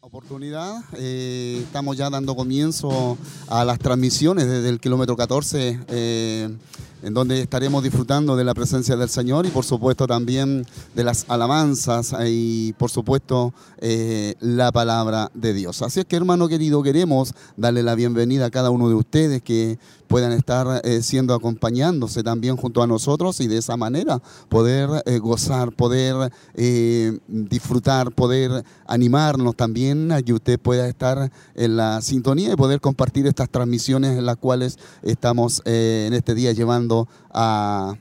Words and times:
oportunidad. 0.00 0.82
Eh, 0.94 1.60
estamos 1.62 1.96
ya 1.96 2.10
dando 2.10 2.36
comienzo 2.36 3.18
a 3.48 3.64
las 3.64 3.78
transmisiones 3.78 4.46
desde 4.46 4.68
el 4.68 4.80
kilómetro 4.80 5.16
14, 5.16 5.80
eh, 5.88 6.48
en 7.06 7.14
donde 7.14 7.40
estaremos 7.40 7.84
disfrutando 7.84 8.36
de 8.36 8.44
la 8.44 8.52
presencia 8.52 8.96
del 8.96 9.08
Señor 9.08 9.46
y 9.46 9.50
por 9.50 9.64
supuesto 9.64 10.06
también 10.08 10.66
de 10.94 11.04
las 11.04 11.24
alabanzas 11.28 12.12
y 12.26 12.74
por 12.78 12.90
supuesto 12.90 13.54
eh, 13.78 14.34
la 14.40 14.72
palabra 14.72 15.30
de 15.32 15.54
Dios. 15.54 15.82
Así 15.82 16.00
es 16.00 16.06
que 16.06 16.16
hermano 16.16 16.48
querido, 16.48 16.82
queremos 16.82 17.32
darle 17.56 17.82
la 17.84 17.94
bienvenida 17.94 18.46
a 18.46 18.50
cada 18.50 18.70
uno 18.70 18.88
de 18.88 18.94
ustedes 18.94 19.40
que 19.40 19.78
puedan 20.08 20.32
estar 20.32 20.82
siendo 21.02 21.34
acompañándose 21.34 22.22
también 22.22 22.56
junto 22.56 22.80
a 22.80 22.86
nosotros 22.86 23.40
y 23.40 23.48
de 23.48 23.58
esa 23.58 23.76
manera 23.76 24.22
poder 24.48 24.88
gozar, 25.20 25.72
poder 25.72 26.30
disfrutar, 27.26 28.12
poder 28.12 28.64
animarnos 28.86 29.56
también 29.56 30.12
a 30.12 30.22
que 30.22 30.32
usted 30.32 30.60
pueda 30.60 30.88
estar 30.88 31.30
en 31.54 31.76
la 31.76 32.00
sintonía 32.02 32.52
y 32.52 32.56
poder 32.56 32.80
compartir 32.80 33.26
estas 33.26 33.50
transmisiones 33.50 34.16
en 34.16 34.26
las 34.26 34.36
cuales 34.36 34.78
estamos 35.02 35.60
eh, 35.64 36.04
en 36.06 36.14
este 36.14 36.34
día 36.34 36.52
llevando 36.52 36.95
a, 37.32 37.94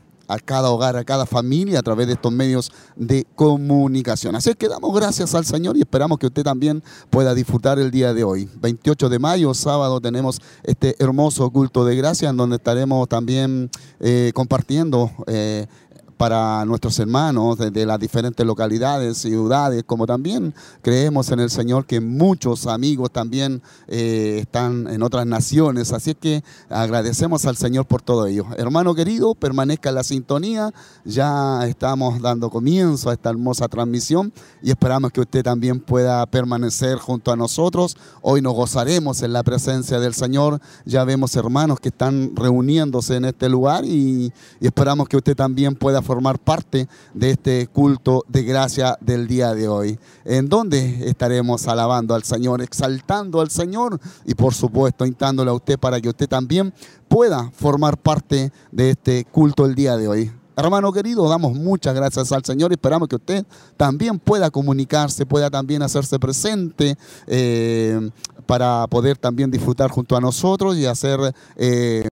cada 0.45 0.69
hogar, 0.69 0.95
a 0.95 1.03
cada 1.03 1.25
familia 1.25 1.79
a 1.79 1.83
través 1.83 2.07
de 2.07 2.13
estos 2.13 2.31
medios 2.31 2.71
de 2.95 3.25
comunicación. 3.35 4.35
Así 4.35 4.53
que 4.55 4.67
damos 4.67 4.93
gracias 4.95 5.35
al 5.35 5.45
Señor 5.45 5.77
y 5.77 5.81
esperamos 5.81 6.17
que 6.17 6.27
usted 6.27 6.43
también 6.43 6.83
pueda 7.09 7.33
disfrutar 7.33 7.79
el 7.79 7.91
día 7.91 8.13
de 8.13 8.23
hoy. 8.23 8.49
28 8.61 9.09
de 9.09 9.19
mayo, 9.19 9.53
sábado, 9.53 10.01
tenemos 10.01 10.41
este 10.63 10.95
hermoso 10.99 11.49
culto 11.51 11.85
de 11.85 11.95
gracia 11.95 12.29
en 12.29 12.37
donde 12.37 12.55
estaremos 12.55 13.07
también 13.07 13.69
eh, 13.99 14.31
compartiendo 14.33 15.11
eh, 15.27 15.67
para 16.17 16.63
nuestros 16.65 16.97
hermanos 16.99 17.57
de, 17.57 17.85
las 17.85 17.99
diferentes 17.99 18.45
localidades, 18.45 19.17
ciudades, 19.17 19.83
como 19.85 20.05
también 20.05 20.53
creemos 20.81 21.29
en 21.31 21.39
el 21.39 21.49
Señor 21.49 21.85
que 21.85 21.99
muchos 21.99 22.67
amigos 22.67 23.11
también 23.11 23.61
eh, 23.87 24.37
están 24.41 24.87
en 24.87 25.03
otras 25.03 25.25
naciones. 25.25 25.91
Así 25.91 26.11
es 26.11 26.17
que 26.17 26.43
agradecemos 26.69 27.45
al 27.45 27.57
Señor 27.57 27.85
por 27.85 28.01
todo 28.01 28.27
ello. 28.27 28.45
Hermano 28.57 28.95
querido, 28.95 29.35
permanezca 29.35 29.89
en 29.89 29.95
la 29.95 30.03
sintonía. 30.03 30.73
Ya 31.03 31.67
estamos 31.67 32.21
dando 32.21 32.49
comienzo 32.49 33.09
a 33.09 33.13
esta 33.13 33.29
hermosa 33.29 33.67
transmisión 33.67 34.31
y 34.61 34.69
esperamos 34.69 35.11
que 35.11 35.21
usted 35.21 35.43
también 35.43 35.79
pueda 35.79 36.25
permanecer 36.27 36.97
junto 36.97 37.31
a 37.31 37.35
nosotros. 37.35 37.97
Hoy 38.21 38.41
nos 38.41 38.53
gozaremos 38.53 39.21
en 39.21 39.33
la 39.33 39.43
presencia 39.43 39.99
del 39.99 40.13
Señor. 40.13 40.61
Ya 40.85 41.03
vemos 41.03 41.35
hermanos 41.35 41.79
que 41.79 41.89
están 41.89 42.35
reuniéndose 42.35 43.17
en 43.17 43.25
este 43.25 43.49
lugar 43.49 43.83
y, 43.83 44.31
y 44.61 44.65
esperamos 44.65 45.09
que 45.09 45.17
usted 45.17 45.35
también 45.35 45.75
pueda 45.75 46.01
formar 46.05 46.39
parte 46.39 46.87
de 47.13 47.31
este 47.31 47.67
culto 47.67 48.23
de 48.29 48.43
gracia 48.43 48.97
del 49.01 49.27
día 49.27 49.53
de 49.53 49.67
hoy, 49.67 49.99
en 50.23 50.47
donde 50.47 51.09
estaremos 51.09 51.67
alabando 51.67 52.15
al 52.15 52.23
Señor, 52.23 52.61
exaltando 52.61 53.41
al 53.41 53.49
Señor 53.49 53.99
y 54.25 54.35
por 54.35 54.53
supuesto 54.53 55.05
instándole 55.05 55.49
a 55.49 55.53
usted 55.53 55.77
para 55.77 55.99
que 55.99 56.09
usted 56.09 56.29
también 56.29 56.73
pueda 57.07 57.51
formar 57.53 57.97
parte 57.97 58.51
de 58.71 58.91
este 58.91 59.25
culto 59.25 59.65
el 59.65 59.75
día 59.75 59.97
de 59.97 60.07
hoy. 60.07 60.31
Hermano 60.57 60.93
querido, 60.93 61.27
damos 61.27 61.53
muchas 61.53 61.93
gracias 61.93 62.31
al 62.31 62.45
Señor 62.45 62.71
y 62.71 62.75
esperamos 62.75 63.09
que 63.09 63.17
usted 63.17 63.45
también 63.75 64.17
pueda 64.19 64.49
comunicarse, 64.49 65.25
pueda 65.25 65.49
también 65.49 65.81
hacerse 65.81 66.17
presente 66.17 66.97
eh, 67.27 68.09
para 68.45 68.87
poder 68.87 69.17
también 69.17 69.51
disfrutar 69.51 69.91
junto 69.91 70.15
a 70.15 70.21
nosotros 70.21 70.77
y 70.77 70.85
hacer 70.85 71.19
eh, 71.57 72.07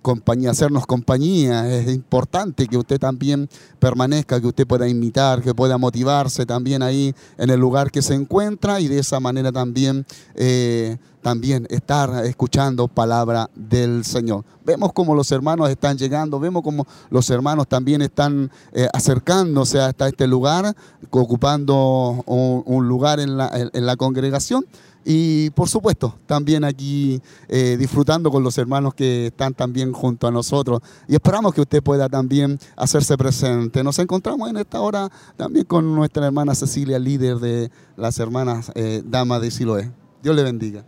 compañía, 0.00 0.52
hacernos 0.52 0.86
compañía. 0.86 1.70
Es 1.70 1.92
importante 1.92 2.66
que 2.66 2.78
usted 2.78 2.98
también 2.98 3.46
permanezca, 3.78 4.40
que 4.40 4.46
usted 4.46 4.66
pueda 4.66 4.88
imitar, 4.88 5.42
que 5.42 5.54
pueda 5.54 5.76
motivarse 5.76 6.46
también 6.46 6.82
ahí 6.82 7.14
en 7.36 7.50
el 7.50 7.60
lugar 7.60 7.90
que 7.90 8.00
se 8.00 8.14
encuentra 8.14 8.80
y 8.80 8.88
de 8.88 9.00
esa 9.00 9.20
manera 9.20 9.52
también, 9.52 10.06
eh, 10.34 10.96
también 11.22 11.66
estar 11.70 12.26
escuchando 12.26 12.88
palabra 12.88 13.48
del 13.54 14.04
Señor. 14.04 14.44
Vemos 14.64 14.92
cómo 14.92 15.14
los 15.14 15.30
hermanos 15.32 15.70
están 15.70 15.96
llegando, 15.96 16.38
vemos 16.38 16.62
cómo 16.62 16.86
los 17.10 17.30
hermanos 17.30 17.68
también 17.68 18.02
están 18.02 18.50
eh, 18.72 18.88
acercándose 18.92 19.80
hasta 19.80 20.08
este 20.08 20.26
lugar, 20.26 20.74
ocupando 21.10 22.22
un, 22.26 22.88
lugar 22.88 23.20
en 23.20 23.36
la, 23.36 23.96
congregación 23.96 24.66
y 25.04 25.50
por 25.50 25.68
supuesto, 25.68 26.16
también 26.26 26.64
aquí 26.64 27.20
eh, 27.48 27.76
disfrutando 27.78 28.30
con 28.30 28.42
los 28.42 28.56
hermanos 28.58 28.94
que 28.94 29.26
están 29.26 29.54
también 29.54 29.92
junto 29.92 30.26
a 30.26 30.30
nosotros. 30.30 30.80
Y 31.08 31.14
esperamos 31.14 31.54
que 31.54 31.60
usted 31.60 31.82
pueda 31.82 32.08
también 32.08 32.58
hacerse 32.76 33.16
presente. 33.16 33.82
Nos 33.82 33.98
encontramos 33.98 34.48
en 34.50 34.58
esta 34.58 34.80
hora 34.80 35.10
también 35.36 35.64
con 35.64 35.92
nuestra 35.94 36.26
hermana 36.26 36.54
Cecilia, 36.54 36.98
líder 36.98 37.38
de 37.38 37.70
las 37.96 38.18
hermanas 38.18 38.70
eh, 38.74 39.02
Damas 39.04 39.40
de 39.40 39.50
Siloé. 39.50 39.90
Dios 40.22 40.36
le 40.36 40.44
bendiga. 40.44 40.84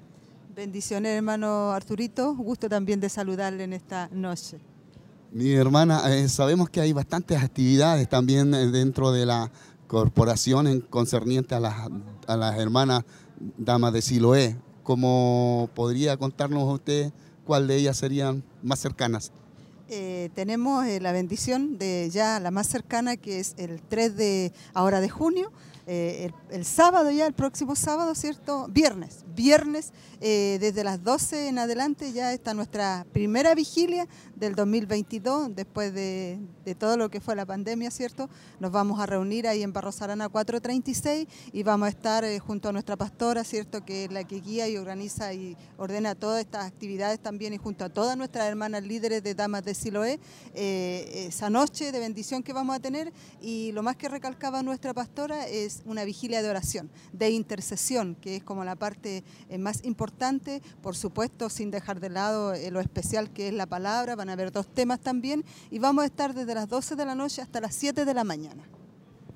Bendiciones, 0.55 1.17
hermano 1.17 1.73
Arturito. 1.73 2.33
Gusto 2.37 2.69
también 2.69 3.01
de 3.01 3.09
saludarle 3.09 3.65
en 3.65 3.73
esta 3.73 4.09
noche. 4.13 4.61
Mi 5.33 5.53
hermana, 5.53 6.15
eh, 6.15 6.29
sabemos 6.29 6.71
que 6.71 6.81
hay 6.81 6.93
bastantes 6.93 7.43
actividades 7.43 8.09
también 8.09 8.53
dentro 8.71 9.11
de 9.11 9.27
la 9.27 9.51
corporación 9.89 10.81
concerniente 10.83 11.57
a 11.57 11.61
las, 11.61 11.75
a 12.29 12.37
las 12.37 12.57
hermanas 12.57 13.03
damas 13.59 13.93
de 13.93 14.01
Siloé. 14.01 14.57
¿Cómo 14.85 15.69
podría 15.75 16.17
contarnos 16.17 16.73
usted 16.73 17.13
cuál 17.45 17.67
de 17.67 17.75
ellas 17.75 17.97
serían 17.97 18.45
más 18.63 18.79
cercanas? 18.79 19.33
Eh, 19.89 20.31
tenemos 20.37 20.87
eh, 20.87 21.01
la 21.01 21.11
bendición 21.11 21.79
de 21.79 22.09
ya 22.13 22.39
la 22.39 22.53
más 22.53 22.69
cercana, 22.69 23.17
que 23.17 23.41
es 23.41 23.55
el 23.59 23.83
3 23.83 24.17
de 24.17 24.53
ahora 24.73 25.01
de 25.01 25.09
junio, 25.09 25.51
eh, 25.87 26.31
el, 26.51 26.65
sábado 26.65 27.11
ya, 27.11 27.27
el 27.27 27.35
próximo 27.35 27.77
sábado, 27.77 28.15
¿cierto? 28.15 28.67
Viernes, 28.71 29.25
viernes, 29.35 29.93
desde 30.21 30.85
las 30.85 31.05
12 31.05 31.49
en 31.49 31.59
adelante 31.59 32.13
ya 32.13 32.33
está 32.33 32.55
nuestra 32.55 33.05
primera 33.13 33.55
vigilia 33.55 34.09
del 34.37 34.55
2022, 34.55 35.55
después 35.55 35.95
de, 35.95 36.41
todo 36.79 36.97
lo 36.97 37.11
que 37.11 37.21
fue 37.21 37.37
la 37.37 37.47
pandemia, 37.47 37.91
¿cierto? 37.91 38.29
Nos 38.59 38.73
vamos 38.73 38.99
a 38.99 39.07
reunir 39.07 39.47
ahí 39.47 39.63
en 39.63 39.73
Barros 39.73 40.03
Arana 40.03 40.29
436 40.29 41.29
y 41.53 41.63
vamos 41.63 41.87
a 41.87 41.89
estar 41.91 42.25
eh, 42.25 42.39
junto 42.39 42.69
a 42.69 42.73
nuestra 42.73 42.97
pastora, 42.97 43.45
¿cierto? 43.45 43.85
Que 43.85 44.05
es 44.05 44.13
la 44.13 44.25
que 44.25 44.41
guía 44.41 44.69
y 44.69 44.77
organiza 44.77 45.33
y 45.33 45.57
ordena 45.77 46.15
todas 46.15 46.41
estas 46.41 46.67
actividades 46.67 47.21
también 47.21 47.53
y 47.53 47.59
junto 47.59 47.85
a 47.85 47.89
todas 47.89 48.17
nuestras 48.17 48.47
hermanas 48.47 48.83
líderes 48.83 49.23
de 49.23 49.35
Damas 49.35 49.65
de 49.65 49.75
Siloé, 49.75 50.19
eh, 50.55 51.27
esa 51.29 51.51
noche 51.51 51.93
de 51.93 52.01
bendición 52.01 52.43
que 52.43 52.53
vamos 52.53 52.75
a 52.75 52.81
tener 52.81 53.13
y 53.41 53.73
lo 53.73 53.83
más 53.83 53.97
que 53.97 54.09
recalcaba 54.09 54.63
nuestra 54.63 54.95
pastora 54.95 55.47
es 55.47 55.83
una 55.85 56.05
vigilia 56.05 56.43
de 56.43 56.51
oración, 56.51 56.91
de 57.13 57.31
intercesión, 57.31 58.17
que 58.17 58.37
es 58.37 58.43
como 58.43 58.65
la 58.65 58.75
parte 58.75 59.23
eh, 59.49 59.59
más 59.59 59.85
importante, 59.85 60.63
por 60.83 60.97
supuesto, 60.97 61.49
sin 61.51 61.71
dejar 61.71 62.01
de 62.01 62.11
lado 62.11 62.53
lo 62.71 62.81
especial 62.81 63.33
que 63.33 63.49
es 63.49 63.55
la 63.55 63.67
palabra, 63.67 64.17
van 64.25 64.31
a 64.31 64.33
haber 64.33 64.53
dos 64.53 64.67
temas 64.67 65.01
también 65.01 65.45
y 65.71 65.79
vamos 65.79 66.03
a 66.03 66.07
estar 66.07 66.33
desde 66.33 66.55
las 66.55 66.67
12 66.67 66.97
de 66.97 67.05
la 67.05 67.15
noche 67.15 67.43
hasta 67.43 67.61
las 67.61 67.75
7 67.75 68.07
de 68.07 68.15
la 68.15 68.25
mañana. 68.25 68.65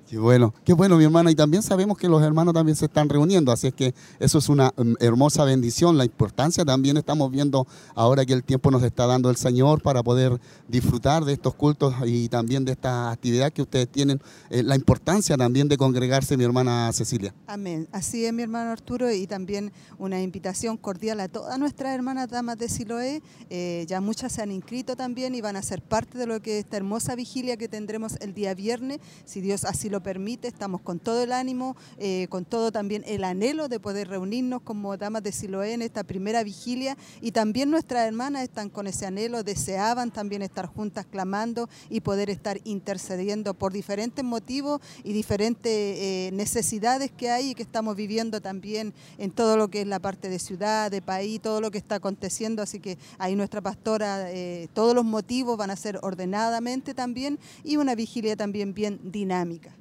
Qué 0.09 0.17
bueno, 0.17 0.55
qué 0.65 0.73
bueno 0.73 0.97
mi 0.97 1.03
hermana. 1.03 1.29
Y 1.29 1.35
también 1.35 1.61
sabemos 1.61 1.95
que 1.95 2.09
los 2.09 2.23
hermanos 2.23 2.55
también 2.55 2.75
se 2.75 2.85
están 2.85 3.09
reuniendo, 3.09 3.51
así 3.51 3.67
es 3.67 3.75
que 3.75 3.93
eso 4.19 4.39
es 4.39 4.49
una 4.49 4.73
mm, 4.75 4.95
hermosa 4.99 5.43
bendición. 5.45 5.99
La 5.99 6.05
importancia 6.05 6.65
también 6.65 6.97
estamos 6.97 7.29
viendo 7.29 7.67
ahora 7.93 8.25
que 8.25 8.33
el 8.33 8.43
tiempo 8.43 8.71
nos 8.71 8.81
está 8.81 9.05
dando 9.05 9.29
el 9.29 9.35
Señor 9.35 9.83
para 9.83 10.01
poder 10.01 10.41
disfrutar 10.67 11.25
de 11.25 11.33
estos 11.33 11.53
cultos 11.53 11.93
y 12.07 12.27
también 12.27 12.65
de 12.65 12.71
esta 12.71 13.11
actividad 13.11 13.53
que 13.53 13.61
ustedes 13.61 13.87
tienen. 13.87 14.19
Eh, 14.49 14.63
la 14.63 14.75
importancia 14.75 15.37
también 15.37 15.67
de 15.67 15.77
congregarse, 15.77 16.35
mi 16.37 16.43
hermana 16.43 16.91
Cecilia. 16.91 17.35
Amén. 17.45 17.87
Así 17.91 18.25
es, 18.25 18.33
mi 18.33 18.41
hermano 18.41 18.71
Arturo, 18.71 19.11
y 19.11 19.27
también 19.27 19.71
una 19.99 20.19
invitación 20.23 20.77
cordial 20.77 21.19
a 21.19 21.27
todas 21.27 21.59
nuestras 21.59 21.93
hermanas 21.93 22.29
damas 22.29 22.57
de 22.57 22.67
Siloé. 22.67 23.21
Eh, 23.51 23.85
ya 23.87 24.01
muchas 24.01 24.31
se 24.31 24.41
han 24.41 24.51
inscrito 24.51 24.95
también 24.95 25.35
y 25.35 25.41
van 25.41 25.55
a 25.55 25.61
ser 25.61 25.83
parte 25.83 26.17
de 26.17 26.25
lo 26.25 26.41
que 26.41 26.57
esta 26.57 26.77
hermosa 26.77 27.13
vigilia 27.13 27.57
que 27.57 27.67
tendremos 27.67 28.15
el 28.21 28.33
día 28.33 28.55
viernes, 28.55 28.97
si 29.25 29.39
Dios 29.39 29.65
así 29.65 29.87
lo 29.87 29.98
permite, 30.01 30.47
estamos 30.47 30.81
con 30.81 30.99
todo 30.99 31.23
el 31.23 31.31
ánimo, 31.31 31.75
eh, 31.97 32.27
con 32.29 32.45
todo 32.45 32.71
también 32.71 33.03
el 33.07 33.23
anhelo 33.23 33.67
de 33.67 33.79
poder 33.79 34.07
reunirnos 34.07 34.61
como 34.61 34.97
damas 34.97 35.23
de 35.23 35.31
Siloé 35.31 35.73
en 35.73 35.81
esta 35.81 36.03
primera 36.03 36.43
vigilia 36.43 36.97
y 37.21 37.31
también 37.31 37.69
nuestras 37.69 38.07
hermanas 38.07 38.43
están 38.43 38.69
con 38.69 38.87
ese 38.87 39.05
anhelo, 39.05 39.43
deseaban 39.43 40.11
también 40.11 40.41
estar 40.41 40.65
juntas 40.65 41.05
clamando 41.05 41.69
y 41.89 42.01
poder 42.01 42.29
estar 42.29 42.59
intercediendo 42.63 43.53
por 43.53 43.73
diferentes 43.73 44.23
motivos 44.23 44.81
y 45.03 45.13
diferentes 45.13 45.71
eh, 45.71 46.29
necesidades 46.33 47.11
que 47.11 47.29
hay 47.29 47.51
y 47.51 47.55
que 47.55 47.63
estamos 47.63 47.95
viviendo 47.95 48.41
también 48.41 48.93
en 49.17 49.31
todo 49.31 49.57
lo 49.57 49.69
que 49.69 49.81
es 49.81 49.87
la 49.87 49.99
parte 49.99 50.29
de 50.29 50.39
ciudad, 50.39 50.91
de 50.91 51.01
país, 51.01 51.41
todo 51.41 51.61
lo 51.61 51.71
que 51.71 51.77
está 51.77 51.95
aconteciendo, 51.95 52.61
así 52.61 52.79
que 52.79 52.97
ahí 53.17 53.35
nuestra 53.35 53.61
pastora, 53.61 54.31
eh, 54.31 54.67
todos 54.73 54.95
los 54.95 55.05
motivos 55.05 55.57
van 55.57 55.71
a 55.71 55.75
ser 55.75 55.99
ordenadamente 56.01 56.93
también 56.93 57.39
y 57.63 57.77
una 57.77 57.95
vigilia 57.95 58.35
también 58.35 58.73
bien 58.73 58.99
dinámica. 59.03 59.71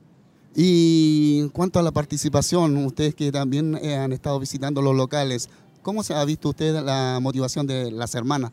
Y 0.61 1.39
en 1.39 1.51
cuanto 1.51 1.79
a 1.79 1.85
la 1.85 1.93
participación, 1.93 2.85
ustedes 2.85 3.15
que 3.15 3.31
también 3.31 3.79
eh, 3.81 3.95
han 3.95 4.13
estado 4.13 4.41
visitando 4.41 4.83
los 4.83 4.97
locales, 4.97 5.49
¿cómo 5.83 6.03
se 6.03 6.15
ha 6.15 6.25
visto 6.25 6.49
usted 6.49 6.75
la 6.83 7.21
motivación 7.23 7.69
de 7.69 7.93
las 7.93 8.17
hermanas 8.17 8.51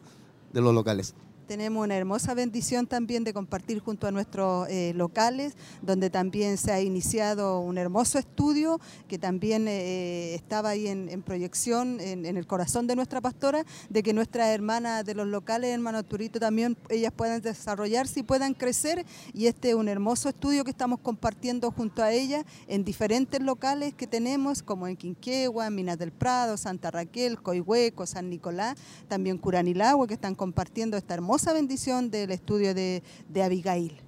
de 0.54 0.62
los 0.62 0.72
locales? 0.72 1.16
Tenemos 1.46 1.84
una 1.84 1.96
hermosa 1.96 2.34
bendición 2.34 2.88
también 2.88 3.24
de 3.24 3.34
compartir 3.34 3.80
junto 3.80 4.08
a 4.08 4.12
nuestros 4.12 4.68
eh, 4.70 4.94
locales, 4.96 5.56
donde 5.82 6.10
también 6.10 6.58
se 6.58 6.72
ha 6.72 6.82
iniciado 6.82 7.60
un 7.60 7.78
hermoso 7.78 8.18
estudio 8.18 8.80
que 9.08 9.20
también 9.20 9.68
eh, 9.68 10.34
estaba 10.36 10.70
ahí 10.70 10.88
en, 10.88 11.22
proyección 11.22 12.00
en, 12.00 12.26
el 12.26 12.48
corazón 12.48 12.88
de 12.88 12.96
nuestra 12.96 13.22
pastora, 13.22 13.66
de 13.90 14.04
que 14.04 14.14
nuestras 14.14 14.50
hermanas 14.50 15.06
de 15.06 15.16
los 15.16 15.28
locales, 15.28 15.72
hermano 15.72 16.04
Turito, 16.04 16.40
también 16.40 16.78
ellas 16.90 17.14
puedan 17.16 17.42
desarrollarse 17.42 18.22
y 18.22 18.24
puedan 18.24 18.54
crecer. 18.54 19.06
Y 19.34 19.48
este 19.48 19.70
es 19.70 19.76
un 19.76 19.88
hermoso 19.88 20.30
estudio 20.30 20.64
que 20.64 20.72
estamos 20.72 21.00
compartiendo 21.00 21.72
junto 21.72 22.04
a 22.04 22.12
ellas 22.12 22.46
en 22.68 22.84
diferentes 22.84 23.42
locales 23.42 23.94
que 23.94 24.08
tenemos, 24.08 24.64
como 24.64 24.88
en 24.88 24.98
Quinquegua, 24.98 25.70
Minas 25.70 25.98
del 25.98 26.12
Prado, 26.12 26.58
Santa 26.58 26.92
Raquel, 26.92 27.42
Coihueco, 27.42 28.06
San 28.06 28.30
Nicolás, 28.30 28.76
también 29.08 29.38
Curanilagua, 29.38 30.08
que 30.08 30.16
están 30.16 30.36
compartiendo 30.36 30.98
esta 30.98 31.14
hermosa 31.14 31.35
bendición 31.54 32.10
del 32.10 32.32
estudio 32.32 32.74
de, 32.74 33.04
de 33.30 33.44
Abigail. 33.44 34.02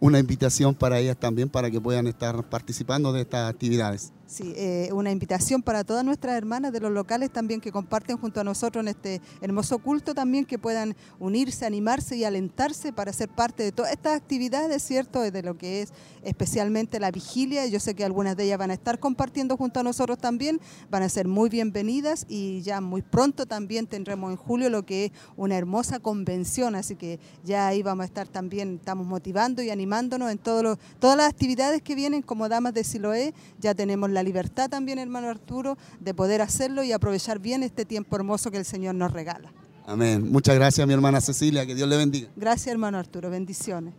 Una 0.00 0.18
invitación 0.18 0.74
para 0.74 0.98
ellas 0.98 1.16
también 1.16 1.48
para 1.48 1.70
que 1.70 1.80
puedan 1.80 2.06
estar 2.06 2.48
participando 2.48 3.12
de 3.12 3.22
estas 3.22 3.48
actividades. 3.48 4.12
Sí, 4.32 4.54
eh, 4.56 4.88
una 4.94 5.10
invitación 5.10 5.60
para 5.60 5.84
todas 5.84 6.02
nuestras 6.06 6.38
hermanas 6.38 6.72
de 6.72 6.80
los 6.80 6.90
locales 6.90 7.30
también 7.30 7.60
que 7.60 7.70
comparten 7.70 8.16
junto 8.16 8.40
a 8.40 8.44
nosotros 8.44 8.82
en 8.82 8.88
este 8.88 9.20
hermoso 9.42 9.78
culto 9.78 10.14
también 10.14 10.46
que 10.46 10.58
puedan 10.58 10.96
unirse, 11.18 11.66
animarse 11.66 12.16
y 12.16 12.24
alentarse 12.24 12.94
para 12.94 13.12
ser 13.12 13.28
parte 13.28 13.62
de 13.62 13.72
todas 13.72 13.92
estas 13.92 14.16
actividades, 14.16 14.82
¿cierto? 14.82 15.20
De 15.20 15.42
lo 15.42 15.58
que 15.58 15.82
es 15.82 15.92
especialmente 16.22 16.98
la 16.98 17.10
vigilia. 17.10 17.66
Yo 17.66 17.78
sé 17.78 17.94
que 17.94 18.06
algunas 18.06 18.34
de 18.34 18.44
ellas 18.44 18.56
van 18.56 18.70
a 18.70 18.74
estar 18.74 18.98
compartiendo 18.98 19.58
junto 19.58 19.80
a 19.80 19.82
nosotros 19.82 20.16
también, 20.16 20.62
van 20.90 21.02
a 21.02 21.10
ser 21.10 21.28
muy 21.28 21.50
bienvenidas 21.50 22.24
y 22.26 22.62
ya 22.62 22.80
muy 22.80 23.02
pronto 23.02 23.44
también 23.44 23.86
tendremos 23.86 24.30
en 24.30 24.38
julio 24.38 24.70
lo 24.70 24.86
que 24.86 25.04
es 25.04 25.12
una 25.36 25.58
hermosa 25.58 26.00
convención, 26.00 26.74
así 26.74 26.96
que 26.96 27.20
ya 27.44 27.66
ahí 27.66 27.82
vamos 27.82 28.04
a 28.04 28.06
estar 28.06 28.28
también, 28.28 28.76
estamos 28.76 29.06
motivando 29.06 29.60
y 29.60 29.68
animándonos 29.68 30.30
en 30.30 30.38
todos 30.38 30.78
todas 30.98 31.18
las 31.18 31.28
actividades 31.28 31.82
que 31.82 31.94
vienen 31.94 32.22
como 32.22 32.48
Damas 32.48 32.72
de 32.72 32.82
Siloé, 32.82 33.34
ya 33.60 33.74
tenemos 33.74 34.08
la 34.08 34.21
libertad 34.22 34.68
también, 34.68 34.98
hermano 34.98 35.28
Arturo, 35.28 35.76
de 36.00 36.14
poder 36.14 36.40
hacerlo 36.40 36.82
y 36.82 36.92
aprovechar 36.92 37.38
bien 37.38 37.62
este 37.62 37.84
tiempo 37.84 38.16
hermoso 38.16 38.50
que 38.50 38.58
el 38.58 38.64
Señor 38.64 38.94
nos 38.94 39.12
regala. 39.12 39.52
Amén. 39.86 40.30
Muchas 40.30 40.54
gracias, 40.54 40.86
mi 40.86 40.92
hermana 40.92 41.20
Cecilia. 41.20 41.66
Que 41.66 41.74
Dios 41.74 41.88
le 41.88 41.96
bendiga. 41.96 42.28
Gracias, 42.36 42.68
hermano 42.68 42.98
Arturo. 42.98 43.30
Bendiciones. 43.30 43.94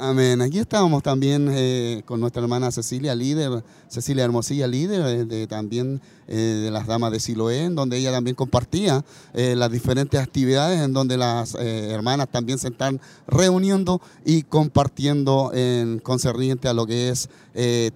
Amén. 0.00 0.40
Aquí 0.42 0.60
estábamos 0.60 1.02
también 1.02 1.48
eh, 1.50 2.02
con 2.06 2.20
nuestra 2.20 2.40
hermana 2.40 2.70
Cecilia, 2.70 3.16
líder, 3.16 3.64
Cecilia 3.88 4.24
Hermosilla, 4.24 4.68
líder 4.68 5.00
eh, 5.00 5.24
de, 5.24 5.48
también 5.48 6.00
eh, 6.28 6.36
de 6.36 6.70
las 6.70 6.86
damas 6.86 7.10
de 7.10 7.18
Siloé, 7.18 7.64
en 7.64 7.74
donde 7.74 7.98
ella 7.98 8.12
también 8.12 8.36
compartía 8.36 9.04
las 9.34 9.72
diferentes 9.72 10.20
actividades 10.20 10.80
en 10.80 10.92
donde 10.92 11.16
las 11.16 11.56
hermanas 11.56 12.28
también 12.30 12.58
se 12.58 12.68
están 12.68 13.00
reuniendo 13.26 14.00
y 14.24 14.42
compartiendo 14.42 15.50
en 15.52 15.98
concerniente 15.98 16.68
a 16.68 16.74
lo 16.74 16.86
que 16.86 17.08
es 17.08 17.28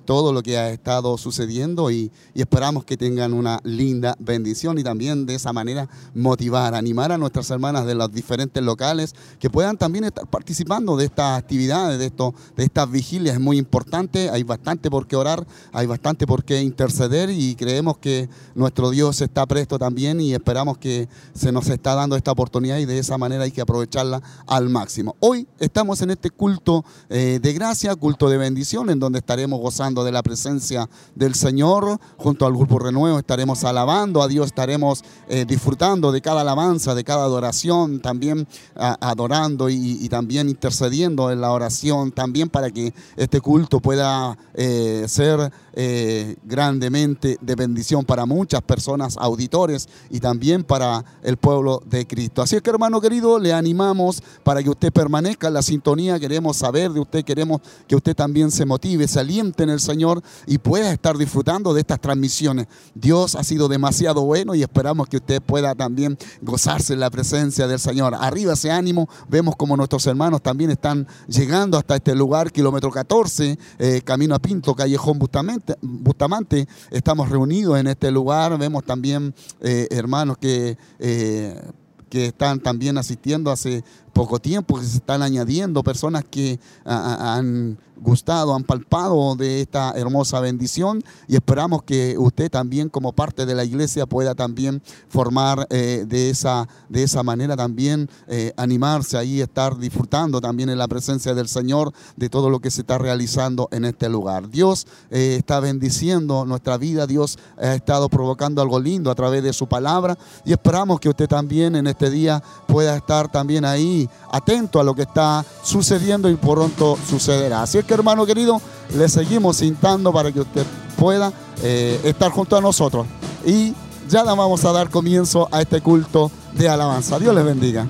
todo 0.04 0.32
lo 0.32 0.42
que 0.42 0.58
ha 0.58 0.70
estado 0.70 1.16
sucediendo 1.18 1.90
y, 1.90 2.10
y, 2.34 2.40
esperamos 2.40 2.84
que 2.84 2.96
tengan 2.96 3.32
una 3.32 3.60
linda 3.64 4.16
bendición 4.18 4.78
y 4.78 4.82
también 4.82 5.26
de 5.26 5.34
esa 5.34 5.52
manera 5.52 5.88
motivar, 6.14 6.74
animar 6.74 7.12
a 7.12 7.18
nuestras 7.18 7.50
hermanas 7.50 7.86
de 7.86 7.94
los 7.94 8.12
diferentes 8.12 8.62
locales 8.62 9.14
que 9.38 9.50
puedan 9.50 9.76
también 9.76 10.04
estar 10.04 10.26
participando 10.26 10.96
de 10.96 11.04
estas 11.04 11.38
actividades 11.38 11.98
de, 11.98 12.06
esto, 12.06 12.34
de 12.56 12.64
estas 12.64 12.90
vigilias 12.90 13.34
es 13.34 13.40
muy 13.40 13.58
importante, 13.58 14.30
hay 14.30 14.42
bastante 14.42 14.90
por 14.90 15.06
qué 15.06 15.16
orar, 15.16 15.46
hay 15.72 15.86
bastante 15.86 16.26
por 16.26 16.44
qué 16.44 16.62
interceder 16.62 17.30
y 17.30 17.54
creemos 17.54 17.98
que 17.98 18.28
nuestro 18.54 18.90
Dios 18.90 19.20
está 19.20 19.46
presto 19.46 19.78
también 19.78 20.20
y 20.20 20.34
esperamos 20.34 20.78
que 20.78 21.08
se 21.34 21.52
nos 21.52 21.68
está 21.68 21.94
dando 21.94 22.16
esta 22.16 22.32
oportunidad 22.32 22.78
y 22.78 22.84
de 22.84 22.98
esa 22.98 23.18
manera 23.18 23.44
hay 23.44 23.50
que 23.50 23.60
aprovecharla 23.60 24.22
al 24.46 24.68
máximo. 24.68 25.16
Hoy 25.20 25.46
estamos 25.58 26.02
en 26.02 26.10
este 26.10 26.30
culto 26.30 26.84
eh, 27.08 27.38
de 27.40 27.52
gracia, 27.52 27.94
culto 27.96 28.28
de 28.28 28.38
bendición, 28.38 28.90
en 28.90 28.98
donde 28.98 29.18
estaremos 29.18 29.51
gozando 29.60 30.04
de 30.04 30.12
la 30.12 30.22
presencia 30.22 30.88
del 31.14 31.34
Señor, 31.34 31.98
junto 32.16 32.46
al 32.46 32.52
grupo 32.52 32.78
Renuevo 32.78 33.18
estaremos 33.18 33.64
alabando 33.64 34.22
a 34.22 34.28
Dios, 34.28 34.46
estaremos 34.46 35.04
eh, 35.28 35.44
disfrutando 35.46 36.12
de 36.12 36.20
cada 36.20 36.40
alabanza, 36.40 36.94
de 36.94 37.04
cada 37.04 37.24
adoración, 37.24 38.00
también 38.00 38.46
adorando 38.74 39.68
y 39.68 40.08
también 40.08 40.48
intercediendo 40.48 41.30
en 41.30 41.40
la 41.40 41.52
oración 41.52 42.12
también 42.12 42.48
para 42.48 42.70
que 42.70 42.92
este 43.16 43.40
culto 43.40 43.80
pueda 43.80 44.36
eh, 44.54 45.04
ser 45.08 45.52
eh, 45.74 46.36
grandemente 46.44 47.38
de 47.40 47.54
bendición 47.54 48.04
para 48.04 48.26
muchas 48.26 48.62
personas, 48.62 49.16
auditores 49.16 49.88
y 50.10 50.20
también 50.20 50.64
para 50.64 51.04
el 51.22 51.36
pueblo 51.36 51.82
de 51.86 52.06
Cristo. 52.06 52.42
Así 52.42 52.56
es 52.56 52.62
que 52.62 52.70
hermano 52.70 53.00
querido, 53.00 53.38
le 53.38 53.52
animamos 53.52 54.22
para 54.42 54.62
que 54.62 54.70
usted 54.70 54.92
permanezca 54.92 55.48
en 55.48 55.54
la 55.54 55.62
sintonía, 55.62 56.20
queremos 56.20 56.58
saber 56.58 56.92
de 56.92 57.00
usted, 57.00 57.24
queremos 57.24 57.60
que 57.88 57.96
usted 57.96 58.14
también 58.14 58.50
se 58.50 58.64
motive, 58.66 59.08
se 59.08 59.20
aliente 59.20 59.41
en 59.42 59.70
el 59.70 59.80
Señor 59.80 60.22
y 60.46 60.58
pueda 60.58 60.92
estar 60.92 61.18
disfrutando 61.18 61.74
de 61.74 61.80
estas 61.80 62.00
transmisiones. 62.00 62.66
Dios 62.94 63.34
ha 63.34 63.42
sido 63.42 63.66
demasiado 63.68 64.22
bueno 64.22 64.54
y 64.54 64.62
esperamos 64.62 65.08
que 65.08 65.16
usted 65.16 65.42
pueda 65.42 65.74
también 65.74 66.16
gozarse 66.40 66.92
en 66.92 67.00
la 67.00 67.10
presencia 67.10 67.66
del 67.66 67.80
Señor. 67.80 68.14
Arriba 68.14 68.52
ese 68.52 68.70
ánimo, 68.70 69.08
vemos 69.28 69.56
como 69.56 69.76
nuestros 69.76 70.06
hermanos 70.06 70.42
también 70.42 70.70
están 70.70 71.06
llegando 71.26 71.76
hasta 71.76 71.96
este 71.96 72.14
lugar, 72.14 72.52
kilómetro 72.52 72.90
14, 72.90 73.58
eh, 73.78 74.02
camino 74.04 74.34
a 74.34 74.38
Pinto, 74.38 74.74
callejón 74.74 75.18
Bustamante 75.18 75.74
Bustamante, 75.80 76.68
estamos 76.90 77.28
reunidos 77.28 77.78
en 77.78 77.88
este 77.88 78.10
lugar, 78.10 78.56
vemos 78.58 78.84
también 78.84 79.34
eh, 79.60 79.88
hermanos 79.90 80.38
que, 80.38 80.76
eh, 80.98 81.60
que 82.08 82.26
están 82.26 82.60
también 82.60 82.98
asistiendo 82.98 83.50
hace 83.50 83.82
poco 84.12 84.38
tiempo, 84.38 84.78
que 84.78 84.84
se 84.84 84.98
están 84.98 85.22
añadiendo 85.22 85.82
personas 85.82 86.24
que 86.24 86.58
han 86.84 87.78
gustado, 88.02 88.54
han 88.54 88.64
palpado 88.64 89.36
de 89.36 89.62
esta 89.62 89.92
hermosa 89.92 90.40
bendición. 90.40 91.02
Y 91.28 91.36
esperamos 91.36 91.82
que 91.84 92.16
usted 92.18 92.50
también 92.50 92.88
como 92.88 93.12
parte 93.12 93.46
de 93.46 93.54
la 93.54 93.64
iglesia 93.64 94.06
pueda 94.06 94.34
también 94.34 94.82
formar 95.08 95.66
eh, 95.70 96.04
de, 96.06 96.30
esa, 96.30 96.68
de 96.88 97.04
esa 97.04 97.22
manera 97.22 97.56
también 97.56 98.08
eh, 98.28 98.52
animarse 98.56 99.16
ahí, 99.16 99.40
estar 99.40 99.78
disfrutando 99.78 100.40
también 100.40 100.68
en 100.68 100.78
la 100.78 100.88
presencia 100.88 101.34
del 101.34 101.48
Señor 101.48 101.92
de 102.16 102.28
todo 102.28 102.50
lo 102.50 102.60
que 102.60 102.70
se 102.70 102.82
está 102.82 102.98
realizando 102.98 103.68
en 103.70 103.84
este 103.84 104.08
lugar. 104.08 104.50
Dios 104.50 104.86
eh, 105.10 105.36
está 105.38 105.60
bendiciendo 105.60 106.44
nuestra 106.44 106.76
vida, 106.76 107.06
Dios 107.06 107.38
ha 107.58 107.74
estado 107.74 108.08
provocando 108.08 108.60
algo 108.60 108.80
lindo 108.80 109.10
a 109.10 109.14
través 109.14 109.42
de 109.42 109.52
su 109.52 109.68
palabra. 109.68 110.18
Y 110.44 110.52
esperamos 110.52 111.00
que 111.00 111.08
usted 111.08 111.28
también 111.28 111.76
en 111.76 111.86
este 111.86 112.10
día 112.10 112.42
pueda 112.66 112.96
estar 112.96 113.30
también 113.30 113.64
ahí 113.64 114.01
atento 114.30 114.80
a 114.80 114.84
lo 114.84 114.94
que 114.94 115.02
está 115.02 115.44
sucediendo 115.62 116.28
y 116.28 116.36
pronto 116.36 116.98
sucederá. 117.08 117.62
Así 117.62 117.78
es 117.78 117.84
que 117.84 117.94
hermano 117.94 118.26
querido, 118.26 118.60
le 118.94 119.08
seguimos 119.08 119.58
cintando 119.58 120.12
para 120.12 120.32
que 120.32 120.40
usted 120.40 120.64
pueda 120.96 121.32
eh, 121.62 122.00
estar 122.04 122.30
junto 122.30 122.56
a 122.56 122.60
nosotros. 122.60 123.06
Y 123.44 123.74
ya 124.08 124.22
vamos 124.24 124.64
a 124.64 124.72
dar 124.72 124.90
comienzo 124.90 125.48
a 125.50 125.62
este 125.62 125.80
culto 125.80 126.30
de 126.54 126.68
alabanza. 126.68 127.18
Dios 127.18 127.34
les 127.34 127.44
bendiga. 127.44 127.86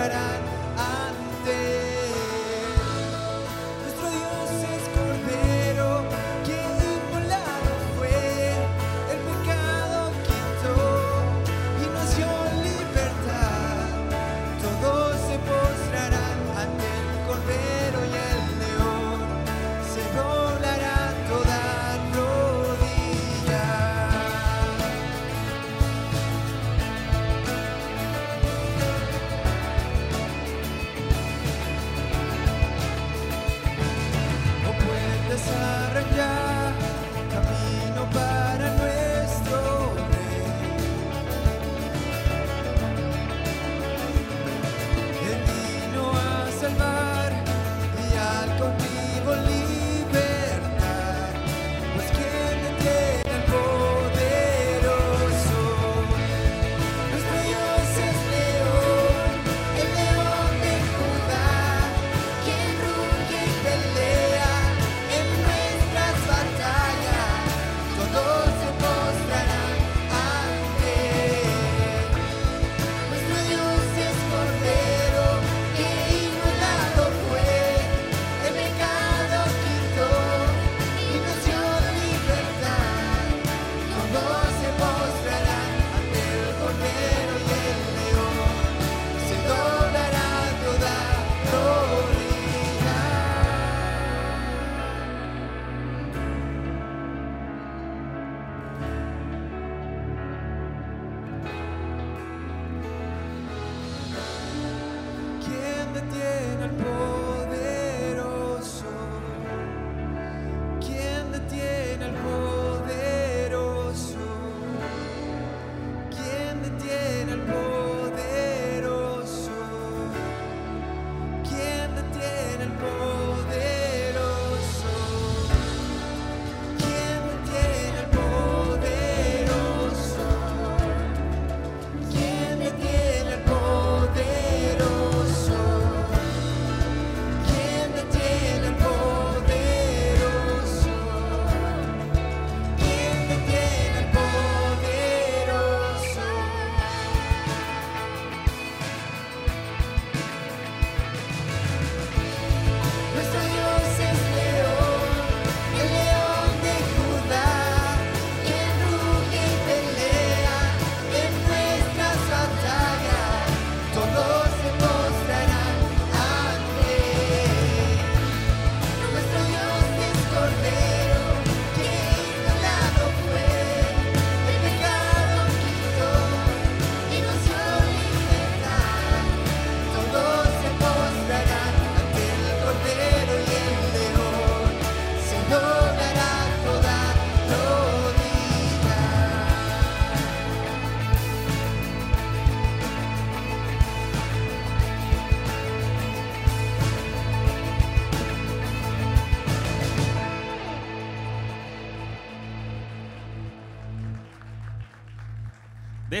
llorar. 0.00 0.39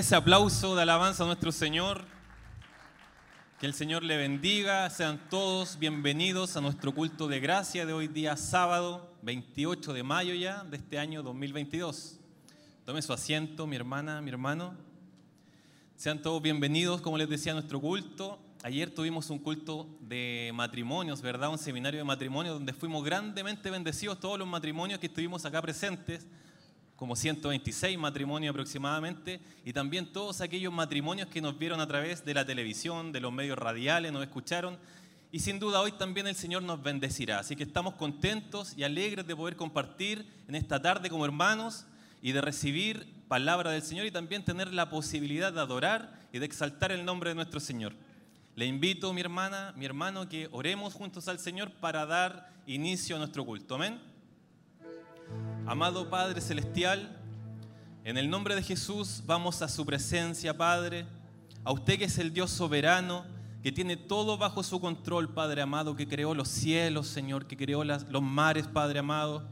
Ese 0.00 0.16
aplauso 0.16 0.74
de 0.74 0.80
alabanza 0.80 1.24
a 1.24 1.26
nuestro 1.26 1.52
Señor. 1.52 2.06
Que 3.60 3.66
el 3.66 3.74
Señor 3.74 4.02
le 4.02 4.16
bendiga. 4.16 4.88
Sean 4.88 5.20
todos 5.28 5.78
bienvenidos 5.78 6.56
a 6.56 6.62
nuestro 6.62 6.94
culto 6.94 7.28
de 7.28 7.38
gracia 7.38 7.84
de 7.84 7.92
hoy 7.92 8.08
día 8.08 8.34
sábado 8.38 9.12
28 9.20 9.92
de 9.92 10.02
mayo 10.02 10.32
ya 10.32 10.64
de 10.64 10.78
este 10.78 10.98
año 10.98 11.22
2022. 11.22 12.18
Tome 12.86 13.02
su 13.02 13.12
asiento, 13.12 13.66
mi 13.66 13.76
hermana, 13.76 14.22
mi 14.22 14.30
hermano. 14.30 14.74
Sean 15.96 16.22
todos 16.22 16.40
bienvenidos, 16.40 17.02
como 17.02 17.18
les 17.18 17.28
decía, 17.28 17.52
a 17.52 17.56
nuestro 17.56 17.78
culto. 17.78 18.40
Ayer 18.62 18.88
tuvimos 18.94 19.28
un 19.28 19.38
culto 19.38 19.86
de 20.00 20.50
matrimonios, 20.54 21.20
¿verdad? 21.20 21.50
Un 21.50 21.58
seminario 21.58 22.00
de 22.00 22.04
matrimonios 22.04 22.54
donde 22.54 22.72
fuimos 22.72 23.04
grandemente 23.04 23.68
bendecidos 23.68 24.18
todos 24.18 24.38
los 24.38 24.48
matrimonios 24.48 24.98
que 24.98 25.08
estuvimos 25.08 25.44
acá 25.44 25.60
presentes 25.60 26.26
como 27.00 27.16
126 27.16 27.96
matrimonios 27.96 28.50
aproximadamente, 28.50 29.40
y 29.64 29.72
también 29.72 30.12
todos 30.12 30.42
aquellos 30.42 30.70
matrimonios 30.70 31.28
que 31.28 31.40
nos 31.40 31.58
vieron 31.58 31.80
a 31.80 31.86
través 31.86 32.26
de 32.26 32.34
la 32.34 32.44
televisión, 32.44 33.10
de 33.10 33.20
los 33.20 33.32
medios 33.32 33.56
radiales, 33.56 34.12
nos 34.12 34.22
escucharon, 34.22 34.76
y 35.32 35.38
sin 35.38 35.58
duda 35.58 35.80
hoy 35.80 35.92
también 35.92 36.26
el 36.26 36.34
Señor 36.34 36.62
nos 36.62 36.82
bendecirá. 36.82 37.38
Así 37.38 37.56
que 37.56 37.62
estamos 37.62 37.94
contentos 37.94 38.76
y 38.76 38.82
alegres 38.82 39.26
de 39.26 39.34
poder 39.34 39.56
compartir 39.56 40.30
en 40.46 40.54
esta 40.54 40.82
tarde 40.82 41.08
como 41.08 41.24
hermanos 41.24 41.86
y 42.20 42.32
de 42.32 42.42
recibir 42.42 43.10
palabra 43.28 43.70
del 43.70 43.80
Señor 43.80 44.04
y 44.04 44.10
también 44.10 44.44
tener 44.44 44.70
la 44.70 44.90
posibilidad 44.90 45.54
de 45.54 45.60
adorar 45.60 46.20
y 46.34 46.38
de 46.38 46.44
exaltar 46.44 46.92
el 46.92 47.06
nombre 47.06 47.30
de 47.30 47.34
nuestro 47.34 47.60
Señor. 47.60 47.94
Le 48.56 48.66
invito, 48.66 49.10
mi 49.14 49.22
hermana, 49.22 49.72
mi 49.74 49.86
hermano, 49.86 50.28
que 50.28 50.50
oremos 50.52 50.92
juntos 50.92 51.28
al 51.28 51.38
Señor 51.38 51.70
para 51.70 52.04
dar 52.04 52.50
inicio 52.66 53.16
a 53.16 53.20
nuestro 53.20 53.46
culto. 53.46 53.76
Amén. 53.76 54.09
Amado 55.70 56.10
Padre 56.10 56.40
Celestial, 56.40 57.16
en 58.02 58.18
el 58.18 58.28
nombre 58.28 58.56
de 58.56 58.62
Jesús 58.64 59.22
vamos 59.24 59.62
a 59.62 59.68
su 59.68 59.86
presencia, 59.86 60.58
Padre, 60.58 61.06
a 61.62 61.70
usted 61.70 61.96
que 61.96 62.06
es 62.06 62.18
el 62.18 62.32
Dios 62.32 62.50
soberano, 62.50 63.24
que 63.62 63.70
tiene 63.70 63.96
todo 63.96 64.36
bajo 64.36 64.64
su 64.64 64.80
control, 64.80 65.32
Padre 65.32 65.62
amado, 65.62 65.94
que 65.94 66.08
creó 66.08 66.34
los 66.34 66.48
cielos, 66.48 67.06
Señor, 67.06 67.46
que 67.46 67.56
creó 67.56 67.84
los 67.84 68.20
mares, 68.20 68.66
Padre 68.66 68.98
amado. 68.98 69.44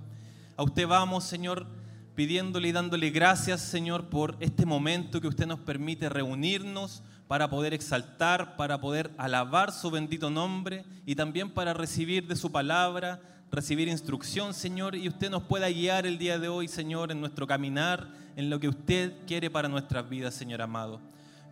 A 0.57 0.65
usted 0.65 0.89
vamos, 0.89 1.23
Señor, 1.23 1.69
pidiéndole 2.17 2.67
y 2.67 2.73
dándole 2.73 3.11
gracias, 3.11 3.61
Señor, 3.61 4.07
por 4.07 4.37
este 4.41 4.67
momento 4.67 5.21
que 5.21 5.29
usted 5.29 5.47
nos 5.47 5.61
permite 5.61 6.09
reunirnos 6.09 7.01
para 7.29 7.49
poder 7.49 7.75
exaltar, 7.75 8.57
para 8.57 8.81
poder 8.81 9.13
alabar 9.19 9.71
su 9.71 9.89
bendito 9.89 10.31
nombre 10.31 10.85
y 11.07 11.15
también 11.15 11.49
para 11.49 11.75
recibir 11.75 12.27
de 12.27 12.35
su 12.35 12.51
palabra 12.51 13.21
recibir 13.51 13.89
instrucción, 13.89 14.55
Señor, 14.55 14.95
y 14.95 15.09
usted 15.09 15.31
nos 15.31 15.43
pueda 15.43 15.69
guiar 15.69 16.07
el 16.07 16.19
día 16.19 16.39
de 16.39 16.49
hoy, 16.49 16.69
Señor, 16.69 17.11
en 17.11 17.21
nuestro 17.21 17.47
caminar, 17.47 18.09
en 18.37 18.51
lo 18.51 18.61
que 18.61 18.69
usted 18.69 19.13
quiere 19.27 19.51
para 19.51 19.69
nuestras 19.69 20.09
vidas, 20.09 20.35
Señor 20.35 20.63
amado. 20.63 21.01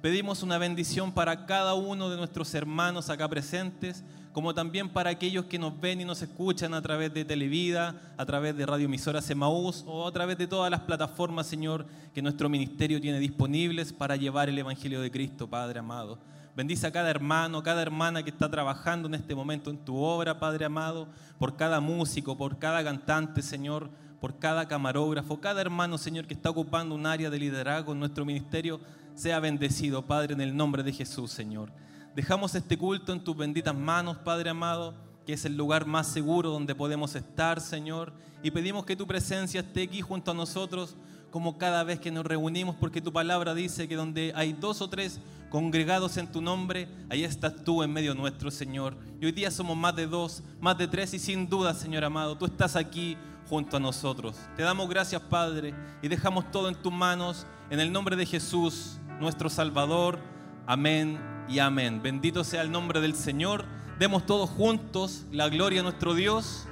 Pedimos 0.02 0.42
una 0.42 0.58
bendición 0.58 1.12
para 1.12 1.46
cada 1.46 1.74
uno 1.74 2.10
de 2.10 2.16
nuestros 2.16 2.54
hermanos 2.54 3.10
acá 3.10 3.28
presentes, 3.28 4.04
como 4.32 4.54
también 4.54 4.90
para 4.90 5.08
aquellos 5.08 5.46
que 5.46 5.58
nos 5.58 5.80
ven 5.80 6.02
y 6.02 6.04
nos 6.04 6.20
escuchan 6.20 6.74
a 6.74 6.82
través 6.82 7.12
de 7.14 7.24
Televida, 7.24 8.14
a 8.18 8.26
través 8.26 8.54
de 8.54 8.66
Radio 8.66 8.84
Emisora 8.84 9.22
Semaús 9.22 9.82
o 9.86 10.06
a 10.06 10.12
través 10.12 10.36
de 10.36 10.46
todas 10.46 10.70
las 10.70 10.80
plataformas, 10.80 11.46
Señor, 11.46 11.86
que 12.12 12.20
nuestro 12.20 12.50
ministerio 12.50 13.00
tiene 13.00 13.18
disponibles 13.18 13.94
para 13.94 14.14
llevar 14.14 14.50
el 14.50 14.58
Evangelio 14.58 15.00
de 15.00 15.10
Cristo, 15.10 15.48
Padre 15.48 15.78
amado. 15.78 16.18
Bendice 16.56 16.86
a 16.86 16.90
cada 16.90 17.10
hermano, 17.10 17.62
cada 17.62 17.82
hermana 17.82 18.22
que 18.22 18.30
está 18.30 18.50
trabajando 18.50 19.08
en 19.08 19.14
este 19.14 19.34
momento 19.34 19.68
en 19.68 19.76
tu 19.76 19.98
obra, 19.98 20.40
Padre 20.40 20.64
amado, 20.64 21.06
por 21.38 21.54
cada 21.54 21.80
músico, 21.80 22.38
por 22.38 22.58
cada 22.58 22.82
cantante, 22.82 23.42
Señor, 23.42 23.90
por 24.22 24.38
cada 24.38 24.66
camarógrafo, 24.66 25.38
cada 25.38 25.60
hermano, 25.60 25.98
Señor, 25.98 26.26
que 26.26 26.32
está 26.32 26.48
ocupando 26.48 26.94
un 26.94 27.04
área 27.04 27.28
de 27.28 27.38
liderazgo 27.38 27.92
en 27.92 27.98
nuestro 27.98 28.24
ministerio, 28.24 28.80
sea 29.14 29.38
bendecido, 29.38 30.06
Padre, 30.06 30.32
en 30.32 30.40
el 30.40 30.56
nombre 30.56 30.82
de 30.82 30.94
Jesús, 30.94 31.30
Señor. 31.30 31.70
Dejamos 32.14 32.54
este 32.54 32.78
culto 32.78 33.12
en 33.12 33.22
tus 33.22 33.36
benditas 33.36 33.74
manos, 33.74 34.16
Padre 34.16 34.48
amado, 34.48 34.94
que 35.26 35.34
es 35.34 35.44
el 35.44 35.58
lugar 35.58 35.84
más 35.84 36.06
seguro 36.06 36.48
donde 36.48 36.74
podemos 36.74 37.14
estar, 37.16 37.60
Señor, 37.60 38.14
y 38.42 38.50
pedimos 38.50 38.86
que 38.86 38.96
tu 38.96 39.06
presencia 39.06 39.60
esté 39.60 39.82
aquí 39.82 40.00
junto 40.00 40.30
a 40.30 40.34
nosotros 40.34 40.96
como 41.30 41.58
cada 41.58 41.84
vez 41.84 42.00
que 42.00 42.10
nos 42.10 42.24
reunimos, 42.24 42.76
porque 42.76 43.02
tu 43.02 43.12
palabra 43.12 43.54
dice 43.54 43.86
que 43.88 43.94
donde 43.94 44.32
hay 44.34 44.54
dos 44.54 44.80
o 44.80 44.88
tres 44.88 45.20
congregados 45.56 46.18
en 46.18 46.30
tu 46.30 46.42
nombre, 46.42 46.86
ahí 47.08 47.24
estás 47.24 47.64
tú 47.64 47.82
en 47.82 47.90
medio 47.90 48.14
nuestro, 48.14 48.50
Señor. 48.50 48.94
Y 49.22 49.24
hoy 49.24 49.32
día 49.32 49.50
somos 49.50 49.74
más 49.74 49.96
de 49.96 50.06
dos, 50.06 50.42
más 50.60 50.76
de 50.76 50.86
tres, 50.86 51.14
y 51.14 51.18
sin 51.18 51.48
duda, 51.48 51.72
Señor 51.72 52.04
amado, 52.04 52.36
tú 52.36 52.44
estás 52.44 52.76
aquí 52.76 53.16
junto 53.48 53.78
a 53.78 53.80
nosotros. 53.80 54.36
Te 54.54 54.62
damos 54.62 54.86
gracias, 54.86 55.22
Padre, 55.22 55.72
y 56.02 56.08
dejamos 56.08 56.50
todo 56.50 56.68
en 56.68 56.74
tus 56.74 56.92
manos, 56.92 57.46
en 57.70 57.80
el 57.80 57.90
nombre 57.90 58.16
de 58.16 58.26
Jesús, 58.26 58.98
nuestro 59.18 59.48
Salvador. 59.48 60.18
Amén 60.66 61.18
y 61.48 61.58
amén. 61.58 62.02
Bendito 62.02 62.44
sea 62.44 62.60
el 62.60 62.70
nombre 62.70 63.00
del 63.00 63.14
Señor. 63.14 63.64
Demos 63.98 64.26
todos 64.26 64.50
juntos 64.50 65.24
la 65.32 65.48
gloria 65.48 65.80
a 65.80 65.84
nuestro 65.84 66.12
Dios. 66.12 66.66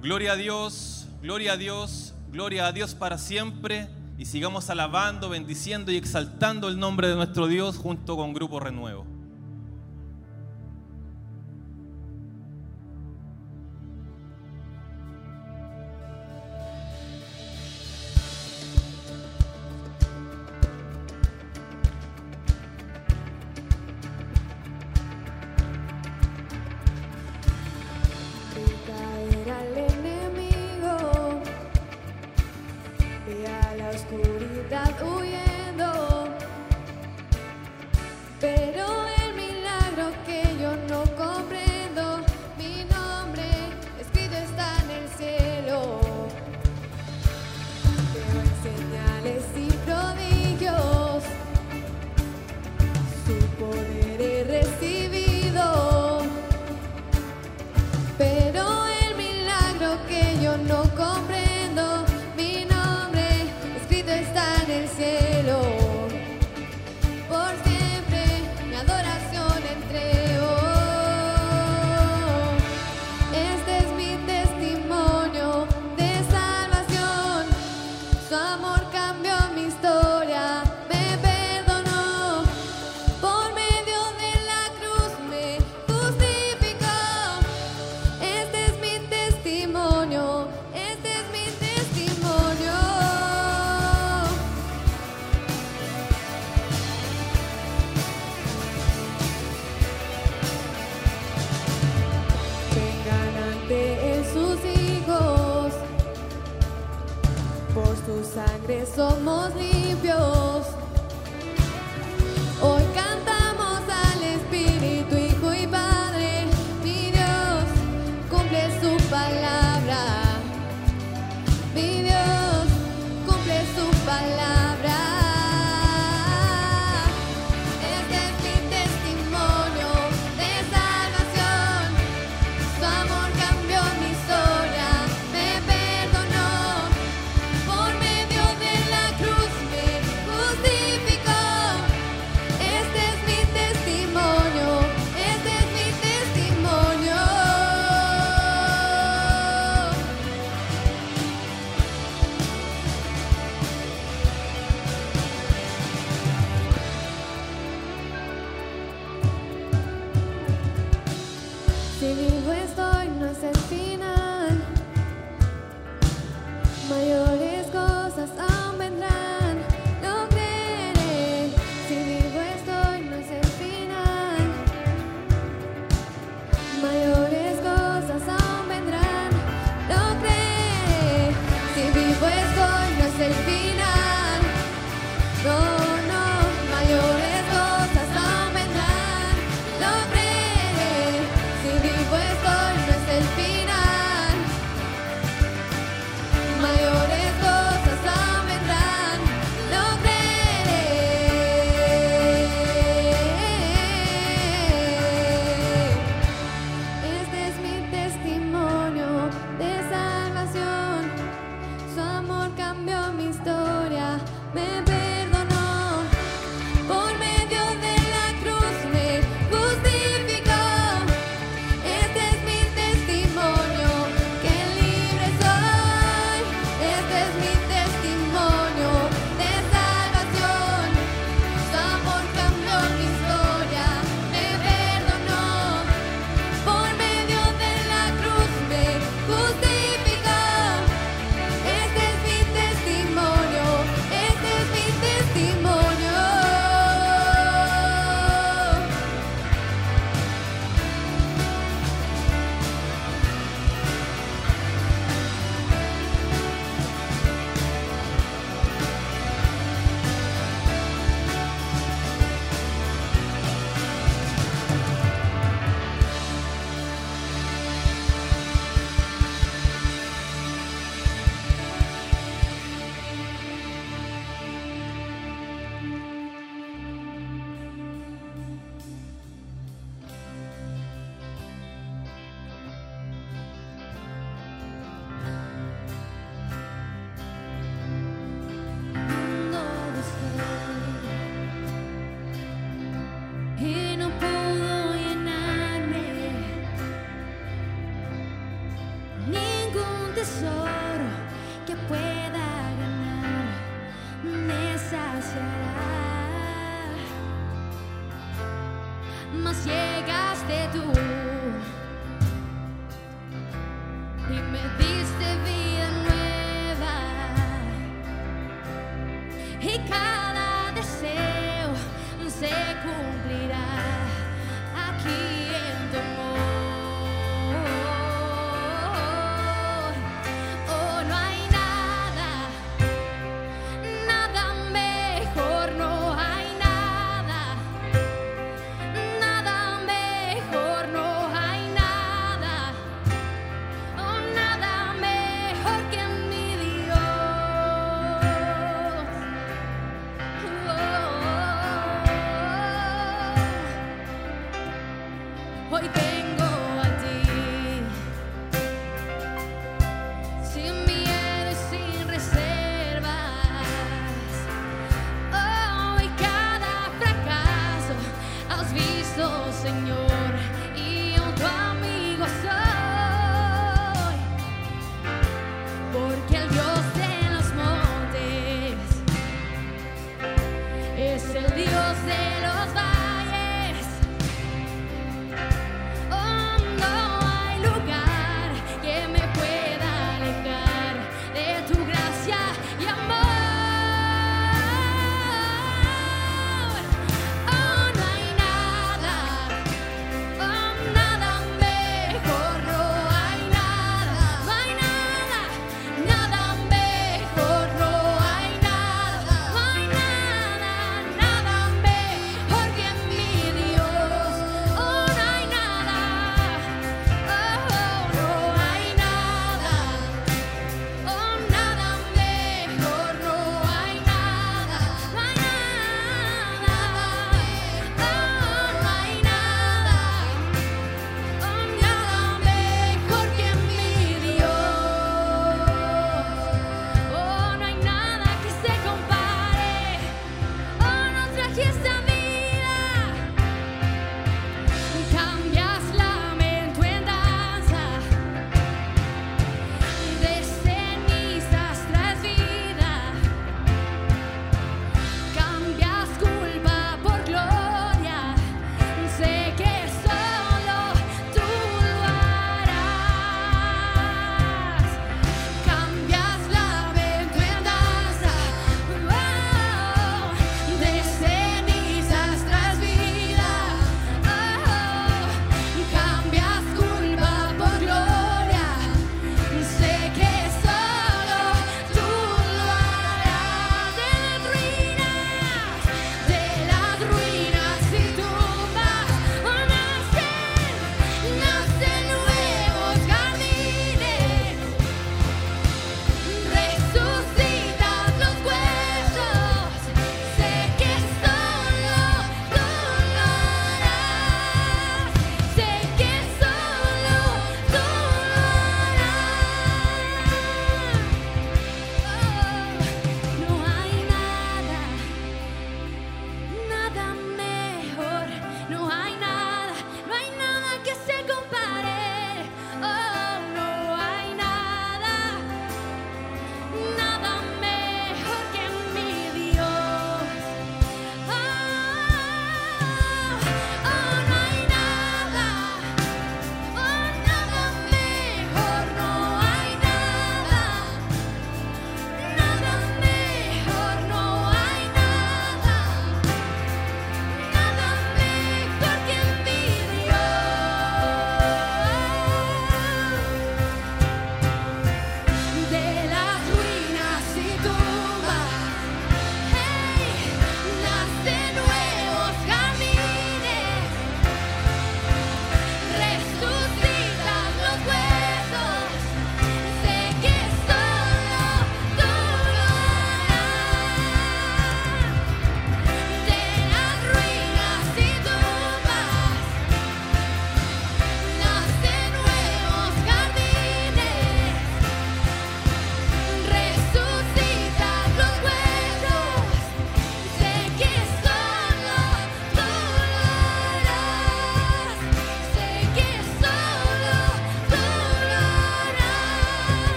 Gloria 0.00 0.32
a 0.32 0.36
Dios, 0.36 1.06
gloria 1.22 1.52
a 1.52 1.56
Dios, 1.56 2.14
gloria 2.32 2.66
a 2.66 2.72
Dios 2.72 2.96
para 2.96 3.16
siempre 3.16 4.01
y 4.22 4.24
sigamos 4.24 4.70
alabando, 4.70 5.28
bendiciendo 5.28 5.90
y 5.90 5.96
exaltando 5.96 6.68
el 6.68 6.78
nombre 6.78 7.08
de 7.08 7.16
nuestro 7.16 7.48
Dios 7.48 7.76
junto 7.76 8.16
con 8.16 8.32
Grupo 8.32 8.60
Renuevo. 8.60 9.04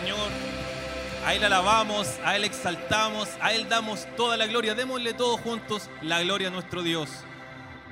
Señor. 0.00 0.30
A 1.26 1.34
Él 1.34 1.44
alabamos, 1.44 2.18
a 2.24 2.34
Él 2.34 2.44
exaltamos, 2.44 3.28
a 3.40 3.52
Él 3.52 3.68
damos 3.68 4.06
toda 4.16 4.38
la 4.38 4.46
gloria. 4.46 4.74
Démosle 4.74 5.12
todos 5.12 5.38
juntos 5.40 5.90
la 6.00 6.22
gloria 6.22 6.48
a 6.48 6.50
nuestro 6.50 6.82
Dios. 6.82 7.10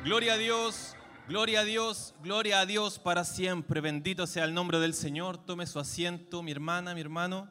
Gloria 0.05 0.35
a 0.35 0.37
Dios, 0.39 0.97
gloria 1.29 1.61
a 1.61 1.65
Dios, 1.65 2.15
gloria 2.23 2.61
a 2.61 2.67
Dios 2.67 2.99
para 2.99 3.25
siempre. 3.25 3.83
Bendito 3.83 4.27
sea 4.27 4.45
el 4.45 4.55
nombre 4.55 4.79
del 4.79 4.95
Señor. 4.95 5.37
Tome 5.37 5.67
su 5.67 5.79
asiento, 5.79 6.43
mi 6.43 6.51
hermana, 6.51 6.95
mi 6.95 7.03
hermano. 7.03 7.51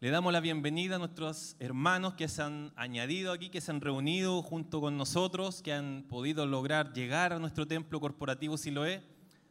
Le 0.00 0.10
damos 0.10 0.34
la 0.34 0.40
bienvenida 0.40 0.96
a 0.96 0.98
nuestros 0.98 1.56
hermanos 1.60 2.14
que 2.14 2.28
se 2.28 2.42
han 2.42 2.70
añadido 2.76 3.32
aquí, 3.32 3.48
que 3.48 3.62
se 3.62 3.70
han 3.70 3.80
reunido 3.80 4.42
junto 4.42 4.82
con 4.82 4.98
nosotros, 4.98 5.62
que 5.62 5.72
han 5.72 6.04
podido 6.06 6.44
lograr 6.44 6.92
llegar 6.92 7.32
a 7.32 7.38
nuestro 7.38 7.66
templo 7.66 7.98
corporativo 7.98 8.58
Siloé. 8.58 9.02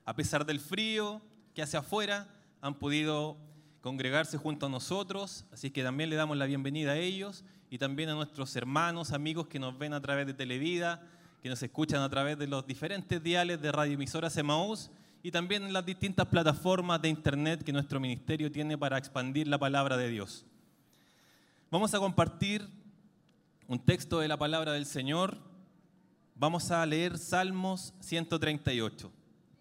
A 0.05 0.15
pesar 0.15 0.45
del 0.45 0.59
frío 0.59 1.23
que 1.55 1.63
hace 1.63 1.77
afuera, 1.77 2.27
han 2.63 2.75
podido 2.75 3.35
congregarse 3.81 4.37
junto 4.37 4.67
a 4.67 4.69
nosotros, 4.69 5.43
así 5.51 5.69
que 5.69 5.83
también 5.83 6.09
le 6.09 6.15
damos 6.15 6.37
la 6.37 6.45
bienvenida 6.45 6.93
a 6.93 6.97
ellos 6.97 7.43
y 7.69 7.77
también 7.77 8.07
a 8.07 8.13
nuestros 8.13 8.55
hermanos, 8.55 9.11
amigos 9.11 9.47
que 9.47 9.59
nos 9.59 9.77
ven 9.77 9.91
a 9.91 9.99
través 9.99 10.25
de 10.25 10.33
Televida, 10.33 11.05
que 11.41 11.49
nos 11.49 11.61
escuchan 11.61 12.01
a 12.01 12.09
través 12.09 12.39
de 12.39 12.47
los 12.47 12.65
diferentes 12.65 13.21
diales 13.21 13.61
de 13.61 13.69
radioemisoras 13.69 14.37
Emaús 14.37 14.89
y 15.21 15.29
también 15.29 15.63
en 15.63 15.73
las 15.73 15.85
distintas 15.85 16.25
plataformas 16.27 17.01
de 17.01 17.09
internet 17.09 17.63
que 17.63 17.73
nuestro 17.73 17.99
ministerio 17.99 18.49
tiene 18.49 18.77
para 18.77 18.97
expandir 18.97 19.45
la 19.49 19.57
palabra 19.57 19.97
de 19.97 20.07
Dios. 20.07 20.45
Vamos 21.69 21.93
a 21.93 21.99
compartir 21.99 22.65
un 23.67 23.77
texto 23.77 24.21
de 24.21 24.29
la 24.29 24.37
palabra 24.37 24.71
del 24.71 24.85
Señor. 24.85 25.37
Vamos 26.33 26.71
a 26.71 26.85
leer 26.85 27.17
Salmos 27.17 27.93
138. 27.99 29.11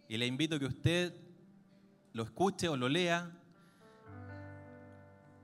Y 0.09 0.17
le 0.19 0.27
invito 0.29 0.55
a 0.55 0.61
que 0.61 0.67
usted 0.67 1.22
lo 2.13 2.23
escuche 2.23 2.69
o 2.69 2.77
lo 2.77 2.89
lea 2.89 3.31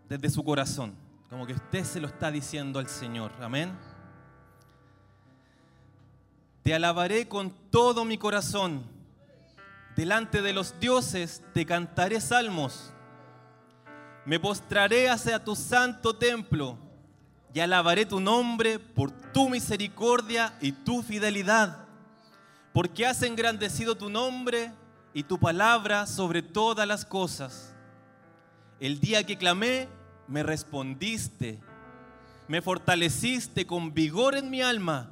desde 0.09 0.31
su 0.31 0.43
corazón, 0.43 0.95
como 1.29 1.47
que 1.47 1.53
usted 1.53 1.85
se 1.85 2.01
lo 2.01 2.09
está 2.09 2.31
diciendo 2.31 2.79
al 2.79 2.89
Señor. 2.89 3.33
Amén. 3.41 3.77
Te 6.63 6.75
alabaré 6.75 7.29
con 7.29 7.51
todo 7.71 8.05
mi 8.05 8.19
corazón. 8.19 8.83
Delante 9.97 10.43
de 10.43 10.53
los 10.53 10.79
dioses 10.81 11.43
te 11.53 11.67
cantaré 11.67 12.21
salmos. 12.21 12.93
Me 14.25 14.39
postraré 14.39 15.09
hacia 15.09 15.43
tu 15.43 15.57
santo 15.57 16.15
templo 16.17 16.79
y 17.53 17.61
alabaré 17.61 18.07
tu 18.07 18.21
nombre 18.21 18.79
por 18.79 19.11
tu 19.11 19.49
misericordia 19.49 20.55
y 20.61 20.73
tu 20.73 21.03
fidelidad, 21.03 21.87
porque 22.73 23.07
has 23.07 23.23
engrandecido 23.23 23.97
tu 23.97 24.11
nombre 24.11 24.71
y 25.15 25.23
tu 25.25 25.39
palabra 25.39 26.07
sobre 26.07 26.43
todas 26.43 26.87
las 26.87 27.05
cosas. 27.05 27.75
El 28.81 29.01
día 29.01 29.25
que 29.25 29.39
clamé, 29.39 29.89
me 30.27 30.43
respondiste, 30.43 31.59
me 32.47 32.63
fortaleciste 32.63 33.67
con 33.67 33.95
vigor 33.95 34.37
en 34.37 34.51
mi 34.51 34.63
alma. 34.63 35.11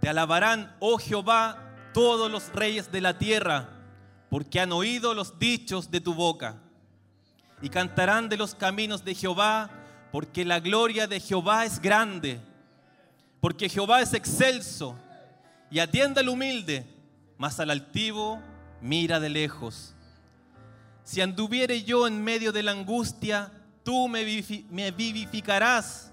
Te 0.00 0.08
alabarán, 0.08 0.74
oh 0.80 0.98
Jehová, 0.98 1.58
todos 1.92 2.30
los 2.30 2.52
reyes 2.52 2.90
de 2.90 3.00
la 3.00 3.18
tierra, 3.18 3.68
porque 4.30 4.60
han 4.60 4.72
oído 4.72 5.14
los 5.14 5.38
dichos 5.38 5.90
de 5.90 6.00
tu 6.00 6.14
boca. 6.14 6.56
Y 7.60 7.68
cantarán 7.68 8.28
de 8.28 8.36
los 8.36 8.54
caminos 8.54 9.04
de 9.04 9.14
Jehová, 9.14 9.70
porque 10.10 10.44
la 10.44 10.60
gloria 10.60 11.06
de 11.06 11.20
Jehová 11.20 11.64
es 11.64 11.80
grande, 11.80 12.40
porque 13.40 13.68
Jehová 13.68 14.02
es 14.02 14.14
excelso 14.14 14.96
y 15.70 15.78
atiende 15.78 16.20
al 16.20 16.28
humilde, 16.28 16.86
mas 17.38 17.58
al 17.60 17.70
altivo 17.70 18.40
mira 18.82 19.18
de 19.20 19.28
lejos. 19.30 19.94
Si 21.04 21.20
anduviere 21.20 21.82
yo 21.82 22.06
en 22.06 22.22
medio 22.22 22.52
de 22.52 22.62
la 22.62 22.72
angustia, 22.72 23.52
tú 23.82 24.08
me, 24.08 24.24
vivi- 24.24 24.66
me 24.70 24.90
vivificarás. 24.90 26.12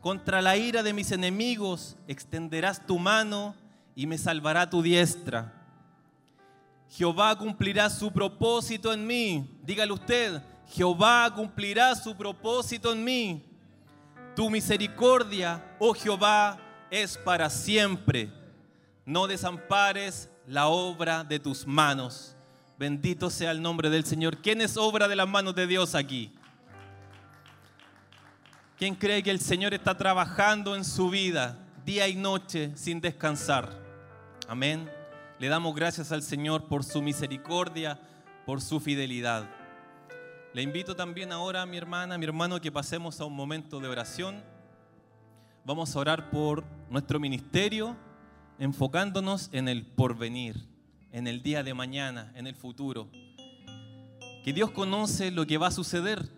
Contra 0.00 0.42
la 0.42 0.56
ira 0.56 0.82
de 0.82 0.92
mis 0.92 1.12
enemigos 1.12 1.96
extenderás 2.08 2.84
tu 2.86 2.98
mano 2.98 3.54
y 3.94 4.06
me 4.06 4.18
salvará 4.18 4.68
tu 4.68 4.82
diestra. 4.82 5.52
Jehová 6.88 7.36
cumplirá 7.38 7.88
su 7.88 8.12
propósito 8.12 8.92
en 8.92 9.06
mí. 9.06 9.48
Dígale 9.62 9.92
usted, 9.92 10.42
Jehová 10.68 11.32
cumplirá 11.34 11.94
su 11.94 12.16
propósito 12.16 12.92
en 12.92 13.04
mí. 13.04 13.44
Tu 14.34 14.50
misericordia, 14.50 15.62
oh 15.78 15.94
Jehová, 15.94 16.58
es 16.90 17.16
para 17.16 17.48
siempre. 17.48 18.30
No 19.04 19.26
desampares 19.26 20.28
la 20.52 20.68
obra 20.68 21.24
de 21.24 21.38
tus 21.38 21.66
manos. 21.66 22.36
Bendito 22.78 23.30
sea 23.30 23.52
el 23.52 23.62
nombre 23.62 23.88
del 23.88 24.04
Señor. 24.04 24.36
¿Quién 24.42 24.60
es 24.60 24.76
obra 24.76 25.08
de 25.08 25.16
las 25.16 25.26
manos 25.26 25.54
de 25.54 25.66
Dios 25.66 25.94
aquí? 25.94 26.30
¿Quién 28.76 28.94
cree 28.94 29.22
que 29.22 29.30
el 29.30 29.40
Señor 29.40 29.72
está 29.72 29.96
trabajando 29.96 30.76
en 30.76 30.84
su 30.84 31.08
vida 31.08 31.58
día 31.86 32.06
y 32.06 32.16
noche 32.16 32.70
sin 32.74 33.00
descansar? 33.00 33.70
Amén. 34.46 34.90
Le 35.38 35.48
damos 35.48 35.74
gracias 35.74 36.12
al 36.12 36.22
Señor 36.22 36.68
por 36.68 36.84
su 36.84 37.00
misericordia, 37.00 37.98
por 38.44 38.60
su 38.60 38.78
fidelidad. 38.78 39.48
Le 40.52 40.60
invito 40.60 40.94
también 40.94 41.32
ahora 41.32 41.62
a 41.62 41.66
mi 41.66 41.78
hermana, 41.78 42.18
mi 42.18 42.26
hermano, 42.26 42.60
que 42.60 42.70
pasemos 42.70 43.18
a 43.22 43.24
un 43.24 43.34
momento 43.34 43.80
de 43.80 43.88
oración. 43.88 44.44
Vamos 45.64 45.96
a 45.96 45.98
orar 45.98 46.28
por 46.28 46.62
nuestro 46.90 47.18
ministerio, 47.18 47.96
enfocándonos 48.58 49.48
en 49.52 49.68
el 49.68 49.84
porvenir, 49.84 50.66
en 51.10 51.26
el 51.26 51.42
día 51.42 51.62
de 51.62 51.74
mañana, 51.74 52.32
en 52.34 52.46
el 52.46 52.54
futuro. 52.54 53.10
Que 54.44 54.52
Dios 54.52 54.70
conoce 54.70 55.30
lo 55.30 55.46
que 55.46 55.58
va 55.58 55.68
a 55.68 55.72
suceder. 55.72 56.28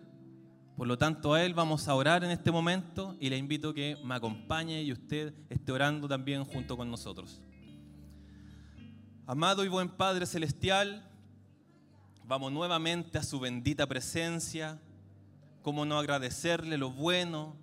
Por 0.77 0.87
lo 0.87 0.97
tanto, 0.97 1.33
a 1.33 1.43
Él 1.43 1.53
vamos 1.53 1.87
a 1.87 1.95
orar 1.95 2.23
en 2.23 2.31
este 2.31 2.51
momento 2.51 3.15
y 3.19 3.29
le 3.29 3.37
invito 3.37 3.69
a 3.69 3.73
que 3.73 3.97
me 4.03 4.15
acompañe 4.15 4.83
y 4.83 4.91
usted 4.91 5.33
esté 5.49 5.71
orando 5.71 6.07
también 6.07 6.43
junto 6.43 6.75
con 6.75 6.91
nosotros. 6.91 7.41
Amado 9.25 9.65
y 9.65 9.69
buen 9.69 9.89
Padre 9.89 10.25
Celestial, 10.25 11.09
vamos 12.27 12.51
nuevamente 12.51 13.17
a 13.17 13.23
su 13.23 13.39
bendita 13.39 13.87
presencia. 13.87 14.79
Cómo 15.63 15.85
no 15.85 15.97
agradecerle 15.97 16.77
lo 16.77 16.91
bueno, 16.91 17.55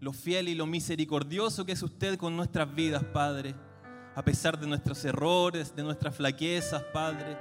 lo 0.00 0.12
fiel 0.12 0.48
y 0.48 0.54
lo 0.54 0.66
misericordioso 0.66 1.64
que 1.64 1.72
es 1.72 1.82
usted 1.82 2.18
con 2.18 2.36
nuestras 2.36 2.72
vidas, 2.72 3.02
Padre. 3.02 3.56
A 4.18 4.22
pesar 4.24 4.58
de 4.58 4.66
nuestros 4.66 5.04
errores, 5.04 5.76
de 5.76 5.84
nuestras 5.84 6.12
flaquezas, 6.16 6.82
Padre, 6.92 7.38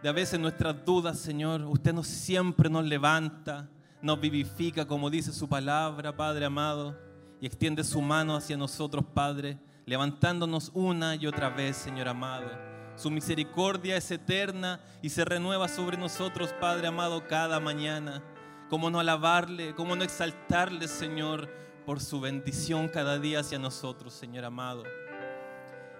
de 0.00 0.08
a 0.08 0.12
veces 0.12 0.38
nuestras 0.38 0.84
dudas, 0.84 1.18
Señor, 1.18 1.62
usted 1.62 1.92
nos 1.92 2.06
siempre 2.06 2.70
nos 2.70 2.84
levanta, 2.84 3.68
nos 4.00 4.20
vivifica, 4.20 4.86
como 4.86 5.10
dice 5.10 5.32
su 5.32 5.48
palabra, 5.48 6.16
Padre 6.16 6.44
amado, 6.44 6.96
y 7.40 7.46
extiende 7.46 7.82
su 7.82 8.00
mano 8.00 8.36
hacia 8.36 8.56
nosotros, 8.56 9.04
Padre, 9.12 9.58
levantándonos 9.86 10.70
una 10.72 11.16
y 11.16 11.26
otra 11.26 11.50
vez, 11.50 11.76
Señor 11.76 12.06
amado. 12.06 12.48
Su 12.94 13.10
misericordia 13.10 13.96
es 13.96 14.08
eterna 14.12 14.78
y 15.02 15.08
se 15.08 15.24
renueva 15.24 15.66
sobre 15.66 15.96
nosotros, 15.96 16.54
Padre 16.60 16.86
amado, 16.86 17.26
cada 17.26 17.58
mañana. 17.58 18.22
Cómo 18.70 18.88
no 18.88 19.00
alabarle, 19.00 19.74
cómo 19.74 19.96
no 19.96 20.04
exaltarle, 20.04 20.86
Señor, 20.86 21.48
por 21.84 21.98
su 21.98 22.20
bendición 22.20 22.86
cada 22.86 23.18
día 23.18 23.40
hacia 23.40 23.58
nosotros, 23.58 24.14
Señor 24.14 24.44
amado. 24.44 24.84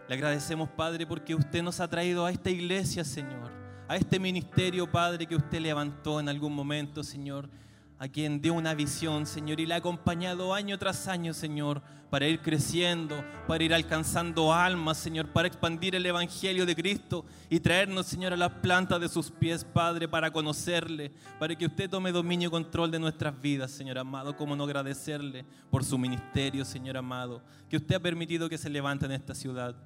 Le 0.09 0.15
agradecemos, 0.15 0.71
Padre, 0.71 1.07
porque 1.07 1.35
usted 1.35 1.63
nos 1.63 1.81
ha 1.81 1.89
traído 1.89 2.25
a 2.25 2.31
esta 2.31 2.49
iglesia, 2.49 3.05
Señor, 3.05 3.53
a 3.87 3.97
este 3.97 4.19
ministerio, 4.19 4.91
Padre, 4.91 5.27
que 5.27 5.37
usted 5.37 5.61
levantó 5.61 6.19
en 6.19 6.31
algún 6.31 6.55
momento, 6.55 7.05
Señor, 7.05 7.51
a 7.99 8.09
quien 8.09 8.41
dio 8.41 8.55
una 8.55 8.73
visión, 8.73 9.27
Señor, 9.27 9.61
y 9.61 9.67
le 9.67 9.75
ha 9.75 9.79
acompañado 9.79 10.55
año 10.55 10.79
tras 10.79 11.09
año, 11.09 11.35
Señor, 11.35 11.83
para 12.09 12.27
ir 12.27 12.41
creciendo, 12.41 13.23
para 13.47 13.63
ir 13.63 13.75
alcanzando 13.75 14.55
almas, 14.55 14.97
Señor, 14.97 15.29
para 15.29 15.47
expandir 15.47 15.95
el 15.95 16.07
Evangelio 16.07 16.65
de 16.65 16.75
Cristo 16.75 17.27
y 17.51 17.61
traernos, 17.61 18.07
Señor, 18.07 18.33
a 18.33 18.37
las 18.39 18.53
plantas 18.53 19.03
de 19.03 19.11
sus 19.11 19.31
pies, 19.31 19.63
Padre, 19.63 20.09
para 20.09 20.31
conocerle, 20.31 21.13
para 21.39 21.55
que 21.55 21.67
usted 21.67 21.91
tome 21.91 22.13
dominio 22.13 22.49
y 22.49 22.51
control 22.51 22.91
de 22.91 22.99
nuestras 22.99 23.39
vidas, 23.39 23.73
Señor 23.73 23.99
amado, 23.99 24.35
como 24.35 24.57
no 24.57 24.65
agradecerle 24.65 25.45
por 25.71 25.85
su 25.85 25.99
ministerio, 25.99 26.65
Señor 26.65 26.97
amado, 26.97 27.43
que 27.69 27.77
usted 27.77 27.97
ha 27.97 28.01
permitido 28.01 28.49
que 28.49 28.57
se 28.57 28.71
levante 28.71 29.05
en 29.05 29.13
esta 29.13 29.35
ciudad. 29.35 29.77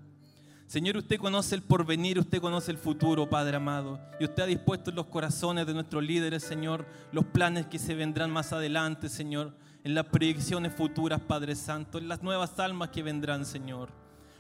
Señor, 0.73 0.97
usted 0.97 1.19
conoce 1.19 1.55
el 1.55 1.61
porvenir, 1.61 2.19
usted 2.19 2.41
conoce 2.41 2.71
el 2.71 2.79
futuro, 2.79 3.29
Padre 3.29 3.59
amado. 3.59 4.01
Y 4.19 4.25
usted 4.25 4.45
ha 4.45 4.47
dispuesto 4.47 4.89
en 4.89 4.97
los 4.97 5.05
corazones 5.05 5.67
de 5.67 5.75
nuestros 5.75 6.03
líderes, 6.03 6.45
Señor, 6.45 6.87
los 7.13 7.27
planes 7.27 7.67
que 7.67 7.79
se 7.79 7.95
vendrán 7.95 8.31
más 8.31 8.55
adelante, 8.55 9.11
Señor, 9.11 9.55
en 9.85 9.95
las 9.95 10.07
proyecciones 10.07 10.75
futuras, 10.75 11.21
Padre 11.21 11.57
Santo, 11.57 11.99
en 11.99 12.09
las 12.09 12.23
nuevas 12.23 12.59
almas 12.59 12.89
que 12.89 13.03
vendrán, 13.03 13.45
Señor. 13.45 13.91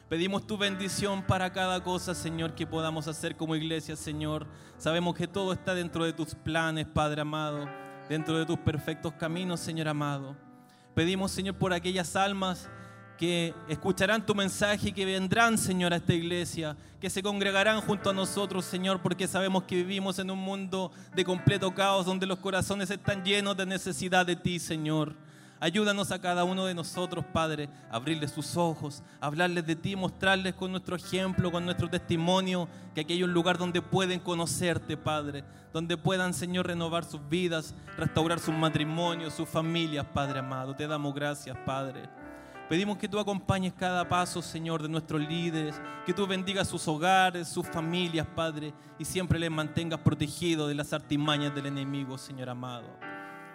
Pedimos 0.09 0.47
tu 0.47 0.57
bendición 0.57 1.23
para 1.23 1.53
cada 1.53 1.85
cosa, 1.85 2.15
Señor, 2.15 2.55
que 2.55 2.67
podamos 2.67 3.09
hacer 3.09 3.37
como 3.37 3.55
iglesia, 3.55 3.95
Señor. 3.95 4.47
Sabemos 4.79 5.15
que 5.15 5.29
todo 5.29 5.53
está 5.53 5.75
dentro 5.75 6.03
de 6.07 6.15
tus 6.15 6.35
planes, 6.35 6.87
Padre 6.87 7.21
amado, 7.21 7.69
dentro 8.09 8.39
de 8.39 8.47
tus 8.47 8.59
perfectos 8.59 9.13
caminos, 9.13 9.61
Señor 9.61 9.87
amado. 9.87 10.35
Pedimos, 10.95 11.31
Señor, 11.31 11.57
por 11.57 11.75
aquellas 11.75 12.17
almas 12.17 12.71
que 13.19 13.55
escucharán 13.69 14.25
tu 14.27 14.35
mensaje 14.35 14.93
que 14.93 15.05
vendrán, 15.05 15.59
Señor, 15.59 15.93
a 15.93 15.97
esta 15.97 16.13
iglesia, 16.13 16.77
que 17.01 17.11
se 17.11 17.23
congregarán 17.23 17.81
junto 17.81 18.11
a 18.11 18.13
nosotros, 18.13 18.65
Señor, 18.65 19.01
porque 19.01 19.27
sabemos 19.27 19.65
que 19.65 19.77
vivimos 19.77 20.19
en 20.19 20.31
un 20.31 20.39
mundo 20.39 20.93
de 21.15 21.25
completo 21.25 21.75
caos, 21.75 22.07
donde 22.07 22.27
los 22.27 22.39
corazones 22.39 22.91
están 22.91 23.25
llenos 23.25 23.57
de 23.57 23.67
necesidad 23.67 24.27
de 24.27 24.37
ti, 24.37 24.59
Señor. 24.59 25.15
Ayúdanos 25.63 26.11
a 26.11 26.21
cada 26.21 26.43
uno 26.43 26.67
de 26.67 26.75
nosotros, 26.75 27.25
Padre, 27.33 27.69
a 27.89 27.95
abrirles 27.95 28.33
sus 28.33 28.57
ojos, 28.57 29.01
hablarles 29.21 29.65
de 29.65 29.77
ti, 29.77 29.95
mostrarles 29.95 30.55
con 30.55 30.73
nuestro 30.73 30.97
ejemplo, 30.97 31.53
con 31.53 31.65
nuestro 31.65 31.89
testimonio, 31.89 32.69
que 32.97 33.03
aquí 33.03 33.13
hay 33.13 33.23
un 33.23 33.33
lugar 33.33 33.59
donde 33.59 33.81
pueden 33.81 34.19
conocerte, 34.19 34.97
Padre, 34.97 35.45
donde 35.73 35.97
puedan, 35.97 36.35
Señor, 36.35 36.67
renovar 36.67 37.05
sus 37.05 37.21
vidas, 37.29 37.77
restaurar 37.97 38.41
sus 38.41 38.55
matrimonios, 38.55 39.35
sus 39.35 39.49
familias, 39.49 40.05
Padre 40.13 40.41
amado. 40.41 40.75
Te 40.75 40.89
damos 40.89 41.15
gracias, 41.15 41.57
Padre. 41.65 42.09
Pedimos 42.73 42.97
que 42.97 43.07
tú 43.07 43.19
acompañes 43.19 43.75
cada 43.75 44.09
paso, 44.09 44.41
Señor, 44.41 44.83
de 44.83 44.89
nuestros 44.89 45.21
líderes, 45.21 45.79
que 46.07 46.15
tú 46.15 46.27
bendigas 46.27 46.67
sus 46.67 46.89
hogares, 46.89 47.47
sus 47.47 47.69
familias, 47.69 48.27
Padre, 48.35 48.73
y 48.99 49.05
siempre 49.05 49.39
les 49.39 49.51
mantengas 49.51 50.01
protegidos 50.01 50.71
de 50.71 50.75
las 50.75 50.95
artimañas 50.95 51.55
del 51.55 51.67
enemigo, 51.67 52.17
Señor 52.17 52.49
amado. 52.49 52.89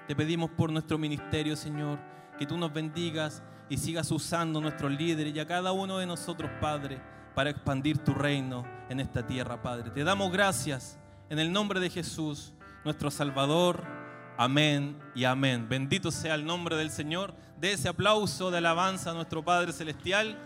Te 0.07 0.15
pedimos 0.15 0.51
por 0.51 0.71
nuestro 0.71 0.99
ministerio, 0.99 1.55
Señor, 1.55 1.97
que 2.37 2.45
tú 2.45 2.59
nos 2.59 2.71
bendigas 2.71 3.41
y 3.69 3.77
sigas 3.77 4.11
usando 4.11 4.61
nuestros 4.61 4.91
líderes 4.91 5.33
y 5.33 5.39
a 5.39 5.47
cada 5.47 5.71
uno 5.71 5.97
de 5.97 6.05
nosotros, 6.05 6.51
Padre, 6.61 7.01
para 7.33 7.49
expandir 7.49 7.97
tu 7.97 8.13
reino 8.13 8.65
en 8.87 8.99
esta 8.99 9.25
tierra, 9.25 9.63
Padre. 9.63 9.89
Te 9.89 10.03
damos 10.03 10.31
gracias 10.31 10.99
en 11.31 11.39
el 11.39 11.51
nombre 11.51 11.79
de 11.79 11.89
Jesús, 11.89 12.53
nuestro 12.85 13.09
Salvador. 13.09 13.96
Amén 14.39 14.95
y 15.15 15.23
amén. 15.23 15.67
Bendito 15.67 16.11
sea 16.11 16.35
el 16.35 16.45
nombre 16.45 16.75
del 16.75 16.91
Señor. 16.91 17.33
De 17.59 17.71
ese 17.71 17.89
aplauso 17.89 18.51
de 18.51 18.59
alabanza 18.59 19.09
a 19.09 19.13
nuestro 19.15 19.43
Padre 19.43 19.73
Celestial. 19.73 20.37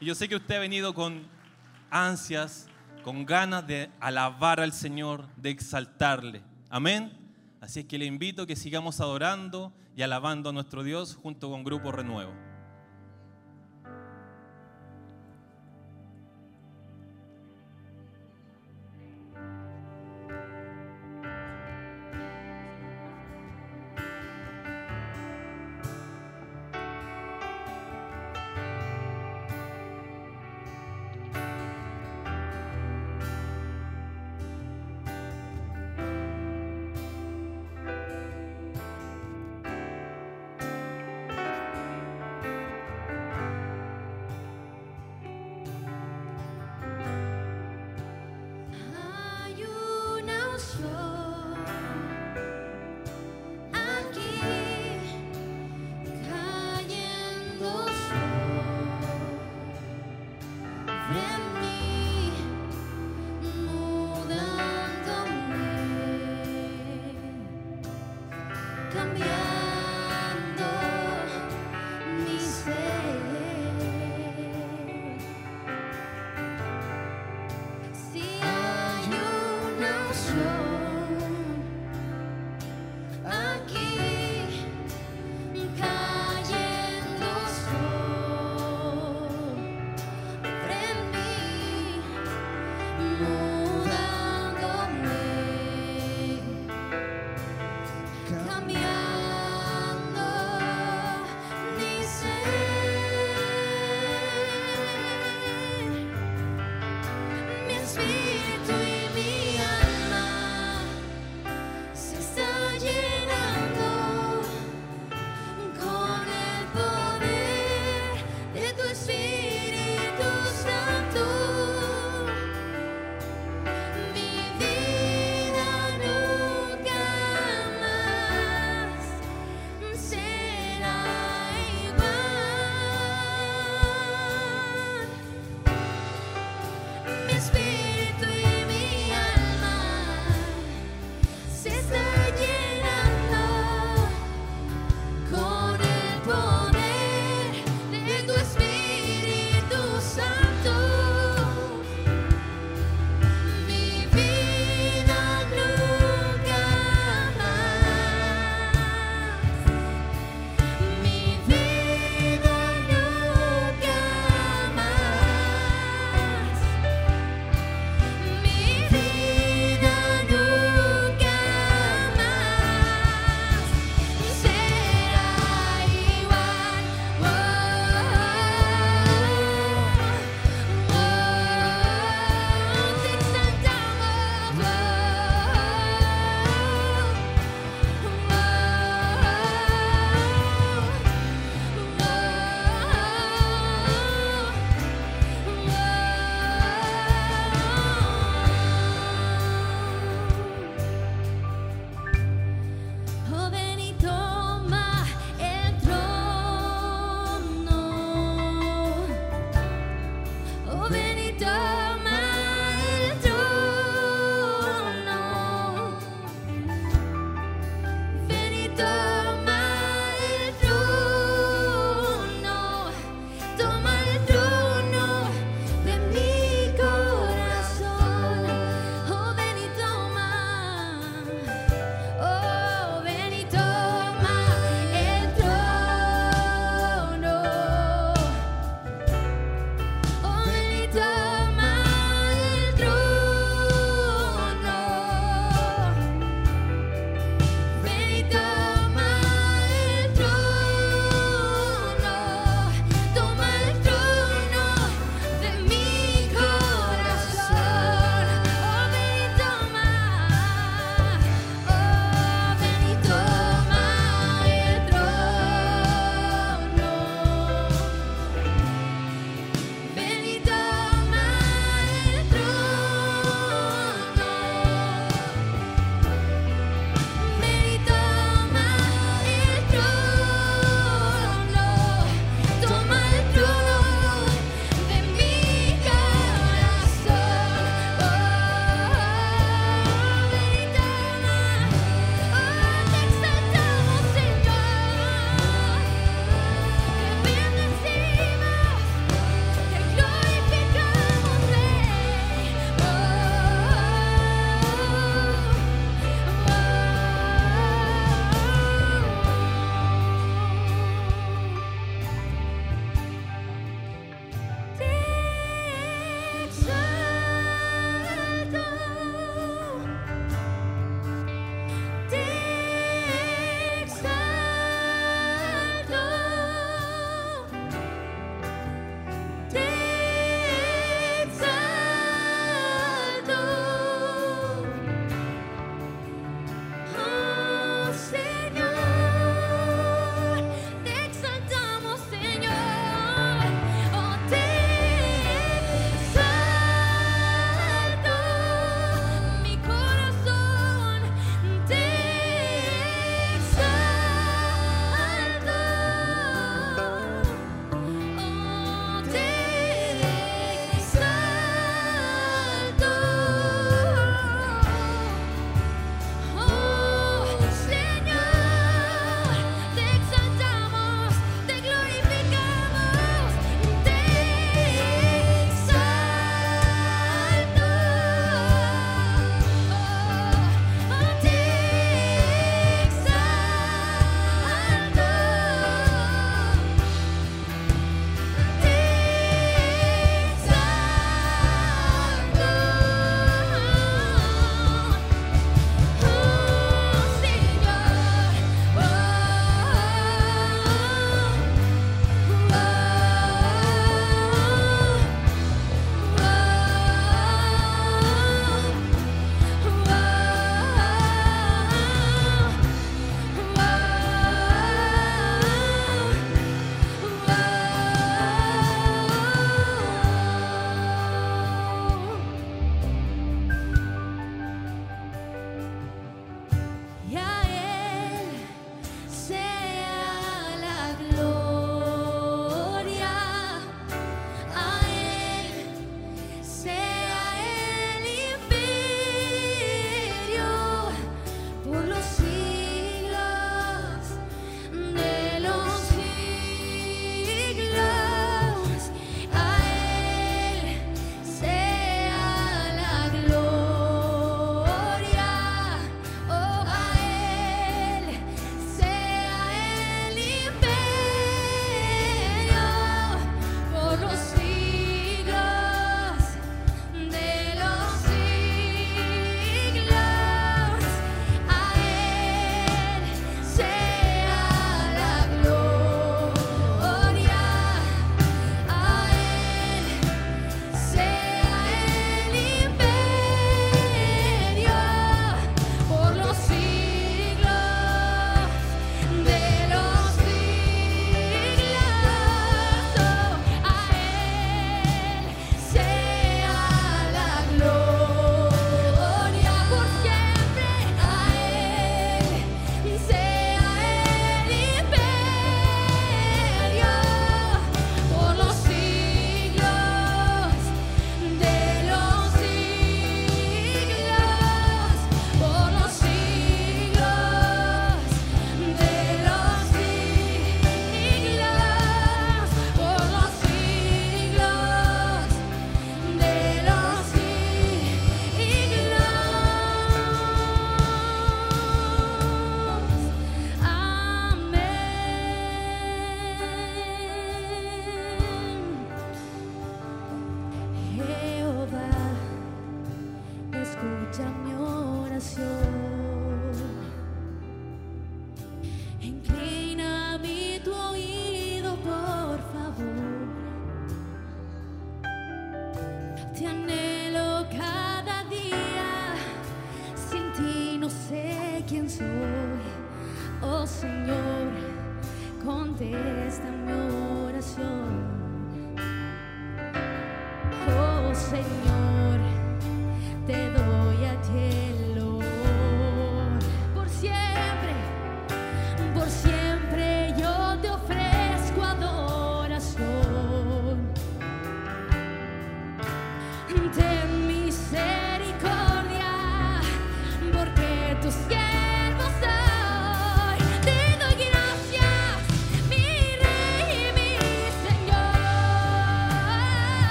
Y 0.00 0.06
yo 0.06 0.14
sé 0.14 0.28
que 0.28 0.36
usted 0.36 0.56
ha 0.56 0.60
venido 0.60 0.94
con 0.94 1.22
ansias, 1.90 2.68
con 3.04 3.26
ganas 3.26 3.66
de 3.66 3.90
alabar 4.00 4.60
al 4.60 4.72
Señor, 4.72 5.26
de 5.36 5.50
exaltarle. 5.50 6.42
Amén. 6.70 7.12
Así 7.60 7.80
es 7.80 7.86
que 7.86 7.98
le 7.98 8.06
invito 8.06 8.42
a 8.42 8.46
que 8.46 8.56
sigamos 8.56 8.98
adorando 9.02 9.74
y 9.94 10.00
alabando 10.00 10.48
a 10.48 10.52
nuestro 10.54 10.82
Dios 10.82 11.16
junto 11.16 11.50
con 11.50 11.64
Grupo 11.64 11.92
Renuevo. 11.92 12.49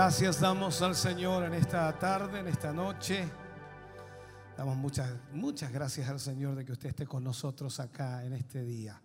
Gracias 0.00 0.38
damos 0.38 0.80
al 0.80 0.94
Señor 0.94 1.42
en 1.42 1.54
esta 1.54 1.98
tarde, 1.98 2.38
en 2.38 2.46
esta 2.46 2.72
noche. 2.72 3.28
Damos 4.56 4.76
muchas, 4.76 5.12
muchas 5.32 5.72
gracias 5.72 6.08
al 6.08 6.20
Señor 6.20 6.54
de 6.54 6.64
que 6.64 6.70
usted 6.70 6.90
esté 6.90 7.04
con 7.04 7.24
nosotros 7.24 7.80
acá 7.80 8.24
en 8.24 8.32
este 8.32 8.62
día. 8.64 9.02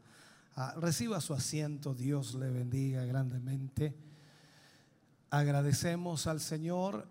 Ah, 0.56 0.76
reciba 0.78 1.20
su 1.20 1.34
asiento, 1.34 1.96
Dios 1.96 2.36
le 2.36 2.52
bendiga 2.52 3.04
grandemente. 3.06 3.98
Agradecemos 5.32 6.28
al 6.28 6.40
Señor 6.40 7.08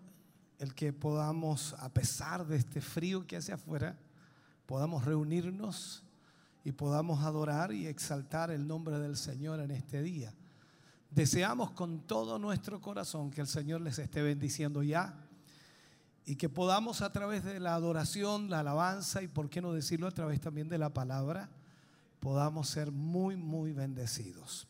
el 0.59 0.73
que 0.73 0.93
podamos, 0.93 1.75
a 1.77 1.89
pesar 1.89 2.47
de 2.47 2.55
este 2.55 2.79
frío 2.79 3.27
que 3.27 3.35
hace 3.35 3.51
afuera, 3.51 3.97
podamos 4.65 5.03
reunirnos 5.03 6.05
y 6.63 6.71
podamos 6.71 7.21
adorar 7.25 7.73
y 7.73 7.87
exaltar 7.87 8.49
el 8.49 8.65
nombre 8.65 8.97
del 8.97 9.17
Señor 9.17 9.59
en 9.59 9.71
este 9.71 10.01
día. 10.01 10.33
Deseamos 11.13 11.69
con 11.71 12.07
todo 12.07 12.39
nuestro 12.39 12.81
corazón 12.81 13.29
que 13.29 13.41
el 13.41 13.45
Señor 13.45 13.81
les 13.81 13.99
esté 13.99 14.23
bendiciendo 14.23 14.81
ya 14.81 15.13
y 16.25 16.37
que 16.37 16.49
podamos 16.49 17.03
a 17.03 17.11
través 17.11 17.43
de 17.43 17.59
la 17.59 17.75
adoración, 17.75 18.49
la 18.49 18.61
alabanza 18.61 19.21
y 19.21 19.27
por 19.27 19.47
qué 19.47 19.61
no 19.61 19.73
decirlo 19.73 20.07
a 20.07 20.11
través 20.11 20.41
también 20.41 20.69
de 20.69 20.79
la 20.79 20.91
palabra, 20.91 21.51
podamos 22.19 22.67
ser 22.67 22.91
muy, 22.91 23.35
muy 23.35 23.73
bendecidos. 23.73 24.67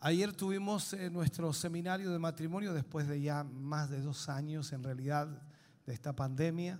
Ayer 0.00 0.34
tuvimos 0.34 0.92
eh, 0.92 1.08
nuestro 1.08 1.50
seminario 1.54 2.10
de 2.10 2.18
matrimonio 2.18 2.74
después 2.74 3.08
de 3.08 3.22
ya 3.22 3.42
más 3.42 3.88
de 3.88 4.02
dos 4.02 4.28
años 4.28 4.70
en 4.74 4.82
realidad 4.82 5.28
de 5.86 5.94
esta 5.94 6.14
pandemia 6.14 6.78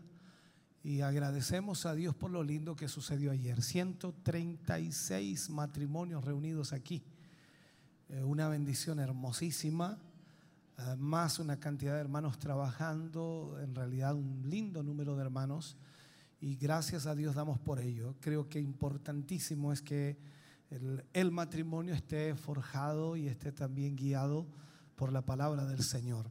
y 0.83 1.01
agradecemos 1.01 1.87
a 1.87 1.95
Dios 1.95 2.15
por 2.15 2.31
lo 2.31 2.43
lindo 2.43 2.77
que 2.77 2.89
sucedió 2.89 3.31
ayer. 3.31 3.63
136 3.63 5.49
matrimonios 5.49 6.23
reunidos 6.23 6.75
aquí. 6.75 7.03
Eh, 8.15 8.23
una 8.23 8.49
bendición 8.49 9.01
hermosísima, 9.01 9.99
eh, 10.79 10.95
más 10.99 11.41
una 11.41 11.59
cantidad 11.59 11.95
de 11.95 12.01
hermanos 12.01 12.39
trabajando, 12.39 13.59
en 13.61 13.75
realidad 13.75 14.15
un 14.15 14.49
lindo 14.49 14.85
número 14.85 15.17
de 15.17 15.23
hermanos 15.23 15.77
y 16.41 16.55
gracias 16.55 17.07
a 17.07 17.17
Dios 17.17 17.35
damos 17.35 17.59
por 17.59 17.81
ello. 17.81 18.15
Creo 18.21 18.49
que 18.49 18.61
importantísimo 18.61 19.73
es 19.73 19.83
que 19.83 20.17
el, 21.13 21.33
matrimonio 21.33 21.93
esté 21.93 22.37
forjado 22.37 23.17
y 23.17 23.27
esté 23.27 23.51
también 23.51 23.97
guiado 23.97 24.47
por 24.95 25.13
la 25.13 25.23
palabra 25.23 25.65
del 25.67 25.83
Señor. 25.83 26.31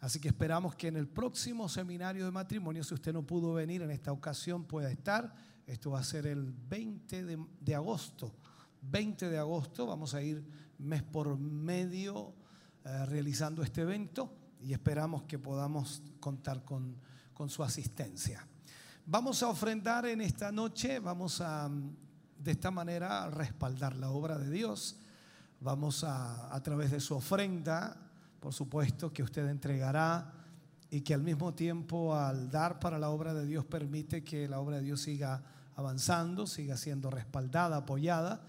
Así 0.00 0.20
que 0.20 0.28
esperamos 0.28 0.74
que 0.74 0.88
en 0.88 0.96
el 0.96 1.06
próximo 1.06 1.68
seminario 1.68 2.24
de 2.24 2.30
matrimonio, 2.30 2.82
si 2.82 2.94
usted 2.94 3.12
no 3.12 3.26
pudo 3.26 3.52
venir 3.52 3.82
en 3.82 3.90
esta 3.90 4.10
ocasión, 4.10 4.64
pueda 4.64 4.90
estar. 4.90 5.34
Esto 5.66 5.90
va 5.90 5.98
a 5.98 6.04
ser 6.04 6.26
el 6.26 6.50
20 6.50 7.24
de, 7.26 7.38
de 7.60 7.74
agosto. 7.74 8.32
20 8.80 9.28
de 9.28 9.38
agosto 9.38 9.86
vamos 9.86 10.14
a 10.14 10.22
ir 10.22 10.59
mes 10.80 11.02
por 11.02 11.38
medio 11.38 12.34
eh, 12.84 13.06
realizando 13.06 13.62
este 13.62 13.82
evento 13.82 14.32
y 14.60 14.72
esperamos 14.72 15.24
que 15.24 15.38
podamos 15.38 16.02
contar 16.18 16.64
con, 16.64 16.96
con 17.34 17.48
su 17.48 17.62
asistencia. 17.62 18.46
Vamos 19.06 19.42
a 19.42 19.48
ofrendar 19.48 20.06
en 20.06 20.20
esta 20.20 20.52
noche, 20.52 20.98
vamos 20.98 21.40
a 21.40 21.70
de 22.38 22.50
esta 22.50 22.70
manera 22.70 23.28
respaldar 23.28 23.96
la 23.96 24.10
obra 24.10 24.38
de 24.38 24.50
Dios. 24.50 24.96
Vamos 25.60 26.04
a, 26.04 26.54
a 26.54 26.62
través 26.62 26.90
de 26.90 27.00
su 27.00 27.14
ofrenda, 27.14 27.96
por 28.40 28.54
supuesto, 28.54 29.12
que 29.12 29.22
usted 29.22 29.46
entregará 29.48 30.32
y 30.90 31.02
que 31.02 31.12
al 31.12 31.22
mismo 31.22 31.54
tiempo 31.54 32.14
al 32.14 32.50
dar 32.50 32.80
para 32.80 32.98
la 32.98 33.10
obra 33.10 33.34
de 33.34 33.46
Dios 33.46 33.64
permite 33.66 34.24
que 34.24 34.48
la 34.48 34.58
obra 34.58 34.76
de 34.76 34.82
Dios 34.82 35.02
siga 35.02 35.42
avanzando, 35.76 36.46
siga 36.46 36.76
siendo 36.76 37.10
respaldada, 37.10 37.76
apoyada. 37.76 38.42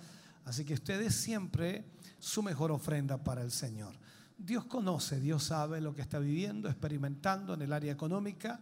Así 0.46 0.66
que 0.66 0.74
ustedes 0.74 1.16
siempre 1.16 1.86
su 2.22 2.44
mejor 2.44 2.72
ofrenda 2.72 3.24
para 3.24 3.42
el 3.42 3.52
Señor. 3.52 3.96
Dios 4.38 4.66
conoce, 4.66 5.20
Dios 5.20 5.44
sabe 5.44 5.82
lo 5.82 5.94
que 5.94 6.02
está 6.02 6.20
viviendo, 6.20 6.70
experimentando 6.70 7.56
en 7.56 7.64
el 7.64 7.74
área 7.74 7.92
económica, 7.92 8.62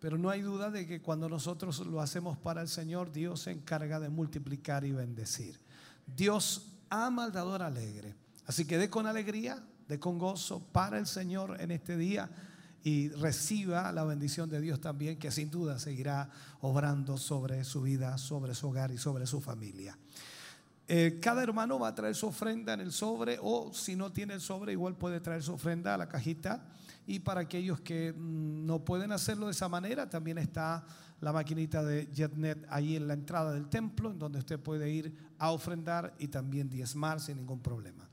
pero 0.00 0.18
no 0.18 0.30
hay 0.30 0.40
duda 0.40 0.70
de 0.70 0.86
que 0.86 1.02
cuando 1.02 1.28
nosotros 1.28 1.80
lo 1.86 2.00
hacemos 2.00 2.38
para 2.38 2.62
el 2.62 2.68
Señor, 2.68 3.12
Dios 3.12 3.42
se 3.42 3.50
encarga 3.50 4.00
de 4.00 4.08
multiplicar 4.08 4.84
y 4.84 4.92
bendecir. 4.92 5.60
Dios 6.06 6.66
ama 6.90 7.24
al 7.24 7.32
dador 7.32 7.62
alegre. 7.62 8.14
Así 8.46 8.64
que 8.64 8.78
dé 8.78 8.88
con 8.88 9.06
alegría, 9.06 9.62
dé 9.88 9.98
con 9.98 10.18
gozo 10.18 10.60
para 10.72 10.98
el 10.98 11.06
Señor 11.06 11.60
en 11.60 11.70
este 11.70 11.96
día 11.96 12.30
y 12.84 13.08
reciba 13.10 13.92
la 13.92 14.04
bendición 14.04 14.48
de 14.48 14.60
Dios 14.60 14.80
también, 14.80 15.18
que 15.18 15.30
sin 15.30 15.50
duda 15.50 15.78
seguirá 15.78 16.30
obrando 16.60 17.16
sobre 17.16 17.64
su 17.64 17.82
vida, 17.82 18.18
sobre 18.18 18.54
su 18.54 18.68
hogar 18.68 18.90
y 18.90 18.98
sobre 18.98 19.26
su 19.26 19.40
familia. 19.40 19.96
Eh, 20.94 21.20
cada 21.22 21.42
hermano 21.42 21.78
va 21.78 21.88
a 21.88 21.94
traer 21.94 22.14
su 22.14 22.26
ofrenda 22.26 22.74
en 22.74 22.80
el 22.80 22.92
sobre 22.92 23.38
o 23.40 23.72
si 23.72 23.96
no 23.96 24.12
tiene 24.12 24.34
el 24.34 24.42
sobre 24.42 24.72
igual 24.72 24.94
puede 24.94 25.20
traer 25.20 25.42
su 25.42 25.54
ofrenda 25.54 25.94
a 25.94 25.96
la 25.96 26.06
cajita 26.06 26.66
y 27.06 27.20
para 27.20 27.40
aquellos 27.40 27.80
que 27.80 28.12
mm, 28.12 28.66
no 28.66 28.84
pueden 28.84 29.10
hacerlo 29.10 29.46
de 29.46 29.52
esa 29.52 29.70
manera 29.70 30.10
también 30.10 30.36
está 30.36 30.84
la 31.22 31.32
maquinita 31.32 31.82
de 31.82 32.10
JetNet 32.12 32.66
ahí 32.68 32.94
en 32.94 33.08
la 33.08 33.14
entrada 33.14 33.54
del 33.54 33.70
templo 33.70 34.10
en 34.10 34.18
donde 34.18 34.40
usted 34.40 34.60
puede 34.60 34.90
ir 34.90 35.16
a 35.38 35.52
ofrendar 35.52 36.12
y 36.18 36.28
también 36.28 36.68
diezmar 36.68 37.20
sin 37.20 37.38
ningún 37.38 37.62
problema. 37.62 38.06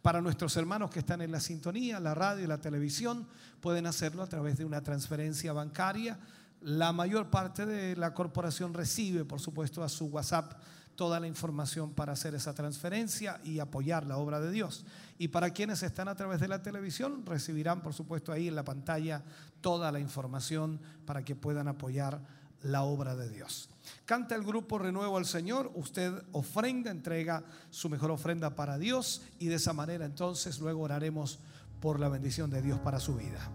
Para 0.00 0.20
nuestros 0.20 0.56
hermanos 0.56 0.88
que 0.92 1.00
están 1.00 1.22
en 1.22 1.32
la 1.32 1.40
sintonía, 1.40 1.98
la 1.98 2.14
radio 2.14 2.44
y 2.44 2.46
la 2.46 2.60
televisión, 2.60 3.26
pueden 3.60 3.86
hacerlo 3.86 4.22
a 4.22 4.28
través 4.28 4.56
de 4.56 4.64
una 4.64 4.82
transferencia 4.84 5.52
bancaria. 5.52 6.16
La 6.60 6.92
mayor 6.92 7.28
parte 7.28 7.66
de 7.66 7.96
la 7.96 8.14
corporación 8.14 8.72
recibe, 8.72 9.24
por 9.24 9.40
supuesto, 9.40 9.82
a 9.82 9.88
su 9.88 10.06
WhatsApp 10.06 10.52
toda 11.00 11.18
la 11.18 11.26
información 11.26 11.94
para 11.94 12.12
hacer 12.12 12.34
esa 12.34 12.52
transferencia 12.52 13.40
y 13.42 13.58
apoyar 13.58 14.04
la 14.04 14.18
obra 14.18 14.38
de 14.38 14.50
Dios. 14.50 14.84
Y 15.16 15.28
para 15.28 15.48
quienes 15.48 15.82
están 15.82 16.08
a 16.08 16.14
través 16.14 16.40
de 16.40 16.48
la 16.48 16.60
televisión, 16.60 17.24
recibirán, 17.24 17.80
por 17.80 17.94
supuesto, 17.94 18.32
ahí 18.32 18.48
en 18.48 18.54
la 18.54 18.66
pantalla 18.66 19.22
toda 19.62 19.90
la 19.92 19.98
información 19.98 20.78
para 21.06 21.24
que 21.24 21.34
puedan 21.34 21.68
apoyar 21.68 22.20
la 22.60 22.82
obra 22.82 23.16
de 23.16 23.30
Dios. 23.30 23.70
Canta 24.04 24.34
el 24.34 24.42
grupo 24.42 24.78
Renuevo 24.78 25.16
al 25.16 25.24
Señor, 25.24 25.72
usted 25.74 26.12
ofrenda, 26.32 26.90
entrega 26.90 27.44
su 27.70 27.88
mejor 27.88 28.10
ofrenda 28.10 28.54
para 28.54 28.76
Dios 28.76 29.22
y 29.38 29.46
de 29.46 29.54
esa 29.54 29.72
manera 29.72 30.04
entonces 30.04 30.60
luego 30.60 30.82
oraremos 30.82 31.38
por 31.80 31.98
la 31.98 32.10
bendición 32.10 32.50
de 32.50 32.60
Dios 32.60 32.78
para 32.78 33.00
su 33.00 33.16
vida. 33.16 33.50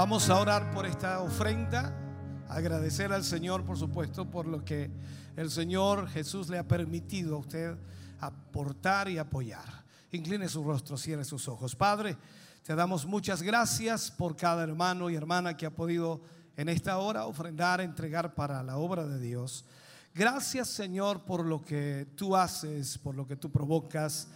Vamos 0.00 0.30
a 0.30 0.40
orar 0.40 0.70
por 0.70 0.86
esta 0.86 1.20
ofrenda, 1.20 1.94
agradecer 2.48 3.12
al 3.12 3.22
Señor, 3.22 3.66
por 3.66 3.76
supuesto, 3.76 4.30
por 4.30 4.46
lo 4.46 4.64
que 4.64 4.90
el 5.36 5.50
Señor 5.50 6.08
Jesús 6.08 6.48
le 6.48 6.56
ha 6.56 6.66
permitido 6.66 7.36
a 7.36 7.40
usted 7.40 7.76
aportar 8.18 9.10
y 9.10 9.18
apoyar. 9.18 9.84
Incline 10.12 10.48
su 10.48 10.64
rostro, 10.64 10.96
cierre 10.96 11.26
sus 11.26 11.46
ojos. 11.48 11.76
Padre, 11.76 12.16
te 12.62 12.74
damos 12.74 13.04
muchas 13.04 13.42
gracias 13.42 14.10
por 14.10 14.36
cada 14.36 14.62
hermano 14.62 15.10
y 15.10 15.16
hermana 15.16 15.54
que 15.54 15.66
ha 15.66 15.70
podido 15.70 16.22
en 16.56 16.70
esta 16.70 16.96
hora 16.96 17.26
ofrendar, 17.26 17.82
entregar 17.82 18.34
para 18.34 18.62
la 18.62 18.78
obra 18.78 19.06
de 19.06 19.20
Dios. 19.20 19.66
Gracias 20.14 20.68
Señor 20.68 21.26
por 21.26 21.44
lo 21.44 21.62
que 21.62 22.08
tú 22.16 22.34
haces, 22.34 22.96
por 22.96 23.14
lo 23.14 23.26
que 23.26 23.36
tú 23.36 23.52
provocas, 23.52 24.28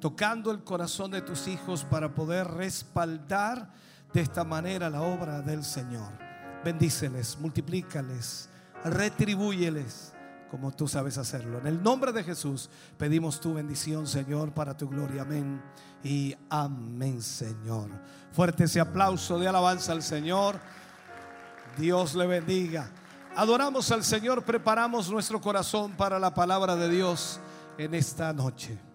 tocando 0.00 0.50
el 0.50 0.64
corazón 0.64 1.12
de 1.12 1.22
tus 1.22 1.46
hijos 1.46 1.84
para 1.84 2.12
poder 2.12 2.48
respaldar 2.48 3.70
de 4.12 4.20
esta 4.20 4.44
manera 4.44 4.90
la 4.90 5.02
obra 5.02 5.40
del 5.40 5.64
Señor. 5.64 6.10
Bendíceles, 6.64 7.38
multiplícales, 7.38 8.48
retribúyeles 8.84 10.12
como 10.52 10.70
tú 10.70 10.86
sabes 10.86 11.16
hacerlo. 11.16 11.60
En 11.60 11.66
el 11.66 11.82
nombre 11.82 12.12
de 12.12 12.22
Jesús 12.22 12.68
pedimos 12.98 13.40
tu 13.40 13.54
bendición, 13.54 14.06
Señor, 14.06 14.52
para 14.52 14.76
tu 14.76 14.86
gloria. 14.86 15.22
Amén 15.22 15.62
y 16.04 16.36
amén, 16.50 17.22
Señor. 17.22 17.88
Fuerte 18.32 18.64
ese 18.64 18.78
aplauso 18.78 19.38
de 19.38 19.48
alabanza 19.48 19.92
al 19.92 20.02
Señor. 20.02 20.60
Dios 21.78 22.14
le 22.14 22.26
bendiga. 22.26 22.90
Adoramos 23.34 23.90
al 23.92 24.04
Señor, 24.04 24.44
preparamos 24.44 25.10
nuestro 25.10 25.40
corazón 25.40 25.92
para 25.92 26.18
la 26.18 26.34
palabra 26.34 26.76
de 26.76 26.90
Dios 26.90 27.40
en 27.78 27.94
esta 27.94 28.30
noche. 28.34 28.91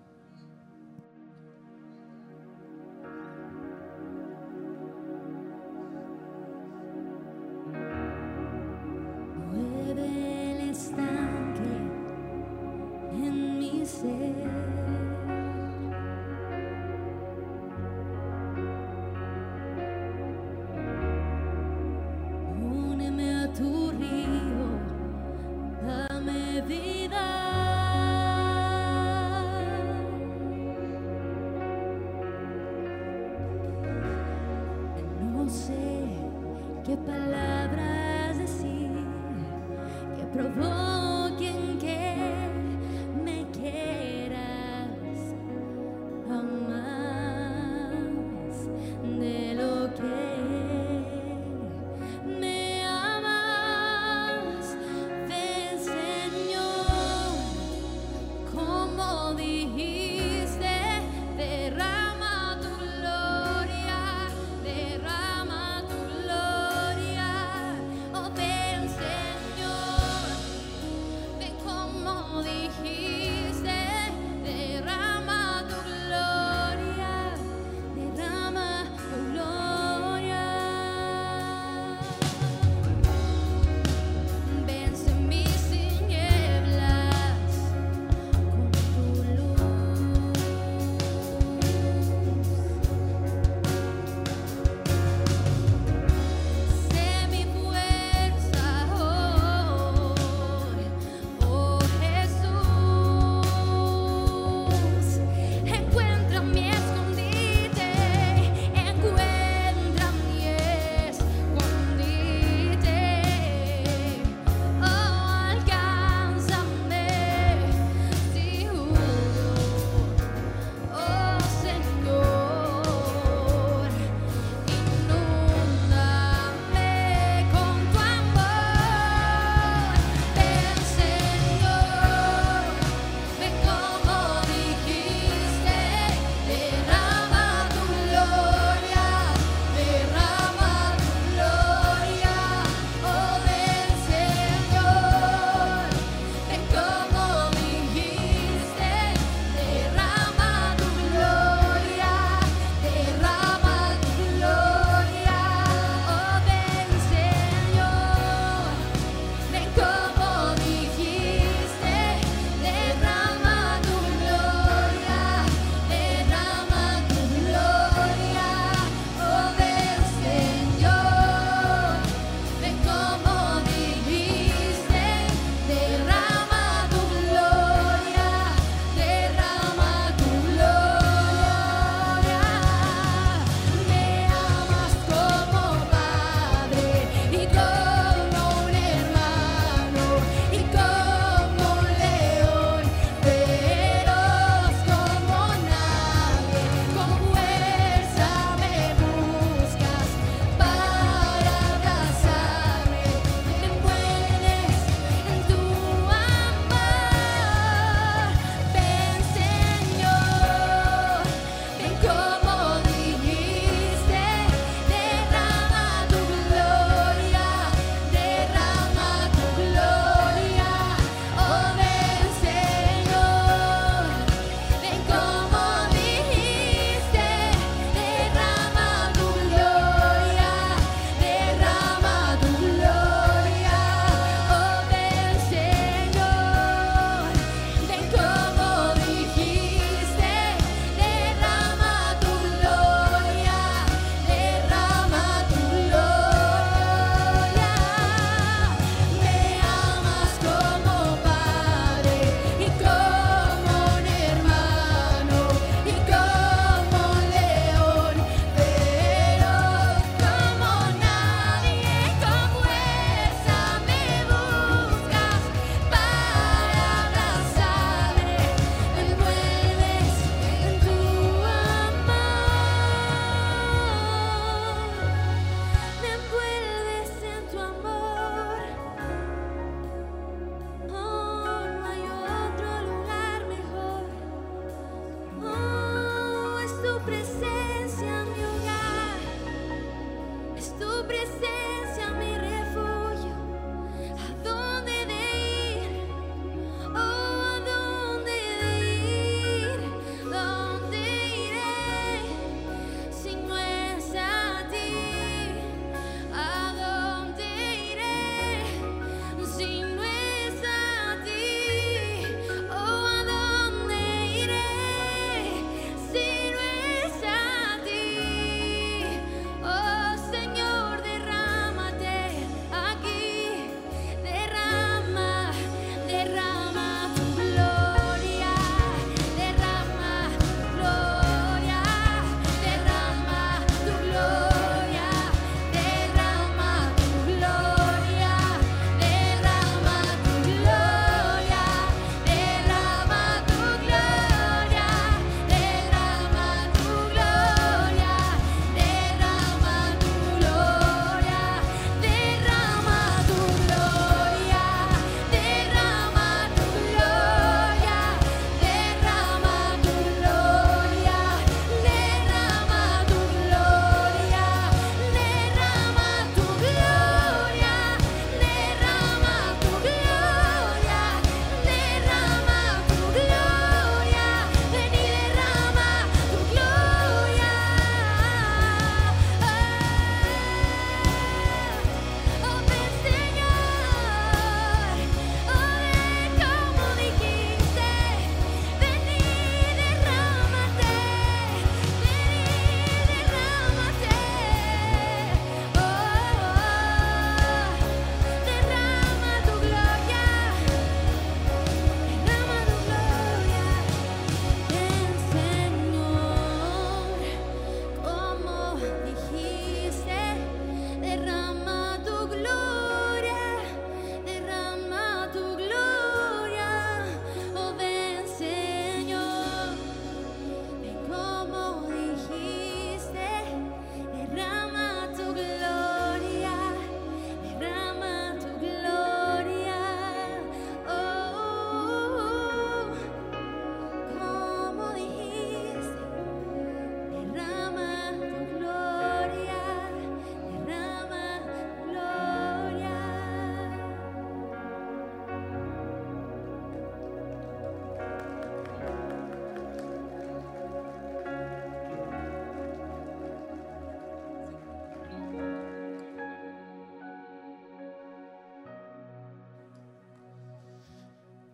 En 14.04 14.47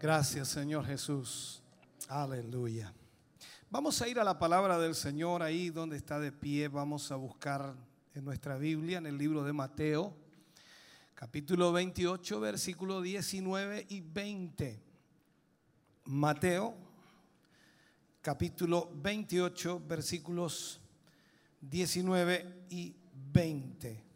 Gracias, 0.04 0.50
Señor 0.50 0.86
Jesús. 0.86 1.62
Aleluya. 2.10 2.94
Vamos 3.70 4.02
a 4.02 4.08
ir 4.10 4.20
a 4.20 4.26
la 4.26 4.38
palabra 4.38 4.78
del 4.78 4.96
Señor 4.96 5.42
ahí 5.42 5.70
donde 5.70 5.96
está 5.96 6.20
de 6.20 6.34
pie. 6.34 6.68
Vamos 6.68 7.10
a 7.10 7.16
buscar 7.16 7.74
en 8.14 8.26
nuestra 8.26 8.58
Biblia, 8.58 8.98
en 8.98 9.06
el 9.06 9.18
libro 9.18 9.46
de 9.46 9.54
Mateo, 9.54 10.14
capítulo 11.16 11.72
28, 11.72 12.38
versículo 12.42 13.02
19 13.02 13.86
y 13.88 14.02
20. 14.02 14.84
Mateo, 16.04 16.76
capítulo 18.22 18.92
28, 18.96 19.84
versículos 19.88 20.82
19 21.62 22.66
y 22.72 22.94
20. 23.32 24.13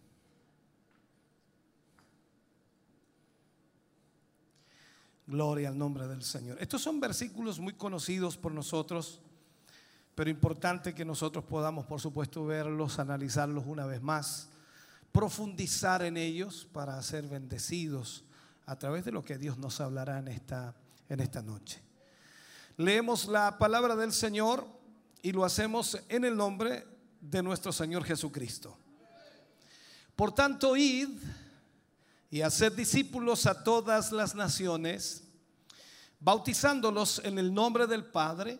Gloria 5.27 5.67
al 5.67 5.77
nombre 5.77 6.07
del 6.07 6.23
Señor. 6.23 6.57
Estos 6.61 6.81
son 6.81 7.01
versículos 7.01 7.59
muy 7.59 7.73
conocidos 7.73 8.37
por 8.37 8.53
nosotros, 8.53 9.19
pero 10.15 10.29
importante 10.29 10.95
que 10.95 11.03
nosotros 11.03 11.43
podamos, 11.43 11.85
por 11.85 11.99
supuesto, 11.99 12.45
verlos, 12.45 12.97
analizarlos 12.97 13.65
una 13.67 13.85
vez 13.85 14.01
más, 14.01 14.47
profundizar 15.11 16.01
en 16.01 16.15
ellos 16.15 16.65
para 16.71 17.01
ser 17.03 17.27
bendecidos 17.27 18.23
a 18.65 18.77
través 18.77 19.03
de 19.03 19.11
lo 19.11 19.25
que 19.25 19.37
Dios 19.37 19.57
nos 19.57 19.81
hablará 19.81 20.19
en 20.19 20.29
esta, 20.29 20.73
en 21.09 21.19
esta 21.19 21.41
noche. 21.41 21.81
Leemos 22.77 23.27
la 23.27 23.57
palabra 23.57 23.97
del 23.97 24.13
Señor 24.13 24.65
y 25.21 25.33
lo 25.33 25.43
hacemos 25.43 25.99
en 26.07 26.23
el 26.23 26.37
nombre 26.37 26.87
de 27.19 27.43
nuestro 27.43 27.73
Señor 27.73 28.05
Jesucristo. 28.05 28.77
Por 30.15 30.33
tanto, 30.33 30.77
id 30.77 31.09
y 32.29 32.41
haced 32.41 32.73
discípulos 32.73 33.45
a 33.45 33.63
todas 33.63 34.11
las 34.11 34.35
naciones, 34.35 35.23
bautizándolos 36.19 37.21
en 37.23 37.37
el 37.39 37.53
nombre 37.53 37.87
del 37.87 38.05
Padre 38.05 38.59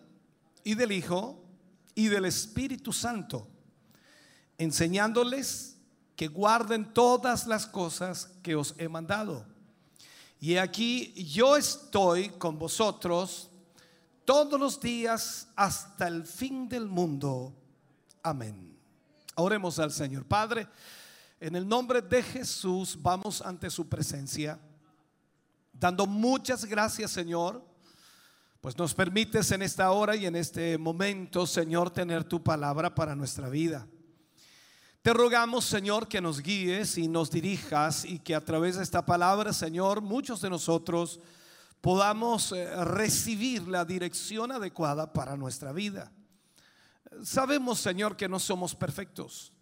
y 0.64 0.76
del 0.76 0.92
Hijo 0.92 1.44
y 1.96 2.08
del 2.08 2.26
Espíritu 2.26 2.94
Santo, 2.94 3.48
enseñándoles 4.58 5.78
que 6.16 6.28
guarden 6.28 6.94
todas 6.94 7.48
las 7.48 7.66
cosas 7.66 8.32
que 8.42 8.56
os 8.56 8.76
he 8.78 8.90
mandado. 8.90 9.46
Y 10.40 10.58
aquí 10.58 11.14
yo 11.14 11.56
estoy 11.56 12.30
con 12.30 12.60
vosotros 12.60 13.50
todos 14.26 14.60
los 14.60 14.80
días 14.80 15.48
hasta 15.56 16.08
el 16.08 16.26
fin 16.26 16.68
del 16.68 16.88
mundo. 16.88 17.56
Amén. 18.22 18.78
Oremos 19.36 19.80
al 19.80 19.92
Señor. 19.92 20.26
Padre, 20.26 20.68
en 21.40 21.56
el 21.56 21.68
nombre 21.68 22.02
de 22.02 22.22
Jesús 22.22 22.98
vamos 23.00 23.42
ante 23.42 23.70
su 23.70 23.88
presencia, 23.88 24.60
dando 25.80 26.06
muchas 26.06 26.66
gracias, 26.66 27.12
Señor, 27.12 27.64
pues 28.62 28.78
nos 28.78 28.94
permites 28.94 29.52
en 29.52 29.62
esta 29.62 29.92
hora 29.92 30.16
y 30.16 30.26
en 30.26 30.36
este 30.36 30.78
momento, 30.78 31.46
Señor, 31.46 31.92
tener 31.92 32.24
tu 32.24 32.44
palabra 32.44 32.94
para 32.94 33.16
nuestra 33.16 33.50
vida. 33.50 33.88
Te 35.02 35.14
rogamos, 35.14 35.64
Señor, 35.64 36.08
que 36.08 36.20
nos 36.20 36.42
guíes 36.42 36.98
y 36.98 37.08
nos 37.08 37.32
dirijas 37.32 38.04
y 38.04 38.20
que 38.20 38.36
a 38.36 38.44
través 38.44 38.76
de 38.76 38.84
esta 38.84 39.06
palabra, 39.06 39.54
Señor, 39.54 40.02
muchos 40.02 40.42
de 40.42 40.50
nosotros 40.50 41.20
podamos 41.80 42.52
eh, 42.52 42.84
recibir 42.84 43.68
la 43.68 43.86
dirección 43.86 44.52
adecuada 44.52 45.14
para 45.14 45.38
nuestra 45.38 45.72
vida. 45.72 46.12
Sabemos, 47.24 47.80
Señor, 47.80 48.18
que 48.18 48.28
no 48.28 48.40
somos 48.40 48.76
perfectos, 48.76 49.54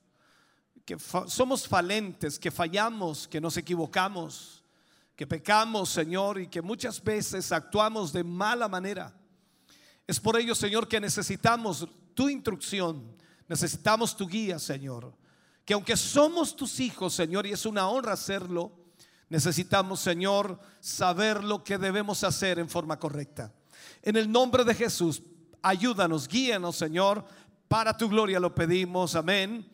que 0.84 0.98
somos 1.28 1.68
falentes, 1.68 2.40
que 2.40 2.50
fallamos, 2.50 3.28
que 3.28 3.40
nos 3.40 3.58
equivocamos, 3.58 4.55
que 5.16 5.26
pecamos, 5.26 5.90
Señor, 5.90 6.40
y 6.40 6.48
que 6.48 6.62
muchas 6.62 7.02
veces 7.04 7.52
actuamos 7.52 8.12
de 8.12 8.24
mala 8.24 8.68
manera. 8.68 9.14
Es 10.06 10.20
por 10.20 10.38
ello, 10.38 10.54
Señor, 10.54 10.88
que 10.88 11.00
necesitamos 11.00 11.88
tu 12.14 12.30
instrucción, 12.30 13.16
necesitamos 13.48 14.16
tu 14.16 14.28
guía, 14.28 14.60
Señor. 14.60 15.14
Que 15.64 15.74
aunque 15.74 15.98
somos 15.98 16.56
tus 16.56 16.80
hijos, 16.80 17.14
Señor, 17.14 17.48
y 17.48 17.54
es 17.54 17.66
una 17.66 17.88
honra 17.88 18.14
hacerlo, 18.14 18.72
necesitamos, 19.30 20.00
Señor, 20.00 20.60
saber 20.80 21.44
lo 21.44 21.64
que 21.64 21.78
debemos 21.78 22.24
hacer 22.24 22.60
en 22.60 22.70
forma 22.70 23.00
correcta. 23.00 23.54
En 24.04 24.18
el 24.18 24.32
nombre 24.32 24.64
de 24.64 24.76
Jesús, 24.76 25.24
ayúdanos, 25.62 26.28
guíanos, 26.28 26.76
Señor, 26.76 27.26
para 27.68 27.98
tu 27.98 28.10
gloria 28.10 28.40
lo 28.40 28.54
pedimos, 28.54 29.16
amén. 29.16 29.68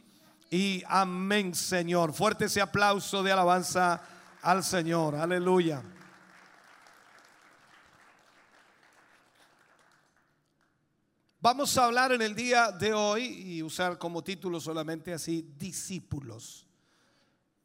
Y 0.50 0.84
amén, 0.88 1.56
Señor. 1.56 2.14
Fuerte 2.14 2.46
ese 2.46 2.62
aplauso 2.62 3.24
de 3.24 3.32
alabanza 3.32 4.02
al 4.42 4.64
Señor, 4.64 5.16
aleluya. 5.16 5.84
Vamos 11.40 11.76
a 11.78 11.86
hablar 11.86 12.12
en 12.12 12.22
el 12.22 12.36
día 12.36 12.72
de 12.72 12.94
hoy 12.94 13.24
y 13.24 13.64
usar 13.64 13.98
como 13.98 14.24
título 14.24 14.60
solamente 14.60 15.14
así, 15.14 15.54
discípulos. 15.58 16.68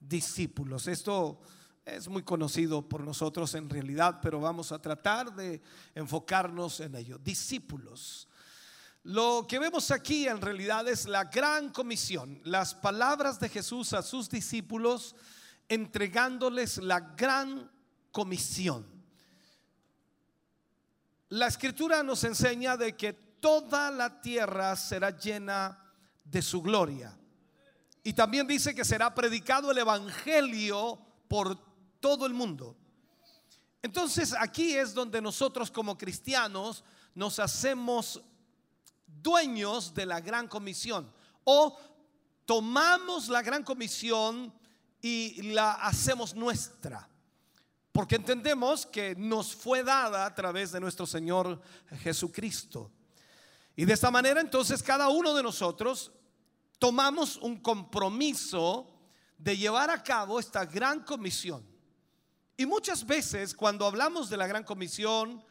Discípulos. 0.01 0.87
Esto 0.87 1.41
es 1.85 2.09
muy 2.09 2.23
conocido 2.23 2.89
por 2.89 3.03
nosotros 3.03 3.55
en 3.55 3.69
realidad, 3.69 4.19
pero 4.23 4.41
vamos 4.41 4.73
a 4.73 4.81
tratar 4.81 5.35
de 5.35 5.61
enfocarnos 5.95 6.81
en 6.81 6.95
ello. 6.95 7.19
Discípulos. 7.19 8.29
Lo 9.03 9.47
que 9.47 9.59
vemos 9.59 9.91
aquí 9.91 10.27
en 10.27 10.41
realidad 10.41 10.89
es 10.89 11.07
la 11.07 11.25
gran 11.25 11.71
comisión, 11.71 12.41
las 12.45 12.75
palabras 12.75 13.39
de 13.39 13.49
Jesús 13.49 13.93
a 13.93 14.03
sus 14.03 14.29
discípulos 14.29 15.15
entregándoles 15.69 16.79
la 16.79 17.01
gran 17.01 17.71
comisión. 18.13 18.87
La 21.29 21.49
escritura 21.49 22.03
nos 22.03 22.23
enseña 22.25 22.77
de 22.77 22.97
que 22.97 23.13
toda 23.13 23.91
la 23.91 24.21
tierra 24.21 24.75
será 24.77 25.11
llena 25.11 25.79
de 26.25 26.43
su 26.43 26.63
gloria. 26.63 27.17
Y 28.03 28.13
también 28.13 28.47
dice 28.47 28.75
que 28.75 28.85
será 28.85 29.15
predicado 29.15 29.71
el 29.71 29.79
Evangelio 29.79 30.99
por 31.29 31.59
todo 31.99 32.27
el 32.27 32.35
mundo. 32.35 32.77
Entonces 33.83 34.35
aquí 34.39 34.77
es 34.77 34.95
donde 34.95 35.21
nosotros 35.21 35.71
como 35.71 35.99
cristianos 35.99 36.85
nos 37.15 37.39
hacemos 37.39 38.23
dueños 39.07 39.95
de 39.95 40.07
la 40.07 40.21
gran 40.21 40.49
comisión 40.49 41.11
o 41.45 41.79
tomamos 42.45 43.29
la 43.29 43.43
gran 43.43 43.63
comisión 43.63 44.53
y 45.07 45.43
la 45.43 45.73
hacemos 45.75 46.35
nuestra. 46.35 47.09
Porque 47.93 48.17
entendemos 48.17 48.85
que 48.85 49.15
nos 49.15 49.55
fue 49.55 49.85
dada 49.85 50.27
a 50.27 50.35
través 50.35 50.73
de 50.73 50.81
nuestro 50.81 51.07
Señor 51.07 51.61
Jesucristo. 52.03 52.91
Y 53.77 53.85
de 53.85 53.93
esta 53.93 54.11
manera 54.11 54.41
entonces 54.41 54.83
cada 54.83 55.09
uno 55.09 55.33
de 55.33 55.45
nosotros 55.45 56.11
tomamos 56.81 57.37
un 57.37 57.61
compromiso 57.61 58.91
de 59.39 59.57
llevar 59.57 59.91
a 59.91 60.03
cabo 60.03 60.41
esta 60.41 60.65
gran 60.65 61.05
comisión. 61.05 61.65
Y 62.57 62.67
muchas 62.67 63.07
veces 63.07 63.55
cuando 63.55 63.87
hablamos 63.87 64.29
de 64.29 64.37
la 64.37 64.49
gran 64.49 64.65
comisión, 64.65 65.45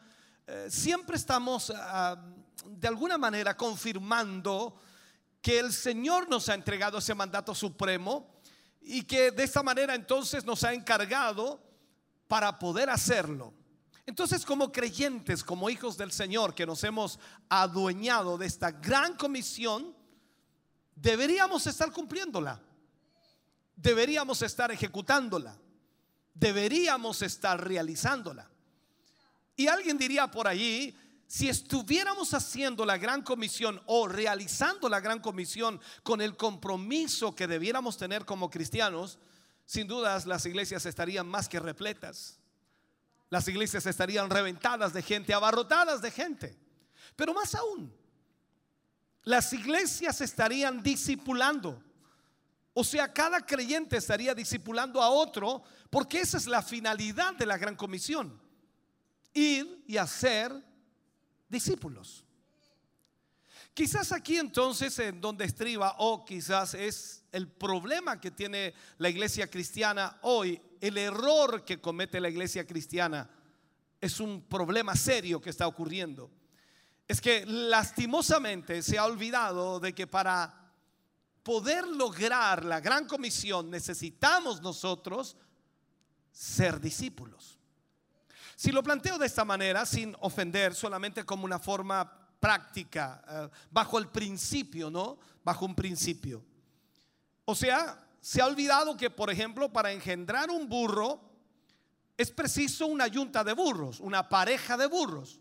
eh, 0.46 0.66
siempre 0.68 1.16
estamos 1.16 1.72
ah, 1.74 2.22
de 2.66 2.88
alguna 2.88 3.16
manera 3.16 3.56
confirmando 3.56 4.78
que 5.40 5.58
el 5.58 5.72
Señor 5.72 6.28
nos 6.28 6.48
ha 6.50 6.54
entregado 6.54 6.98
ese 6.98 7.14
mandato 7.14 7.54
supremo 7.54 8.35
y 8.88 9.02
que 9.02 9.32
de 9.32 9.42
esta 9.42 9.64
manera 9.64 9.96
entonces 9.96 10.44
nos 10.44 10.62
ha 10.62 10.72
encargado 10.72 11.60
para 12.28 12.56
poder 12.56 12.88
hacerlo. 12.88 13.52
Entonces 14.06 14.46
como 14.46 14.70
creyentes, 14.70 15.42
como 15.42 15.68
hijos 15.68 15.96
del 15.96 16.12
Señor 16.12 16.54
que 16.54 16.66
nos 16.66 16.84
hemos 16.84 17.18
adueñado 17.48 18.38
de 18.38 18.46
esta 18.46 18.70
gran 18.70 19.16
comisión, 19.16 19.92
deberíamos 20.94 21.66
estar 21.66 21.90
cumpliéndola. 21.90 22.60
Deberíamos 23.74 24.40
estar 24.42 24.70
ejecutándola. 24.70 25.58
Deberíamos 26.32 27.22
estar 27.22 27.62
realizándola. 27.66 28.48
Y 29.56 29.66
alguien 29.66 29.98
diría 29.98 30.30
por 30.30 30.46
allí, 30.46 30.96
si 31.26 31.48
estuviéramos 31.48 32.34
haciendo 32.34 32.84
la 32.84 32.98
gran 32.98 33.22
comisión 33.22 33.82
o 33.86 34.06
realizando 34.06 34.88
la 34.88 35.00
gran 35.00 35.20
comisión 35.20 35.80
con 36.02 36.20
el 36.20 36.36
compromiso 36.36 37.34
que 37.34 37.46
debiéramos 37.46 37.96
tener 37.96 38.24
como 38.24 38.48
cristianos, 38.48 39.18
sin 39.64 39.88
dudas 39.88 40.26
las 40.26 40.46
iglesias 40.46 40.86
estarían 40.86 41.26
más 41.26 41.48
que 41.48 41.58
repletas. 41.58 42.38
Las 43.28 43.48
iglesias 43.48 43.86
estarían 43.86 44.30
reventadas 44.30 44.92
de 44.92 45.02
gente, 45.02 45.34
abarrotadas 45.34 46.00
de 46.00 46.12
gente. 46.12 46.56
Pero 47.16 47.34
más 47.34 47.54
aún, 47.56 47.92
las 49.24 49.52
iglesias 49.52 50.20
estarían 50.20 50.80
discipulando. 50.80 51.82
O 52.72 52.84
sea, 52.84 53.12
cada 53.12 53.44
creyente 53.44 53.96
estaría 53.96 54.34
discipulando 54.34 55.02
a 55.02 55.08
otro, 55.08 55.64
porque 55.90 56.20
esa 56.20 56.36
es 56.36 56.46
la 56.46 56.62
finalidad 56.62 57.34
de 57.34 57.46
la 57.46 57.58
gran 57.58 57.74
comisión. 57.74 58.40
Ir 59.32 59.82
y 59.88 59.96
hacer 59.96 60.52
discípulos. 61.48 62.24
Quizás 63.74 64.12
aquí 64.12 64.38
entonces 64.38 64.98
en 64.98 65.20
donde 65.20 65.44
estriba, 65.44 65.96
o 65.98 66.24
quizás 66.24 66.72
es 66.72 67.24
el 67.30 67.46
problema 67.46 68.18
que 68.18 68.30
tiene 68.30 68.72
la 68.96 69.10
iglesia 69.10 69.50
cristiana 69.50 70.18
hoy, 70.22 70.58
el 70.80 70.96
error 70.96 71.62
que 71.64 71.80
comete 71.80 72.18
la 72.18 72.30
iglesia 72.30 72.66
cristiana, 72.66 73.28
es 74.00 74.18
un 74.20 74.42
problema 74.42 74.94
serio 74.96 75.40
que 75.40 75.50
está 75.50 75.66
ocurriendo. 75.66 76.30
Es 77.06 77.20
que 77.20 77.44
lastimosamente 77.44 78.82
se 78.82 78.98
ha 78.98 79.04
olvidado 79.04 79.78
de 79.78 79.94
que 79.94 80.06
para 80.06 80.72
poder 81.42 81.86
lograr 81.86 82.64
la 82.64 82.80
gran 82.80 83.06
comisión 83.06 83.70
necesitamos 83.70 84.62
nosotros 84.62 85.36
ser 86.32 86.80
discípulos. 86.80 87.58
Si 88.56 88.72
lo 88.72 88.82
planteo 88.82 89.18
de 89.18 89.26
esta 89.26 89.44
manera, 89.44 89.84
sin 89.84 90.16
ofender, 90.20 90.74
solamente 90.74 91.24
como 91.24 91.44
una 91.44 91.58
forma 91.58 92.10
práctica, 92.40 93.22
eh, 93.28 93.48
bajo 93.70 93.98
el 93.98 94.08
principio, 94.08 94.90
¿no? 94.90 95.18
Bajo 95.44 95.66
un 95.66 95.74
principio. 95.74 96.42
O 97.44 97.54
sea, 97.54 98.02
se 98.18 98.40
ha 98.40 98.46
olvidado 98.46 98.96
que, 98.96 99.10
por 99.10 99.30
ejemplo, 99.30 99.70
para 99.70 99.92
engendrar 99.92 100.50
un 100.50 100.70
burro 100.70 101.20
es 102.16 102.30
preciso 102.30 102.86
una 102.86 103.06
yunta 103.08 103.44
de 103.44 103.52
burros, 103.52 104.00
una 104.00 104.26
pareja 104.26 104.78
de 104.78 104.86
burros. 104.86 105.38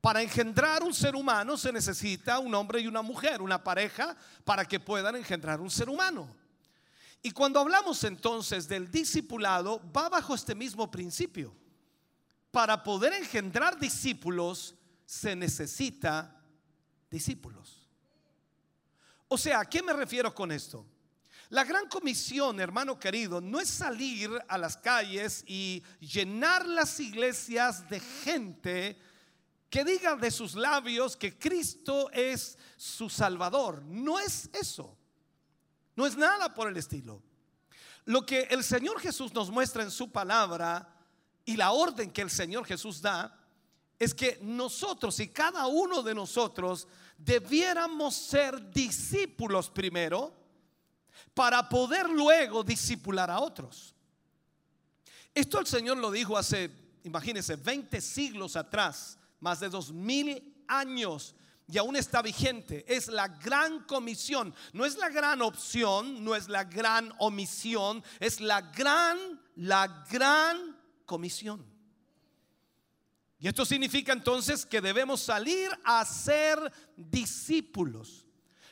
Para 0.00 0.22
engendrar 0.22 0.84
un 0.84 0.94
ser 0.94 1.16
humano 1.16 1.56
se 1.56 1.72
necesita 1.72 2.38
un 2.38 2.54
hombre 2.54 2.80
y 2.80 2.86
una 2.86 3.02
mujer, 3.02 3.42
una 3.42 3.64
pareja, 3.64 4.16
para 4.44 4.64
que 4.64 4.78
puedan 4.78 5.16
engendrar 5.16 5.60
un 5.60 5.70
ser 5.70 5.88
humano. 5.88 6.28
Y 7.20 7.32
cuando 7.32 7.58
hablamos 7.58 8.04
entonces 8.04 8.68
del 8.68 8.92
discipulado, 8.92 9.82
va 9.90 10.08
bajo 10.08 10.36
este 10.36 10.54
mismo 10.54 10.88
principio. 10.88 11.52
Para 12.50 12.82
poder 12.82 13.12
engendrar 13.12 13.78
discípulos 13.78 14.74
se 15.04 15.36
necesita 15.36 16.42
discípulos. 17.10 17.88
O 19.28 19.36
sea, 19.36 19.60
¿a 19.60 19.64
qué 19.64 19.82
me 19.82 19.92
refiero 19.92 20.34
con 20.34 20.50
esto? 20.50 20.86
La 21.50 21.64
gran 21.64 21.88
comisión, 21.88 22.60
hermano 22.60 22.98
querido, 22.98 23.40
no 23.40 23.58
es 23.58 23.68
salir 23.68 24.30
a 24.48 24.58
las 24.58 24.76
calles 24.76 25.44
y 25.46 25.82
llenar 26.00 26.66
las 26.66 27.00
iglesias 27.00 27.88
de 27.88 28.00
gente 28.00 28.98
que 29.70 29.84
diga 29.84 30.16
de 30.16 30.30
sus 30.30 30.54
labios 30.54 31.16
que 31.16 31.38
Cristo 31.38 32.10
es 32.12 32.58
su 32.76 33.08
Salvador. 33.08 33.82
No 33.84 34.18
es 34.18 34.50
eso. 34.52 34.96
No 35.96 36.06
es 36.06 36.16
nada 36.16 36.54
por 36.54 36.68
el 36.68 36.76
estilo. 36.76 37.22
Lo 38.04 38.24
que 38.24 38.42
el 38.50 38.62
Señor 38.62 39.00
Jesús 39.00 39.32
nos 39.34 39.50
muestra 39.50 39.82
en 39.82 39.90
su 39.90 40.10
palabra 40.10 40.97
y 41.48 41.56
la 41.56 41.72
orden 41.72 42.10
que 42.10 42.20
el 42.20 42.28
Señor 42.28 42.66
Jesús 42.66 43.00
da 43.00 43.34
es 43.98 44.12
que 44.12 44.38
nosotros 44.42 45.18
y 45.18 45.28
cada 45.28 45.66
uno 45.66 46.02
de 46.02 46.14
nosotros 46.14 46.86
debiéramos 47.16 48.14
ser 48.14 48.70
discípulos 48.70 49.70
primero 49.70 50.30
para 51.32 51.66
poder 51.66 52.10
luego 52.10 52.62
discipular 52.62 53.30
a 53.30 53.40
otros. 53.40 53.94
Esto 55.34 55.58
el 55.58 55.66
Señor 55.66 55.96
lo 55.96 56.10
dijo 56.10 56.36
hace, 56.36 56.70
imagínense, 57.02 57.56
20 57.56 57.98
siglos 58.02 58.54
atrás, 58.54 59.16
más 59.40 59.58
de 59.60 59.70
dos 59.70 59.90
mil 59.90 60.54
años 60.68 61.34
y 61.66 61.78
aún 61.78 61.96
está 61.96 62.20
vigente. 62.20 62.84
Es 62.86 63.08
la 63.08 63.28
gran 63.28 63.84
comisión. 63.84 64.54
No 64.74 64.84
es 64.84 64.98
la 64.98 65.08
gran 65.08 65.40
opción, 65.40 66.22
no 66.22 66.36
es 66.36 66.50
la 66.50 66.64
gran 66.64 67.10
omisión, 67.18 68.04
es 68.20 68.38
la 68.42 68.60
gran, 68.60 69.40
la 69.56 70.04
gran 70.10 70.77
comisión. 71.08 71.64
Y 73.40 73.48
esto 73.48 73.64
significa 73.64 74.12
entonces 74.12 74.66
que 74.66 74.80
debemos 74.80 75.20
salir 75.20 75.70
a 75.84 76.04
ser 76.04 76.58
discípulos. 76.96 78.26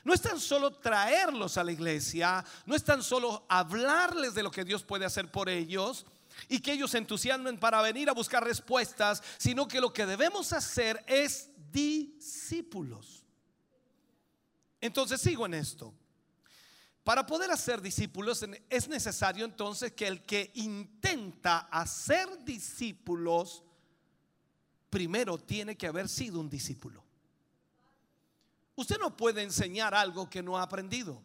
No 0.05 0.13
es 0.13 0.21
tan 0.21 0.39
solo 0.39 0.75
traerlos 0.75 1.57
a 1.57 1.65
la 1.65 1.73
iglesia, 1.73 2.45
no 2.67 2.77
es 2.77 2.85
tan 2.85 3.03
solo 3.03 3.45
hablarles 3.49 4.35
de 4.35 4.43
lo 4.43 4.51
que 4.51 4.65
Dios 4.65 4.85
puede 4.85 5.05
hacer 5.05 5.33
por 5.33 5.49
ellos 5.49 6.05
y 6.49 6.61
que 6.61 6.73
ellos 6.73 6.91
se 6.91 6.99
entusiasmen 6.99 7.59
para 7.59 7.81
venir 7.81 8.09
a 8.11 8.13
buscar 8.13 8.45
respuestas, 8.45 9.23
sino 9.39 9.67
que 9.67 9.81
lo 9.81 9.93
que 9.93 10.05
debemos 10.05 10.53
hacer 10.53 11.03
es 11.09 11.51
discípulos. 11.73 13.25
Entonces 14.81 15.21
sigo 15.21 15.47
en 15.47 15.55
esto. 15.55 15.95
Para 17.07 17.25
poder 17.25 17.53
hacer 17.53 17.81
discípulos 17.81 18.45
es 18.69 18.89
necesario 18.89 19.45
entonces 19.45 19.93
que 19.93 20.09
el 20.09 20.25
que 20.25 20.51
intenta 20.55 21.69
hacer 21.71 22.43
discípulos 22.43 23.63
primero 24.91 25.39
tiene 25.39 25.77
que 25.77 25.87
haber 25.87 26.09
sido 26.09 26.41
un 26.41 26.51
discípulo. 26.51 27.05
Usted 28.75 28.99
no 28.99 29.17
puede 29.17 29.45
enseñar 29.45 29.95
algo 29.95 30.29
que 30.29 30.43
no 30.43 30.59
ha 30.59 30.63
aprendido. 30.63 31.23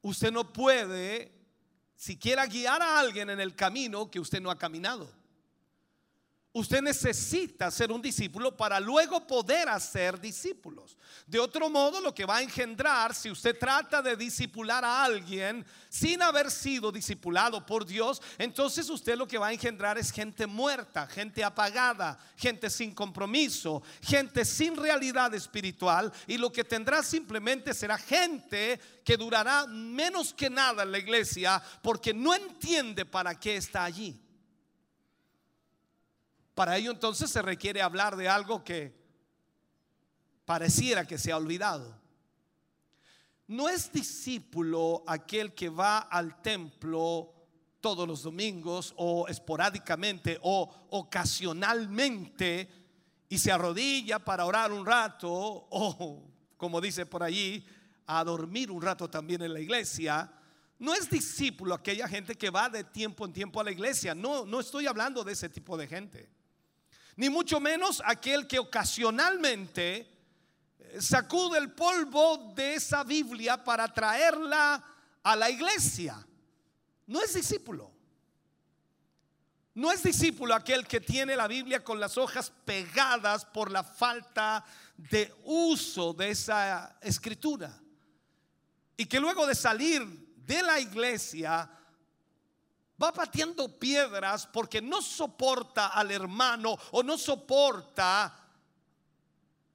Usted 0.00 0.32
no 0.32 0.50
puede 0.50 1.32
siquiera 1.94 2.46
guiar 2.46 2.80
a 2.80 2.98
alguien 2.98 3.28
en 3.28 3.40
el 3.40 3.54
camino 3.54 4.10
que 4.10 4.20
usted 4.20 4.40
no 4.40 4.50
ha 4.50 4.56
caminado. 4.56 5.12
Usted 6.56 6.80
necesita 6.80 7.70
ser 7.70 7.92
un 7.92 8.00
discípulo 8.00 8.56
para 8.56 8.80
luego 8.80 9.26
poder 9.26 9.68
hacer 9.68 10.18
discípulos. 10.18 10.96
De 11.26 11.38
otro 11.38 11.68
modo, 11.68 12.00
lo 12.00 12.14
que 12.14 12.24
va 12.24 12.38
a 12.38 12.42
engendrar, 12.42 13.14
si 13.14 13.30
usted 13.30 13.58
trata 13.58 14.00
de 14.00 14.16
discipular 14.16 14.82
a 14.82 15.04
alguien 15.04 15.66
sin 15.90 16.22
haber 16.22 16.50
sido 16.50 16.90
discipulado 16.90 17.66
por 17.66 17.84
Dios, 17.84 18.22
entonces 18.38 18.88
usted 18.88 19.18
lo 19.18 19.28
que 19.28 19.36
va 19.36 19.48
a 19.48 19.52
engendrar 19.52 19.98
es 19.98 20.10
gente 20.10 20.46
muerta, 20.46 21.06
gente 21.06 21.44
apagada, 21.44 22.18
gente 22.38 22.70
sin 22.70 22.94
compromiso, 22.94 23.82
gente 24.00 24.42
sin 24.46 24.78
realidad 24.78 25.34
espiritual. 25.34 26.10
Y 26.26 26.38
lo 26.38 26.50
que 26.50 26.64
tendrá 26.64 27.02
simplemente 27.02 27.74
será 27.74 27.98
gente 27.98 28.80
que 29.04 29.18
durará 29.18 29.66
menos 29.66 30.32
que 30.32 30.48
nada 30.48 30.84
en 30.84 30.92
la 30.92 31.00
iglesia 31.00 31.62
porque 31.82 32.14
no 32.14 32.34
entiende 32.34 33.04
para 33.04 33.38
qué 33.38 33.56
está 33.56 33.84
allí. 33.84 34.18
Para 36.56 36.78
ello 36.78 36.90
entonces 36.90 37.30
se 37.30 37.42
requiere 37.42 37.82
hablar 37.82 38.16
de 38.16 38.30
algo 38.30 38.64
que 38.64 38.90
pareciera 40.46 41.06
que 41.06 41.18
se 41.18 41.30
ha 41.30 41.36
olvidado. 41.36 42.00
No 43.46 43.68
es 43.68 43.92
discípulo 43.92 45.04
aquel 45.06 45.52
que 45.52 45.68
va 45.68 45.98
al 45.98 46.40
templo 46.40 47.30
todos 47.82 48.08
los 48.08 48.22
domingos 48.22 48.94
o 48.96 49.28
esporádicamente 49.28 50.38
o 50.40 50.86
ocasionalmente 50.92 52.70
y 53.28 53.36
se 53.36 53.52
arrodilla 53.52 54.18
para 54.18 54.46
orar 54.46 54.72
un 54.72 54.86
rato 54.86 55.30
o, 55.30 56.26
como 56.56 56.80
dice 56.80 57.04
por 57.04 57.22
allí, 57.22 57.66
a 58.06 58.24
dormir 58.24 58.70
un 58.70 58.80
rato 58.80 59.10
también 59.10 59.42
en 59.42 59.52
la 59.52 59.60
iglesia. 59.60 60.32
No 60.78 60.94
es 60.94 61.10
discípulo 61.10 61.74
aquella 61.74 62.08
gente 62.08 62.34
que 62.34 62.48
va 62.48 62.70
de 62.70 62.82
tiempo 62.82 63.26
en 63.26 63.34
tiempo 63.34 63.60
a 63.60 63.64
la 63.64 63.72
iglesia. 63.72 64.14
No, 64.14 64.46
no 64.46 64.60
estoy 64.60 64.86
hablando 64.86 65.22
de 65.22 65.34
ese 65.34 65.50
tipo 65.50 65.76
de 65.76 65.86
gente 65.86 66.35
ni 67.16 67.30
mucho 67.30 67.60
menos 67.60 68.02
aquel 68.04 68.46
que 68.46 68.58
ocasionalmente 68.58 70.06
eh, 70.78 71.00
sacude 71.00 71.58
el 71.58 71.72
polvo 71.72 72.52
de 72.54 72.74
esa 72.74 73.04
Biblia 73.04 73.62
para 73.62 73.92
traerla 73.92 74.82
a 75.22 75.36
la 75.36 75.50
iglesia. 75.50 76.24
No 77.06 77.22
es 77.22 77.34
discípulo. 77.34 77.90
No 79.74 79.92
es 79.92 80.02
discípulo 80.02 80.54
aquel 80.54 80.86
que 80.86 81.00
tiene 81.00 81.36
la 81.36 81.46
Biblia 81.46 81.84
con 81.84 82.00
las 82.00 82.16
hojas 82.16 82.50
pegadas 82.64 83.44
por 83.44 83.70
la 83.70 83.84
falta 83.84 84.64
de 84.96 85.34
uso 85.44 86.14
de 86.14 86.30
esa 86.30 86.96
escritura. 87.02 87.78
Y 88.96 89.04
que 89.04 89.20
luego 89.20 89.46
de 89.46 89.54
salir 89.54 90.02
de 90.36 90.62
la 90.62 90.80
iglesia 90.80 91.68
va 93.02 93.12
pateando 93.12 93.78
piedras 93.78 94.46
porque 94.46 94.80
no 94.80 95.02
soporta 95.02 95.88
al 95.88 96.10
hermano 96.10 96.76
o 96.92 97.02
no 97.02 97.18
soporta 97.18 98.46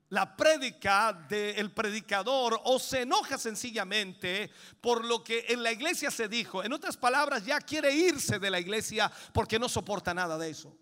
la 0.09 0.35
prédica 0.35 1.13
del 1.29 1.71
predicador 1.71 2.59
o 2.65 2.77
se 2.79 3.03
enoja 3.03 3.37
sencillamente 3.37 4.51
por 4.81 5.05
lo 5.05 5.23
que 5.23 5.45
en 5.47 5.63
la 5.63 5.71
iglesia 5.71 6.11
se 6.11 6.27
dijo. 6.27 6.63
En 6.63 6.73
otras 6.73 6.97
palabras, 6.97 7.45
ya 7.45 7.61
quiere 7.61 7.93
irse 7.93 8.37
de 8.37 8.49
la 8.49 8.59
iglesia 8.59 9.09
porque 9.33 9.57
no 9.57 9.69
soporta 9.69 10.13
nada 10.13 10.37
de 10.37 10.49
eso. 10.49 10.75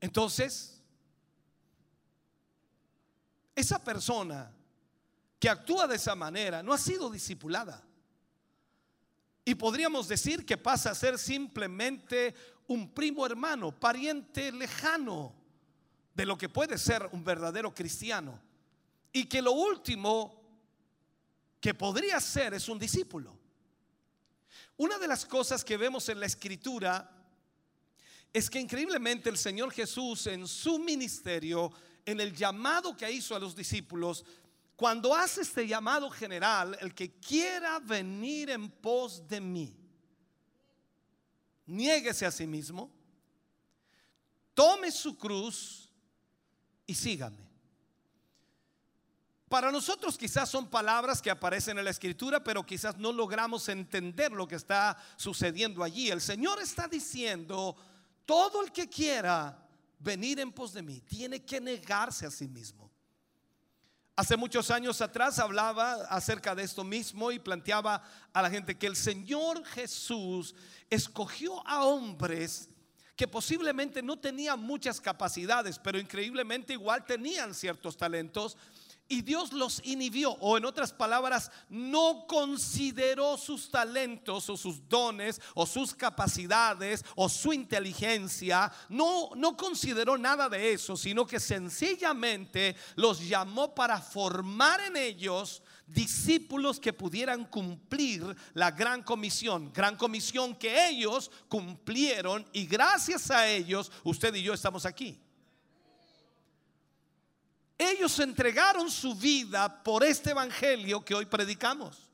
Entonces, 0.00 0.82
esa 3.54 3.82
persona 3.82 4.52
que 5.38 5.48
actúa 5.48 5.86
de 5.86 5.94
esa 5.94 6.16
manera 6.16 6.62
no 6.62 6.72
ha 6.72 6.78
sido 6.78 7.08
discipulada. 7.08 7.87
Y 9.48 9.54
podríamos 9.54 10.06
decir 10.08 10.44
que 10.44 10.58
pasa 10.58 10.90
a 10.90 10.94
ser 10.94 11.18
simplemente 11.18 12.34
un 12.66 12.92
primo 12.92 13.24
hermano, 13.24 13.72
pariente 13.72 14.52
lejano 14.52 15.34
de 16.12 16.26
lo 16.26 16.36
que 16.36 16.50
puede 16.50 16.76
ser 16.76 17.08
un 17.12 17.24
verdadero 17.24 17.74
cristiano. 17.74 18.38
Y 19.10 19.24
que 19.24 19.40
lo 19.40 19.52
último 19.52 20.38
que 21.58 21.72
podría 21.72 22.20
ser 22.20 22.52
es 22.52 22.68
un 22.68 22.78
discípulo. 22.78 23.38
Una 24.76 24.98
de 24.98 25.08
las 25.08 25.24
cosas 25.24 25.64
que 25.64 25.78
vemos 25.78 26.10
en 26.10 26.20
la 26.20 26.26
escritura 26.26 27.10
es 28.30 28.50
que 28.50 28.60
increíblemente 28.60 29.30
el 29.30 29.38
Señor 29.38 29.72
Jesús 29.72 30.26
en 30.26 30.46
su 30.46 30.78
ministerio, 30.78 31.72
en 32.04 32.20
el 32.20 32.36
llamado 32.36 32.94
que 32.94 33.10
hizo 33.10 33.34
a 33.34 33.40
los 33.40 33.56
discípulos, 33.56 34.26
cuando 34.78 35.12
hace 35.12 35.40
este 35.40 35.66
llamado 35.66 36.08
general, 36.08 36.78
el 36.80 36.94
que 36.94 37.18
quiera 37.18 37.80
venir 37.80 38.48
en 38.48 38.70
pos 38.70 39.26
de 39.26 39.40
mí, 39.40 39.76
niéguese 41.66 42.24
a 42.24 42.30
sí 42.30 42.46
mismo, 42.46 42.88
tome 44.54 44.92
su 44.92 45.18
cruz 45.18 45.90
y 46.86 46.94
sígame. 46.94 47.50
Para 49.48 49.72
nosotros 49.72 50.16
quizás 50.16 50.48
son 50.48 50.70
palabras 50.70 51.20
que 51.20 51.32
aparecen 51.32 51.76
en 51.76 51.84
la 51.84 51.90
escritura, 51.90 52.44
pero 52.44 52.64
quizás 52.64 52.96
no 52.98 53.10
logramos 53.10 53.68
entender 53.68 54.30
lo 54.30 54.46
que 54.46 54.54
está 54.54 54.96
sucediendo 55.16 55.82
allí. 55.82 56.08
El 56.08 56.20
Señor 56.20 56.62
está 56.62 56.86
diciendo, 56.86 57.74
todo 58.24 58.62
el 58.62 58.70
que 58.70 58.88
quiera 58.88 59.60
venir 59.98 60.38
en 60.38 60.52
pos 60.52 60.72
de 60.72 60.82
mí 60.82 61.00
tiene 61.00 61.44
que 61.44 61.60
negarse 61.60 62.26
a 62.26 62.30
sí 62.30 62.46
mismo. 62.46 62.87
Hace 64.18 64.36
muchos 64.36 64.72
años 64.72 65.00
atrás 65.00 65.38
hablaba 65.38 65.92
acerca 66.10 66.52
de 66.52 66.64
esto 66.64 66.82
mismo 66.82 67.30
y 67.30 67.38
planteaba 67.38 68.02
a 68.32 68.42
la 68.42 68.50
gente 68.50 68.76
que 68.76 68.88
el 68.88 68.96
Señor 68.96 69.64
Jesús 69.64 70.56
escogió 70.90 71.64
a 71.64 71.84
hombres 71.84 72.68
que 73.14 73.28
posiblemente 73.28 74.02
no 74.02 74.18
tenían 74.18 74.58
muchas 74.58 75.00
capacidades, 75.00 75.78
pero 75.78 76.00
increíblemente 76.00 76.72
igual 76.72 77.04
tenían 77.04 77.54
ciertos 77.54 77.96
talentos 77.96 78.56
y 79.08 79.22
Dios 79.22 79.54
los 79.54 79.80
inhibió, 79.84 80.32
o 80.32 80.58
en 80.58 80.66
otras 80.66 80.92
palabras, 80.92 81.50
no 81.70 82.26
consideró 82.26 83.38
sus 83.38 83.70
talentos 83.70 84.50
o 84.50 84.56
sus 84.56 84.86
dones 84.86 85.40
o 85.54 85.64
sus 85.64 85.94
capacidades 85.94 87.04
o 87.16 87.28
su 87.28 87.54
inteligencia, 87.54 88.70
no, 88.90 89.30
no 89.34 89.56
consideró 89.56 90.18
nada 90.18 90.48
de 90.50 90.74
eso, 90.74 90.96
sino 90.96 91.26
que 91.26 91.40
sencillamente 91.40 92.76
los 92.96 93.26
llamó 93.26 93.74
para 93.74 94.00
formar 94.00 94.80
en 94.80 94.96
ellos 94.96 95.62
discípulos 95.86 96.78
que 96.78 96.92
pudieran 96.92 97.46
cumplir 97.46 98.36
la 98.52 98.70
gran 98.70 99.02
comisión, 99.02 99.72
gran 99.72 99.96
comisión 99.96 100.54
que 100.54 100.88
ellos 100.88 101.30
cumplieron 101.48 102.46
y 102.52 102.66
gracias 102.66 103.30
a 103.30 103.48
ellos 103.48 103.90
usted 104.04 104.34
y 104.34 104.42
yo 104.42 104.52
estamos 104.52 104.84
aquí. 104.84 105.18
Ellos 107.78 108.18
entregaron 108.18 108.90
su 108.90 109.14
vida 109.14 109.82
por 109.84 110.02
este 110.02 110.32
evangelio 110.32 111.04
que 111.04 111.14
hoy 111.14 111.26
predicamos. 111.26 112.10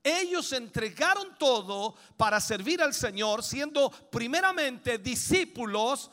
Ellos 0.00 0.52
entregaron 0.52 1.36
todo 1.36 1.96
para 2.16 2.40
servir 2.40 2.80
al 2.80 2.94
Señor, 2.94 3.42
siendo 3.42 3.90
primeramente 3.90 4.98
discípulos 4.98 6.10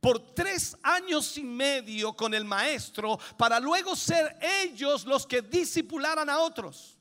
por 0.00 0.34
tres 0.34 0.76
años 0.82 1.36
y 1.36 1.44
medio 1.44 2.14
con 2.14 2.34
el 2.34 2.44
maestro, 2.44 3.18
para 3.36 3.60
luego 3.60 3.94
ser 3.94 4.38
ellos 4.40 5.04
los 5.04 5.26
que 5.26 5.42
discipularan 5.42 6.28
a 6.28 6.38
otros. 6.38 6.96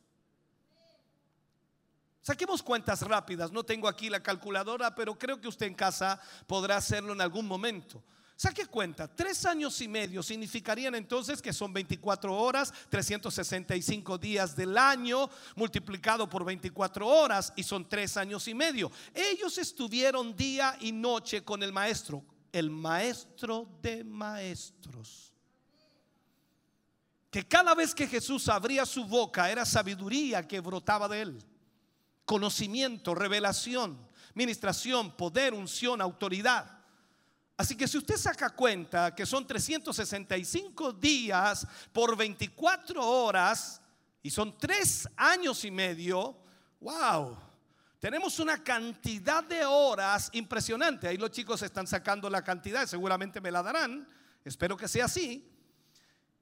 Saquemos 2.22 2.62
cuentas 2.62 3.02
rápidas, 3.02 3.52
no 3.52 3.64
tengo 3.64 3.88
aquí 3.88 4.10
la 4.10 4.22
calculadora, 4.22 4.94
pero 4.94 5.18
creo 5.18 5.40
que 5.40 5.48
usted 5.48 5.66
en 5.66 5.74
casa 5.74 6.22
podrá 6.46 6.78
hacerlo 6.78 7.14
en 7.14 7.22
algún 7.22 7.48
momento. 7.48 8.04
Saque 8.42 8.68
cuenta, 8.68 9.14
tres 9.14 9.46
años 9.46 9.82
y 9.82 9.90
medio 9.90 10.24
significarían 10.24 10.96
entonces 10.96 11.42
que 11.42 11.52
son 11.52 11.74
24 11.74 12.34
horas, 12.34 12.74
365 12.88 14.18
días 14.18 14.56
del 14.56 14.78
año, 14.78 15.30
multiplicado 15.58 16.30
por 16.30 16.46
24 16.46 17.06
horas, 17.06 17.52
y 17.58 17.64
son 17.64 17.90
tres 17.90 18.16
años 18.16 18.48
y 18.48 18.54
medio. 18.54 18.90
Ellos 19.14 19.58
estuvieron 19.58 20.34
día 20.38 20.78
y 20.80 20.94
noche 20.94 21.44
con 21.44 21.62
el 21.64 21.74
maestro, 21.74 22.24
el 22.54 22.70
maestro 22.70 23.68
de 23.82 24.06
maestros. 24.06 25.34
Que 27.30 27.46
cada 27.46 27.76
vez 27.76 27.94
que 27.94 28.08
Jesús 28.08 28.48
abría 28.48 28.86
su 28.86 29.04
boca 29.04 29.52
era 29.52 29.66
sabiduría 29.66 30.48
que 30.48 30.62
brotaba 30.62 31.10
de 31.10 31.24
él, 31.24 31.44
conocimiento, 32.24 33.14
revelación, 33.14 34.00
ministración, 34.34 35.12
poder, 35.18 35.54
unción, 35.54 36.00
autoridad. 36.00 36.79
Así 37.60 37.76
que 37.76 37.90
si 37.90 37.98
usted 37.98 38.16
saca 38.16 38.52
cuenta 38.52 39.14
que 39.14 39.26
son 39.26 39.46
365 39.46 40.94
días 40.94 41.68
por 41.92 42.16
24 42.16 43.06
horas 43.06 43.82
y 44.24 44.30
son 44.30 44.58
tres 44.58 45.10
años 45.18 45.66
y 45.66 45.70
medio, 45.70 46.38
wow, 46.80 47.38
tenemos 48.00 48.40
una 48.40 48.64
cantidad 48.64 49.44
de 49.44 49.66
horas 49.66 50.30
impresionante. 50.32 51.10
Ahí 51.10 51.18
los 51.18 51.32
chicos 51.32 51.62
están 51.62 51.86
sacando 51.86 52.30
la 52.30 52.42
cantidad, 52.46 52.88
seguramente 52.88 53.42
me 53.42 53.52
la 53.52 53.62
darán, 53.62 54.08
espero 54.46 54.78
que 54.78 54.88
sea 54.88 55.04
así. 55.04 55.46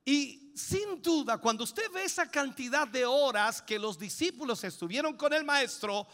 Y 0.06 0.52
sin 0.53 1.02
duda, 1.02 1.39
cuando 1.39 1.64
usted 1.64 1.91
ve 1.91 2.03
esa 2.03 2.30
cantidad 2.30 2.88
de 2.88 3.06
horas 3.06 3.64
que 3.64 3.80
los 3.80 3.98
discípulos 3.98 4.64
estuvieron 4.64 5.18
con 5.18 5.34
el 5.34 5.44
maestro, 5.44 6.07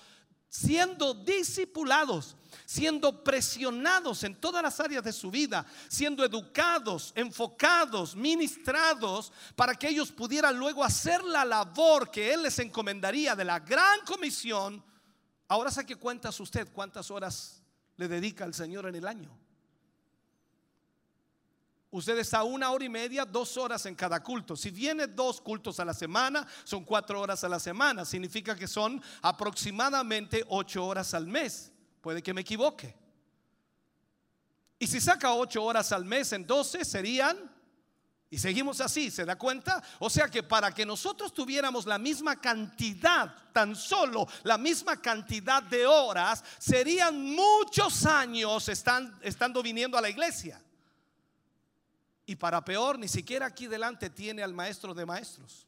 siendo 0.54 1.16
discipulados, 1.16 2.36
siendo 2.68 3.24
presionados 3.24 4.24
en 4.24 4.36
todas 4.36 4.62
las 4.62 4.80
áreas 4.80 5.04
de 5.04 5.12
su 5.12 5.32
vida, 5.32 5.66
siendo 5.88 6.24
educados, 6.24 7.12
enfocados, 7.16 8.16
ministrados, 8.16 9.34
para 9.56 9.74
que 9.74 9.90
ellos 9.90 10.12
pudieran 10.12 10.56
luego 10.56 10.84
hacer 10.84 11.24
la 11.24 11.44
labor 11.44 12.12
que 12.12 12.32
Él 12.32 12.44
les 12.44 12.60
encomendaría 12.60 13.36
de 13.36 13.46
la 13.46 13.62
gran 13.62 14.02
comisión. 14.06 14.84
Ahora 15.48 15.72
saque 15.72 15.96
cuentas 15.96 16.40
usted 16.40 16.68
cuántas 16.72 17.10
horas 17.10 17.64
le 17.96 18.08
dedica 18.08 18.44
al 18.44 18.54
Señor 18.54 18.86
en 18.86 18.94
el 18.94 19.08
año. 19.08 19.43
Usted 21.94 22.18
está 22.18 22.42
una 22.42 22.72
hora 22.72 22.86
y 22.86 22.90
media, 22.90 23.24
dos 23.24 23.56
horas 23.56 23.86
en 23.86 23.94
cada 23.94 24.24
culto. 24.24 24.56
Si 24.56 24.72
viene 24.72 25.06
dos 25.06 25.40
cultos 25.40 25.80
a 25.80 25.86
la 25.86 25.94
semana, 25.94 26.44
son 26.64 26.84
cuatro 26.84 27.22
horas 27.22 27.44
a 27.44 27.50
la 27.50 27.60
semana. 27.60 28.04
Significa 28.04 28.56
que 28.56 28.68
son 28.68 29.00
aproximadamente 29.22 30.44
ocho 30.48 30.88
horas 30.88 31.14
al 31.14 31.28
mes. 31.28 31.72
Puede 32.02 32.24
que 32.24 32.34
me 32.34 32.42
equivoque. 32.42 32.98
Y 34.80 34.88
si 34.88 35.00
saca 35.00 35.36
ocho 35.36 35.64
horas 35.64 35.92
al 35.92 36.04
mes 36.04 36.34
en 36.34 36.48
doce, 36.48 36.84
serían, 36.84 37.38
y 38.28 38.40
seguimos 38.40 38.82
así, 38.82 39.12
¿se 39.12 39.24
da 39.24 39.38
cuenta? 39.38 39.84
O 40.00 40.10
sea 40.10 40.28
que 40.30 40.42
para 40.42 40.74
que 40.74 40.88
nosotros 40.88 41.32
tuviéramos 41.32 41.86
la 41.86 42.00
misma 42.00 42.42
cantidad, 42.42 43.36
tan 43.54 43.76
solo 43.76 44.28
la 44.42 44.58
misma 44.58 45.00
cantidad 45.00 45.62
de 45.62 45.86
horas, 45.86 46.44
serían 46.58 47.22
muchos 47.22 48.04
años 48.08 48.68
estando 48.68 49.62
viniendo 49.62 49.96
a 49.96 50.02
la 50.02 50.10
iglesia. 50.10 50.60
Y 52.34 52.36
para 52.36 52.66
peor, 52.66 52.98
ni 52.98 53.08
siquiera 53.08 53.46
aquí 53.46 53.68
delante 53.68 54.10
tiene 54.10 54.42
al 54.42 54.56
maestro 54.56 54.96
de 54.96 55.06
maestros. 55.06 55.68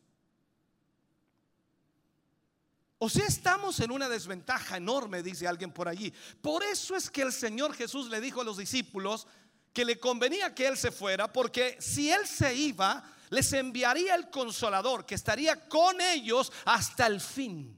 O 2.97 3.07
sea, 3.07 3.27
estamos 3.27 3.79
en 3.81 3.91
una 3.91 4.09
desventaja 4.09 4.77
enorme, 4.77 5.21
dice 5.21 5.47
alguien 5.47 5.71
por 5.71 5.87
allí. 5.87 6.11
Por 6.41 6.63
eso 6.63 6.95
es 6.95 7.11
que 7.11 7.21
el 7.21 7.31
Señor 7.31 7.75
Jesús 7.75 8.09
le 8.09 8.19
dijo 8.19 8.41
a 8.41 8.43
los 8.43 8.57
discípulos 8.57 9.27
que 9.73 9.85
le 9.85 9.99
convenía 9.99 10.55
que 10.55 10.65
Él 10.65 10.75
se 10.75 10.89
fuera, 10.91 11.31
porque 11.31 11.77
si 11.79 12.11
Él 12.11 12.25
se 12.25 12.55
iba, 12.55 13.13
les 13.29 13.53
enviaría 13.53 14.15
el 14.15 14.31
consolador, 14.31 15.05
que 15.05 15.13
estaría 15.13 15.69
con 15.69 16.01
ellos 16.01 16.51
hasta 16.65 17.05
el 17.05 17.21
fin. 17.21 17.77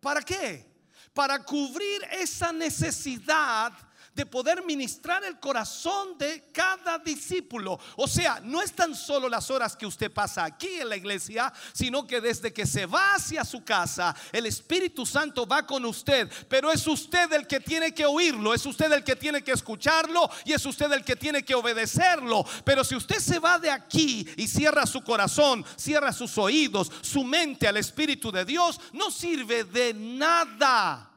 ¿Para 0.00 0.22
qué? 0.22 0.72
Para 1.12 1.44
cubrir 1.44 2.02
esa 2.12 2.50
necesidad 2.50 3.74
de 4.14 4.26
poder 4.26 4.64
ministrar 4.64 5.24
el 5.24 5.38
corazón 5.40 6.18
de 6.18 6.50
cada 6.52 6.98
discípulo. 6.98 7.78
O 7.96 8.06
sea, 8.06 8.40
no 8.42 8.60
es 8.60 8.72
tan 8.72 8.94
solo 8.94 9.28
las 9.28 9.50
horas 9.50 9.76
que 9.76 9.86
usted 9.86 10.12
pasa 10.12 10.44
aquí 10.44 10.80
en 10.80 10.88
la 10.88 10.96
iglesia, 10.96 11.52
sino 11.72 12.06
que 12.06 12.20
desde 12.20 12.52
que 12.52 12.66
se 12.66 12.86
va 12.86 13.14
hacia 13.14 13.44
su 13.44 13.64
casa, 13.64 14.14
el 14.32 14.46
Espíritu 14.46 15.06
Santo 15.06 15.46
va 15.46 15.66
con 15.66 15.84
usted, 15.84 16.30
pero 16.48 16.70
es 16.70 16.86
usted 16.86 17.32
el 17.32 17.46
que 17.46 17.60
tiene 17.60 17.94
que 17.94 18.04
oírlo, 18.04 18.52
es 18.52 18.66
usted 18.66 18.92
el 18.92 19.04
que 19.04 19.16
tiene 19.16 19.42
que 19.42 19.52
escucharlo 19.52 20.28
y 20.44 20.52
es 20.52 20.64
usted 20.66 20.92
el 20.92 21.04
que 21.04 21.16
tiene 21.16 21.42
que 21.42 21.54
obedecerlo. 21.54 22.44
Pero 22.64 22.84
si 22.84 22.94
usted 22.94 23.18
se 23.18 23.38
va 23.38 23.58
de 23.58 23.70
aquí 23.70 24.28
y 24.36 24.46
cierra 24.46 24.86
su 24.86 25.02
corazón, 25.02 25.64
cierra 25.76 26.12
sus 26.12 26.36
oídos, 26.36 26.92
su 27.00 27.24
mente 27.24 27.66
al 27.66 27.78
Espíritu 27.78 28.30
de 28.30 28.44
Dios, 28.44 28.80
no 28.92 29.10
sirve 29.10 29.64
de 29.64 29.94
nada. 29.94 31.11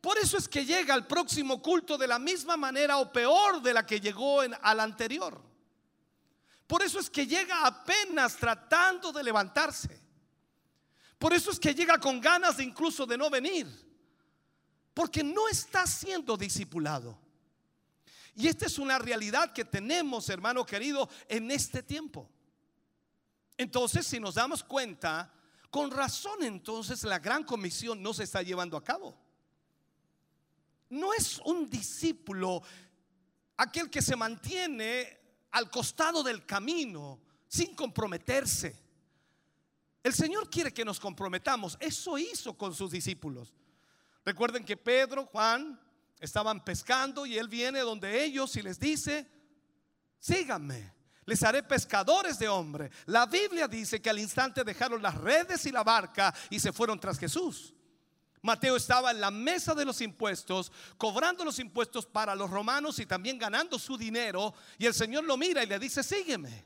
Por 0.00 0.16
eso 0.18 0.38
es 0.38 0.48
que 0.48 0.64
llega 0.64 0.94
al 0.94 1.06
próximo 1.06 1.60
culto 1.60 1.98
de 1.98 2.06
la 2.06 2.18
misma 2.18 2.56
manera 2.56 2.98
o 2.98 3.12
peor 3.12 3.60
de 3.60 3.74
la 3.74 3.84
que 3.84 4.00
llegó 4.00 4.42
en, 4.42 4.54
al 4.62 4.80
anterior. 4.80 5.42
Por 6.66 6.82
eso 6.82 6.98
es 6.98 7.10
que 7.10 7.26
llega 7.26 7.66
apenas 7.66 8.36
tratando 8.36 9.12
de 9.12 9.22
levantarse. 9.22 10.00
Por 11.18 11.34
eso 11.34 11.50
es 11.50 11.60
que 11.60 11.74
llega 11.74 11.98
con 11.98 12.20
ganas 12.20 12.60
incluso 12.60 13.04
de 13.04 13.18
no 13.18 13.28
venir. 13.28 13.66
Porque 14.94 15.22
no 15.22 15.48
está 15.48 15.86
siendo 15.86 16.36
discipulado. 16.36 17.18
Y 18.34 18.48
esta 18.48 18.66
es 18.66 18.78
una 18.78 18.98
realidad 18.98 19.52
que 19.52 19.64
tenemos, 19.64 20.28
hermano 20.30 20.64
querido, 20.64 21.10
en 21.28 21.50
este 21.50 21.82
tiempo. 21.82 22.30
Entonces, 23.58 24.06
si 24.06 24.18
nos 24.18 24.36
damos 24.36 24.64
cuenta, 24.64 25.30
con 25.70 25.90
razón 25.90 26.42
entonces 26.42 27.02
la 27.04 27.18
gran 27.18 27.44
comisión 27.44 28.02
no 28.02 28.14
se 28.14 28.24
está 28.24 28.42
llevando 28.42 28.76
a 28.78 28.84
cabo. 28.84 29.14
No 30.90 31.14
es 31.14 31.40
un 31.44 31.68
discípulo 31.68 32.62
aquel 33.56 33.88
que 33.88 34.02
se 34.02 34.16
mantiene 34.16 35.18
al 35.50 35.70
costado 35.70 36.22
del 36.22 36.44
camino 36.44 37.20
sin 37.48 37.74
comprometerse. 37.74 38.76
El 40.02 40.12
Señor 40.12 40.48
quiere 40.50 40.72
que 40.72 40.84
nos 40.84 41.00
comprometamos. 41.00 41.76
Eso 41.80 42.18
hizo 42.18 42.56
con 42.56 42.74
sus 42.74 42.90
discípulos. 42.90 43.54
Recuerden 44.24 44.64
que 44.64 44.76
Pedro, 44.76 45.26
Juan, 45.26 45.78
Estaban 46.20 46.62
pescando 46.62 47.24
y 47.24 47.38
él 47.38 47.48
viene 47.48 47.80
donde 47.80 48.22
ellos 48.22 48.54
y 48.56 48.60
les 48.60 48.78
dice, 48.78 49.26
síganme, 50.18 50.92
les 51.24 51.42
haré 51.42 51.62
pescadores 51.62 52.38
de 52.38 52.46
hombre. 52.46 52.90
La 53.06 53.24
Biblia 53.24 53.66
dice 53.66 54.02
que 54.02 54.10
al 54.10 54.18
instante 54.18 54.62
dejaron 54.62 55.00
las 55.00 55.14
redes 55.14 55.64
y 55.64 55.72
la 55.72 55.82
barca 55.82 56.34
y 56.50 56.60
se 56.60 56.74
fueron 56.74 57.00
tras 57.00 57.18
Jesús. 57.18 57.72
Mateo 58.42 58.76
estaba 58.76 59.10
en 59.10 59.20
la 59.20 59.30
mesa 59.30 59.74
de 59.74 59.84
los 59.84 60.00
impuestos, 60.00 60.72
cobrando 60.96 61.44
los 61.44 61.58
impuestos 61.58 62.06
para 62.06 62.34
los 62.34 62.48
romanos 62.48 62.98
y 62.98 63.06
también 63.06 63.38
ganando 63.38 63.78
su 63.78 63.98
dinero. 63.98 64.54
Y 64.78 64.86
el 64.86 64.94
Señor 64.94 65.24
lo 65.24 65.36
mira 65.36 65.62
y 65.62 65.66
le 65.66 65.78
dice, 65.78 66.02
sígueme. 66.02 66.64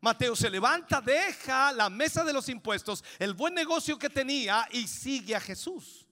Mateo 0.00 0.36
se 0.36 0.48
levanta, 0.48 1.00
deja 1.00 1.72
la 1.72 1.90
mesa 1.90 2.24
de 2.24 2.32
los 2.32 2.48
impuestos, 2.48 3.02
el 3.18 3.34
buen 3.34 3.52
negocio 3.52 3.98
que 3.98 4.08
tenía 4.08 4.68
y 4.70 4.86
sigue 4.86 5.34
a 5.34 5.40
Jesús. 5.40 6.06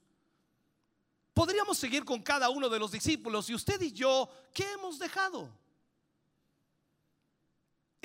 Podríamos 1.32 1.78
seguir 1.78 2.05
con 2.05 2.20
cada 2.23 2.48
uno 2.48 2.69
de 2.69 2.81
los 2.81 2.90
discípulos 2.90 3.48
y 3.48 3.55
usted 3.55 3.81
y 3.81 3.93
yo, 3.93 4.28
¿qué 4.53 4.73
hemos 4.73 4.98
dejado? 4.98 5.48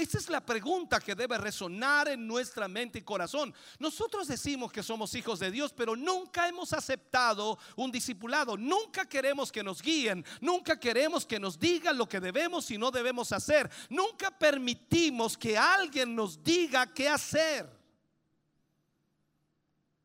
Esta 0.02 0.18
es 0.18 0.32
la 0.32 0.44
pregunta 0.44 0.99
que 0.99 1.14
debe 1.14 1.38
resonar 1.38 2.07
en 2.07 2.26
nuestra 2.26 2.68
mente 2.68 2.98
y 2.98 3.03
corazón. 3.03 3.53
Nosotros 3.78 4.28
decimos 4.28 4.72
que 4.72 4.82
somos 4.82 5.14
hijos 5.14 5.38
de 5.38 5.52
Dios, 5.52 5.73
pero 5.73 5.95
nunca 5.95 6.48
hemos 6.48 6.73
aceptado 6.73 7.60
un 7.76 7.91
discipulado. 7.91 8.57
Nunca 8.57 9.06
queremos 9.06 9.52
que 9.52 9.61
nos 9.61 9.80
guíen. 9.80 10.26
Nunca 10.40 10.80
queremos 10.80 11.23
que 11.23 11.40
nos 11.40 11.60
digan 11.60 11.99
lo 11.99 12.10
que 12.10 12.19
debemos 12.19 12.72
y 12.72 12.80
no 12.80 12.90
debemos 12.90 13.32
hacer. 13.32 13.69
Nunca 13.91 14.32
permitimos 14.32 15.38
que 15.38 15.56
alguien 15.56 16.15
nos 16.15 16.44
diga 16.44 16.91
qué 16.91 17.07
hacer. 17.07 17.69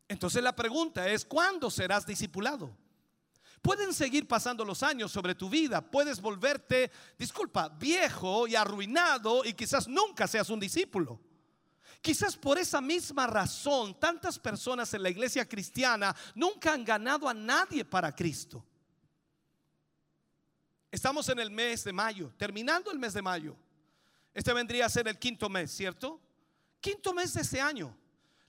Entonces 0.08 0.42
la 0.42 0.54
pregunta 0.54 1.08
es, 1.08 1.24
¿cuándo 1.24 1.70
serás 1.70 2.04
discipulado? 2.04 2.70
Pueden 3.66 3.92
seguir 3.92 4.28
pasando 4.28 4.64
los 4.64 4.84
años 4.84 5.10
sobre 5.10 5.34
tu 5.34 5.50
vida. 5.50 5.80
Puedes 5.80 6.20
volverte, 6.20 6.88
disculpa, 7.18 7.68
viejo 7.68 8.46
y 8.46 8.54
arruinado 8.54 9.44
y 9.44 9.54
quizás 9.54 9.88
nunca 9.88 10.28
seas 10.28 10.50
un 10.50 10.60
discípulo. 10.60 11.20
Quizás 12.00 12.36
por 12.36 12.58
esa 12.58 12.80
misma 12.80 13.26
razón 13.26 13.98
tantas 13.98 14.38
personas 14.38 14.94
en 14.94 15.02
la 15.02 15.10
iglesia 15.10 15.48
cristiana 15.48 16.14
nunca 16.36 16.74
han 16.74 16.84
ganado 16.84 17.28
a 17.28 17.34
nadie 17.34 17.84
para 17.84 18.14
Cristo. 18.14 18.64
Estamos 20.88 21.28
en 21.28 21.40
el 21.40 21.50
mes 21.50 21.82
de 21.82 21.92
mayo, 21.92 22.32
terminando 22.36 22.92
el 22.92 23.00
mes 23.00 23.14
de 23.14 23.22
mayo. 23.22 23.56
Este 24.32 24.52
vendría 24.52 24.86
a 24.86 24.88
ser 24.88 25.08
el 25.08 25.18
quinto 25.18 25.48
mes, 25.48 25.72
¿cierto? 25.72 26.20
Quinto 26.80 27.12
mes 27.12 27.34
de 27.34 27.40
este 27.40 27.60
año. 27.60 27.98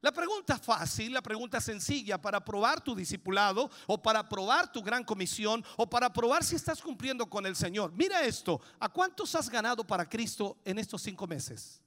La 0.02 0.11
pregunta 0.11 0.60
fácil, 0.60 1.11
la 1.11 1.24
pregunta 1.24 1.60
sencilla 1.60 2.22
para 2.22 2.44
probar 2.44 2.82
tu 2.82 2.95
discipulado 2.95 3.69
o 3.88 3.99
para 4.02 4.30
probar 4.30 4.72
tu 4.72 4.84
gran 4.84 5.03
comisión 5.03 5.65
o 5.76 5.90
para 5.90 6.14
probar 6.14 6.44
si 6.44 6.56
estás 6.56 6.82
cumpliendo 6.82 7.28
con 7.28 7.45
el 7.48 7.56
Señor. 7.56 7.91
Mira 7.94 8.24
esto, 8.24 8.61
¿a 8.80 8.90
cuántos 8.90 9.34
has 9.34 9.49
ganado 9.49 9.86
para 9.86 10.07
Cristo 10.07 10.57
en 10.64 10.78
estos 10.78 11.02
cinco 11.02 11.26
meses? 11.26 11.82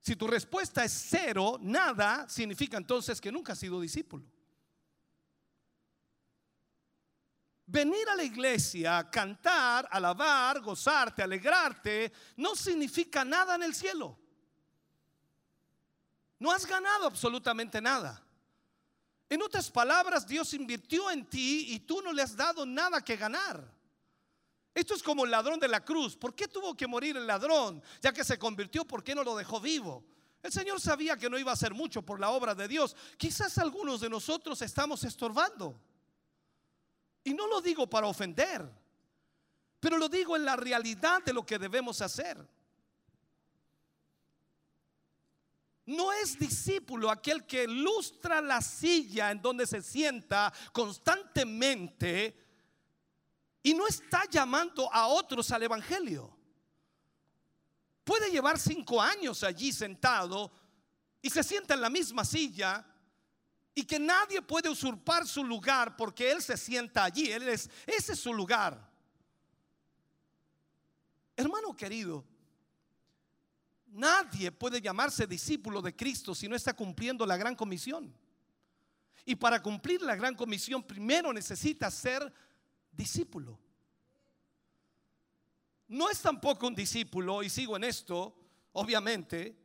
Si 0.00 0.16
tu 0.16 0.26
respuesta 0.26 0.84
es 0.84 0.92
cero, 0.92 1.58
nada, 1.60 2.28
significa 2.28 2.76
entonces 2.78 3.20
que 3.20 3.32
nunca 3.32 3.52
has 3.52 3.58
sido 3.58 3.80
discípulo. 3.80 4.24
Venir 7.66 8.08
a 8.10 8.16
la 8.16 8.22
iglesia, 8.22 9.08
cantar, 9.10 9.88
alabar, 9.90 10.60
gozarte, 10.60 11.22
alegrarte, 11.22 12.12
no 12.36 12.54
significa 12.54 13.24
nada 13.24 13.54
en 13.54 13.62
el 13.62 13.74
cielo. 13.74 14.18
No 16.38 16.52
has 16.52 16.66
ganado 16.66 17.06
absolutamente 17.06 17.80
nada. 17.80 18.22
En 19.30 19.40
otras 19.40 19.70
palabras, 19.70 20.26
Dios 20.26 20.52
invirtió 20.52 21.10
en 21.10 21.24
ti 21.24 21.72
y 21.72 21.80
tú 21.80 22.02
no 22.02 22.12
le 22.12 22.22
has 22.22 22.36
dado 22.36 22.66
nada 22.66 23.02
que 23.02 23.16
ganar. 23.16 23.72
Esto 24.74 24.94
es 24.94 25.02
como 25.02 25.24
el 25.24 25.30
ladrón 25.30 25.58
de 25.58 25.68
la 25.68 25.84
cruz. 25.84 26.16
¿Por 26.16 26.34
qué 26.34 26.48
tuvo 26.48 26.76
que 26.76 26.86
morir 26.86 27.16
el 27.16 27.26
ladrón? 27.26 27.82
Ya 28.02 28.12
que 28.12 28.24
se 28.24 28.38
convirtió, 28.38 28.84
¿por 28.84 29.02
qué 29.02 29.14
no 29.14 29.24
lo 29.24 29.36
dejó 29.36 29.60
vivo? 29.60 30.04
El 30.42 30.52
Señor 30.52 30.80
sabía 30.80 31.16
que 31.16 31.30
no 31.30 31.38
iba 31.38 31.52
a 31.52 31.54
hacer 31.54 31.72
mucho 31.72 32.02
por 32.02 32.20
la 32.20 32.28
obra 32.30 32.54
de 32.54 32.68
Dios. 32.68 32.94
Quizás 33.16 33.56
algunos 33.56 34.02
de 34.02 34.10
nosotros 34.10 34.60
estamos 34.60 35.02
estorbando. 35.04 35.80
Y 37.24 37.32
no 37.32 37.46
lo 37.46 37.62
digo 37.62 37.88
para 37.88 38.06
ofender, 38.06 38.70
pero 39.80 39.96
lo 39.96 40.08
digo 40.08 40.36
en 40.36 40.44
la 40.44 40.56
realidad 40.56 41.22
de 41.24 41.32
lo 41.32 41.44
que 41.44 41.58
debemos 41.58 42.02
hacer. 42.02 42.46
No 45.86 46.12
es 46.12 46.38
discípulo 46.38 47.10
aquel 47.10 47.44
que 47.46 47.66
lustra 47.66 48.40
la 48.40 48.60
silla 48.62 49.30
en 49.30 49.42
donde 49.42 49.66
se 49.66 49.82
sienta 49.82 50.52
constantemente 50.72 52.42
y 53.62 53.74
no 53.74 53.86
está 53.86 54.24
llamando 54.30 54.92
a 54.92 55.06
otros 55.06 55.50
al 55.50 55.62
Evangelio. 55.62 56.34
Puede 58.04 58.30
llevar 58.30 58.58
cinco 58.58 59.00
años 59.00 59.42
allí 59.42 59.72
sentado 59.72 60.52
y 61.22 61.30
se 61.30 61.42
sienta 61.42 61.72
en 61.74 61.80
la 61.80 61.90
misma 61.90 62.24
silla 62.24 62.86
y 63.74 63.84
que 63.84 63.98
nadie 63.98 64.40
puede 64.40 64.68
usurpar 64.68 65.26
su 65.26 65.42
lugar 65.42 65.96
porque 65.96 66.30
él 66.30 66.40
se 66.40 66.56
sienta 66.56 67.04
allí, 67.04 67.30
él 67.30 67.48
es 67.48 67.68
ese 67.86 68.12
es 68.12 68.20
su 68.20 68.32
lugar. 68.32 68.92
Hermano 71.36 71.74
querido, 71.74 72.24
nadie 73.86 74.52
puede 74.52 74.80
llamarse 74.80 75.26
discípulo 75.26 75.82
de 75.82 75.96
Cristo 75.96 76.34
si 76.34 76.48
no 76.48 76.54
está 76.54 76.74
cumpliendo 76.74 77.26
la 77.26 77.36
gran 77.36 77.56
comisión. 77.56 78.14
Y 79.24 79.34
para 79.34 79.60
cumplir 79.60 80.02
la 80.02 80.14
gran 80.14 80.34
comisión 80.34 80.82
primero 80.82 81.32
necesita 81.32 81.90
ser 81.90 82.32
discípulo. 82.92 83.58
No 85.88 86.10
es 86.10 86.20
tampoco 86.20 86.66
un 86.66 86.74
discípulo, 86.74 87.42
y 87.42 87.50
sigo 87.50 87.76
en 87.76 87.84
esto, 87.84 88.36
obviamente, 88.72 89.63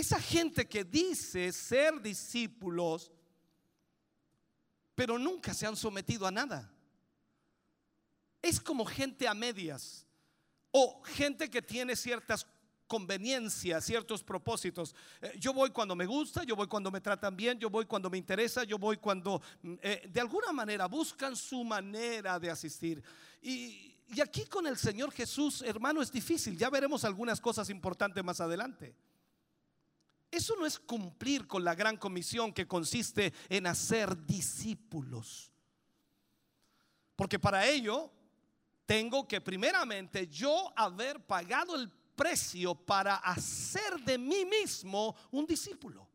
esa 0.00 0.20
gente 0.20 0.66
que 0.68 0.84
dice 0.84 1.52
ser 1.52 2.00
discípulos, 2.00 3.12
pero 4.94 5.18
nunca 5.18 5.54
se 5.54 5.66
han 5.66 5.76
sometido 5.76 6.26
a 6.26 6.30
nada. 6.30 6.70
Es 8.42 8.60
como 8.60 8.84
gente 8.84 9.28
a 9.28 9.34
medias 9.34 10.06
o 10.70 11.02
gente 11.02 11.48
que 11.50 11.62
tiene 11.62 11.94
ciertas 11.96 12.46
conveniencias, 12.86 13.84
ciertos 13.84 14.24
propósitos. 14.24 14.94
Eh, 15.20 15.36
yo 15.38 15.52
voy 15.52 15.70
cuando 15.70 15.94
me 15.94 16.06
gusta, 16.06 16.42
yo 16.44 16.56
voy 16.56 16.66
cuando 16.66 16.90
me 16.90 17.00
tratan 17.00 17.36
bien, 17.36 17.58
yo 17.58 17.70
voy 17.70 17.86
cuando 17.86 18.10
me 18.10 18.18
interesa, 18.18 18.64
yo 18.64 18.78
voy 18.78 18.96
cuando 18.96 19.40
mm, 19.62 19.74
eh, 19.82 20.08
de 20.10 20.20
alguna 20.20 20.52
manera 20.52 20.86
buscan 20.86 21.36
su 21.36 21.62
manera 21.62 22.40
de 22.40 22.50
asistir. 22.50 23.02
Y, 23.40 23.96
y 24.08 24.20
aquí 24.20 24.44
con 24.46 24.66
el 24.66 24.76
Señor 24.76 25.12
Jesús, 25.12 25.62
hermano, 25.62 26.02
es 26.02 26.10
difícil. 26.10 26.56
Ya 26.56 26.68
veremos 26.68 27.04
algunas 27.04 27.40
cosas 27.40 27.70
importantes 27.70 28.24
más 28.24 28.40
adelante. 28.40 28.94
Eso 30.30 30.54
no 30.56 30.66
es 30.66 30.78
cumplir 30.78 31.46
con 31.46 31.64
la 31.64 31.74
gran 31.74 31.96
comisión 31.96 32.52
que 32.52 32.68
consiste 32.68 33.32
en 33.48 33.66
hacer 33.66 34.26
discípulos. 34.26 35.50
Porque 37.16 37.38
para 37.38 37.66
ello 37.66 38.10
tengo 38.86 39.26
que 39.26 39.40
primeramente 39.40 40.26
yo 40.28 40.72
haber 40.76 41.24
pagado 41.24 41.76
el 41.76 41.90
precio 41.90 42.74
para 42.74 43.16
hacer 43.16 44.00
de 44.00 44.18
mí 44.18 44.44
mismo 44.44 45.16
un 45.30 45.46
discípulo. 45.46 46.09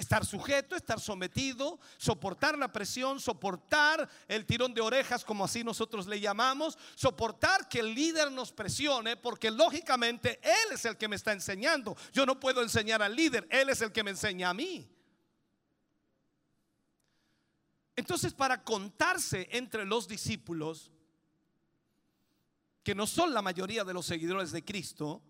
Estar 0.00 0.24
sujeto, 0.24 0.74
estar 0.76 0.98
sometido, 0.98 1.78
soportar 1.98 2.56
la 2.56 2.72
presión, 2.72 3.20
soportar 3.20 4.08
el 4.28 4.46
tirón 4.46 4.72
de 4.72 4.80
orejas, 4.80 5.26
como 5.26 5.44
así 5.44 5.62
nosotros 5.62 6.06
le 6.06 6.18
llamamos, 6.18 6.78
soportar 6.94 7.68
que 7.68 7.80
el 7.80 7.94
líder 7.94 8.32
nos 8.32 8.50
presione, 8.50 9.18
porque 9.18 9.50
lógicamente 9.50 10.40
Él 10.42 10.72
es 10.72 10.86
el 10.86 10.96
que 10.96 11.06
me 11.06 11.16
está 11.16 11.32
enseñando. 11.32 11.94
Yo 12.14 12.24
no 12.24 12.40
puedo 12.40 12.62
enseñar 12.62 13.02
al 13.02 13.14
líder, 13.14 13.46
Él 13.50 13.68
es 13.68 13.82
el 13.82 13.92
que 13.92 14.02
me 14.02 14.12
enseña 14.12 14.48
a 14.48 14.54
mí. 14.54 14.90
Entonces, 17.94 18.32
para 18.32 18.64
contarse 18.64 19.50
entre 19.52 19.84
los 19.84 20.08
discípulos, 20.08 20.90
que 22.82 22.94
no 22.94 23.06
son 23.06 23.34
la 23.34 23.42
mayoría 23.42 23.84
de 23.84 23.92
los 23.92 24.06
seguidores 24.06 24.50
de 24.50 24.64
Cristo, 24.64 25.22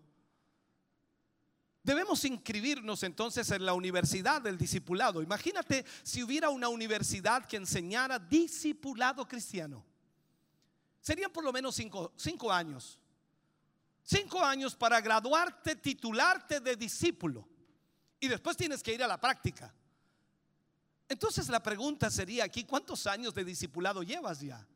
Debemos 1.83 2.23
inscribirnos 2.25 3.01
entonces 3.01 3.49
en 3.49 3.65
la 3.65 3.73
universidad 3.73 4.41
del 4.41 4.57
discipulado. 4.57 5.23
Imagínate 5.23 5.83
si 6.03 6.21
hubiera 6.21 6.49
una 6.49 6.69
universidad 6.69 7.45
que 7.45 7.57
enseñara 7.57 8.19
discipulado 8.19 9.27
cristiano. 9.27 9.83
Serían 10.99 11.31
por 11.31 11.43
lo 11.43 11.51
menos 11.51 11.73
cinco, 11.73 12.13
cinco 12.15 12.51
años. 12.51 12.99
Cinco 14.03 14.43
años 14.43 14.75
para 14.75 15.01
graduarte, 15.01 15.75
titularte 15.75 16.59
de 16.59 16.75
discípulo. 16.75 17.47
Y 18.19 18.27
después 18.27 18.55
tienes 18.55 18.83
que 18.83 18.93
ir 18.93 19.03
a 19.03 19.07
la 19.07 19.19
práctica. 19.19 19.73
Entonces 21.09 21.49
la 21.49 21.63
pregunta 21.63 22.11
sería 22.11 22.43
aquí, 22.43 22.63
¿cuántos 22.63 23.07
años 23.07 23.33
de 23.33 23.43
discipulado 23.43 24.03
llevas 24.03 24.41
ya? 24.41 24.67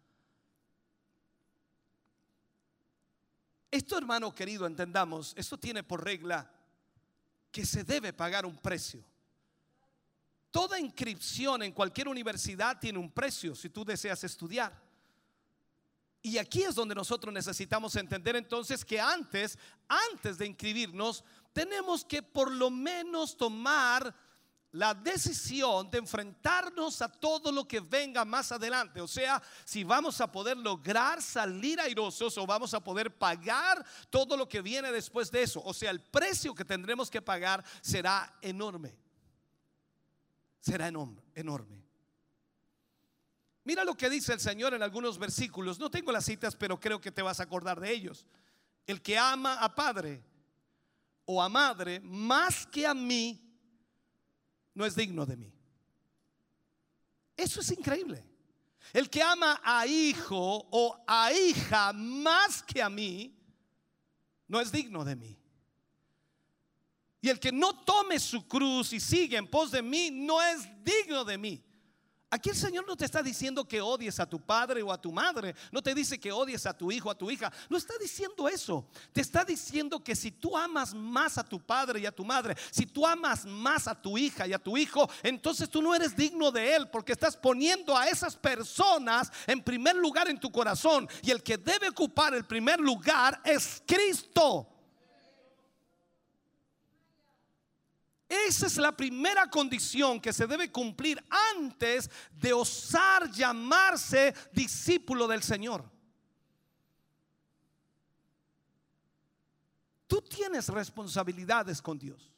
Esto, 3.69 3.97
hermano 3.97 4.33
querido, 4.33 4.65
entendamos, 4.65 5.33
esto 5.37 5.59
tiene 5.59 5.83
por 5.83 6.03
regla 6.03 6.54
que 7.55 7.65
se 7.65 7.85
debe 7.85 8.11
pagar 8.11 8.45
un 8.45 8.57
precio. 8.57 9.01
toda 10.51 10.77
inscripción 10.77 11.63
en 11.63 11.71
cualquier 11.71 12.09
universidad 12.09 12.77
tiene 12.81 12.99
un 12.99 13.09
precio 13.09 13.55
si 13.55 13.69
tú 13.69 13.85
deseas 13.85 14.21
estudiar. 14.25 14.77
Y 16.21 16.37
aquí 16.37 16.63
es 16.63 16.75
donde 16.75 16.93
nosotros 16.93 17.33
necesitamos 17.33 17.95
entender 17.95 18.35
entonces 18.35 18.83
que 18.83 18.99
antes, 18.99 19.57
antes 19.87 20.37
de 20.37 20.47
inscribirnos, 20.47 21.23
tenemos 21.53 22.03
que 22.03 22.21
por 22.21 22.51
lo 22.51 22.69
menos 22.69 23.37
tomar 23.37 24.13
la 24.75 24.93
decisión 24.93 25.89
de 25.89 25.99
enfrentarnos 25.99 27.01
a 27.01 27.07
todo 27.09 27.49
lo 27.51 27.65
que 27.65 27.79
venga 27.79 28.25
más 28.25 28.51
adelante. 28.51 28.99
O 28.99 29.07
sea, 29.07 29.41
si 29.63 29.85
vamos 29.85 30.19
a 30.19 30.29
poder 30.29 30.57
lograr 30.57 31.21
salir 31.21 31.79
airosos 31.79 32.37
o 32.37 32.45
vamos 32.45 32.73
a 32.73 32.83
poder 32.83 33.17
pagar 33.17 33.85
todo 34.09 34.35
lo 34.35 34.49
que 34.49 34.61
viene 34.61 34.91
después 34.91 35.31
de 35.31 35.43
eso. 35.43 35.61
O 35.63 35.73
sea, 35.73 35.91
el 35.91 36.01
precio 36.01 36.53
que 36.53 36.65
tendremos 36.65 37.09
que 37.09 37.21
pagar 37.21 37.63
será 37.81 38.37
enorme. 38.41 38.97
Será 40.59 40.87
enorme. 40.87 41.21
enorme. 41.33 41.81
Mira 43.63 43.85
lo 43.85 43.95
que 43.95 44.09
dice 44.09 44.33
el 44.33 44.41
Señor 44.41 44.73
en 44.73 44.83
algunos 44.83 45.17
versículos. 45.17 45.79
No 45.79 45.89
tengo 45.89 46.11
las 46.11 46.25
citas, 46.25 46.55
pero 46.55 46.79
creo 46.79 46.99
que 46.99 47.11
te 47.11 47.21
vas 47.21 47.39
a 47.39 47.43
acordar 47.43 47.79
de 47.79 47.91
ellos. 47.91 48.25
El 48.85 49.01
que 49.01 49.17
ama 49.17 49.55
a 49.55 49.73
padre 49.73 50.21
o 51.23 51.41
a 51.41 51.47
madre 51.47 52.01
más 52.01 52.67
que 52.67 52.85
a 52.85 52.93
mí, 52.93 53.44
no 54.75 54.85
es 54.85 54.95
digno 54.95 55.25
de 55.25 55.37
mí. 55.37 55.51
Eso 57.35 57.61
es 57.61 57.71
increíble. 57.71 58.23
El 58.93 59.09
que 59.09 59.23
ama 59.23 59.59
a 59.63 59.87
hijo 59.87 60.67
o 60.69 61.03
a 61.07 61.33
hija 61.33 61.91
más 61.93 62.61
que 62.61 62.81
a 62.81 62.89
mí, 62.89 63.35
no 64.47 64.61
es 64.61 64.71
digno 64.71 65.03
de 65.03 65.15
mí. 65.15 65.37
Y 67.21 67.29
el 67.29 67.39
que 67.39 67.51
no 67.51 67.83
tome 67.83 68.19
su 68.19 68.47
cruz 68.47 68.93
y 68.93 68.99
sigue 68.99 69.37
en 69.37 69.47
pos 69.47 69.71
de 69.71 69.81
mí, 69.81 70.11
no 70.11 70.41
es 70.41 70.67
digno 70.83 71.25
de 71.25 71.37
mí. 71.39 71.63
Aquí 72.35 72.49
el 72.49 72.55
Señor 72.57 72.85
no 72.85 72.97
te 72.97 73.05
está 73.05 73.23
diciendo 73.23 73.65
que 73.65 73.79
odies 73.79 74.19
a 74.19 74.25
tu 74.25 74.41
padre 74.41 74.83
o 74.83 74.91
a 74.91 74.99
tu 74.99 75.09
madre. 75.09 75.55
No 75.71 75.81
te 75.81 75.95
dice 75.95 76.19
que 76.19 76.33
odies 76.33 76.65
a 76.65 76.77
tu 76.77 76.91
hijo 76.91 77.07
o 77.07 77.11
a 77.13 77.17
tu 77.17 77.31
hija. 77.31 77.49
No 77.69 77.77
está 77.77 77.93
diciendo 77.97 78.49
eso. 78.49 78.85
Te 79.13 79.21
está 79.21 79.45
diciendo 79.45 80.03
que 80.03 80.17
si 80.17 80.31
tú 80.31 80.57
amas 80.57 80.93
más 80.93 81.37
a 81.37 81.45
tu 81.45 81.61
padre 81.61 82.01
y 82.01 82.05
a 82.05 82.11
tu 82.11 82.25
madre, 82.25 82.57
si 82.71 82.85
tú 82.85 83.07
amas 83.07 83.45
más 83.45 83.87
a 83.87 83.95
tu 83.95 84.17
hija 84.17 84.45
y 84.45 84.51
a 84.51 84.59
tu 84.59 84.75
hijo, 84.75 85.09
entonces 85.23 85.69
tú 85.69 85.81
no 85.81 85.95
eres 85.95 86.13
digno 86.13 86.51
de 86.51 86.75
él 86.75 86.89
porque 86.89 87.13
estás 87.13 87.37
poniendo 87.37 87.95
a 87.95 88.09
esas 88.09 88.35
personas 88.35 89.31
en 89.47 89.63
primer 89.63 89.95
lugar 89.95 90.27
en 90.27 90.37
tu 90.37 90.51
corazón. 90.51 91.07
Y 91.21 91.31
el 91.31 91.41
que 91.41 91.57
debe 91.57 91.87
ocupar 91.87 92.33
el 92.33 92.43
primer 92.43 92.81
lugar 92.81 93.39
es 93.45 93.81
Cristo. 93.87 94.74
Esa 98.47 98.67
es 98.67 98.77
la 98.77 98.95
primera 98.95 99.49
condición 99.49 100.19
que 100.19 100.33
se 100.33 100.47
debe 100.47 100.71
cumplir 100.71 101.23
antes 101.55 102.09
de 102.31 102.53
osar 102.53 103.31
llamarse 103.31 104.33
discípulo 104.51 105.27
del 105.27 105.41
Señor. 105.41 105.89
Tú 110.07 110.21
tienes 110.21 110.67
responsabilidades 110.69 111.81
con 111.81 111.97
Dios. 111.97 112.31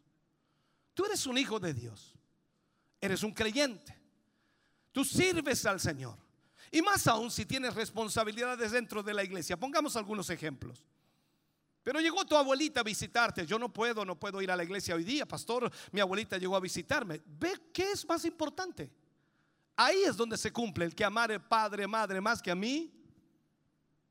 Tú 0.93 1.05
eres 1.05 1.25
un 1.25 1.37
hijo 1.37 1.59
de 1.59 1.73
Dios. 1.73 2.15
Eres 2.99 3.23
un 3.23 3.33
creyente. 3.33 3.95
Tú 4.91 5.03
sirves 5.03 5.65
al 5.65 5.79
Señor. 5.79 6.17
Y 6.71 6.81
más 6.81 7.07
aún 7.07 7.31
si 7.31 7.45
tienes 7.45 7.75
responsabilidades 7.75 8.71
dentro 8.71 9.03
de 9.03 9.13
la 9.13 9.23
iglesia. 9.23 9.57
Pongamos 9.57 9.95
algunos 9.95 10.29
ejemplos. 10.29 10.83
Pero 11.87 12.01
llegó 12.01 12.25
tu 12.25 12.35
abuelita 12.35 12.81
a 12.81 12.83
visitarte. 12.83 13.45
Yo 13.45 13.57
no 13.57 13.71
puedo, 13.71 14.03
no 14.03 14.19
puedo 14.19 14.41
ir 14.41 14.51
a 14.51 14.57
la 14.57 14.63
iglesia 14.65 14.93
hoy 14.93 15.05
día, 15.05 15.25
pastor. 15.25 15.71
Mi 15.93 16.01
abuelita 16.01 16.37
llegó 16.37 16.57
a 16.57 16.59
visitarme. 16.59 17.21
Ve 17.25 17.71
qué 17.71 17.93
es 17.93 18.05
más 18.05 18.25
importante. 18.25 18.91
Ahí 19.77 20.03
es 20.03 20.17
donde 20.17 20.37
se 20.37 20.51
cumple 20.51 20.83
el 20.83 20.93
que 20.93 21.05
amare 21.05 21.39
padre, 21.39 21.87
madre 21.87 22.19
más 22.19 22.41
que 22.41 22.51
a 22.51 22.55
mí, 22.55 22.93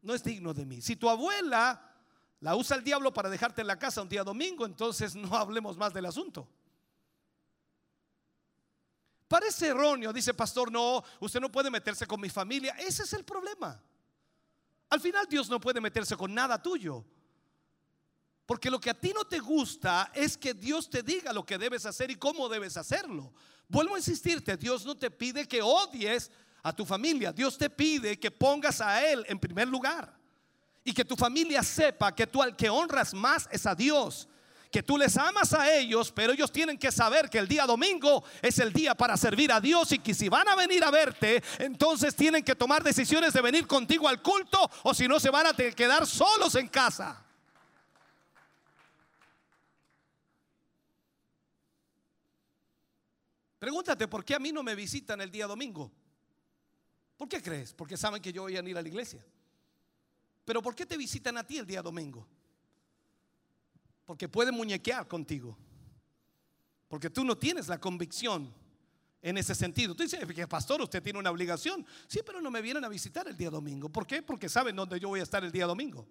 no 0.01 0.15
es 0.15 0.25
digno 0.25 0.55
de 0.55 0.65
mí. 0.65 0.81
Si 0.81 0.97
tu 0.97 1.07
abuela 1.07 1.95
la 2.41 2.57
usa 2.57 2.79
el 2.79 2.83
diablo 2.83 3.13
para 3.13 3.29
dejarte 3.29 3.61
en 3.61 3.67
la 3.67 3.79
casa 3.79 4.01
un 4.01 4.09
día 4.09 4.25
domingo, 4.25 4.65
entonces 4.65 5.15
no 5.15 5.37
hablemos 5.37 5.77
más 5.77 5.93
del 5.93 6.07
asunto. 6.07 6.49
Parece 9.29 9.67
erróneo, 9.67 10.15
dice 10.15 10.33
pastor, 10.33 10.73
no, 10.73 11.05
usted 11.21 11.41
no 11.41 11.53
puede 11.53 11.71
meterse 11.71 12.07
con 12.07 12.23
mi 12.23 12.31
familia. 12.31 12.75
Ese 12.79 13.03
es 13.03 13.13
el 13.13 13.27
problema. 13.27 13.79
Al 14.89 15.01
final 15.03 15.27
Dios 15.29 15.51
no 15.51 15.61
puede 15.61 15.79
meterse 15.79 16.17
con 16.17 16.33
nada 16.33 16.63
tuyo. 16.63 17.05
Porque 18.47 18.71
lo 18.71 18.81
que 18.81 18.91
a 18.91 18.95
ti 18.95 19.13
no 19.13 19.25
te 19.25 19.41
gusta 19.41 20.13
es 20.15 20.39
que 20.39 20.55
Dios 20.55 20.89
te 20.89 21.03
diga 21.03 21.33
lo 21.33 21.45
que 21.45 21.59
debes 21.59 21.85
hacer 21.85 22.13
y 22.13 22.15
cómo 22.15 22.49
debes 22.49 22.77
hacerlo. 22.77 23.33
Vuelvo 23.69 23.97
a 23.97 23.99
insistirte, 23.99 24.57
Dios 24.57 24.87
no 24.87 24.97
te 24.97 25.11
pide 25.11 25.49
que 25.49 25.61
odies 25.61 26.31
a 26.63 26.73
tu 26.73 26.87
familia, 26.87 27.33
Dios 27.33 27.59
te 27.59 27.69
pide 27.69 28.19
que 28.19 28.31
pongas 28.31 28.81
a 28.81 29.05
Él 29.05 29.25
en 29.29 29.41
primer 29.41 29.67
lugar. 29.67 30.17
Y 30.85 30.93
que 30.93 31.05
tu 31.05 31.17
familia 31.17 31.65
sepa 31.65 32.15
que 32.15 32.29
tú 32.29 32.41
al 32.41 32.55
que 32.55 32.71
honras 32.71 33.13
más 33.13 33.49
es 33.51 33.67
a 33.67 33.75
Dios. 33.75 34.29
Que 34.71 34.83
tú 34.83 34.97
les 34.97 35.17
amas 35.17 35.53
a 35.53 35.73
ellos, 35.75 36.13
pero 36.13 36.33
ellos 36.33 36.53
tienen 36.53 36.79
que 36.79 36.93
saber 36.93 37.29
que 37.29 37.39
el 37.39 37.49
día 37.49 37.67
domingo 37.67 38.23
es 38.43 38.61
el 38.61 38.73
día 38.73 38.95
para 38.95 39.17
servir 39.17 39.51
a 39.51 39.61
Dios 39.61 39.91
y 39.91 39.99
que 39.99 40.15
si 40.15 40.29
van 40.29 40.47
a 40.49 40.55
venir 40.55 40.85
a 40.85 40.93
verte, 40.93 41.43
entonces 41.59 42.15
tienen 42.15 42.45
que 42.45 42.55
tomar 42.55 42.85
decisiones 42.85 43.33
de 43.33 43.41
venir 43.41 43.67
contigo 43.67 44.07
al 44.07 44.23
culto 44.23 44.71
o 44.85 44.95
si 44.95 45.09
no 45.09 45.19
se 45.19 45.31
van 45.31 45.47
a 45.47 45.55
quedar 45.55 46.07
solos 46.07 46.55
en 46.55 46.69
casa. 46.69 47.26
Pregúntate 53.67 54.07
por 54.07 54.25
qué 54.25 54.33
a 54.33 54.39
mí 54.39 54.53
no 54.53 54.63
me 54.63 54.77
visitan 54.77 55.21
el 55.21 55.29
día 55.29 55.45
domingo. 55.45 55.91
¿Por 57.17 57.29
qué 57.29 57.43
crees? 57.43 57.75
Porque 57.75 57.97
saben 57.97 58.23
que 58.23 58.33
yo 58.33 58.43
voy 58.43 58.57
a 58.57 58.63
ir 58.63 58.79
a 58.79 58.81
la 58.81 58.87
iglesia. 58.87 59.27
Pero 60.45 60.63
¿por 60.63 60.77
qué 60.77 60.87
te 60.87 60.97
visitan 60.97 61.37
a 61.37 61.45
ti 61.45 61.59
el 61.59 61.67
día 61.67 61.83
domingo? 61.83 62.25
Porque 64.05 64.29
pueden 64.29 64.55
muñequear 64.55 65.09
contigo. 65.09 65.59
Porque 66.87 67.11
tú 67.11 67.25
no 67.25 67.37
tienes 67.37 67.67
la 67.67 67.81
convicción 67.81 68.55
en 69.21 69.37
ese 69.37 69.53
sentido. 69.53 69.97
Tú 69.97 70.05
dices, 70.05 70.25
que 70.25 70.47
pastor, 70.47 70.81
usted 70.81 71.03
tiene 71.03 71.19
una 71.19 71.33
obligación. 71.33 71.85
Sí, 72.07 72.21
pero 72.25 72.41
no 72.41 72.53
me 72.53 72.63
vienen 72.63 72.85
a 72.85 72.89
visitar 72.89 73.27
el 73.27 73.37
día 73.37 73.51
domingo. 73.51 73.89
¿Por 73.89 74.07
qué? 74.07 74.23
Porque 74.23 74.49
saben 74.49 74.77
dónde 74.77 75.01
yo 75.01 75.09
voy 75.09 75.19
a 75.19 75.25
estar 75.25 75.43
el 75.43 75.51
día 75.51 75.67
domingo. 75.67 76.07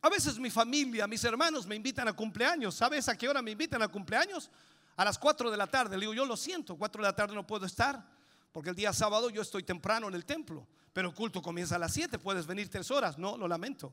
A 0.00 0.08
veces 0.08 0.38
mi 0.38 0.50
familia, 0.50 1.06
mis 1.06 1.24
hermanos 1.24 1.66
me 1.66 1.74
invitan 1.74 2.06
a 2.06 2.12
cumpleaños. 2.12 2.74
¿Sabes 2.74 3.08
a 3.08 3.16
qué 3.16 3.28
hora 3.28 3.42
me 3.42 3.50
invitan 3.50 3.82
a 3.82 3.88
cumpleaños? 3.88 4.50
A 4.96 5.04
las 5.04 5.18
4 5.18 5.50
de 5.50 5.56
la 5.56 5.66
tarde. 5.66 5.96
Le 5.96 6.02
digo, 6.02 6.14
yo 6.14 6.24
lo 6.24 6.36
siento, 6.36 6.76
4 6.76 7.02
de 7.02 7.08
la 7.08 7.16
tarde 7.16 7.34
no 7.34 7.46
puedo 7.46 7.66
estar, 7.66 8.04
porque 8.52 8.70
el 8.70 8.76
día 8.76 8.92
sábado 8.92 9.30
yo 9.30 9.42
estoy 9.42 9.64
temprano 9.64 10.08
en 10.08 10.14
el 10.14 10.24
templo, 10.24 10.66
pero 10.92 11.08
el 11.08 11.14
culto 11.14 11.42
comienza 11.42 11.76
a 11.76 11.78
las 11.78 11.92
7, 11.92 12.18
puedes 12.18 12.46
venir 12.46 12.68
3 12.68 12.88
horas. 12.92 13.18
No, 13.18 13.36
lo 13.36 13.48
lamento. 13.48 13.92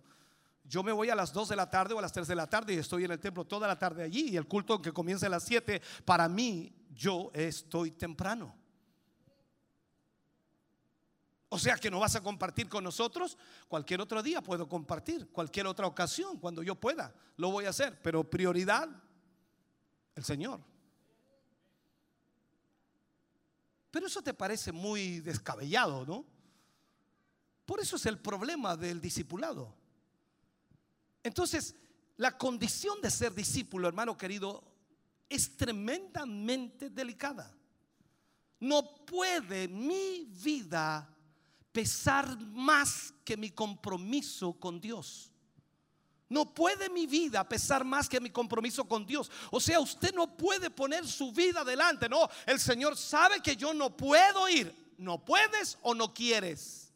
Yo 0.64 0.84
me 0.84 0.92
voy 0.92 1.10
a 1.10 1.16
las 1.16 1.32
2 1.34 1.50
de 1.50 1.56
la 1.56 1.70
tarde 1.70 1.94
o 1.94 2.00
a 2.00 2.02
las 2.02 2.12
3 2.12 2.28
de 2.28 2.36
la 2.36 2.48
tarde 2.48 2.74
y 2.74 2.78
estoy 2.78 3.06
en 3.06 3.12
el 3.12 3.20
templo 3.20 3.46
toda 3.46 3.68
la 3.68 3.78
tarde 3.78 4.04
allí. 4.04 4.30
Y 4.30 4.38
el 4.38 4.48
culto 4.48 4.82
que 4.82 4.92
comienza 4.92 5.28
a 5.28 5.30
las 5.30 5.44
7, 5.44 5.82
para 6.06 6.28
mí, 6.28 6.72
yo 6.94 7.32
estoy 7.34 7.92
temprano. 7.92 8.56
O 11.50 11.60
sea 11.60 11.78
que 11.78 11.92
no 11.92 12.00
vas 12.00 12.16
a 12.16 12.22
compartir 12.22 12.68
con 12.68 12.84
nosotros. 12.84 13.38
Cualquier 13.68 14.02
otro 14.02 14.22
día 14.24 14.42
puedo 14.42 14.68
compartir, 14.68 15.28
cualquier 15.30 15.68
otra 15.68 15.88
ocasión, 15.88 16.40
cuando 16.40 16.64
yo 16.64 16.76
pueda, 16.76 17.14
lo 17.38 17.52
voy 17.52 17.66
a 17.66 17.70
hacer. 17.70 18.02
Pero 18.02 18.30
prioridad, 18.30 18.90
el 20.16 20.24
Señor. 20.24 20.60
Pero 23.92 24.08
eso 24.08 24.22
te 24.22 24.34
parece 24.34 24.72
muy 24.72 25.22
descabellado, 25.22 26.06
¿no? 26.06 26.26
Por 27.66 27.80
eso 27.80 27.96
es 27.96 28.06
el 28.06 28.20
problema 28.20 28.76
del 28.76 29.00
discipulado. 29.00 29.74
Entonces, 31.24 31.76
la 32.18 32.38
condición 32.38 33.02
de 33.02 33.10
ser 33.10 33.34
discípulo, 33.34 33.88
hermano 33.88 34.18
querido, 34.18 34.64
es 35.30 35.56
tremendamente 35.58 36.90
delicada. 36.90 37.56
No 38.60 39.06
puede 39.06 39.68
mi 39.68 40.26
vida 40.26 41.15
pesar 41.76 42.40
más 42.54 43.14
que 43.26 43.36
mi 43.36 43.52
compromiso 43.52 44.54
con 44.54 44.80
Dios. 44.80 45.30
No 46.30 46.54
puede 46.54 46.90
mi 46.90 47.06
vida 47.06 47.48
pesar 47.50 47.84
más 47.84 48.08
que 48.08 48.22
mi 48.22 48.30
compromiso 48.30 48.86
con 48.88 49.06
Dios. 49.06 49.30
O 49.52 49.60
sea, 49.60 49.82
usted 49.82 50.14
no 50.16 50.38
puede 50.38 50.70
poner 50.70 51.06
su 51.06 51.34
vida 51.34 51.62
adelante. 51.62 52.08
No, 52.08 52.30
el 52.46 52.62
Señor 52.62 52.96
sabe 52.96 53.42
que 53.42 53.58
yo 53.58 53.74
no 53.74 53.96
puedo 53.96 54.48
ir. 54.48 54.74
No 54.98 55.26
puedes 55.26 55.78
o 55.82 55.94
no 55.94 56.14
quieres. 56.14 56.94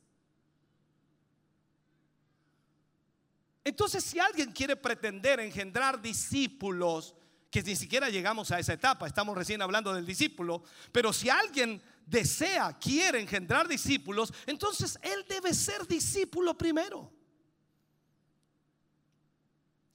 Entonces, 3.65 4.01
si 4.01 4.17
alguien 4.17 4.53
quiere 4.53 4.77
pretender 4.77 5.41
engendrar 5.41 6.01
discípulos, 6.01 7.13
que 7.49 7.63
ni 7.63 7.75
siquiera 7.75 8.09
llegamos 8.09 8.51
a 8.51 8.59
esa 8.59 8.73
etapa, 8.73 9.07
estamos 9.07 9.35
recién 9.35 9.61
hablando 9.61 9.93
del 9.93 10.05
discípulo, 10.05 10.63
pero 10.91 11.11
si 11.11 11.29
alguien 11.29 11.81
desea, 12.05 12.77
quiere 12.79 13.19
engendrar 13.19 13.67
discípulos, 13.67 14.33
entonces 14.45 14.99
él 15.01 15.25
debe 15.27 15.53
ser 15.53 15.87
discípulo 15.87 16.57
primero. 16.57 17.11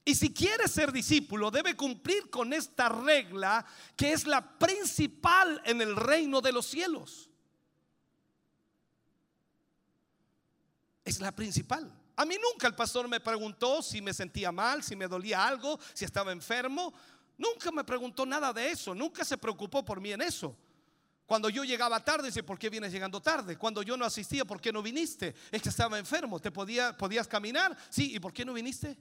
Y 0.07 0.13
si 0.13 0.31
quiere 0.31 0.67
ser 0.67 0.91
discípulo, 0.91 1.49
debe 1.49 1.75
cumplir 1.75 2.29
con 2.29 2.53
esta 2.53 2.89
regla 2.89 3.65
que 3.95 4.13
es 4.13 4.27
la 4.27 4.57
principal 4.59 5.59
en 5.65 5.81
el 5.81 5.95
reino 5.95 6.41
de 6.41 6.51
los 6.51 6.67
cielos. 6.67 7.29
Es 11.03 11.19
la 11.19 11.31
principal. 11.31 11.91
A 12.17 12.23
mí 12.23 12.35
nunca 12.41 12.67
el 12.67 12.75
pastor 12.75 13.07
me 13.07 13.19
preguntó 13.19 13.81
si 13.81 13.99
me 14.01 14.13
sentía 14.13 14.51
mal, 14.51 14.83
si 14.83 14.95
me 14.95 15.07
dolía 15.07 15.45
algo, 15.45 15.79
si 15.93 16.05
estaba 16.05 16.31
enfermo. 16.31 16.93
Nunca 17.37 17.71
me 17.71 17.83
preguntó 17.83 18.25
nada 18.25 18.53
de 18.53 18.71
eso. 18.71 18.95
Nunca 18.95 19.25
se 19.25 19.37
preocupó 19.37 19.83
por 19.83 19.99
mí 19.99 20.11
en 20.11 20.21
eso. 20.21 20.55
Cuando 21.25 21.49
yo 21.49 21.63
llegaba 21.63 22.03
tarde, 22.03 22.27
dice, 22.27 22.43
¿por 22.43 22.59
qué 22.59 22.69
vienes 22.69 22.91
llegando 22.91 23.19
tarde? 23.21 23.57
Cuando 23.57 23.81
yo 23.81 23.97
no 23.97 24.05
asistía, 24.05 24.45
¿por 24.45 24.61
qué 24.61 24.71
no 24.71 24.83
viniste? 24.83 25.33
Es 25.51 25.61
que 25.61 25.69
estaba 25.69 25.97
enfermo, 25.97 26.39
¿te 26.39 26.51
podía, 26.51 26.95
podías 26.95 27.27
caminar? 27.27 27.75
Sí, 27.89 28.15
¿y 28.15 28.19
por 28.19 28.31
qué 28.31 28.45
no 28.45 28.53
viniste? 28.53 28.95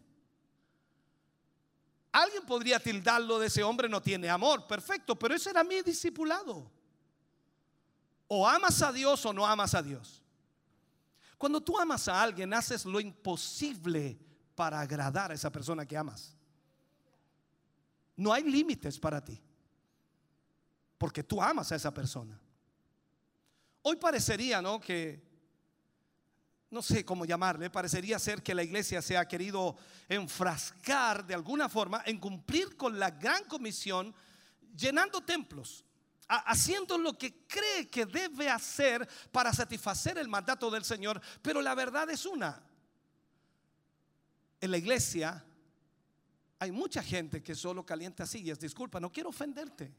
Alguien 2.12 2.46
podría 2.46 2.80
tildarlo 2.80 3.38
de 3.38 3.48
ese 3.48 3.62
hombre, 3.62 3.88
no 3.88 4.00
tiene 4.00 4.30
amor, 4.30 4.66
perfecto, 4.66 5.18
pero 5.18 5.34
ese 5.34 5.50
era 5.50 5.62
mi 5.64 5.82
discipulado. 5.82 6.70
O 8.26 8.48
amas 8.48 8.80
a 8.80 8.90
Dios 8.90 9.26
o 9.26 9.32
no 9.32 9.46
amas 9.46 9.74
a 9.74 9.82
Dios. 9.82 10.22
Cuando 11.36 11.60
tú 11.60 11.78
amas 11.78 12.08
a 12.08 12.22
alguien, 12.22 12.54
haces 12.54 12.86
lo 12.86 13.00
imposible 13.00 14.18
para 14.54 14.80
agradar 14.80 15.30
a 15.30 15.34
esa 15.34 15.50
persona 15.50 15.84
que 15.84 15.96
amas. 15.96 16.34
No 18.16 18.32
hay 18.32 18.44
límites 18.44 18.98
para 18.98 19.24
ti 19.24 19.40
porque 21.04 21.22
tú 21.22 21.42
amas 21.42 21.70
a 21.70 21.76
esa 21.76 21.92
persona. 21.92 22.40
Hoy 23.82 23.96
parecería, 23.96 24.62
¿no? 24.62 24.80
Que, 24.80 25.22
no 26.70 26.80
sé 26.80 27.04
cómo 27.04 27.26
llamarle, 27.26 27.68
parecería 27.68 28.18
ser 28.18 28.42
que 28.42 28.54
la 28.54 28.62
iglesia 28.62 29.02
se 29.02 29.16
ha 29.16 29.28
querido 29.28 29.76
enfrascar 30.08 31.26
de 31.26 31.34
alguna 31.34 31.68
forma 31.68 32.02
en 32.06 32.18
cumplir 32.18 32.76
con 32.76 32.98
la 32.98 33.10
gran 33.10 33.44
comisión, 33.44 34.14
llenando 34.74 35.20
templos, 35.20 35.84
haciendo 36.26 36.96
lo 36.96 37.18
que 37.18 37.46
cree 37.46 37.90
que 37.90 38.06
debe 38.06 38.48
hacer 38.48 39.06
para 39.30 39.52
satisfacer 39.52 40.16
el 40.16 40.28
mandato 40.28 40.70
del 40.70 40.84
Señor, 40.84 41.20
pero 41.42 41.60
la 41.60 41.74
verdad 41.74 42.08
es 42.08 42.24
una. 42.24 42.62
En 44.58 44.70
la 44.70 44.78
iglesia 44.78 45.44
hay 46.58 46.72
mucha 46.72 47.02
gente 47.02 47.42
que 47.42 47.54
solo 47.54 47.84
calienta 47.84 48.26
sillas, 48.26 48.58
disculpa, 48.58 49.00
no 49.00 49.10
quiero 49.10 49.30
ofenderte 49.30 49.92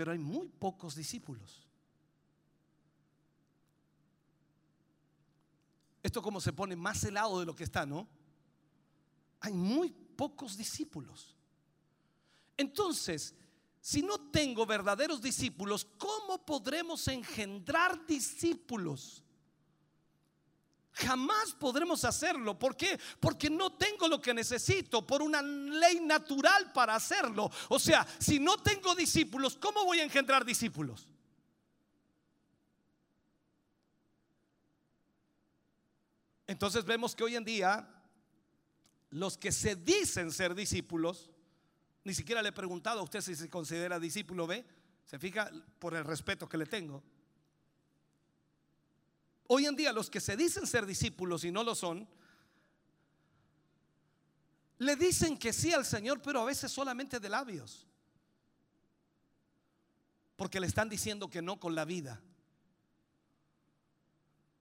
pero 0.00 0.12
hay 0.12 0.18
muy 0.18 0.48
pocos 0.48 0.94
discípulos. 0.94 1.68
Esto 6.02 6.22
como 6.22 6.40
se 6.40 6.54
pone 6.54 6.74
más 6.74 7.04
helado 7.04 7.38
de 7.38 7.44
lo 7.44 7.54
que 7.54 7.64
está, 7.64 7.84
¿no? 7.84 8.08
Hay 9.40 9.52
muy 9.52 9.90
pocos 9.90 10.56
discípulos. 10.56 11.36
Entonces, 12.56 13.34
si 13.78 14.00
no 14.00 14.18
tengo 14.30 14.64
verdaderos 14.64 15.20
discípulos, 15.20 15.86
¿cómo 15.98 16.46
podremos 16.46 17.06
engendrar 17.08 18.06
discípulos? 18.06 19.22
Jamás 21.00 21.52
podremos 21.58 22.04
hacerlo. 22.04 22.58
¿Por 22.58 22.76
qué? 22.76 22.98
Porque 23.18 23.48
no 23.48 23.72
tengo 23.72 24.06
lo 24.08 24.20
que 24.20 24.34
necesito 24.34 25.06
por 25.06 25.22
una 25.22 25.40
ley 25.42 26.00
natural 26.00 26.72
para 26.72 26.94
hacerlo. 26.94 27.50
O 27.68 27.78
sea, 27.78 28.06
si 28.18 28.38
no 28.38 28.58
tengo 28.58 28.94
discípulos, 28.94 29.56
¿cómo 29.56 29.84
voy 29.84 30.00
a 30.00 30.04
engendrar 30.04 30.44
discípulos? 30.44 31.06
Entonces 36.46 36.84
vemos 36.84 37.14
que 37.14 37.24
hoy 37.24 37.36
en 37.36 37.44
día 37.44 37.88
los 39.10 39.38
que 39.38 39.52
se 39.52 39.76
dicen 39.76 40.32
ser 40.32 40.54
discípulos, 40.54 41.30
ni 42.04 42.14
siquiera 42.14 42.42
le 42.42 42.48
he 42.50 42.52
preguntado 42.52 43.00
a 43.00 43.02
usted 43.04 43.20
si 43.20 43.34
se 43.34 43.48
considera 43.48 43.98
discípulo, 43.98 44.46
¿ve? 44.46 44.66
Se 45.04 45.18
fija 45.18 45.50
por 45.78 45.94
el 45.94 46.04
respeto 46.04 46.48
que 46.48 46.58
le 46.58 46.66
tengo. 46.66 47.02
Hoy 49.52 49.66
en 49.66 49.74
día 49.74 49.92
los 49.92 50.08
que 50.08 50.20
se 50.20 50.36
dicen 50.36 50.64
ser 50.64 50.86
discípulos 50.86 51.42
y 51.42 51.50
no 51.50 51.64
lo 51.64 51.74
son, 51.74 52.06
le 54.78 54.94
dicen 54.94 55.36
que 55.36 55.52
sí 55.52 55.72
al 55.72 55.84
Señor, 55.84 56.22
pero 56.22 56.40
a 56.40 56.44
veces 56.44 56.70
solamente 56.70 57.18
de 57.18 57.28
labios. 57.28 57.84
Porque 60.36 60.60
le 60.60 60.68
están 60.68 60.88
diciendo 60.88 61.28
que 61.28 61.42
no 61.42 61.58
con 61.58 61.74
la 61.74 61.84
vida. 61.84 62.22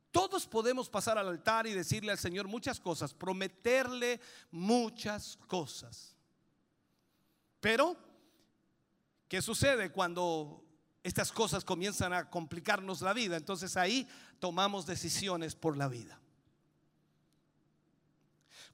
Todos 0.09 0.47
podemos 0.47 0.89
pasar 0.89 1.19
al 1.19 1.27
altar 1.27 1.67
y 1.67 1.73
decirle 1.73 2.11
al 2.11 2.17
Señor 2.17 2.47
muchas 2.47 2.79
cosas, 2.79 3.13
prometerle 3.13 4.19
muchas 4.49 5.37
cosas. 5.45 6.15
Pero, 7.59 7.95
¿qué 9.27 9.39
sucede 9.39 9.91
cuando 9.91 10.63
estas 11.10 11.31
cosas 11.31 11.65
comienzan 11.65 12.14
a 12.14 12.30
complicarnos 12.30 13.02
la 13.02 13.14
vida? 13.14 13.36
Entonces 13.36 13.76
ahí 13.76 14.07
tomamos 14.40 14.86
decisiones 14.86 15.56
por 15.56 15.76
la 15.76 15.88
vida. 15.88 16.19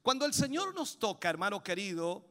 Cuando 0.02 0.26
el 0.26 0.34
Señor 0.34 0.74
nos 0.74 0.98
toca, 0.98 1.30
hermano 1.30 1.62
querido, 1.62 2.24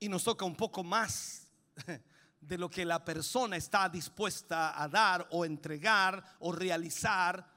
y 0.00 0.08
nos 0.08 0.24
toca 0.24 0.44
un 0.44 0.56
poco 0.56 0.82
más 0.82 1.46
de 2.40 2.58
lo 2.58 2.68
que 2.68 2.84
la 2.84 3.04
persona 3.04 3.56
está 3.56 3.88
dispuesta 3.88 4.82
a 4.82 4.88
dar 4.88 5.28
o 5.30 5.44
entregar 5.44 6.22
o 6.40 6.50
realizar, 6.50 7.48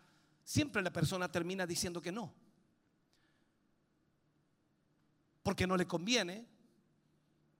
siempre 0.44 0.82
la 0.82 0.94
persona 0.94 1.32
termina 1.32 1.65
diciendo 1.65 2.02
que 2.02 2.11
no. 2.11 2.32
Porque 5.41 5.65
no 5.65 5.76
le 5.76 5.88
conviene, 5.88 6.48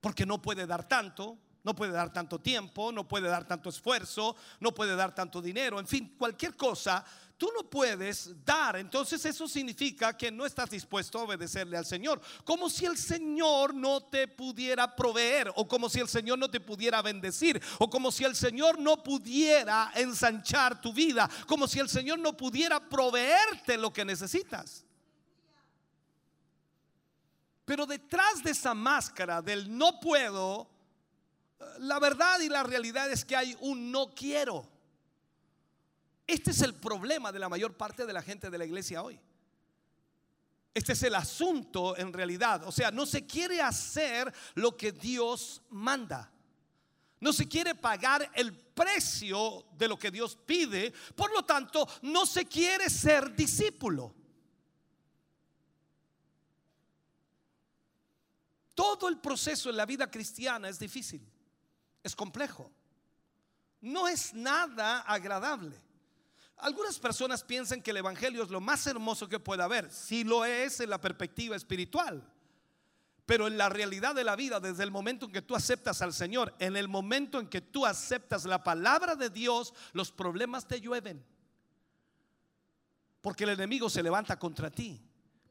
porque 0.00 0.24
no 0.24 0.40
puede 0.40 0.66
dar 0.66 0.86
tanto, 0.86 1.38
no 1.64 1.74
puede 1.74 1.92
dar 1.92 2.12
tanto 2.12 2.38
tiempo, 2.38 2.92
no 2.92 3.08
puede 3.08 3.28
dar 3.28 3.46
tanto 3.46 3.70
esfuerzo, 3.70 4.36
no 4.60 4.72
puede 4.72 4.94
dar 4.94 5.14
tanto 5.14 5.42
dinero, 5.42 5.80
en 5.80 5.86
fin, 5.86 6.14
cualquier 6.16 6.54
cosa, 6.54 7.04
tú 7.38 7.50
no 7.56 7.68
puedes 7.68 8.44
dar. 8.44 8.76
Entonces 8.76 9.24
eso 9.24 9.48
significa 9.48 10.16
que 10.16 10.30
no 10.30 10.44
estás 10.44 10.70
dispuesto 10.70 11.18
a 11.18 11.22
obedecerle 11.22 11.76
al 11.76 11.86
Señor. 11.86 12.20
Como 12.44 12.68
si 12.68 12.84
el 12.84 12.98
Señor 12.98 13.74
no 13.74 14.02
te 14.02 14.28
pudiera 14.28 14.94
proveer, 14.94 15.50
o 15.56 15.66
como 15.66 15.88
si 15.88 16.00
el 16.00 16.08
Señor 16.08 16.38
no 16.38 16.50
te 16.50 16.60
pudiera 16.60 17.00
bendecir, 17.02 17.60
o 17.78 17.88
como 17.88 18.12
si 18.12 18.24
el 18.24 18.36
Señor 18.36 18.78
no 18.78 19.02
pudiera 19.02 19.90
ensanchar 19.94 20.80
tu 20.80 20.92
vida, 20.92 21.28
como 21.46 21.66
si 21.66 21.80
el 21.80 21.88
Señor 21.88 22.18
no 22.18 22.36
pudiera 22.36 22.78
proveerte 22.78 23.78
lo 23.78 23.92
que 23.92 24.04
necesitas. 24.04 24.84
Pero 27.64 27.86
detrás 27.86 28.42
de 28.42 28.50
esa 28.50 28.74
máscara 28.74 29.40
del 29.40 29.74
no 29.74 29.98
puedo, 29.98 30.73
la 31.78 31.98
verdad 31.98 32.40
y 32.40 32.48
la 32.48 32.62
realidad 32.62 33.10
es 33.10 33.24
que 33.24 33.36
hay 33.36 33.56
un 33.60 33.90
no 33.90 34.14
quiero. 34.14 34.68
Este 36.26 36.50
es 36.50 36.62
el 36.62 36.74
problema 36.74 37.32
de 37.32 37.38
la 37.38 37.48
mayor 37.48 37.76
parte 37.76 38.06
de 38.06 38.12
la 38.12 38.22
gente 38.22 38.50
de 38.50 38.58
la 38.58 38.64
iglesia 38.64 39.02
hoy. 39.02 39.20
Este 40.72 40.94
es 40.94 41.02
el 41.04 41.14
asunto 41.14 41.96
en 41.96 42.12
realidad. 42.12 42.64
O 42.66 42.72
sea, 42.72 42.90
no 42.90 43.06
se 43.06 43.26
quiere 43.26 43.60
hacer 43.62 44.32
lo 44.54 44.76
que 44.76 44.90
Dios 44.90 45.62
manda. 45.70 46.32
No 47.20 47.32
se 47.32 47.48
quiere 47.48 47.74
pagar 47.74 48.30
el 48.34 48.52
precio 48.52 49.66
de 49.78 49.88
lo 49.88 49.98
que 49.98 50.10
Dios 50.10 50.36
pide. 50.36 50.92
Por 51.14 51.32
lo 51.32 51.44
tanto, 51.44 51.88
no 52.02 52.26
se 52.26 52.46
quiere 52.46 52.90
ser 52.90 53.34
discípulo. 53.34 54.14
Todo 58.74 59.08
el 59.08 59.20
proceso 59.20 59.70
en 59.70 59.76
la 59.76 59.86
vida 59.86 60.10
cristiana 60.10 60.68
es 60.68 60.78
difícil, 60.78 61.22
es 62.04 62.14
complejo, 62.14 62.70
no 63.80 64.06
es 64.06 64.32
nada 64.32 65.00
agradable. 65.00 65.76
Algunas 66.58 66.98
personas 67.00 67.42
piensan 67.42 67.82
que 67.82 67.90
el 67.90 67.96
Evangelio 67.96 68.44
es 68.44 68.50
lo 68.50 68.60
más 68.60 68.86
hermoso 68.86 69.28
que 69.28 69.40
puede 69.40 69.64
haber, 69.64 69.90
si 69.90 70.22
lo 70.22 70.44
es 70.44 70.78
en 70.78 70.90
la 70.90 71.00
perspectiva 71.00 71.56
espiritual. 71.56 72.30
Pero 73.26 73.46
en 73.46 73.56
la 73.56 73.70
realidad 73.70 74.14
de 74.14 74.22
la 74.22 74.36
vida, 74.36 74.60
desde 74.60 74.84
el 74.84 74.90
momento 74.90 75.26
en 75.26 75.32
que 75.32 75.42
tú 75.42 75.56
aceptas 75.56 76.02
al 76.02 76.12
Señor, 76.12 76.54
en 76.58 76.76
el 76.76 76.88
momento 76.88 77.40
en 77.40 77.48
que 77.48 77.62
tú 77.62 77.86
aceptas 77.86 78.44
la 78.44 78.62
palabra 78.62 79.16
de 79.16 79.30
Dios, 79.30 79.72
los 79.92 80.12
problemas 80.12 80.68
te 80.68 80.80
llueven. 80.80 81.24
Porque 83.22 83.44
el 83.44 83.50
enemigo 83.50 83.88
se 83.88 84.02
levanta 84.02 84.38
contra 84.38 84.70
ti 84.70 85.02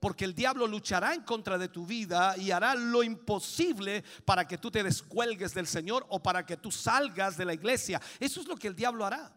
porque 0.04 0.26
el 0.26 0.36
diablo 0.36 0.68
luchará 0.68 1.14
en 1.14 1.22
contra 1.22 1.58
de 1.58 1.70
tu 1.70 1.86
vida 1.86 2.36
y 2.38 2.52
hará 2.52 2.76
lo 2.76 3.04
imposible 3.04 4.04
para 4.26 4.46
que 4.46 4.58
tú 4.58 4.70
te 4.70 4.84
descuelgues 4.84 5.54
del 5.54 5.66
Señor 5.66 6.06
o 6.10 6.22
para 6.22 6.46
que 6.46 6.58
tú 6.58 6.74
salgas 6.74 7.38
de 7.38 7.46
la 7.46 7.54
iglesia. 7.54 8.02
Eso 8.20 8.42
es 8.42 8.48
lo 8.48 8.58
que 8.58 8.68
el 8.68 8.76
diablo 8.76 9.06
hará. 9.06 9.34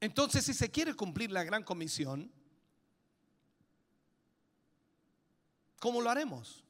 Entonces, 0.00 0.44
si 0.44 0.52
se 0.52 0.68
quiere 0.68 0.94
cumplir 0.94 1.30
la 1.30 1.44
gran 1.44 1.62
comisión, 1.62 2.28
¿cómo 5.78 6.00
lo 6.00 6.10
haremos? 6.10 6.64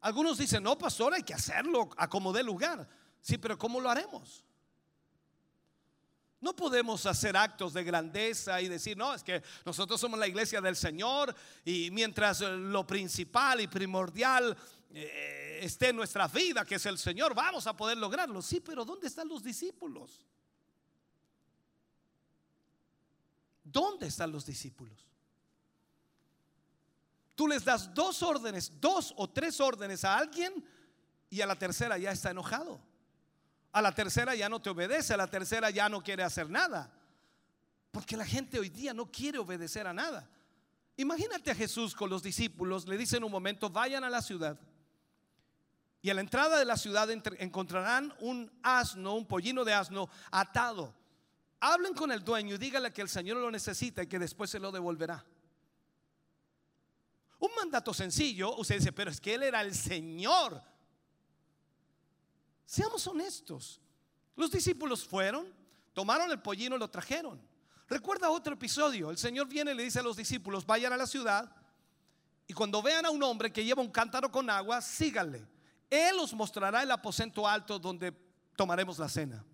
Algunos 0.00 0.38
dicen, 0.38 0.64
no, 0.64 0.76
pastor, 0.76 1.14
hay 1.14 1.22
que 1.22 1.34
hacerlo 1.34 1.88
a 1.96 2.08
como 2.08 2.32
dé 2.32 2.42
lugar. 2.42 2.88
Sí, 3.20 3.38
pero 3.38 3.56
¿cómo 3.56 3.80
lo 3.80 3.88
haremos? 3.88 4.44
No 6.44 6.54
podemos 6.54 7.06
hacer 7.06 7.38
actos 7.38 7.72
de 7.72 7.82
grandeza 7.82 8.60
y 8.60 8.68
decir, 8.68 8.98
no, 8.98 9.14
es 9.14 9.22
que 9.22 9.42
nosotros 9.64 9.98
somos 9.98 10.18
la 10.18 10.28
iglesia 10.28 10.60
del 10.60 10.76
Señor 10.76 11.34
y 11.64 11.90
mientras 11.90 12.42
lo 12.42 12.86
principal 12.86 13.62
y 13.62 13.66
primordial 13.66 14.54
eh, 14.90 15.60
esté 15.62 15.88
en 15.88 15.96
nuestra 15.96 16.28
vida, 16.28 16.66
que 16.66 16.74
es 16.74 16.84
el 16.84 16.98
Señor, 16.98 17.34
vamos 17.34 17.66
a 17.66 17.74
poder 17.74 17.96
lograrlo. 17.96 18.42
Sí, 18.42 18.60
pero 18.60 18.84
¿dónde 18.84 19.06
están 19.06 19.26
los 19.26 19.42
discípulos? 19.42 20.26
¿Dónde 23.62 24.08
están 24.08 24.30
los 24.30 24.44
discípulos? 24.44 25.08
Tú 27.34 27.48
les 27.48 27.64
das 27.64 27.94
dos 27.94 28.22
órdenes, 28.22 28.70
dos 28.82 29.14
o 29.16 29.30
tres 29.30 29.58
órdenes 29.62 30.04
a 30.04 30.18
alguien 30.18 30.62
y 31.30 31.40
a 31.40 31.46
la 31.46 31.58
tercera 31.58 31.96
ya 31.96 32.12
está 32.12 32.32
enojado. 32.32 32.82
A 33.74 33.82
la 33.82 33.92
tercera 33.92 34.36
ya 34.36 34.48
no 34.48 34.62
te 34.62 34.70
obedece, 34.70 35.14
a 35.14 35.16
la 35.16 35.26
tercera 35.26 35.68
ya 35.68 35.88
no 35.88 36.00
quiere 36.00 36.22
hacer 36.22 36.48
nada. 36.48 36.92
Porque 37.90 38.16
la 38.16 38.24
gente 38.24 38.60
hoy 38.60 38.68
día 38.68 38.94
no 38.94 39.10
quiere 39.10 39.38
obedecer 39.38 39.84
a 39.88 39.92
nada. 39.92 40.30
Imagínate 40.96 41.50
a 41.50 41.56
Jesús 41.56 41.92
con 41.92 42.08
los 42.08 42.22
discípulos, 42.22 42.86
le 42.86 42.96
dice 42.96 43.16
en 43.16 43.24
un 43.24 43.32
momento, 43.32 43.68
vayan 43.68 44.04
a 44.04 44.10
la 44.10 44.22
ciudad. 44.22 44.56
Y 46.02 46.08
a 46.08 46.14
la 46.14 46.20
entrada 46.20 46.56
de 46.56 46.64
la 46.64 46.76
ciudad 46.76 47.10
encontrarán 47.10 48.14
un 48.20 48.48
asno, 48.62 49.14
un 49.14 49.26
pollino 49.26 49.64
de 49.64 49.74
asno 49.74 50.08
atado. 50.30 50.94
Hablen 51.58 51.94
con 51.94 52.12
el 52.12 52.22
dueño 52.22 52.54
y 52.54 52.58
dígale 52.58 52.92
que 52.92 53.02
el 53.02 53.08
Señor 53.08 53.38
lo 53.38 53.50
necesita 53.50 54.04
y 54.04 54.06
que 54.06 54.20
después 54.20 54.50
se 54.50 54.60
lo 54.60 54.70
devolverá. 54.70 55.24
Un 57.40 57.50
mandato 57.56 57.92
sencillo, 57.92 58.54
usted 58.54 58.78
dice, 58.78 58.92
pero 58.92 59.10
es 59.10 59.20
que 59.20 59.34
Él 59.34 59.42
era 59.42 59.62
el 59.62 59.74
Señor. 59.74 60.62
Seamos 62.64 63.06
honestos. 63.06 63.80
Los 64.36 64.50
discípulos 64.50 65.04
fueron, 65.04 65.52
tomaron 65.92 66.30
el 66.30 66.40
pollino 66.40 66.76
y 66.76 66.78
lo 66.78 66.90
trajeron. 66.90 67.40
Recuerda 67.88 68.30
otro 68.30 68.54
episodio. 68.54 69.10
El 69.10 69.18
Señor 69.18 69.46
viene 69.46 69.72
y 69.72 69.74
le 69.74 69.82
dice 69.84 70.00
a 70.00 70.02
los 70.02 70.16
discípulos, 70.16 70.66
vayan 70.66 70.92
a 70.92 70.96
la 70.96 71.06
ciudad 71.06 71.54
y 72.46 72.52
cuando 72.52 72.82
vean 72.82 73.06
a 73.06 73.10
un 73.10 73.22
hombre 73.22 73.52
que 73.52 73.64
lleva 73.64 73.82
un 73.82 73.90
cántaro 73.90 74.30
con 74.30 74.48
agua, 74.50 74.80
síganle. 74.80 75.46
Él 75.88 76.18
os 76.18 76.32
mostrará 76.34 76.82
el 76.82 76.90
aposento 76.90 77.46
alto 77.46 77.78
donde 77.78 78.12
tomaremos 78.56 78.98
la 78.98 79.08
cena, 79.08 79.44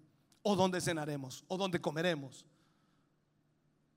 o 0.43 0.57
donde 0.57 0.81
cenaremos, 0.81 1.45
o 1.49 1.57
donde 1.57 1.81
comeremos. 1.81 2.45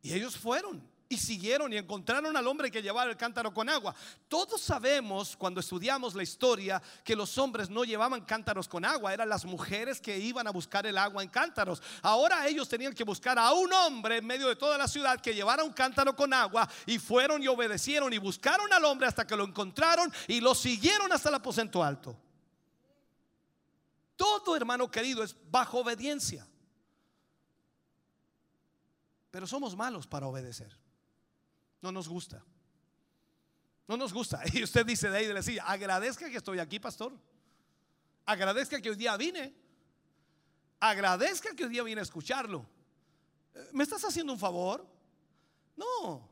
Y 0.02 0.14
ellos 0.14 0.38
fueron 0.38 0.88
y 1.14 1.18
siguieron 1.18 1.72
y 1.72 1.77
encontraron 1.77 2.35
al 2.35 2.48
hombre 2.48 2.72
que 2.72 2.81
llevaba 2.81 3.10
el 3.10 3.18
cántaro 3.18 3.53
con 3.53 3.69
agua. 3.69 3.95
Todos 4.27 4.61
sabemos 4.61 5.38
cuando 5.38 5.60
estudiamos 5.60 6.15
la 6.15 6.23
historia 6.23 6.81
que 7.03 7.15
los 7.15 7.38
hombres 7.38 7.69
no 7.69 7.84
llevaban 7.84 8.26
cántaros 8.26 8.68
con 8.68 8.84
agua, 8.84 9.14
eran 9.14 9.30
las 9.30 9.45
mujeres 9.45 10.02
que 10.02 10.18
iban 10.18 10.48
a 10.48 10.52
buscar 10.52 10.85
el 10.85 10.98
agua 10.98 11.23
en 11.23 11.30
cántaros. 11.30 11.81
Ahora 12.02 12.48
ellos 12.48 12.68
tenían 12.68 12.94
que 12.94 13.03
buscar 13.03 13.38
a 13.38 13.53
un 13.53 13.72
hombre 13.72 14.18
en 14.18 14.26
medio 14.26 14.48
de 14.48 14.56
toda 14.56 14.77
la 14.77 14.88
ciudad 14.88 15.22
que 15.22 15.34
llevara 15.34 15.64
un 15.64 15.73
cántaro 15.73 16.15
con 16.15 16.34
agua 16.34 16.68
y 16.85 16.99
fueron 16.99 17.41
y 17.44 17.48
obedecieron 17.48 18.11
y 18.11 18.18
buscaron 18.18 18.72
al 18.73 18.84
hombre 18.85 19.07
hasta 19.07 19.26
que 19.26 19.35
lo 19.35 19.44
encontraron 19.44 20.11
y 20.27 20.41
lo 20.41 20.56
siguieron 20.56 21.11
hasta 21.11 21.30
el 21.30 21.35
aposento 21.35 21.84
alto. 21.84 22.18
Todo 24.15 24.56
hermano 24.56 24.90
querido 24.90 25.23
es 25.23 25.35
bajo 25.49 25.80
obediencia. 25.80 26.48
Pero 29.31 29.48
somos 29.48 29.76
malos 29.76 30.06
para 30.06 30.27
obedecer. 30.27 30.82
No 31.84 31.91
nos 31.91 32.07
gusta. 32.07 32.41
No 33.88 33.97
nos 33.97 34.14
gusta. 34.14 34.41
Y 34.53 34.64
usted 34.64 34.85
dice 34.85 35.10
de 35.10 35.18
ahí 35.18 35.27
de 35.27 35.34
la 35.34 35.43
silla, 35.43 35.65
agradezca 35.65 36.30
que 36.30 36.38
estoy 36.38 36.57
aquí, 36.60 36.80
pastor. 36.80 37.14
Agradezca 38.26 38.81
que 38.81 38.89
hoy 38.89 38.95
día 38.95 39.15
vine. 39.18 39.53
Agradezca 40.80 41.53
que 41.53 41.65
hoy 41.65 41.69
día 41.69 41.84
vine 41.84 41.99
a 41.99 42.03
escucharlo. 42.03 42.65
Eh, 43.53 43.69
¿Me 43.73 43.84
estás 43.84 44.03
haciendo 44.05 44.31
un 44.31 44.39
favor? 44.39 44.88
No. 45.76 46.30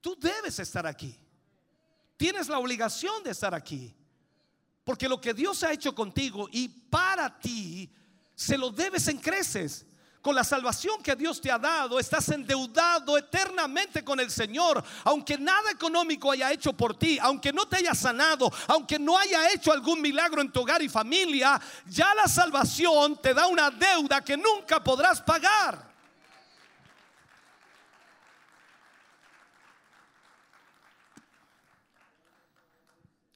Tú 0.00 0.16
debes 0.20 0.58
estar 0.58 0.88
aquí. 0.88 1.16
Tienes 2.16 2.48
la 2.48 2.58
obligación 2.58 3.22
de 3.22 3.30
estar 3.30 3.54
aquí. 3.54 3.94
Porque 4.82 5.08
lo 5.08 5.20
que 5.20 5.34
Dios 5.34 5.62
ha 5.62 5.72
hecho 5.72 5.94
contigo 5.94 6.48
y 6.50 6.66
para 6.68 7.38
ti, 7.38 7.92
se 8.34 8.58
lo 8.58 8.70
debes 8.70 9.06
en 9.06 9.18
creces. 9.18 9.86
Con 10.26 10.34
la 10.34 10.42
salvación 10.42 11.00
que 11.04 11.14
Dios 11.14 11.40
te 11.40 11.52
ha 11.52 11.56
dado, 11.56 12.00
estás 12.00 12.28
endeudado 12.30 13.16
eternamente 13.16 14.02
con 14.02 14.18
el 14.18 14.28
Señor. 14.28 14.82
Aunque 15.04 15.38
nada 15.38 15.70
económico 15.70 16.32
haya 16.32 16.50
hecho 16.50 16.72
por 16.72 16.98
ti, 16.98 17.16
aunque 17.22 17.52
no 17.52 17.68
te 17.68 17.76
haya 17.76 17.94
sanado, 17.94 18.52
aunque 18.66 18.98
no 18.98 19.16
haya 19.16 19.52
hecho 19.52 19.70
algún 19.70 20.00
milagro 20.00 20.42
en 20.42 20.50
tu 20.50 20.62
hogar 20.62 20.82
y 20.82 20.88
familia, 20.88 21.60
ya 21.86 22.12
la 22.16 22.26
salvación 22.26 23.22
te 23.22 23.34
da 23.34 23.46
una 23.46 23.70
deuda 23.70 24.20
que 24.24 24.36
nunca 24.36 24.82
podrás 24.82 25.22
pagar. 25.22 25.94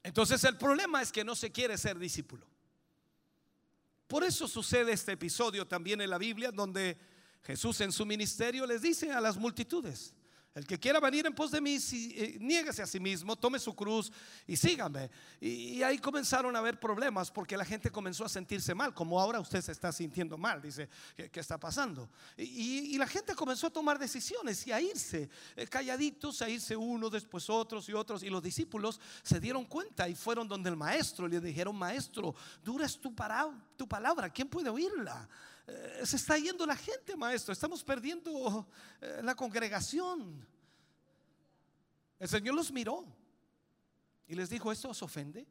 Entonces 0.03 0.43
el 0.43 0.57
problema 0.57 1.01
es 1.01 1.09
que 1.09 1.23
no 1.23 1.35
se 1.35 1.53
quiere 1.53 1.77
ser 1.77 1.97
discípulo. 1.97 2.50
Por 4.11 4.25
eso 4.25 4.45
sucede 4.45 4.91
este 4.91 5.13
episodio 5.13 5.65
también 5.65 6.01
en 6.01 6.09
la 6.09 6.17
Biblia, 6.17 6.51
donde 6.51 6.97
Jesús 7.43 7.79
en 7.79 7.93
su 7.93 8.05
ministerio 8.05 8.65
les 8.65 8.81
dice 8.81 9.09
a 9.09 9.21
las 9.21 9.37
multitudes, 9.37 10.13
el 10.53 10.67
que 10.67 10.77
quiera 10.77 10.99
venir 10.99 11.25
en 11.25 11.33
pos 11.33 11.49
de 11.51 11.61
mí, 11.61 11.79
si, 11.79 12.13
eh, 12.17 12.37
niéguese 12.39 12.81
a 12.81 12.87
sí 12.87 12.99
mismo, 12.99 13.37
tome 13.37 13.57
su 13.57 13.73
cruz 13.73 14.11
y 14.45 14.57
sígame. 14.57 15.09
Y, 15.39 15.81
ahí 15.81 15.97
comenzaron 15.97 16.53
a 16.55 16.59
haber 16.59 16.77
problemas 16.77 17.31
porque 17.31 17.55
la 17.55 17.63
gente 17.63 17.89
comenzó 17.89 18.25
a 18.25 18.29
sentirse 18.29 18.75
mal, 18.75 18.93
como 18.93 19.19
ahora 19.19 19.39
usted 19.39 19.61
se 19.61 19.71
está 19.71 19.93
sintiendo 19.93 20.37
mal, 20.37 20.61
dice, 20.61 20.89
¿qué, 21.15 21.39
está 21.39 21.57
pasando? 21.57 22.09
Y, 22.35 22.97
la 22.97 23.07
gente 23.07 23.33
comenzó 23.33 23.67
a 23.67 23.69
tomar 23.69 23.97
decisiones 23.97 24.67
y 24.67 24.71
a 24.71 24.81
irse 24.81 25.29
eh, 25.55 25.65
calladitos, 25.67 26.41
a 26.41 26.49
irse 26.49 26.75
uno, 26.75 27.09
después 27.09 27.49
otros 27.49 27.87
y 27.87 27.93
otros. 27.93 28.21
Y 28.21 28.29
los 28.29 28.43
discípulos 28.43 28.99
se 29.23 29.39
dieron 29.39 29.65
cuenta 29.65 30.09
y 30.09 30.15
fueron 30.15 30.47
donde 30.47 30.69
el 30.69 30.75
maestro 30.75 31.27
y 31.27 31.31
le 31.31 31.39
dijeron, 31.39 31.75
maestro, 31.75 32.35
dura 32.63 32.85
es 32.85 32.99
tu 32.99 33.15
palabra, 33.15 34.29
¿quién 34.29 34.49
puede 34.49 34.69
oírla? 34.69 35.27
Eh, 35.67 36.01
se 36.05 36.15
está 36.15 36.37
yendo 36.37 36.65
la 36.65 36.75
gente, 36.75 37.15
maestro. 37.15 37.53
Estamos 37.53 37.83
perdiendo 37.83 38.67
eh, 38.99 39.21
la 39.23 39.35
congregación. 39.35 40.47
El 42.19 42.27
Señor 42.29 42.55
los 42.55 42.71
miró 42.71 43.05
y 44.27 44.35
les 44.35 44.49
dijo, 44.49 44.71
¿esto 44.71 44.89
os 44.89 45.01
ofende? 45.01 45.47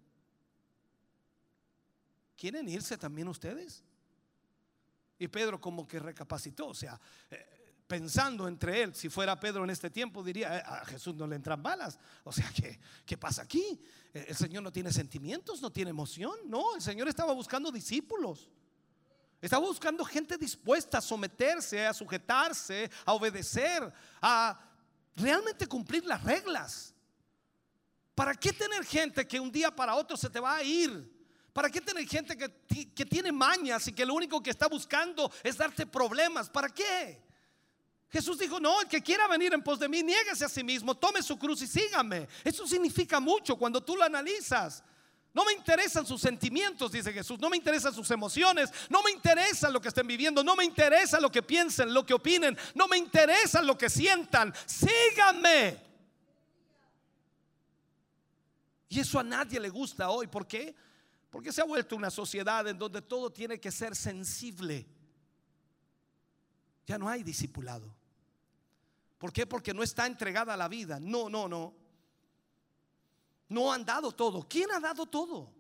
¿Quieren 2.36 2.68
irse 2.68 2.96
también 2.96 3.28
ustedes? 3.28 3.84
Y 5.18 5.28
Pedro 5.28 5.60
como 5.60 5.86
que 5.86 5.98
recapacitó, 5.98 6.68
o 6.68 6.74
sea, 6.74 6.98
eh, 7.30 7.74
pensando 7.86 8.48
entre 8.48 8.82
él, 8.82 8.94
si 8.94 9.08
fuera 9.08 9.38
Pedro 9.38 9.64
en 9.64 9.70
este 9.70 9.90
tiempo, 9.90 10.22
diría, 10.22 10.58
"Eh, 10.58 10.62
a 10.64 10.84
Jesús 10.86 11.14
no 11.16 11.26
le 11.26 11.36
entran 11.36 11.62
balas. 11.62 11.98
O 12.24 12.32
sea, 12.32 12.50
¿qué, 12.54 12.80
qué 13.04 13.18
pasa 13.18 13.42
aquí? 13.42 13.82
El 14.14 14.34
Señor 14.36 14.62
no 14.62 14.72
tiene 14.72 14.92
sentimientos, 14.92 15.60
no 15.60 15.70
tiene 15.70 15.90
emoción. 15.90 16.34
No, 16.46 16.74
el 16.74 16.80
Señor 16.80 17.08
estaba 17.08 17.32
buscando 17.32 17.70
discípulos. 17.70 18.48
Estaba 19.40 19.66
buscando 19.66 20.04
gente 20.04 20.36
dispuesta 20.36 20.98
a 20.98 21.00
someterse, 21.00 21.86
a 21.86 21.94
sujetarse, 21.94 22.90
a 23.06 23.14
obedecer, 23.14 23.92
a 24.20 24.58
realmente 25.16 25.66
cumplir 25.66 26.04
las 26.04 26.22
reglas. 26.22 26.94
¿Para 28.14 28.34
qué 28.34 28.52
tener 28.52 28.84
gente 28.84 29.26
que 29.26 29.40
un 29.40 29.50
día 29.50 29.74
para 29.74 29.94
otro 29.94 30.16
se 30.16 30.28
te 30.28 30.40
va 30.40 30.56
a 30.56 30.62
ir? 30.62 31.18
¿Para 31.54 31.70
qué 31.70 31.80
tener 31.80 32.06
gente 32.06 32.36
que, 32.36 32.92
que 32.92 33.06
tiene 33.06 33.32
mañas 33.32 33.88
y 33.88 33.92
que 33.92 34.04
lo 34.04 34.14
único 34.14 34.42
que 34.42 34.50
está 34.50 34.68
buscando 34.68 35.32
es 35.42 35.56
darte 35.56 35.86
problemas? 35.86 36.50
¿Para 36.50 36.68
qué? 36.68 37.22
Jesús 38.10 38.38
dijo, 38.38 38.60
no, 38.60 38.80
el 38.80 38.88
que 38.88 39.02
quiera 39.02 39.28
venir 39.28 39.54
en 39.54 39.62
pos 39.62 39.78
de 39.78 39.88
mí, 39.88 40.02
niéguese 40.02 40.44
a 40.44 40.48
sí 40.48 40.64
mismo, 40.64 40.96
tome 40.96 41.22
su 41.22 41.38
cruz 41.38 41.62
y 41.62 41.66
sígame. 41.66 42.28
Eso 42.44 42.66
significa 42.66 43.20
mucho 43.20 43.56
cuando 43.56 43.82
tú 43.82 43.96
lo 43.96 44.04
analizas. 44.04 44.82
No 45.32 45.44
me 45.44 45.52
interesan 45.52 46.04
sus 46.04 46.20
sentimientos, 46.20 46.90
dice 46.90 47.12
Jesús, 47.12 47.38
no 47.38 47.48
me 47.48 47.56
interesan 47.56 47.94
sus 47.94 48.10
emociones, 48.10 48.70
no 48.88 49.00
me 49.02 49.12
interesa 49.12 49.70
lo 49.70 49.80
que 49.80 49.88
estén 49.88 50.06
viviendo, 50.06 50.42
no 50.42 50.56
me 50.56 50.64
interesa 50.64 51.20
lo 51.20 51.30
que 51.30 51.42
piensen, 51.42 51.94
lo 51.94 52.04
que 52.04 52.14
opinen, 52.14 52.58
no 52.74 52.88
me 52.88 52.96
interesa 52.96 53.62
lo 53.62 53.78
que 53.78 53.88
sientan. 53.88 54.52
Síganme. 54.66 55.80
Y 58.88 58.98
eso 58.98 59.20
a 59.20 59.22
nadie 59.22 59.60
le 59.60 59.68
gusta 59.68 60.10
hoy. 60.10 60.26
¿Por 60.26 60.48
qué? 60.48 60.74
Porque 61.30 61.52
se 61.52 61.60
ha 61.60 61.64
vuelto 61.64 61.94
una 61.94 62.10
sociedad 62.10 62.66
en 62.66 62.76
donde 62.76 63.00
todo 63.00 63.30
tiene 63.30 63.60
que 63.60 63.70
ser 63.70 63.94
sensible. 63.94 64.84
Ya 66.86 66.98
no 66.98 67.08
hay 67.08 67.22
discipulado. 67.22 67.94
¿Por 69.16 69.32
qué? 69.32 69.46
Porque 69.46 69.72
no 69.72 69.84
está 69.84 70.06
entregada 70.06 70.54
a 70.54 70.56
la 70.56 70.66
vida. 70.66 70.98
No, 70.98 71.30
no, 71.30 71.46
no. 71.46 71.79
No 73.50 73.72
han 73.72 73.84
dado 73.84 74.12
todo. 74.12 74.46
¿Quién 74.48 74.70
ha 74.70 74.78
dado 74.78 75.04
todo? 75.04 75.52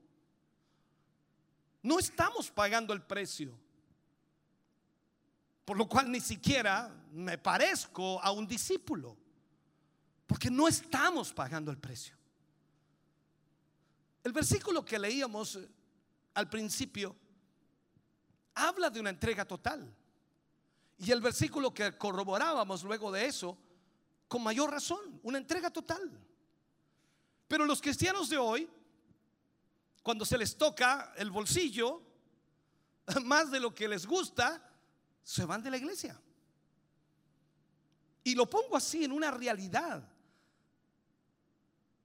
No 1.82 1.98
estamos 1.98 2.48
pagando 2.50 2.94
el 2.94 3.02
precio. 3.02 3.58
Por 5.64 5.76
lo 5.76 5.88
cual 5.88 6.10
ni 6.10 6.20
siquiera 6.20 6.88
me 7.10 7.36
parezco 7.36 8.22
a 8.22 8.30
un 8.30 8.46
discípulo. 8.46 9.16
Porque 10.24 10.50
no 10.50 10.68
estamos 10.68 11.32
pagando 11.32 11.72
el 11.72 11.78
precio. 11.78 12.16
El 14.22 14.32
versículo 14.32 14.84
que 14.84 14.98
leíamos 14.98 15.56
eh, 15.56 15.68
al 16.34 16.48
principio 16.48 17.16
habla 18.54 18.88
de 18.88 19.00
una 19.00 19.10
entrega 19.10 19.44
total. 19.44 19.92
Y 20.96 21.10
el 21.10 21.20
versículo 21.20 21.74
que 21.74 21.98
corroborábamos 21.98 22.84
luego 22.84 23.10
de 23.10 23.26
eso, 23.26 23.58
con 24.28 24.44
mayor 24.44 24.70
razón, 24.70 25.18
una 25.24 25.38
entrega 25.38 25.70
total. 25.70 26.29
Pero 27.50 27.66
los 27.66 27.82
cristianos 27.82 28.28
de 28.28 28.38
hoy, 28.38 28.70
cuando 30.04 30.24
se 30.24 30.38
les 30.38 30.56
toca 30.56 31.12
el 31.16 31.32
bolsillo, 31.32 32.00
más 33.24 33.50
de 33.50 33.58
lo 33.58 33.74
que 33.74 33.88
les 33.88 34.06
gusta, 34.06 34.64
se 35.24 35.44
van 35.44 35.60
de 35.60 35.72
la 35.72 35.76
iglesia. 35.76 36.16
Y 38.22 38.36
lo 38.36 38.48
pongo 38.48 38.76
así 38.76 39.02
en 39.02 39.10
una 39.10 39.32
realidad. 39.32 40.08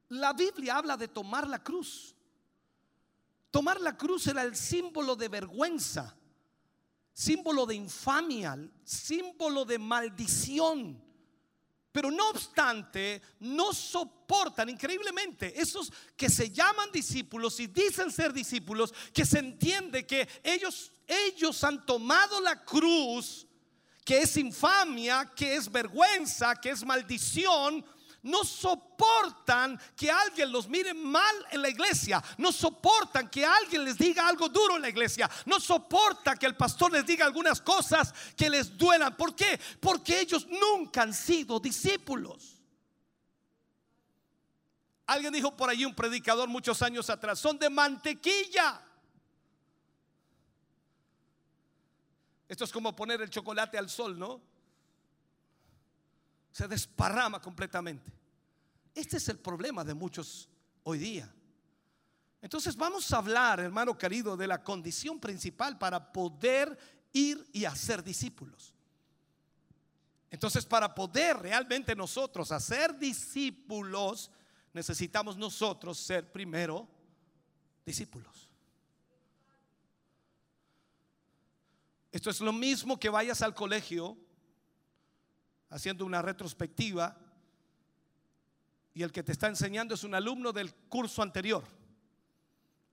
La 0.10 0.34
Biblia 0.34 0.78
habla 0.78 0.98
de 0.98 1.10
tomar 1.10 1.48
la 1.48 1.64
cruz. 1.64 2.16
Tomar 3.52 3.80
la 3.80 3.96
cruz 3.96 4.26
era 4.26 4.42
el 4.42 4.56
símbolo 4.56 5.16
de 5.16 5.30
vergüenza, 5.30 6.18
símbolo 7.14 7.68
de 7.68 7.76
infamia, 7.76 8.58
símbolo 8.84 9.64
de 9.64 9.78
maldición. 9.78 11.05
Pero 11.96 12.12
no 12.12 12.32
obstante, 12.32 13.22
no 13.40 13.74
soportan 13.74 14.68
increíblemente 14.68 15.54
esos 15.56 15.94
que 16.18 16.30
se 16.30 16.52
llaman 16.52 16.92
discípulos 16.92 17.58
y 17.62 17.68
dicen 17.68 18.12
ser 18.12 18.34
discípulos, 18.34 18.94
que 19.14 19.26
se 19.26 19.40
entiende 19.40 20.06
que 20.06 20.28
ellos 20.44 20.92
ellos 21.08 21.64
han 21.64 21.86
tomado 21.86 22.42
la 22.42 22.66
cruz, 22.66 23.48
que 24.04 24.18
es 24.18 24.36
infamia, 24.36 25.32
que 25.34 25.56
es 25.56 25.72
vergüenza, 25.72 26.60
que 26.60 26.72
es 26.72 26.84
maldición, 26.84 27.86
no 28.26 28.44
soportan 28.44 29.80
que 29.96 30.10
alguien 30.10 30.52
los 30.52 30.68
mire 30.68 30.94
mal 30.96 31.36
en 31.52 31.62
la 31.62 31.70
iglesia. 31.70 32.24
No 32.38 32.52
soportan 32.52 33.30
que 33.30 33.46
alguien 33.46 33.84
les 33.84 33.98
diga 33.98 34.28
algo 34.28 34.50
duro 34.50 34.78
en 34.78 34.82
la 34.82 34.90
iglesia. 34.90 35.30
No 35.46 35.60
soporta 35.60 36.36
que 36.36 36.48
el 36.48 36.58
pastor 36.58 36.92
les 36.92 37.06
diga 37.06 37.24
algunas 37.24 37.62
cosas 37.62 38.14
que 38.36 38.50
les 38.50 38.76
duelan. 38.76 39.16
¿Por 39.16 39.36
qué? 39.36 39.60
Porque 39.80 40.20
ellos 40.20 40.48
nunca 40.48 41.04
han 41.04 41.14
sido 41.14 41.60
discípulos. 41.60 42.56
Alguien 45.06 45.32
dijo 45.32 45.56
por 45.56 45.70
allí 45.70 45.86
un 45.86 45.94
predicador 45.94 46.50
muchos 46.50 46.82
años 46.82 47.12
atrás, 47.12 47.38
son 47.38 47.60
de 47.60 47.70
mantequilla. 47.70 48.82
Esto 52.48 52.64
es 52.64 52.72
como 52.72 52.96
poner 52.96 53.22
el 53.22 53.30
chocolate 53.30 53.78
al 53.78 53.88
sol, 53.88 54.18
¿no? 54.18 54.42
Se 56.52 56.68
desparrama 56.68 57.40
completamente. 57.40 58.15
Este 58.96 59.18
es 59.18 59.28
el 59.28 59.38
problema 59.38 59.84
de 59.84 59.94
muchos 59.94 60.48
hoy 60.84 60.98
día. 60.98 61.32
Entonces 62.42 62.78
vamos 62.78 63.12
a 63.12 63.18
hablar, 63.18 63.60
hermano 63.60 63.98
querido, 63.98 64.38
de 64.38 64.48
la 64.48 64.64
condición 64.64 65.20
principal 65.20 65.78
para 65.78 66.14
poder 66.14 66.78
ir 67.12 67.46
y 67.52 67.66
hacer 67.66 68.02
discípulos. 68.02 68.74
Entonces 70.32 70.66
para 70.66 70.96
poder 70.96 71.38
realmente 71.40 71.94
nosotros 71.94 72.54
hacer 72.54 72.98
discípulos, 72.98 74.32
necesitamos 74.72 75.36
nosotros 75.36 75.98
ser 75.98 76.32
primero 76.32 76.88
discípulos. 77.86 78.50
Esto 82.14 82.30
es 82.30 82.40
lo 82.40 82.54
mismo 82.54 82.98
que 82.98 83.10
vayas 83.10 83.42
al 83.42 83.54
colegio 83.54 84.18
haciendo 85.70 86.06
una 86.06 86.22
retrospectiva 86.22 87.25
y 88.96 89.04
el 89.04 89.12
que 89.12 89.22
te 89.22 89.34
está 89.34 89.48
enseñando 89.48 89.94
es 89.94 90.06
un 90.06 90.16
alumno 90.16 90.54
del 90.54 90.74
curso 90.74 91.22
anterior. 91.22 91.66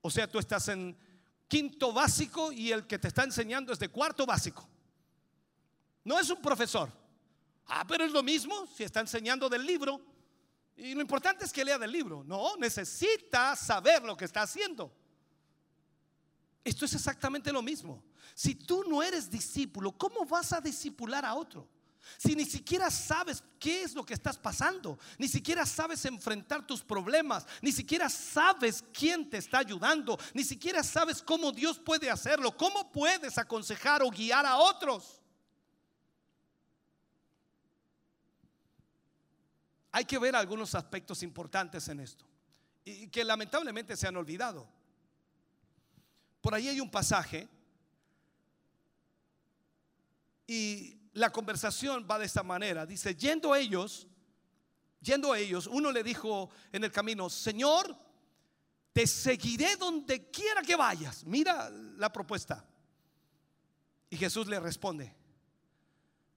O 0.00 0.10
sea, 0.10 0.28
tú 0.28 0.40
estás 0.40 0.66
en 0.66 0.98
quinto 1.46 1.92
básico 1.92 2.50
y 2.50 2.72
el 2.72 2.88
que 2.88 2.98
te 2.98 3.06
está 3.06 3.22
enseñando 3.22 3.72
es 3.72 3.78
de 3.78 3.88
cuarto 3.88 4.26
básico. 4.26 4.68
No 6.02 6.18
es 6.18 6.28
un 6.28 6.42
profesor. 6.42 6.90
Ah, 7.66 7.84
pero 7.86 8.04
es 8.04 8.10
lo 8.10 8.20
mismo 8.20 8.66
si 8.66 8.82
está 8.82 8.98
enseñando 8.98 9.48
del 9.48 9.64
libro. 9.64 10.00
Y 10.74 10.92
lo 10.94 11.02
importante 11.02 11.44
es 11.44 11.52
que 11.52 11.64
lea 11.64 11.78
del 11.78 11.92
libro. 11.92 12.24
No, 12.24 12.56
necesita 12.56 13.54
saber 13.54 14.02
lo 14.02 14.16
que 14.16 14.24
está 14.24 14.42
haciendo. 14.42 14.92
Esto 16.64 16.84
es 16.84 16.94
exactamente 16.94 17.52
lo 17.52 17.62
mismo. 17.62 18.02
Si 18.34 18.56
tú 18.56 18.82
no 18.88 19.04
eres 19.04 19.30
discípulo, 19.30 19.92
¿cómo 19.92 20.24
vas 20.24 20.52
a 20.52 20.60
discipular 20.60 21.24
a 21.24 21.34
otro? 21.34 21.68
Si 22.18 22.34
ni 22.34 22.44
siquiera 22.44 22.90
sabes 22.90 23.42
qué 23.58 23.82
es 23.82 23.94
lo 23.94 24.04
que 24.04 24.14
estás 24.14 24.36
pasando, 24.36 24.98
ni 25.18 25.28
siquiera 25.28 25.64
sabes 25.64 26.04
enfrentar 26.04 26.66
tus 26.66 26.82
problemas, 26.82 27.46
ni 27.60 27.72
siquiera 27.72 28.08
sabes 28.08 28.84
quién 28.92 29.30
te 29.30 29.38
está 29.38 29.58
ayudando, 29.58 30.18
ni 30.34 30.44
siquiera 30.44 30.82
sabes 30.82 31.22
cómo 31.22 31.52
Dios 31.52 31.78
puede 31.78 32.10
hacerlo, 32.10 32.56
cómo 32.56 32.90
puedes 32.90 33.38
aconsejar 33.38 34.02
o 34.02 34.10
guiar 34.10 34.44
a 34.46 34.56
otros. 34.56 35.20
Hay 39.92 40.04
que 40.04 40.18
ver 40.18 40.34
algunos 40.34 40.74
aspectos 40.74 41.22
importantes 41.22 41.86
en 41.88 42.00
esto 42.00 42.24
y 42.84 43.08
que 43.08 43.24
lamentablemente 43.24 43.96
se 43.96 44.08
han 44.08 44.16
olvidado. 44.16 44.66
Por 46.40 46.54
ahí 46.54 46.68
hay 46.68 46.80
un 46.80 46.90
pasaje 46.90 47.48
y 50.46 51.01
la 51.14 51.30
conversación 51.30 52.06
va 52.10 52.18
de 52.18 52.26
esta 52.26 52.42
manera. 52.42 52.86
Dice, 52.86 53.14
yendo 53.14 53.54
ellos, 53.54 54.06
yendo 55.00 55.34
ellos, 55.34 55.66
uno 55.66 55.90
le 55.92 56.02
dijo 56.02 56.50
en 56.72 56.84
el 56.84 56.92
camino, 56.92 57.28
Señor, 57.28 57.96
te 58.92 59.06
seguiré 59.06 59.76
donde 59.76 60.30
quiera 60.30 60.62
que 60.62 60.76
vayas. 60.76 61.24
Mira 61.24 61.70
la 61.70 62.12
propuesta. 62.12 62.64
Y 64.10 64.16
Jesús 64.16 64.46
le 64.46 64.60
responde, 64.60 65.14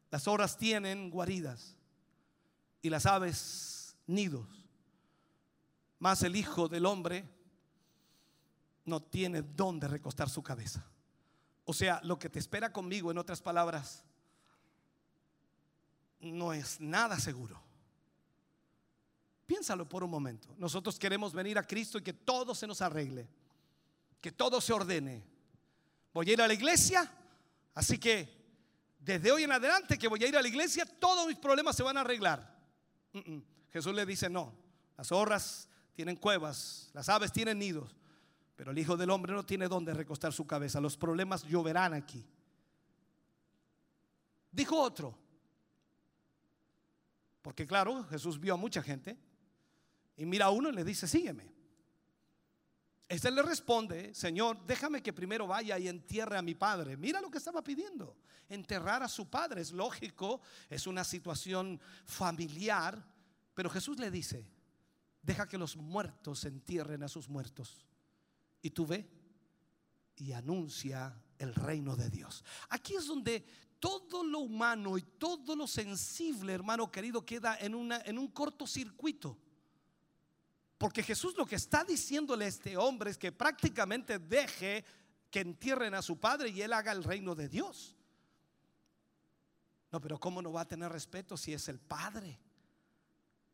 las 0.10 0.28
horas 0.28 0.58
tienen 0.58 1.10
guaridas 1.10 1.76
y 2.82 2.90
las 2.90 3.06
aves 3.06 3.98
nidos, 4.08 4.48
mas 6.00 6.24
el 6.24 6.38
Hijo 6.38 6.70
del 6.70 6.86
Hombre 6.86 7.28
no 8.86 9.02
tiene 9.02 9.42
dónde 9.42 9.88
recostar 9.88 10.30
su 10.30 10.42
cabeza. 10.42 10.86
O 11.66 11.74
sea, 11.74 12.00
lo 12.04 12.18
que 12.18 12.30
te 12.30 12.40
espera 12.40 12.72
conmigo, 12.72 13.12
en 13.12 13.18
otras 13.18 13.42
palabras, 13.42 14.06
no 16.20 16.54
es 16.54 16.80
nada 16.80 17.20
seguro. 17.20 17.62
Piénsalo 19.46 19.88
por 19.88 20.04
un 20.04 20.10
momento. 20.10 20.56
Nosotros 20.58 20.98
queremos 20.98 21.34
venir 21.34 21.58
a 21.58 21.64
Cristo 21.64 21.98
y 22.00 22.02
que 22.02 22.14
todo 22.14 22.56
se 22.56 22.66
nos 22.66 22.82
arregle, 22.82 23.30
que 24.20 24.32
todo 24.32 24.60
se 24.60 24.74
ordene. 24.74 25.24
Voy 26.14 26.30
a 26.30 26.34
ir 26.34 26.42
a 26.42 26.48
la 26.48 26.54
iglesia, 26.54 27.12
así 27.74 28.00
que 28.00 28.34
desde 29.00 29.32
hoy 29.32 29.44
en 29.44 29.52
adelante 29.52 29.98
que 29.98 30.08
voy 30.08 30.24
a 30.24 30.28
ir 30.28 30.36
a 30.36 30.42
la 30.42 30.48
iglesia, 30.48 30.86
todos 30.86 31.28
mis 31.28 31.38
problemas 31.38 31.76
se 31.76 31.84
van 31.84 31.98
a 31.98 32.02
arreglar. 32.02 32.56
Jesús 33.72 33.94
le 33.94 34.06
dice, 34.06 34.30
no, 34.30 34.54
las 34.98 35.08
zorras 35.08 35.70
tienen 35.94 36.16
cuevas, 36.16 36.90
las 36.94 37.08
aves 37.10 37.32
tienen 37.32 37.60
nidos, 37.60 37.96
pero 38.56 38.72
el 38.72 38.80
Hijo 38.80 38.98
del 38.98 39.12
Hombre 39.12 39.34
no 39.34 39.46
tiene 39.46 39.68
dónde 39.68 39.94
recostar 39.94 40.34
su 40.34 40.48
cabeza. 40.48 40.82
Los 40.82 40.98
problemas 40.98 41.44
lloverán 41.44 41.94
aquí. 41.94 42.26
Dijo 44.52 44.82
otro, 44.82 45.18
porque 47.46 47.68
claro, 47.68 48.04
Jesús 48.06 48.40
vio 48.40 48.56
a 48.56 48.58
mucha 48.58 48.82
gente 48.82 49.16
y 50.18 50.26
mira 50.26 50.46
a 50.46 50.50
uno 50.50 50.70
y 50.70 50.72
le 50.72 50.84
dice, 50.84 51.08
sígueme. 51.08 51.54
Este 53.08 53.30
le 53.30 53.44
responde, 53.44 54.16
Señor, 54.16 54.66
déjame 54.66 55.04
que 55.04 55.14
primero 55.14 55.46
vaya 55.46 55.78
y 55.78 55.88
entierre 55.88 56.40
a 56.40 56.42
mi 56.42 56.56
padre. 56.56 56.98
Mira 56.98 57.22
lo 57.22 57.30
que 57.30 57.38
estaba 57.38 57.64
pidiendo. 57.64 58.18
Enterrar 58.50 59.04
a 59.04 59.08
su 59.08 59.30
padre 59.30 59.62
es 59.62 59.72
lógico, 59.72 60.42
es 60.72 60.88
una 60.88 61.04
situación 61.04 61.80
familiar, 62.06 63.06
pero 63.54 63.70
Jesús 63.70 64.00
le 64.00 64.10
dice, 64.10 64.52
deja 65.22 65.48
que 65.48 65.60
los 65.60 65.78
muertos 65.78 66.46
entierren 66.46 67.04
a 67.04 67.08
sus 67.08 67.30
muertos. 67.30 67.86
Y 68.64 68.72
tú 68.72 68.88
ve 68.88 69.08
y 70.16 70.32
anuncia 70.32 71.16
el 71.38 71.54
reino 71.54 71.96
de 71.96 72.10
Dios. 72.10 72.44
Aquí 72.70 72.96
es 72.96 73.06
donde 73.06 73.46
todo 73.86 74.24
lo 74.24 74.40
humano 74.40 74.98
y 74.98 75.04
todo 75.04 75.56
lo 75.56 75.68
sensible, 75.68 76.54
hermano 76.54 76.92
querido, 76.92 77.24
queda 77.24 77.56
en, 77.60 77.76
una, 77.76 78.02
en 78.02 78.18
un 78.18 78.30
cortocircuito. 78.30 79.38
Porque 80.76 81.04
Jesús 81.04 81.38
lo 81.38 81.46
que 81.46 81.56
está 81.56 81.84
diciéndole 81.84 82.46
a 82.46 82.48
este 82.48 82.78
hombre 82.78 83.12
es 83.12 83.18
que 83.20 83.32
prácticamente 83.32 84.18
deje 84.18 84.84
que 85.30 85.42
entierren 85.42 85.94
a 85.94 86.02
su 86.02 86.20
padre 86.20 86.50
y 86.50 86.64
él 86.64 86.74
haga 86.74 86.94
el 86.94 87.04
reino 87.04 87.36
de 87.36 87.48
Dios. 87.48 87.96
No, 89.92 90.02
pero 90.02 90.20
¿cómo 90.20 90.42
no 90.42 90.52
va 90.52 90.62
a 90.62 90.68
tener 90.68 90.92
respeto 90.92 91.38
si 91.38 91.54
es 91.54 91.68
el 91.68 91.80
padre? 91.80 92.40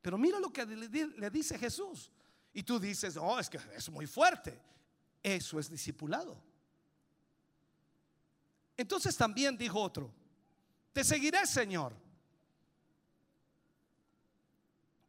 Pero 0.01 0.17
mira 0.17 0.39
lo 0.39 0.49
que 0.49 0.65
le, 0.65 1.29
dice 1.29 1.59
Jesús. 1.59 2.09
Y 2.53 2.63
tú 2.63 2.79
dices, 2.79 3.17
oh, 3.17 3.37
es 3.37 3.49
que 3.49 3.59
es 3.75 3.89
muy 3.89 4.07
fuerte. 4.07 4.61
Eso 5.21 5.59
es 5.59 5.69
discipulado. 5.69 6.41
Entonces 8.77 9.17
también 9.17 9.57
dijo 9.57 9.77
otro, 9.77 10.20
te 10.93 11.03
seguiré, 11.03 11.45
Señor. 11.45 11.93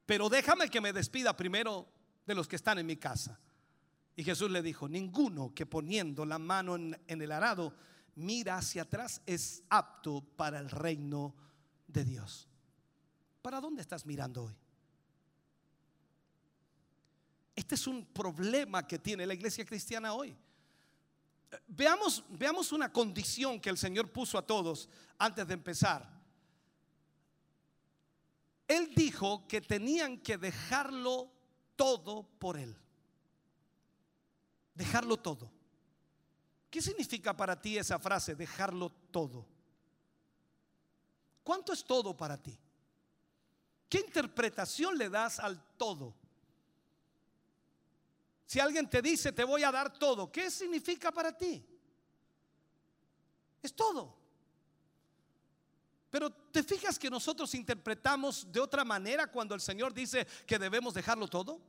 Pero 0.07 0.29
déjame 0.29 0.69
que 0.69 0.81
me 0.81 0.93
despida 0.93 1.37
primero 1.37 1.89
de 2.27 2.35
los 2.35 2.47
que 2.47 2.57
están 2.57 2.79
en 2.79 2.87
mi 2.87 2.97
casa. 2.97 3.39
Y 4.15 4.25
Jesús 4.25 4.51
le 4.51 4.63
dijo, 4.63 4.89
ninguno 4.89 5.55
que 5.55 5.67
poniendo 5.67 6.25
la 6.27 6.39
mano 6.39 6.77
en, 6.77 7.01
en 7.07 7.23
el 7.23 7.33
arado 7.33 7.75
mira 8.15 8.57
hacia 8.59 8.83
atrás 8.83 9.23
es 9.27 9.63
apto 9.71 10.23
para 10.37 10.59
el 10.59 10.69
reino 10.69 11.35
de 11.87 12.05
Dios. 12.05 12.49
¿Para 13.41 13.61
dónde 13.61 13.83
estás 13.83 14.05
mirando 14.05 14.45
hoy? 14.45 14.57
Este 17.57 17.75
es 17.75 17.87
un 17.87 18.07
problema 18.07 18.87
que 18.87 18.99
tiene 18.99 19.27
la 19.27 19.35
iglesia 19.35 19.65
cristiana 19.65 20.15
hoy. 20.15 20.37
Veamos, 21.67 22.25
veamos 22.29 22.73
una 22.73 22.93
condición 22.93 23.61
que 23.61 23.71
el 23.71 23.79
Señor 23.79 24.11
puso 24.11 24.39
a 24.39 24.47
todos 24.47 24.89
antes 25.19 25.47
de 25.47 25.55
empezar. 25.55 26.09
Él 28.67 28.93
dijo 28.95 29.47
que 29.47 29.61
tenían 29.61 30.19
que 30.19 30.39
dejarlo 30.39 31.31
todo 31.77 32.23
por 32.39 32.57
Él. 32.57 32.77
Dejarlo 34.75 35.19
todo. 35.19 35.53
¿Qué 36.71 36.81
significa 36.81 37.37
para 37.37 37.61
ti 37.61 37.77
esa 37.77 37.99
frase, 37.99 38.35
dejarlo 38.35 38.89
todo? 39.11 39.47
¿Cuánto 41.45 41.73
es 41.75 41.85
todo 41.85 42.17
para 42.17 42.41
ti? 42.41 42.59
¿Qué 43.91 43.99
interpretación 43.99 44.97
le 44.97 45.11
das 45.11 45.39
al 45.39 45.63
todo? 45.77 46.15
Si 48.53 48.61
alguien 48.61 48.87
te 48.87 49.01
dice, 49.01 49.33
te 49.33 49.45
voy 49.45 49.65
a 49.65 49.73
dar 49.73 49.91
todo, 49.99 50.31
¿qué 50.31 50.51
significa 50.51 51.11
para 51.11 51.35
ti? 51.35 51.65
Es 53.63 53.75
todo. 53.75 54.15
Pero 56.11 56.31
te 56.31 56.63
fijas 56.63 56.99
que 56.99 57.09
nosotros 57.09 57.55
interpretamos 57.55 58.53
de 58.53 58.61
otra 58.61 58.85
manera 58.85 59.27
cuando 59.29 59.55
el 59.55 59.63
Señor 59.63 59.95
dice 59.95 60.27
que 60.47 60.59
debemos 60.59 60.93
dejarlo 60.93 61.29
todo. 61.29 61.63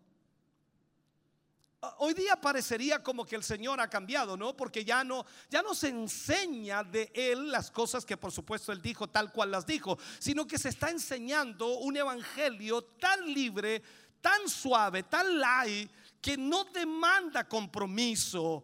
Hoy 2.00 2.14
día 2.14 2.36
parecería 2.36 3.02
como 3.02 3.26
que 3.26 3.38
el 3.38 3.46
Señor 3.46 3.80
ha 3.80 3.90
cambiado, 3.90 4.36
¿no? 4.36 4.54
Porque 4.54 4.84
ya 4.84 5.06
no 5.06 5.26
ya 5.50 5.64
se 5.74 5.88
enseña 5.88 6.84
de 6.84 7.10
él 7.16 7.50
las 7.50 7.72
cosas 7.72 8.04
que 8.04 8.18
por 8.18 8.34
supuesto 8.34 8.74
él 8.74 8.82
dijo 8.82 9.08
tal 9.08 9.32
cual 9.32 9.52
las 9.52 9.66
dijo, 9.66 9.98
sino 10.20 10.46
que 10.46 10.60
se 10.60 10.68
está 10.68 10.90
enseñando 10.90 11.78
un 11.78 11.96
evangelio 11.96 12.84
tan 12.84 13.34
libre, 13.34 13.82
tan 14.20 14.50
suave, 14.50 15.04
tan 15.04 15.40
light 15.40 15.90
que 16.24 16.38
no 16.38 16.64
demanda 16.64 17.48
compromiso 17.48 18.64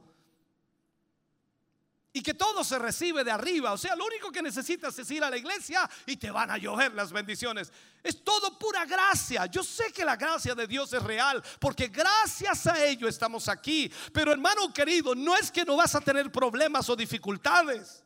y 2.14 2.24
que 2.24 2.34
todo 2.34 2.64
se 2.64 2.80
recibe 2.80 3.24
de 3.24 3.32
arriba. 3.32 3.74
O 3.74 3.78
sea, 3.78 3.98
lo 3.98 4.06
único 4.06 4.32
que 4.32 4.42
necesitas 4.42 4.98
es 4.98 5.12
ir 5.12 5.24
a 5.24 5.30
la 5.30 5.38
iglesia 5.38 5.88
y 6.06 6.16
te 6.16 6.32
van 6.32 6.50
a 6.50 6.58
llover 6.58 6.94
las 6.94 7.12
bendiciones. 7.12 7.72
Es 8.02 8.24
todo 8.24 8.58
pura 8.58 8.86
gracia. 8.86 9.46
Yo 9.48 9.62
sé 9.62 9.92
que 9.92 10.06
la 10.06 10.16
gracia 10.16 10.56
de 10.56 10.68
Dios 10.68 10.94
es 10.94 11.04
real 11.04 11.44
porque 11.60 11.90
gracias 11.90 12.66
a 12.66 12.84
ello 12.84 13.10
estamos 13.10 13.50
aquí. 13.50 13.92
Pero 14.14 14.32
hermano 14.32 14.74
querido, 14.74 15.14
no 15.14 15.36
es 15.36 15.52
que 15.52 15.66
no 15.66 15.76
vas 15.76 15.94
a 15.96 16.02
tener 16.02 16.32
problemas 16.32 16.90
o 16.90 16.96
dificultades. 16.96 18.06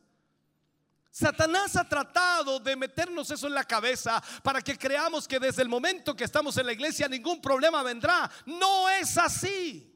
Satanás 1.13 1.75
ha 1.75 1.87
tratado 1.87 2.59
de 2.59 2.75
meternos 2.75 3.29
eso 3.29 3.45
en 3.45 3.53
la 3.53 3.63
cabeza 3.63 4.19
para 4.41 4.63
que 4.63 4.75
creamos 4.75 5.27
que 5.27 5.39
desde 5.39 5.61
el 5.61 5.69
momento 5.69 6.15
que 6.15 6.23
estamos 6.23 6.57
en 6.57 6.65
la 6.65 6.73
iglesia 6.73 7.07
ningún 7.07 7.39
problema 7.39 7.83
vendrá. 7.83 8.31
No 8.47 8.89
es 8.89 9.15
así. 9.19 9.93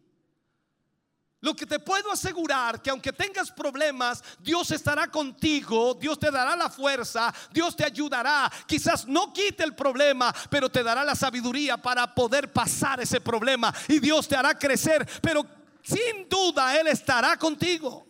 Lo 1.40 1.56
que 1.56 1.66
te 1.66 1.80
puedo 1.80 2.12
asegurar 2.12 2.84
que 2.84 2.92
aunque 2.92 3.12
tengas 3.12 3.50
problemas, 3.50 4.24
Dios 4.38 4.70
estará 4.70 5.08
contigo, 5.08 5.96
Dios 5.96 6.20
te 6.20 6.30
dará 6.30 6.56
la 6.56 6.70
fuerza, 6.70 7.34
Dios 7.52 7.76
te 7.76 7.84
ayudará. 7.84 8.52
Quizás 8.68 9.08
no 9.08 9.34
quite 9.34 9.64
el 9.64 9.74
problema, 9.74 10.32
pero 10.52 10.70
te 10.70 10.84
dará 10.84 11.04
la 11.04 11.16
sabiduría 11.16 11.78
para 11.78 12.14
poder 12.14 12.54
pasar 12.54 13.02
ese 13.02 13.20
problema 13.22 13.74
y 13.88 13.98
Dios 13.98 14.28
te 14.28 14.36
hará 14.36 14.54
crecer, 14.54 15.04
pero 15.20 15.44
sin 15.82 16.30
duda 16.30 16.80
Él 16.80 16.86
estará 16.86 17.38
contigo. 17.38 18.07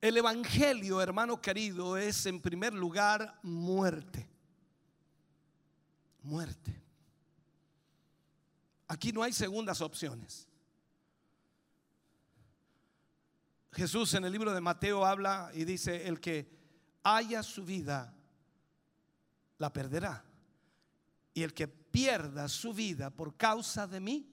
El 0.00 0.16
Evangelio, 0.16 1.00
hermano 1.00 1.40
querido, 1.40 1.96
es 1.96 2.24
en 2.26 2.40
primer 2.40 2.72
lugar 2.72 3.38
muerte 3.42 4.30
muerte. 6.22 6.82
Aquí 8.88 9.12
no 9.12 9.22
hay 9.22 9.32
segundas 9.32 9.80
opciones. 9.80 10.48
Jesús 13.72 14.14
en 14.14 14.24
el 14.24 14.32
libro 14.32 14.52
de 14.52 14.60
Mateo 14.60 15.06
habla 15.06 15.50
y 15.54 15.64
dice, 15.64 16.08
el 16.08 16.20
que 16.20 16.50
haya 17.04 17.42
su 17.42 17.64
vida, 17.64 18.14
la 19.58 19.72
perderá. 19.72 20.24
Y 21.32 21.44
el 21.44 21.54
que 21.54 21.68
pierda 21.68 22.48
su 22.48 22.74
vida 22.74 23.10
por 23.10 23.36
causa 23.36 23.86
de 23.86 24.00
mí, 24.00 24.28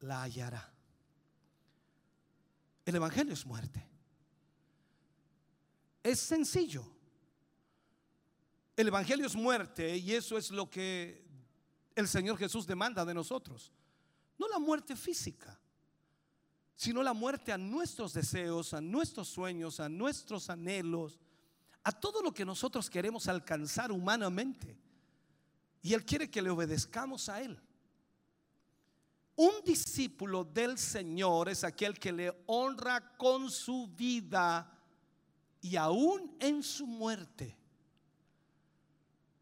la 0.00 0.22
hallará. 0.22 0.72
El 2.84 2.96
Evangelio 2.96 3.32
es 3.32 3.46
muerte. 3.46 3.88
Es 6.04 6.20
sencillo. 6.20 6.84
El 8.76 8.88
Evangelio 8.88 9.26
es 9.26 9.34
muerte 9.34 9.96
y 9.96 10.12
eso 10.12 10.36
es 10.36 10.50
lo 10.50 10.68
que 10.68 11.24
el 11.94 12.06
Señor 12.06 12.36
Jesús 12.36 12.66
demanda 12.66 13.04
de 13.06 13.14
nosotros. 13.14 13.72
No 14.36 14.46
la 14.48 14.58
muerte 14.58 14.96
física, 14.96 15.58
sino 16.76 17.02
la 17.02 17.14
muerte 17.14 17.52
a 17.52 17.58
nuestros 17.58 18.12
deseos, 18.12 18.74
a 18.74 18.82
nuestros 18.82 19.28
sueños, 19.28 19.80
a 19.80 19.88
nuestros 19.88 20.50
anhelos, 20.50 21.18
a 21.82 21.92
todo 21.92 22.20
lo 22.20 22.34
que 22.34 22.44
nosotros 22.44 22.90
queremos 22.90 23.26
alcanzar 23.26 23.90
humanamente. 23.90 24.76
Y 25.80 25.94
Él 25.94 26.04
quiere 26.04 26.30
que 26.30 26.42
le 26.42 26.50
obedezcamos 26.50 27.30
a 27.30 27.40
Él. 27.40 27.58
Un 29.36 29.52
discípulo 29.64 30.44
del 30.44 30.76
Señor 30.76 31.48
es 31.48 31.64
aquel 31.64 31.98
que 31.98 32.12
le 32.12 32.44
honra 32.46 33.16
con 33.16 33.50
su 33.50 33.86
vida 33.88 34.73
y 35.64 35.76
aún 35.76 36.36
en 36.40 36.62
su 36.62 36.86
muerte. 36.86 37.56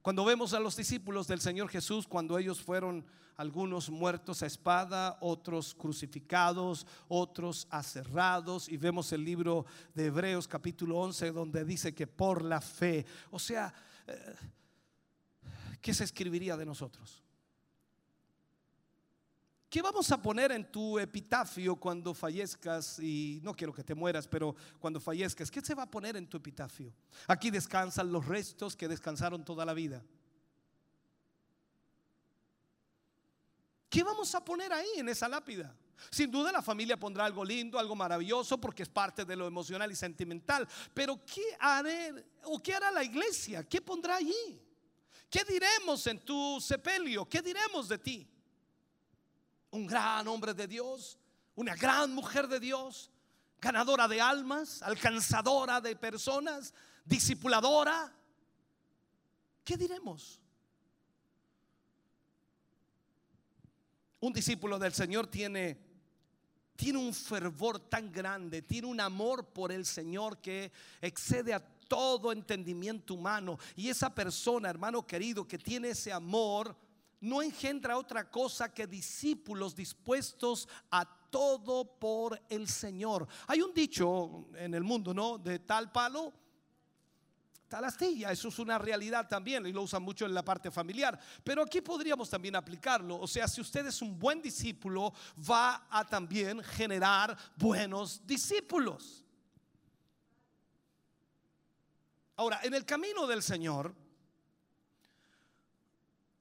Cuando 0.02 0.24
vemos 0.24 0.54
a 0.54 0.60
los 0.60 0.76
discípulos 0.76 1.26
del 1.26 1.40
Señor 1.40 1.68
Jesús, 1.68 2.06
cuando 2.06 2.38
ellos 2.38 2.62
fueron 2.62 3.04
algunos 3.34 3.90
muertos 3.90 4.40
a 4.44 4.46
espada, 4.46 5.18
otros 5.20 5.74
crucificados, 5.74 6.86
otros 7.08 7.66
aserrados, 7.70 8.68
y 8.68 8.76
vemos 8.76 9.10
el 9.12 9.24
libro 9.24 9.66
de 9.94 10.06
Hebreos 10.06 10.46
capítulo 10.46 10.96
11 10.98 11.32
donde 11.32 11.64
dice 11.64 11.92
que 11.92 12.06
por 12.06 12.44
la 12.44 12.60
fe, 12.60 13.04
o 13.32 13.40
sea, 13.40 13.74
eh, 14.06 14.36
¿qué 15.80 15.92
se 15.92 16.04
escribiría 16.04 16.56
de 16.56 16.66
nosotros? 16.66 17.21
¿Qué 19.72 19.80
vamos 19.80 20.12
a 20.12 20.20
poner 20.20 20.52
en 20.52 20.70
tu 20.70 20.98
epitafio 20.98 21.76
cuando 21.76 22.12
fallezcas? 22.12 22.98
Y 22.98 23.40
no 23.42 23.54
quiero 23.54 23.72
que 23.72 23.82
te 23.82 23.94
mueras, 23.94 24.28
pero 24.28 24.54
cuando 24.78 25.00
fallezcas, 25.00 25.50
¿qué 25.50 25.62
se 25.62 25.74
va 25.74 25.84
a 25.84 25.90
poner 25.90 26.14
en 26.14 26.26
tu 26.26 26.36
epitafio? 26.36 26.92
Aquí 27.26 27.50
descansan 27.50 28.12
los 28.12 28.26
restos 28.26 28.76
que 28.76 28.86
descansaron 28.86 29.42
toda 29.46 29.64
la 29.64 29.72
vida. 29.72 30.04
¿Qué 33.88 34.02
vamos 34.02 34.34
a 34.34 34.44
poner 34.44 34.74
ahí 34.74 34.90
en 34.98 35.08
esa 35.08 35.26
lápida? 35.26 35.74
Sin 36.10 36.30
duda 36.30 36.52
la 36.52 36.60
familia 36.60 37.00
pondrá 37.00 37.24
algo 37.24 37.42
lindo, 37.42 37.78
algo 37.78 37.96
maravilloso, 37.96 38.60
porque 38.60 38.82
es 38.82 38.90
parte 38.90 39.24
de 39.24 39.36
lo 39.36 39.46
emocional 39.46 39.90
y 39.90 39.96
sentimental. 39.96 40.68
Pero 40.92 41.24
¿qué 41.24 41.56
haré 41.58 42.26
o 42.44 42.62
qué 42.62 42.74
hará 42.74 42.90
la 42.90 43.04
iglesia? 43.04 43.66
¿Qué 43.66 43.80
pondrá 43.80 44.16
allí? 44.16 44.60
¿Qué 45.30 45.44
diremos 45.44 46.06
en 46.08 46.22
tu 46.22 46.60
sepelio? 46.60 47.26
¿Qué 47.26 47.40
diremos 47.40 47.88
de 47.88 47.96
ti? 47.96 48.31
Un 49.72 49.86
gran 49.86 50.28
hombre 50.28 50.54
de 50.54 50.66
Dios, 50.66 51.18
una 51.54 51.74
gran 51.74 52.14
mujer 52.14 52.46
de 52.46 52.60
Dios, 52.60 53.10
ganadora 53.60 54.06
de 54.06 54.20
almas, 54.20 54.82
alcanzadora 54.82 55.80
de 55.80 55.96
personas, 55.96 56.72
discipuladora. 57.04 58.14
¿Qué 59.64 59.76
diremos? 59.76 60.40
Un 64.20 64.32
discípulo 64.32 64.78
del 64.78 64.92
Señor 64.92 65.26
tiene, 65.26 65.78
tiene 66.76 66.98
un 66.98 67.14
fervor 67.14 67.80
tan 67.80 68.12
grande, 68.12 68.62
tiene 68.62 68.86
un 68.86 69.00
amor 69.00 69.46
por 69.46 69.72
el 69.72 69.86
Señor 69.86 70.38
que 70.38 70.70
excede 71.00 71.54
a 71.54 71.60
todo 71.60 72.30
entendimiento 72.30 73.14
humano. 73.14 73.58
Y 73.74 73.88
esa 73.88 74.14
persona, 74.14 74.68
hermano 74.68 75.06
querido, 75.06 75.48
que 75.48 75.58
tiene 75.58 75.90
ese 75.90 76.12
amor, 76.12 76.76
no 77.22 77.40
engendra 77.40 77.96
otra 77.96 78.30
cosa 78.30 78.72
que 78.74 78.86
discípulos 78.86 79.74
dispuestos 79.74 80.68
a 80.90 81.04
todo 81.30 81.98
por 81.98 82.40
el 82.48 82.68
Señor. 82.68 83.26
Hay 83.46 83.62
un 83.62 83.72
dicho 83.72 84.48
en 84.54 84.74
el 84.74 84.82
mundo, 84.82 85.14
¿no? 85.14 85.38
De 85.38 85.60
tal 85.60 85.90
palo, 85.90 86.32
tal 87.68 87.84
astilla. 87.84 88.32
Eso 88.32 88.48
es 88.48 88.58
una 88.58 88.76
realidad 88.76 89.28
también 89.28 89.64
y 89.66 89.72
lo 89.72 89.82
usan 89.82 90.02
mucho 90.02 90.26
en 90.26 90.34
la 90.34 90.44
parte 90.44 90.70
familiar. 90.70 91.18
Pero 91.42 91.62
aquí 91.62 91.80
podríamos 91.80 92.28
también 92.28 92.56
aplicarlo. 92.56 93.18
O 93.18 93.26
sea, 93.26 93.48
si 93.48 93.60
usted 93.60 93.86
es 93.86 94.02
un 94.02 94.18
buen 94.18 94.42
discípulo, 94.42 95.14
va 95.48 95.86
a 95.88 96.04
también 96.04 96.62
generar 96.62 97.36
buenos 97.56 98.26
discípulos. 98.26 99.24
Ahora, 102.36 102.60
en 102.64 102.74
el 102.74 102.84
camino 102.84 103.26
del 103.26 103.42
Señor, 103.42 103.94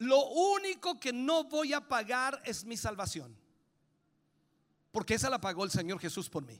lo 0.01 0.25
único 0.29 0.99
que 0.99 1.13
no 1.13 1.43
voy 1.43 1.73
a 1.73 1.87
pagar 1.87 2.41
es 2.43 2.65
mi 2.65 2.75
salvación. 2.75 3.37
Porque 4.91 5.13
esa 5.13 5.29
la 5.29 5.39
pagó 5.39 5.63
el 5.63 5.69
Señor 5.69 5.99
Jesús 5.99 6.27
por 6.27 6.43
mí. 6.43 6.59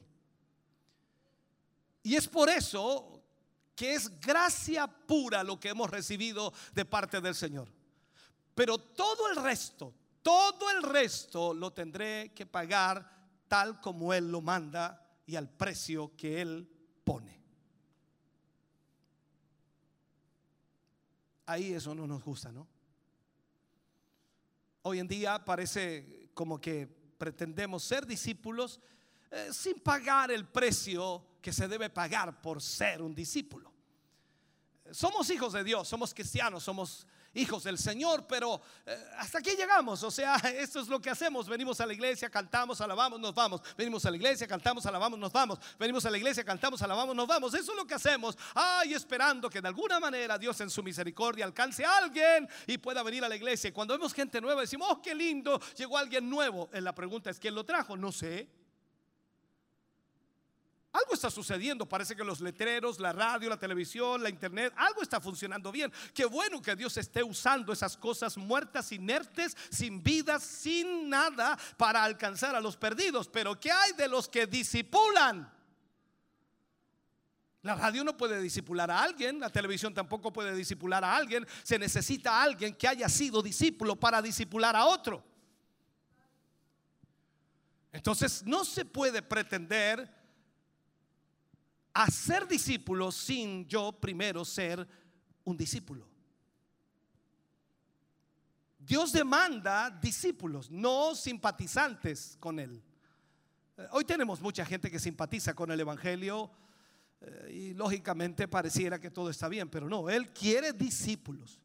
Y 2.04 2.14
es 2.14 2.28
por 2.28 2.48
eso 2.48 3.20
que 3.74 3.94
es 3.94 4.20
gracia 4.20 4.86
pura 4.86 5.42
lo 5.42 5.58
que 5.58 5.70
hemos 5.70 5.90
recibido 5.90 6.52
de 6.72 6.84
parte 6.84 7.20
del 7.20 7.34
Señor. 7.34 7.68
Pero 8.54 8.78
todo 8.78 9.28
el 9.28 9.42
resto, 9.42 9.92
todo 10.22 10.70
el 10.70 10.84
resto 10.84 11.52
lo 11.52 11.72
tendré 11.72 12.32
que 12.32 12.46
pagar 12.46 13.10
tal 13.48 13.80
como 13.80 14.14
Él 14.14 14.30
lo 14.30 14.40
manda 14.40 15.04
y 15.26 15.34
al 15.34 15.50
precio 15.50 16.12
que 16.16 16.40
Él 16.40 16.70
pone. 17.02 17.42
Ahí 21.46 21.72
eso 21.72 21.92
no 21.92 22.06
nos 22.06 22.22
gusta, 22.22 22.52
¿no? 22.52 22.68
Hoy 24.82 24.98
en 24.98 25.06
día 25.06 25.44
parece 25.44 26.30
como 26.34 26.60
que 26.60 26.88
pretendemos 27.16 27.84
ser 27.84 28.04
discípulos 28.04 28.80
eh, 29.30 29.50
sin 29.52 29.78
pagar 29.78 30.32
el 30.32 30.46
precio 30.46 31.24
que 31.40 31.52
se 31.52 31.68
debe 31.68 31.88
pagar 31.88 32.42
por 32.42 32.60
ser 32.60 33.00
un 33.00 33.14
discípulo. 33.14 33.72
Somos 34.90 35.30
hijos 35.30 35.52
de 35.52 35.62
Dios, 35.62 35.86
somos 35.86 36.12
cristianos, 36.12 36.64
somos 36.64 37.06
hijos 37.34 37.64
del 37.64 37.78
Señor, 37.78 38.26
pero 38.26 38.60
eh, 38.86 38.96
hasta 39.18 39.38
aquí 39.38 39.50
llegamos. 39.56 40.02
O 40.02 40.10
sea, 40.10 40.36
esto 40.58 40.80
es 40.80 40.88
lo 40.88 41.00
que 41.00 41.10
hacemos. 41.10 41.48
Venimos 41.48 41.80
a 41.80 41.86
la 41.86 41.92
iglesia, 41.92 42.28
cantamos, 42.28 42.80
alabamos, 42.80 43.20
nos 43.20 43.34
vamos. 43.34 43.60
Venimos 43.76 44.04
a 44.04 44.10
la 44.10 44.16
iglesia, 44.16 44.46
cantamos, 44.46 44.84
alabamos, 44.86 45.18
nos 45.18 45.32
vamos. 45.32 45.58
Venimos 45.78 46.04
a 46.04 46.10
la 46.10 46.18
iglesia, 46.18 46.44
cantamos, 46.44 46.82
alabamos, 46.82 47.14
nos 47.14 47.26
vamos. 47.26 47.54
Eso 47.54 47.72
es 47.72 47.76
lo 47.76 47.86
que 47.86 47.94
hacemos. 47.94 48.36
Ay, 48.54 48.94
esperando 48.94 49.48
que 49.48 49.60
de 49.60 49.68
alguna 49.68 49.98
manera 50.00 50.38
Dios 50.38 50.60
en 50.60 50.70
su 50.70 50.82
misericordia 50.82 51.44
alcance 51.44 51.84
a 51.84 51.98
alguien 51.98 52.48
y 52.66 52.78
pueda 52.78 53.02
venir 53.02 53.24
a 53.24 53.28
la 53.28 53.36
iglesia. 53.36 53.72
Cuando 53.72 53.94
vemos 53.94 54.12
gente 54.12 54.40
nueva, 54.40 54.60
decimos, 54.60 54.88
oh, 54.90 55.00
qué 55.00 55.14
lindo, 55.14 55.60
llegó 55.76 55.98
alguien 55.98 56.28
nuevo. 56.28 56.68
Eh, 56.72 56.80
La 56.80 56.94
pregunta 56.94 57.30
es, 57.30 57.38
¿quién 57.38 57.54
lo 57.54 57.64
trajo? 57.64 57.96
No 57.96 58.12
sé. 58.12 58.61
Algo 60.92 61.14
está 61.14 61.30
sucediendo, 61.30 61.88
parece 61.88 62.14
que 62.14 62.22
los 62.22 62.42
letreros, 62.42 63.00
la 63.00 63.14
radio, 63.14 63.48
la 63.48 63.58
televisión, 63.58 64.22
la 64.22 64.28
internet, 64.28 64.74
algo 64.76 65.00
está 65.00 65.22
funcionando 65.22 65.72
bien. 65.72 65.90
Qué 66.12 66.26
bueno 66.26 66.60
que 66.60 66.76
Dios 66.76 66.98
esté 66.98 67.22
usando 67.22 67.72
esas 67.72 67.96
cosas 67.96 68.36
muertas, 68.36 68.92
inertes, 68.92 69.56
sin 69.70 70.02
vida, 70.02 70.38
sin 70.38 71.08
nada 71.08 71.58
para 71.78 72.04
alcanzar 72.04 72.54
a 72.54 72.60
los 72.60 72.76
perdidos. 72.76 73.26
Pero 73.28 73.58
¿qué 73.58 73.72
hay 73.72 73.92
de 73.92 74.06
los 74.06 74.28
que 74.28 74.46
disipulan? 74.46 75.50
La 77.62 77.74
radio 77.74 78.04
no 78.04 78.14
puede 78.14 78.42
disipular 78.42 78.90
a 78.90 79.02
alguien, 79.02 79.40
la 79.40 79.48
televisión 79.48 79.94
tampoco 79.94 80.30
puede 80.30 80.54
disipular 80.54 81.02
a 81.04 81.16
alguien. 81.16 81.46
Se 81.62 81.78
necesita 81.78 82.32
a 82.32 82.42
alguien 82.42 82.74
que 82.74 82.86
haya 82.86 83.08
sido 83.08 83.40
discípulo 83.40 83.96
para 83.96 84.20
disipular 84.20 84.76
a 84.76 84.84
otro. 84.84 85.24
Entonces 87.92 88.42
no 88.44 88.64
se 88.66 88.84
puede 88.84 89.22
pretender 89.22 90.21
a 91.94 92.10
ser 92.10 92.46
discípulo 92.46 93.12
sin 93.12 93.66
yo 93.66 93.92
primero 93.92 94.44
ser 94.44 94.86
un 95.44 95.56
discípulo. 95.56 96.06
Dios 98.78 99.12
demanda 99.12 99.90
discípulos, 99.90 100.70
no 100.70 101.14
simpatizantes 101.14 102.36
con 102.40 102.58
Él. 102.58 102.82
Eh, 103.76 103.86
Hoy 103.92 104.04
tenemos 104.04 104.40
mucha 104.40 104.64
gente 104.64 104.90
que 104.90 104.98
simpatiza 104.98 105.54
con 105.54 105.70
el 105.70 105.78
Evangelio 105.78 106.50
eh, 107.20 107.52
y 107.52 107.74
lógicamente 107.74 108.48
pareciera 108.48 108.98
que 108.98 109.10
todo 109.10 109.30
está 109.30 109.48
bien, 109.48 109.68
pero 109.68 109.88
no, 109.88 110.10
Él 110.10 110.32
quiere 110.32 110.72
discípulos. 110.72 111.60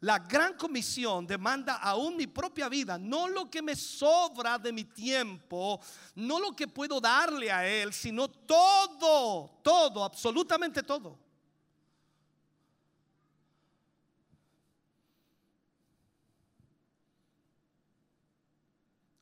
La 0.00 0.18
gran 0.18 0.54
comisión 0.56 1.26
demanda 1.26 1.76
aún 1.76 2.16
mi 2.16 2.26
propia 2.26 2.70
vida, 2.70 2.96
no 2.96 3.28
lo 3.28 3.50
que 3.50 3.60
me 3.60 3.76
sobra 3.76 4.58
de 4.58 4.72
mi 4.72 4.84
tiempo, 4.84 5.78
no 6.14 6.40
lo 6.40 6.52
que 6.52 6.66
puedo 6.66 7.00
darle 7.02 7.52
a 7.52 7.68
Él, 7.68 7.92
sino 7.92 8.28
todo, 8.30 9.60
todo, 9.62 10.02
absolutamente 10.02 10.82
todo. 10.82 11.18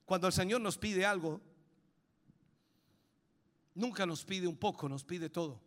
Cuando 0.04 0.28
el 0.28 0.32
Señor 0.32 0.60
nos 0.60 0.78
pide 0.78 1.04
algo, 1.04 1.40
nunca 3.74 4.06
nos 4.06 4.24
pide 4.24 4.46
un 4.46 4.56
poco, 4.56 4.88
nos 4.88 5.02
pide 5.02 5.28
todo. 5.28 5.60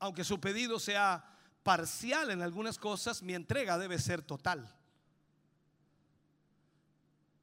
Aunque 0.00 0.24
su 0.24 0.40
pedido 0.40 0.80
sea 0.80 1.31
parcial 1.62 2.30
en 2.30 2.42
algunas 2.42 2.78
cosas, 2.78 3.22
mi 3.22 3.34
entrega 3.34 3.78
debe 3.78 3.98
ser 3.98 4.22
total. 4.22 4.74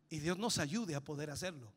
Y 0.10 0.20
Dios 0.20 0.38
nos 0.38 0.58
ayude 0.58 0.96
a 0.96 1.04
poder 1.04 1.30
hacerlo. 1.30 1.72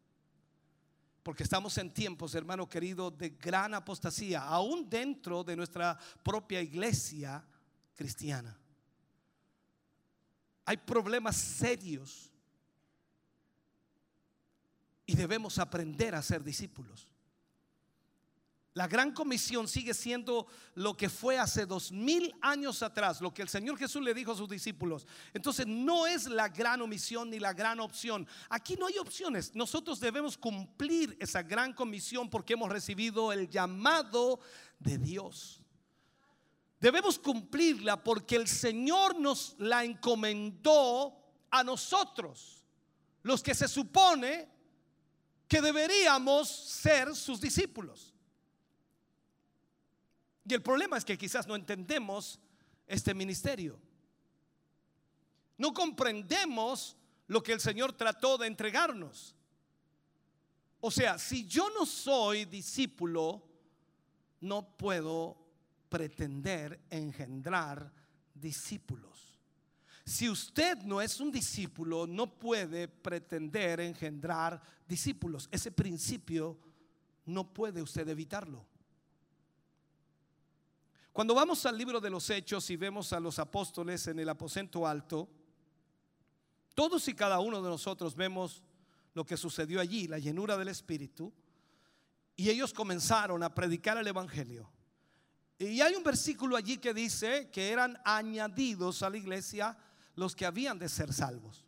Porque 1.23 1.45
estamos 1.45 1.79
en 1.79 1.93
tiempos, 1.93 2.35
hermano 2.35 2.69
querido, 2.69 3.11
de 3.11 3.31
gran 3.31 3.75
apostasía, 3.75 4.43
aún 4.43 4.89
dentro 4.89 5.45
de 5.45 5.55
nuestra 5.55 5.99
propia 6.23 6.61
iglesia 6.61 7.45
cristiana. 7.95 8.59
Hay 10.65 10.79
problemas 10.79 11.37
serios 11.37 12.33
y 15.07 15.15
debemos 15.15 15.59
aprender 15.59 16.15
a 16.15 16.23
ser 16.23 16.43
discípulos. 16.43 17.12
La 18.75 18.89
gran 18.89 19.13
comisión 19.13 19.69
sigue 19.69 19.93
siendo 19.93 20.47
lo 20.75 20.97
que 20.97 21.11
fue 21.11 21.39
hace 21.39 21.67
dos 21.67 21.93
mil 21.93 22.35
años 22.41 22.83
atrás, 22.83 23.21
lo 23.21 23.35
que 23.35 23.43
el 23.43 23.51
Señor 23.51 23.77
Jesús 23.77 24.03
le 24.03 24.15
dijo 24.15 24.33
a 24.33 24.37
sus 24.37 24.49
discípulos. 24.49 25.07
Entonces 25.35 25.67
no 25.67 26.07
es 26.07 26.27
la 26.27 26.49
gran 26.49 26.81
omisión 26.81 27.29
ni 27.29 27.39
la 27.39 27.53
gran 27.53 27.81
opción. 27.81 28.27
Aquí 28.49 28.77
no 28.77 28.87
hay 28.87 28.97
opciones. 28.97 29.55
Nosotros 29.55 30.01
debemos 30.01 30.39
cumplir 30.39 31.15
esa 31.21 31.43
gran 31.43 31.75
comisión 31.75 32.31
porque 32.31 32.55
hemos 32.55 32.71
recibido 32.71 33.31
el 33.31 33.51
llamado 33.51 34.41
de 34.79 34.97
Dios. 34.97 35.61
Debemos 36.81 37.19
cumplirla 37.19 38.03
porque 38.03 38.37
el 38.37 38.49
Señor 38.49 39.21
nos 39.21 39.55
la 39.59 39.85
encomendó 39.85 41.15
a 41.51 41.63
nosotros, 41.63 42.65
los 43.23 43.43
que 43.43 43.55
se 43.55 43.69
supone 43.69 44.49
que 45.47 45.61
deberíamos 45.61 46.49
ser 46.49 47.15
sus 47.15 47.39
discípulos. 47.39 48.12
Y 50.45 50.55
el 50.55 50.63
problema 50.63 50.97
es 50.97 51.05
que 51.05 51.19
quizás 51.19 51.47
no 51.47 51.55
entendemos 51.55 52.41
este 52.87 53.15
ministerio. 53.15 53.79
No 55.57 55.73
comprendemos 55.73 56.97
lo 57.29 57.43
que 57.43 57.53
el 57.53 57.61
Señor 57.61 57.93
trató 57.93 58.37
de 58.39 58.47
entregarnos. 58.47 59.37
O 60.81 60.91
sea, 60.91 61.19
si 61.19 61.47
yo 61.47 61.71
no 61.71 61.87
soy 61.87 62.45
discípulo, 62.45 63.43
no 64.41 64.77
puedo 64.77 65.39
pretender 65.89 66.81
engendrar 66.91 67.93
discípulos. 68.35 69.39
Si 70.05 70.29
usted 70.29 70.79
no 70.79 71.01
es 71.01 71.21
un 71.21 71.31
discípulo, 71.31 72.09
no 72.09 72.39
puede 72.39 72.89
pretender 72.89 73.79
engendrar 73.81 74.61
discípulos. 74.89 75.49
Ese 75.53 75.71
principio 75.71 76.59
no 77.27 77.55
puede 77.55 77.81
usted 77.81 78.09
evitarlo. 78.09 78.67
Cuando 81.13 81.35
vamos 81.35 81.67
al 81.67 81.77
libro 81.77 82.01
de 82.01 82.09
los 82.09 82.31
Hechos 82.31 82.71
y 82.71 82.77
vemos 82.77 83.13
a 83.13 83.21
los 83.21 83.39
apóstoles 83.39 84.07
en 84.07 84.19
el 84.19 84.29
aposento 84.31 84.87
alto, 84.87 85.29
todos 86.75 87.07
y 87.07 87.15
cada 87.15 87.39
uno 87.41 87.61
de 87.61 87.69
nosotros 87.69 88.15
vemos 88.15 88.63
lo 89.13 89.27
que 89.27 89.37
sucedió 89.37 89.79
allí, 89.79 90.09
la 90.09 90.19
llenura 90.19 90.57
del 90.57 90.69
Espíritu, 90.69 91.31
y 92.35 92.49
ellos 92.49 92.73
comenzaron 92.73 93.43
a 93.43 93.55
predicar 93.55 93.99
el 93.99 94.07
Evangelio. 94.07 94.73
Y 95.59 95.83
hay 95.83 95.95
un 95.95 96.03
versículo 96.03 96.57
allí 96.57 96.79
que 96.79 96.95
dice 96.95 97.51
que 97.51 97.71
eran 97.71 98.01
añadidos 98.07 99.03
a 99.03 99.11
la 99.11 99.19
iglesia 99.19 99.77
los 100.17 100.35
que 100.35 100.47
habían 100.47 100.79
de 100.79 100.89
ser 100.89 101.13
salvos. 101.13 101.67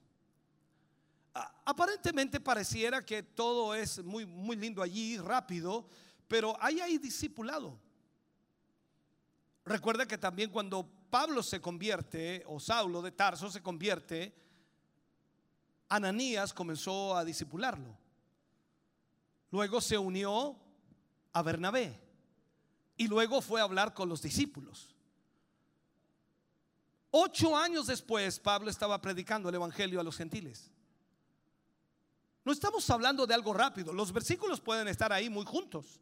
Aparentemente 1.66 2.41
pareciera 2.41 3.05
que 3.05 3.23
todo 3.23 3.75
es 3.75 4.03
muy, 4.03 4.25
muy 4.25 4.57
lindo 4.57 4.83
allí, 4.83 5.19
rápido, 5.19 5.87
pero 6.29 6.57
ahí 6.62 6.81
hay 6.81 6.97
discipulado. 6.97 7.79
Recuerda 9.65 10.07
que 10.07 10.19
también 10.19 10.51
cuando 10.51 10.86
Pablo 11.11 11.43
se 11.43 11.61
convierte, 11.61 12.45
o 12.47 12.61
Saulo 12.61 13.01
de 13.01 13.12
Tarso 13.12 13.51
se 13.51 13.62
convierte, 13.62 14.35
Ananías 15.89 16.53
comenzó 16.53 17.16
a 17.16 17.24
disipularlo. 17.24 17.97
Luego 19.51 19.81
se 19.81 19.97
unió 19.97 20.57
a 21.32 21.43
Bernabé 21.43 22.01
y 22.97 23.09
luego 23.09 23.41
fue 23.41 23.61
a 23.61 23.65
hablar 23.65 23.95
con 23.95 24.09
los 24.09 24.20
discípulos. 24.20 24.95
Ocho 27.11 27.57
años 27.57 27.86
después, 27.86 28.41
Pablo 28.41 28.70
estaba 28.70 29.01
predicando 29.01 29.49
el 29.49 29.55
Evangelio 29.55 30.01
a 30.01 30.05
los 30.05 30.16
gentiles. 30.16 30.73
No 32.45 32.53
estamos 32.53 32.91
hablando 32.91 33.27
de 33.27 33.35
algo 33.35 33.55
rápido, 33.55 33.93
los 33.93 34.12
versículos 34.12 34.61
pueden 34.61 34.89
estar 34.89 35.12
ahí 35.12 35.31
muy 35.31 35.47
juntos. 35.47 36.01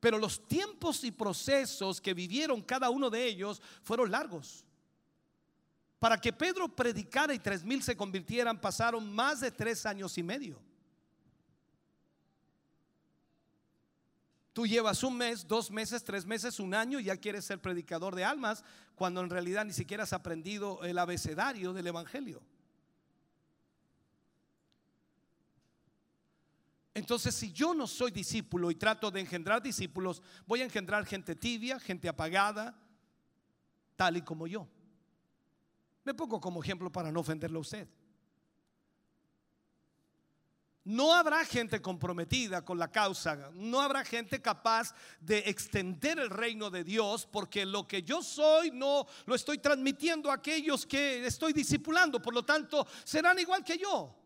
Pero 0.00 0.18
los 0.18 0.48
tiempos 0.48 1.04
y 1.04 1.10
procesos 1.10 2.00
que 2.00 2.14
vivieron 2.14 2.62
cada 2.62 2.88
uno 2.90 3.10
de 3.10 3.26
ellos 3.26 3.60
fueron 3.82 4.10
largos. 4.10 4.64
Para 5.98 6.18
que 6.18 6.32
Pedro 6.32 6.74
predicara 6.74 7.34
y 7.34 7.38
tres 7.38 7.62
mil 7.62 7.82
se 7.82 7.94
convirtieran, 7.94 8.58
pasaron 8.58 9.12
más 9.14 9.40
de 9.40 9.50
tres 9.50 9.84
años 9.84 10.16
y 10.16 10.22
medio. 10.22 10.58
Tú 14.54 14.66
llevas 14.66 15.02
un 15.04 15.16
mes, 15.16 15.46
dos 15.46 15.70
meses, 15.70 16.02
tres 16.02 16.24
meses, 16.24 16.58
un 16.58 16.74
año 16.74 16.98
y 16.98 17.04
ya 17.04 17.16
quieres 17.18 17.44
ser 17.44 17.60
predicador 17.60 18.16
de 18.16 18.24
almas, 18.24 18.64
cuando 18.94 19.20
en 19.20 19.30
realidad 19.30 19.64
ni 19.64 19.72
siquiera 19.72 20.04
has 20.04 20.12
aprendido 20.12 20.82
el 20.82 20.98
abecedario 20.98 21.72
del 21.72 21.86
Evangelio. 21.86 22.42
Entonces, 26.92 27.34
si 27.34 27.52
yo 27.52 27.72
no 27.72 27.86
soy 27.86 28.10
discípulo 28.10 28.70
y 28.70 28.74
trato 28.74 29.10
de 29.10 29.20
engendrar 29.20 29.62
discípulos, 29.62 30.22
voy 30.46 30.60
a 30.62 30.64
engendrar 30.64 31.06
gente 31.06 31.36
tibia, 31.36 31.78
gente 31.78 32.08
apagada, 32.08 32.76
tal 33.96 34.16
y 34.16 34.22
como 34.22 34.46
yo. 34.46 34.66
Me 36.04 36.14
pongo 36.14 36.40
como 36.40 36.62
ejemplo 36.62 36.90
para 36.90 37.12
no 37.12 37.20
ofenderlo 37.20 37.58
a 37.58 37.62
usted. 37.62 37.88
No 40.82 41.14
habrá 41.14 41.44
gente 41.44 41.80
comprometida 41.80 42.64
con 42.64 42.78
la 42.78 42.90
causa, 42.90 43.50
no 43.52 43.80
habrá 43.80 44.04
gente 44.04 44.40
capaz 44.40 44.94
de 45.20 45.38
extender 45.40 46.18
el 46.18 46.30
reino 46.30 46.70
de 46.70 46.82
Dios, 46.82 47.28
porque 47.30 47.66
lo 47.66 47.86
que 47.86 48.02
yo 48.02 48.22
soy 48.22 48.70
no 48.72 49.06
lo 49.26 49.34
estoy 49.34 49.58
transmitiendo 49.58 50.30
a 50.30 50.34
aquellos 50.34 50.86
que 50.86 51.24
estoy 51.24 51.52
discipulando, 51.52 52.20
por 52.20 52.34
lo 52.34 52.42
tanto 52.42 52.86
serán 53.04 53.38
igual 53.38 53.62
que 53.62 53.78
yo. 53.78 54.19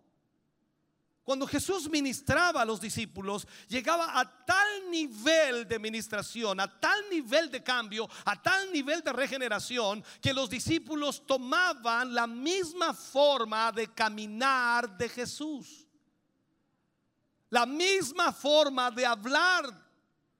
Cuando 1.25 1.47
Jesús 1.47 1.89
ministraba 1.89 2.61
a 2.61 2.65
los 2.67 2.83
discípulos, 2.83 3.49
llegaba 3.67 4.21
a 4.21 4.45
tal 4.45 4.91
nivel 4.91 5.67
de 5.67 5.79
ministración, 5.79 6.61
a 6.61 6.79
tal 6.79 7.09
nivel 7.11 7.51
de 7.51 7.63
cambio, 7.63 8.07
a 8.27 8.41
tal 8.41 8.71
nivel 8.71 9.01
de 9.01 9.11
regeneración, 9.11 10.05
que 10.21 10.35
los 10.35 10.51
discípulos 10.51 11.27
tomaban 11.27 12.13
la 12.15 12.27
misma 12.27 12.93
forma 12.93 13.73
de 13.73 13.91
caminar 13.95 14.99
de 14.99 15.09
Jesús. 15.09 15.87
La 17.49 17.65
misma 17.65 18.31
forma 18.31 18.91
de 18.91 19.07
hablar 19.07 19.65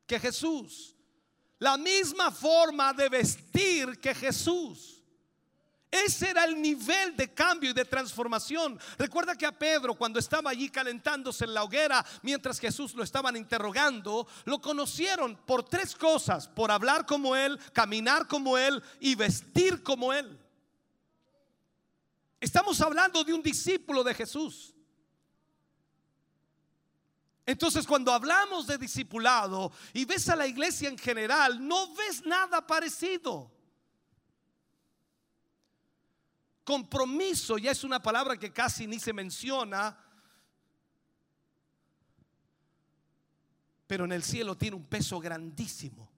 que 0.07 0.21
Jesús. 0.21 0.95
La 1.59 1.79
misma 1.79 2.31
forma 2.31 2.93
de 2.93 3.09
vestir 3.09 3.99
que 3.99 4.15
Jesús. 4.15 4.94
Ese 5.95 6.31
era 6.31 6.43
el 6.43 6.61
nivel 6.61 7.17
de 7.17 7.33
cambio 7.33 7.71
y 7.71 7.73
de 7.73 7.85
transformación. 7.85 8.81
Recuerda 8.99 9.37
que 9.37 9.47
a 9.47 9.57
Pedro, 9.57 9.95
cuando 9.95 10.19
estaba 10.19 10.51
allí 10.51 10.69
calentándose 10.69 11.45
en 11.45 11.55
la 11.55 11.63
hoguera, 11.63 12.05
mientras 12.23 12.59
Jesús 12.59 12.95
lo 12.95 13.05
estaban 13.05 13.37
interrogando, 13.37 14.27
lo 14.45 14.61
conocieron 14.61 15.37
por 15.47 15.63
tres 15.63 15.95
cosas: 15.95 16.49
por 16.49 16.73
hablar 16.73 17.07
como 17.07 17.37
él, 17.37 17.57
caminar 17.73 18.27
como 18.27 18.59
él 18.59 18.83
y 18.99 19.15
vestir 19.15 19.85
como 19.85 20.13
él. 20.13 20.37
Estamos 22.41 22.81
hablando 22.81 23.23
de 23.23 23.33
un 23.33 23.41
discípulo 23.41 24.03
de 24.03 24.15
Jesús. 24.15 24.75
Entonces 27.47 27.87
cuando 27.87 28.13
hablamos 28.13 28.67
de 28.67 28.79
discipulado 28.79 29.71
y 29.93 30.05
ves 30.07 30.29
a 30.29 30.35
la 30.35 30.49
iglesia 30.49 30.89
en 30.89 30.99
general, 30.99 31.65
no 31.65 31.95
ves 31.95 32.27
nada 32.27 32.67
parecido. 32.67 33.54
Compromiso 36.65 37.59
ya 37.59 37.71
es 37.71 37.85
una 37.85 38.03
palabra 38.03 38.39
que 38.39 38.53
casi 38.53 38.87
ni 38.87 38.99
se 38.99 39.13
menciona, 39.13 39.97
pero 43.87 44.07
en 44.07 44.13
el 44.13 44.23
cielo 44.23 44.57
tiene 44.57 44.77
un 44.77 44.87
peso 44.87 45.21
grandísimo. 45.21 46.11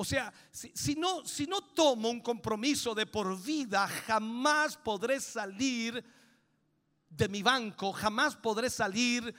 O 0.00 0.04
sea, 0.04 0.32
si, 0.52 0.94
no, 0.94 1.24
si 1.26 1.46
no 1.46 1.60
tomo 1.60 2.08
un 2.08 2.20
compromiso 2.20 2.94
de 2.94 3.06
por 3.06 3.40
vida, 3.42 3.88
jamás 3.88 4.76
podré 4.76 5.20
salir 5.20 6.04
de 7.08 7.28
mi 7.28 7.42
banco, 7.42 7.92
jamás 7.92 8.36
podré 8.36 8.70
salir 8.70 9.24
de 9.24 9.34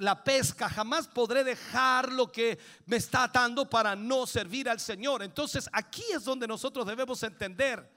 la 0.00 0.22
pesca, 0.22 0.68
jamás 0.68 1.06
podré 1.06 1.44
dejar 1.44 2.12
lo 2.12 2.30
que 2.30 2.58
me 2.86 2.96
está 2.96 3.24
atando 3.24 3.68
para 3.68 3.94
no 3.94 4.26
servir 4.26 4.68
al 4.68 4.80
Señor. 4.80 5.22
Entonces 5.22 5.68
aquí 5.72 6.04
es 6.12 6.24
donde 6.24 6.46
nosotros 6.46 6.86
debemos 6.86 7.22
entender, 7.22 7.88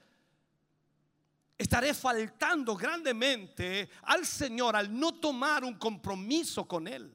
estaré 1.58 1.94
faltando 1.94 2.76
grandemente 2.76 3.88
al 4.02 4.26
Señor 4.26 4.76
al 4.76 4.96
no 4.98 5.14
tomar 5.14 5.64
un 5.64 5.74
compromiso 5.74 6.66
con 6.66 6.86
Él. 6.86 7.12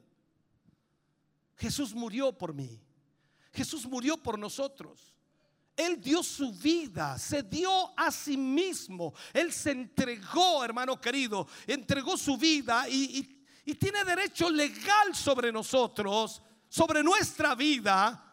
Jesús 1.56 1.94
murió 1.94 2.32
por 2.32 2.54
mí, 2.54 2.80
Jesús 3.52 3.86
murió 3.86 4.16
por 4.16 4.38
nosotros. 4.38 5.14
Él 5.76 5.98
dio 5.98 6.22
su 6.22 6.52
vida, 6.52 7.18
se 7.18 7.42
dio 7.42 7.98
a 7.98 8.10
sí 8.10 8.36
mismo. 8.36 9.14
Él 9.32 9.50
se 9.50 9.70
entregó, 9.70 10.62
hermano 10.62 11.00
querido, 11.00 11.48
entregó 11.66 12.18
su 12.18 12.36
vida 12.36 12.86
y, 12.86 13.18
y 13.18 13.39
y 13.64 13.74
tiene 13.74 14.04
derecho 14.04 14.50
legal 14.50 15.14
sobre 15.14 15.52
nosotros, 15.52 16.42
sobre 16.68 17.02
nuestra 17.02 17.54
vida. 17.54 18.26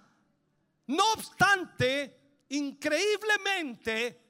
No 0.87 1.03
obstante, 1.13 2.45
increíblemente, 2.49 4.21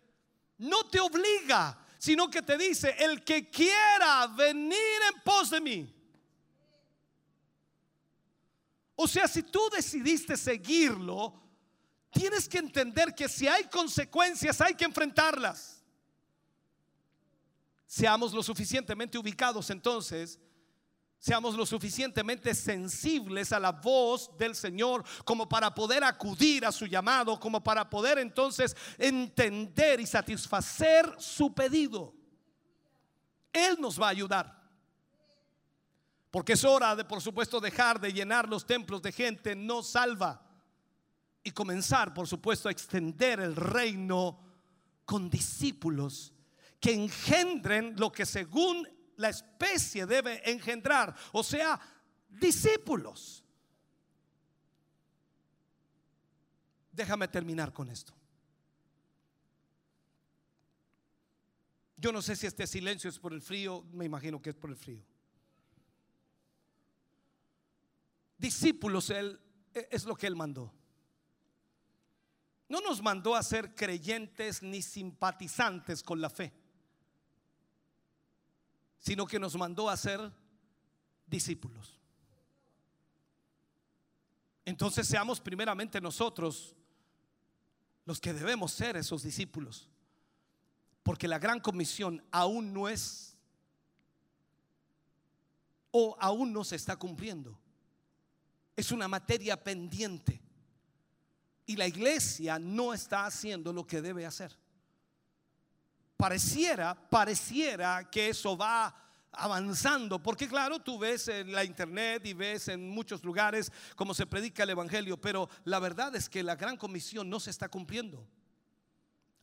no 0.60 0.88
te 0.88 1.00
obliga, 1.00 1.78
sino 1.98 2.30
que 2.30 2.42
te 2.42 2.58
dice, 2.58 2.96
el 2.98 3.24
que 3.24 3.50
quiera 3.50 4.28
venir 4.28 5.00
en 5.14 5.22
pos 5.24 5.52
de 5.52 5.62
mí. 5.62 5.94
O 8.96 9.08
sea, 9.08 9.28
si 9.28 9.44
tú 9.44 9.70
decidiste 9.72 10.36
seguirlo, 10.36 11.40
tienes 12.12 12.50
que 12.50 12.58
entender 12.58 13.14
que 13.14 13.30
si 13.30 13.48
hay 13.48 13.66
consecuencias 13.66 14.60
hay 14.60 14.74
que 14.74 14.86
enfrentarlas. 14.86 15.84
Seamos 17.86 18.34
lo 18.34 18.42
suficientemente 18.42 19.18
ubicados 19.18 19.70
entonces 19.70 20.40
Seamos 21.28 21.56
lo 21.56 21.66
suficientemente 21.66 22.56
sensibles 22.56 23.52
a 23.52 23.60
la 23.60 23.74
voz 23.74 24.32
del 24.38 24.56
Señor 24.56 25.04
como 25.26 25.50
para 25.50 25.76
poder 25.76 26.02
acudir 26.06 26.66
a 26.66 26.72
su 26.72 26.86
llamado, 26.86 27.38
como 27.38 27.62
para 27.62 27.90
poder 27.90 28.18
entonces 28.18 28.74
entender 28.98 30.00
y 30.00 30.08
satisfacer 30.08 31.14
su 31.20 31.54
pedido. 31.54 32.14
Él 33.52 33.76
nos 33.78 34.02
va 34.02 34.06
a 34.06 34.12
ayudar. 34.12 34.58
Porque 36.32 36.54
es 36.54 36.64
hora 36.64 36.96
de, 36.96 37.04
por 37.04 37.22
supuesto, 37.22 37.60
dejar 37.60 38.00
de 38.00 38.14
llenar 38.14 38.48
los 38.48 38.66
templos 38.66 39.02
de 39.02 39.12
gente 39.12 39.54
no 39.54 39.84
salva 39.84 40.50
y 41.44 41.52
comenzar, 41.52 42.14
por 42.14 42.30
supuesto, 42.30 42.70
a 42.70 42.72
extender 42.72 43.42
el 43.42 43.58
reino 43.58 44.40
con 45.04 45.30
discípulos 45.30 46.32
que 46.80 46.94
engendren 46.94 47.96
lo 47.98 48.14
que 48.14 48.26
según 48.26 48.88
la 49.18 49.30
especie 49.30 50.06
debe 50.06 50.50
engendrar, 50.50 51.16
o 51.34 51.44
sea, 51.44 51.80
discípulos. 52.30 53.44
Déjame 56.92 57.28
terminar 57.28 57.74
con 57.74 57.90
esto. 57.90 58.14
Yo 61.98 62.12
no 62.12 62.22
sé 62.22 62.36
si 62.36 62.46
este 62.46 62.68
silencio 62.68 63.10
es 63.10 63.20
por 63.20 63.34
el 63.34 63.42
frío, 63.42 63.84
me 63.92 64.06
imagino 64.06 64.42
que 64.42 64.52
es 64.52 64.56
por 64.56 64.70
el 64.70 64.78
frío. 64.78 65.04
Discípulos, 68.38 69.10
él 69.10 69.40
e, 69.74 69.88
es 69.92 70.06
lo 70.06 70.16
que 70.16 70.28
él 70.28 70.36
mandó. 70.36 70.72
No 72.70 72.82
nos 72.82 73.02
mandó 73.02 73.36
a 73.36 73.42
ser 73.42 73.74
creyentes 73.74 74.62
ni 74.62 74.84
simpatizantes 74.84 76.04
con 76.04 76.22
la 76.22 76.30
fe 76.30 76.54
sino 79.00 79.26
que 79.26 79.40
nos 79.40 79.56
mandó 79.56 79.90
a 79.90 79.98
ser 79.98 80.32
discípulos. 81.26 82.00
Entonces 84.66 85.08
seamos 85.08 85.40
primeramente 85.40 86.02
nosotros 86.02 86.76
los 88.06 88.20
que 88.20 88.34
debemos 88.34 88.72
ser 88.72 88.98
esos 88.98 89.24
discípulos, 89.24 89.90
porque 91.04 91.28
la 91.28 91.40
gran 91.40 91.60
comisión 91.60 92.24
aún 92.32 92.74
no 92.74 92.90
es 92.90 93.38
o 95.92 96.18
aún 96.20 96.52
no 96.52 96.64
se 96.64 96.76
está 96.76 96.98
cumpliendo. 96.98 97.58
Es 98.76 98.92
una 98.92 99.08
materia 99.08 99.62
pendiente 99.64 100.42
y 101.66 101.76
la 101.76 101.88
iglesia 101.88 102.60
no 102.60 102.94
está 102.94 103.26
haciendo 103.26 103.74
lo 103.74 103.86
que 103.88 104.02
debe 104.02 104.26
hacer 104.26 104.58
pareciera, 106.18 106.96
pareciera 106.96 108.10
que 108.10 108.30
eso 108.30 108.58
va 108.58 108.94
avanzando, 109.32 110.22
porque 110.22 110.48
claro, 110.48 110.80
tú 110.80 110.98
ves 110.98 111.28
en 111.28 111.52
la 111.52 111.64
internet 111.64 112.26
y 112.26 112.34
ves 112.34 112.68
en 112.70 112.90
muchos 112.90 113.24
lugares 113.24 113.72
cómo 113.96 114.16
se 114.16 114.26
predica 114.26 114.64
el 114.64 114.72
Evangelio, 114.72 115.22
pero 115.22 115.48
la 115.64 115.80
verdad 115.80 116.16
es 116.16 116.28
que 116.28 116.42
la 116.42 116.56
gran 116.56 116.76
comisión 116.76 117.30
no 117.30 117.40
se 117.40 117.52
está 117.52 117.70
cumpliendo. 117.70 118.28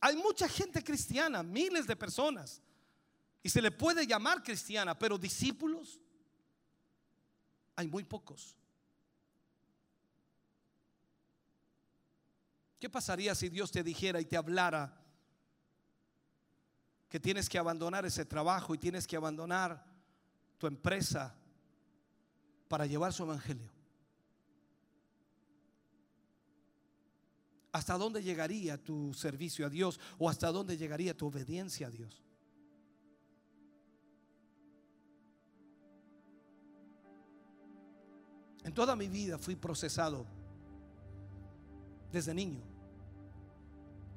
Hay 0.01 0.17
mucha 0.17 0.49
gente 0.49 0.83
cristiana, 0.83 1.41
miles 1.41 1.87
de 1.87 1.95
personas, 1.95 2.61
y 3.41 3.49
se 3.49 3.61
le 3.61 3.71
puede 3.71 4.05
llamar 4.05 4.43
cristiana, 4.43 4.99
pero 4.99 5.17
discípulos 5.17 6.01
hay 7.75 7.87
muy 7.87 8.03
pocos. 8.03 8.57
¿Qué 12.79 12.89
pasaría 12.89 13.33
si 13.33 13.49
Dios 13.49 13.71
te 13.71 13.81
dijera 13.81 14.19
y 14.19 14.25
te 14.25 14.35
hablara 14.35 15.04
que 17.09 17.19
tienes 17.19 17.47
que 17.49 17.57
abandonar 17.57 18.05
ese 18.05 18.25
trabajo 18.25 18.73
y 18.73 18.77
tienes 18.77 19.07
que 19.07 19.15
abandonar 19.15 19.85
tu 20.57 20.67
empresa 20.67 21.35
para 22.67 22.85
llevar 22.85 23.13
su 23.13 23.23
evangelio? 23.23 23.71
¿Hasta 27.71 27.97
dónde 27.97 28.23
llegaría 28.23 28.81
tu 28.81 29.13
servicio 29.13 29.65
a 29.65 29.69
Dios 29.69 29.99
o 30.17 30.29
hasta 30.29 30.49
dónde 30.49 30.77
llegaría 30.77 31.15
tu 31.15 31.27
obediencia 31.27 31.87
a 31.87 31.89
Dios? 31.89 32.23
En 38.63 38.73
toda 38.73 38.95
mi 38.95 39.07
vida 39.07 39.37
fui 39.37 39.55
procesado 39.55 40.25
desde 42.11 42.33
niño 42.33 42.63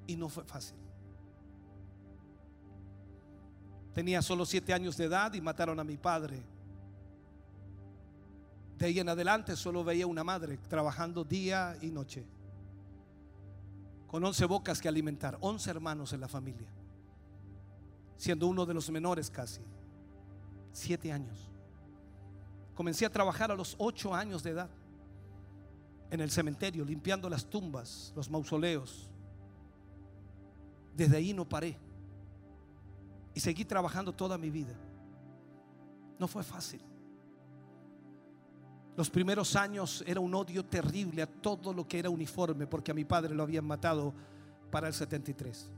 y 0.06 0.16
no 0.16 0.28
fue 0.30 0.44
fácil. 0.44 0.77
Tenía 3.98 4.22
solo 4.22 4.46
siete 4.46 4.72
años 4.72 4.96
de 4.96 5.06
edad 5.06 5.34
y 5.34 5.40
mataron 5.40 5.80
a 5.80 5.82
mi 5.82 5.96
padre. 5.96 6.40
De 8.78 8.86
ahí 8.86 9.00
en 9.00 9.08
adelante 9.08 9.56
solo 9.56 9.82
veía 9.82 10.06
una 10.06 10.22
madre 10.22 10.56
trabajando 10.68 11.24
día 11.24 11.76
y 11.82 11.88
noche, 11.90 12.24
con 14.06 14.22
once 14.22 14.44
bocas 14.44 14.80
que 14.80 14.86
alimentar, 14.86 15.36
once 15.40 15.68
hermanos 15.68 16.12
en 16.12 16.20
la 16.20 16.28
familia, 16.28 16.68
siendo 18.16 18.46
uno 18.46 18.64
de 18.64 18.74
los 18.74 18.88
menores 18.88 19.30
casi, 19.30 19.62
siete 20.70 21.10
años. 21.10 21.50
Comencé 22.76 23.04
a 23.04 23.10
trabajar 23.10 23.50
a 23.50 23.56
los 23.56 23.74
ocho 23.80 24.14
años 24.14 24.44
de 24.44 24.50
edad 24.50 24.70
en 26.12 26.20
el 26.20 26.30
cementerio, 26.30 26.84
limpiando 26.84 27.28
las 27.28 27.50
tumbas, 27.50 28.12
los 28.14 28.30
mausoleos. 28.30 29.10
Desde 30.94 31.16
ahí 31.16 31.34
no 31.34 31.48
paré. 31.48 31.87
Y 33.38 33.40
seguí 33.40 33.64
trabajando 33.64 34.12
toda 34.12 34.36
mi 34.36 34.50
vida. 34.50 34.74
No 36.18 36.26
fue 36.26 36.42
fácil. 36.42 36.80
Los 38.96 39.10
primeros 39.10 39.54
años 39.54 40.02
era 40.08 40.18
un 40.18 40.34
odio 40.34 40.64
terrible 40.64 41.22
a 41.22 41.28
todo 41.28 41.72
lo 41.72 41.86
que 41.86 42.00
era 42.00 42.10
uniforme, 42.10 42.66
porque 42.66 42.90
a 42.90 42.94
mi 42.94 43.04
padre 43.04 43.36
lo 43.36 43.44
habían 43.44 43.64
matado 43.64 44.12
para 44.72 44.88
el 44.88 44.92
73. 44.92 45.70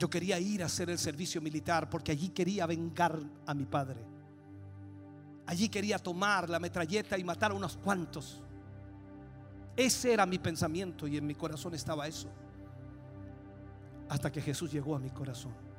Yo 0.00 0.10
quería 0.10 0.40
ir 0.40 0.64
a 0.64 0.66
hacer 0.66 0.90
el 0.90 0.98
servicio 0.98 1.40
militar 1.40 1.88
porque 1.88 2.10
allí 2.10 2.30
quería 2.30 2.66
vengar 2.66 3.20
a 3.46 3.54
mi 3.54 3.64
padre. 3.64 4.04
Allí 5.46 5.68
quería 5.68 6.00
tomar 6.00 6.50
la 6.50 6.58
metralleta 6.58 7.16
y 7.16 7.22
matar 7.22 7.52
a 7.52 7.54
unos 7.54 7.76
cuantos. 7.76 8.42
Ese 9.76 10.12
era 10.12 10.26
mi 10.26 10.40
pensamiento 10.40 11.06
y 11.06 11.18
en 11.18 11.24
mi 11.24 11.36
corazón 11.36 11.72
estaba 11.74 12.08
eso. 12.08 12.28
Hasta 14.08 14.32
que 14.32 14.42
Jesús 14.42 14.72
llegó 14.72 14.96
a 14.96 14.98
mi 14.98 15.10
corazón. 15.10 15.70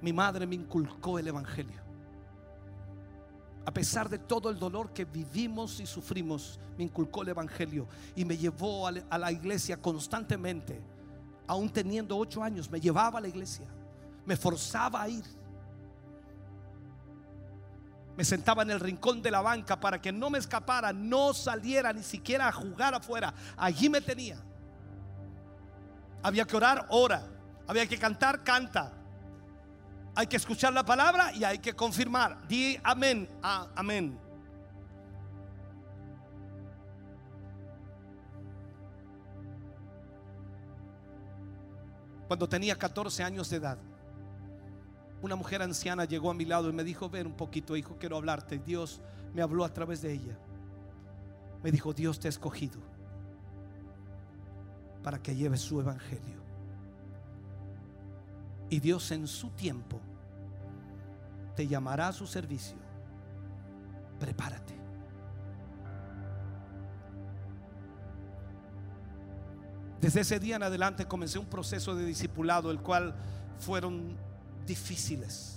Mi 0.00 0.12
madre 0.12 0.46
me 0.46 0.54
inculcó 0.54 1.18
el 1.18 1.28
Evangelio. 1.28 1.80
A 3.64 3.72
pesar 3.72 4.08
de 4.08 4.18
todo 4.18 4.48
el 4.50 4.58
dolor 4.58 4.92
que 4.92 5.04
vivimos 5.04 5.80
y 5.80 5.86
sufrimos, 5.86 6.60
me 6.78 6.84
inculcó 6.84 7.22
el 7.22 7.30
Evangelio 7.30 7.88
y 8.14 8.24
me 8.24 8.36
llevó 8.36 8.86
a 8.86 9.18
la- 9.18 9.32
iglesia 9.32 9.76
constantemente. 9.76 10.80
Aún 11.48 11.68
teniendo 11.70 12.16
ocho 12.16 12.42
años, 12.42 12.70
me 12.70 12.80
llevaba 12.80 13.18
a 13.18 13.22
la 13.22 13.28
iglesia. 13.28 13.66
Me 14.24 14.36
forzaba 14.36 15.02
a 15.02 15.08
ir. 15.08 15.24
Me 18.16 18.24
sentaba 18.24 18.62
en 18.62 18.70
el 18.70 18.80
rincón 18.80 19.20
de 19.20 19.30
la 19.30 19.40
banca 19.40 19.78
para 19.78 20.00
que 20.00 20.10
no 20.12 20.30
me 20.30 20.38
escapara, 20.38 20.92
no 20.92 21.34
saliera 21.34 21.92
ni 21.92 22.02
siquiera 22.02 22.48
a 22.48 22.52
jugar 22.52 22.94
afuera. 22.94 23.34
Allí 23.56 23.88
me 23.88 24.00
tenía. 24.00 24.38
Había 26.22 26.44
que 26.44 26.56
orar, 26.56 26.86
ora. 26.90 27.26
Había 27.66 27.86
que 27.86 27.98
cantar, 27.98 28.42
canta. 28.42 28.92
Hay 30.18 30.26
que 30.26 30.36
escuchar 30.36 30.72
la 30.72 30.82
palabra 30.82 31.30
y 31.34 31.44
hay 31.44 31.58
que 31.58 31.74
confirmar. 31.74 32.48
Di 32.48 32.80
amén, 32.82 33.28
ah, 33.42 33.68
amén. 33.76 34.18
Cuando 42.26 42.48
tenía 42.48 42.76
14 42.76 43.22
años 43.22 43.50
de 43.50 43.58
edad, 43.58 43.78
una 45.20 45.36
mujer 45.36 45.60
anciana 45.60 46.06
llegó 46.06 46.30
a 46.30 46.34
mi 46.34 46.46
lado 46.46 46.70
y 46.70 46.72
me 46.72 46.82
dijo, 46.82 47.10
ven 47.10 47.26
un 47.26 47.36
poquito, 47.36 47.76
hijo, 47.76 47.98
quiero 48.00 48.16
hablarte. 48.16 48.58
Dios 48.58 49.02
me 49.34 49.42
habló 49.42 49.66
a 49.66 49.72
través 49.72 50.00
de 50.00 50.14
ella. 50.14 50.38
Me 51.62 51.70
dijo, 51.70 51.92
Dios 51.92 52.18
te 52.18 52.28
ha 52.28 52.30
escogido 52.30 52.80
para 55.02 55.22
que 55.22 55.36
lleves 55.36 55.60
su 55.60 55.78
evangelio. 55.78 56.45
Y 58.68 58.80
Dios 58.80 59.10
en 59.12 59.26
su 59.26 59.50
tiempo 59.50 60.00
te 61.54 61.66
llamará 61.66 62.08
a 62.08 62.12
su 62.12 62.26
servicio. 62.26 62.76
Prepárate. 64.18 64.74
Desde 70.00 70.20
ese 70.20 70.38
día 70.38 70.56
en 70.56 70.62
adelante 70.62 71.06
comencé 71.06 71.38
un 71.38 71.46
proceso 71.46 71.94
de 71.94 72.04
discipulado, 72.04 72.70
el 72.70 72.80
cual 72.80 73.14
fueron 73.58 74.16
difíciles. 74.66 75.55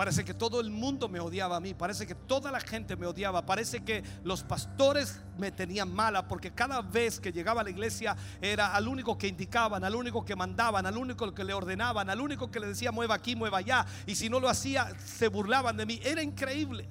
Parece 0.00 0.24
que 0.24 0.32
todo 0.32 0.60
el 0.60 0.70
mundo 0.70 1.10
me 1.10 1.20
odiaba 1.20 1.56
a 1.56 1.60
mí, 1.60 1.74
parece 1.74 2.06
que 2.06 2.14
toda 2.14 2.50
la 2.50 2.58
gente 2.58 2.96
me 2.96 3.06
odiaba, 3.06 3.44
parece 3.44 3.84
que 3.84 4.02
los 4.24 4.42
pastores 4.42 5.20
me 5.36 5.52
tenían 5.52 5.94
mala 5.94 6.26
porque 6.26 6.52
cada 6.52 6.80
vez 6.80 7.20
que 7.20 7.30
llegaba 7.30 7.60
a 7.60 7.64
la 7.64 7.68
iglesia 7.68 8.16
era 8.40 8.74
al 8.74 8.88
único 8.88 9.18
que 9.18 9.28
indicaban, 9.28 9.84
al 9.84 9.94
único 9.94 10.24
que 10.24 10.34
mandaban, 10.34 10.86
al 10.86 10.96
único 10.96 11.34
que 11.34 11.44
le 11.44 11.52
ordenaban, 11.52 12.08
al 12.08 12.18
único 12.18 12.50
que 12.50 12.60
le 12.60 12.68
decía 12.68 12.90
mueva 12.90 13.16
aquí, 13.16 13.36
mueva 13.36 13.58
allá 13.58 13.84
y 14.06 14.14
si 14.14 14.30
no 14.30 14.40
lo 14.40 14.48
hacía 14.48 14.90
se 15.04 15.28
burlaban 15.28 15.76
de 15.76 15.84
mí. 15.84 16.00
Era 16.02 16.22
increíble. 16.22 16.88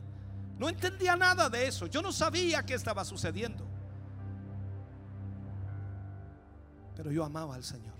No 0.60 0.70
entendía 0.70 1.16
nada 1.16 1.50
de 1.50 1.66
eso. 1.66 1.88
Yo 1.88 2.04
no 2.04 2.12
sabía 2.12 2.64
qué 2.64 2.76
estaba 2.76 3.04
sucediendo. 3.04 3.66
Pero 6.96 7.12
yo 7.12 7.26
amaba 7.26 7.56
al 7.56 7.64
Señor. 7.64 7.99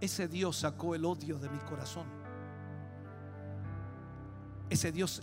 Ese 0.00 0.28
Dios 0.28 0.56
sacó 0.56 0.94
el 0.94 1.04
odio 1.04 1.38
de 1.38 1.48
mi 1.48 1.58
corazón. 1.58 2.06
Ese 4.70 4.92
Dios 4.92 5.22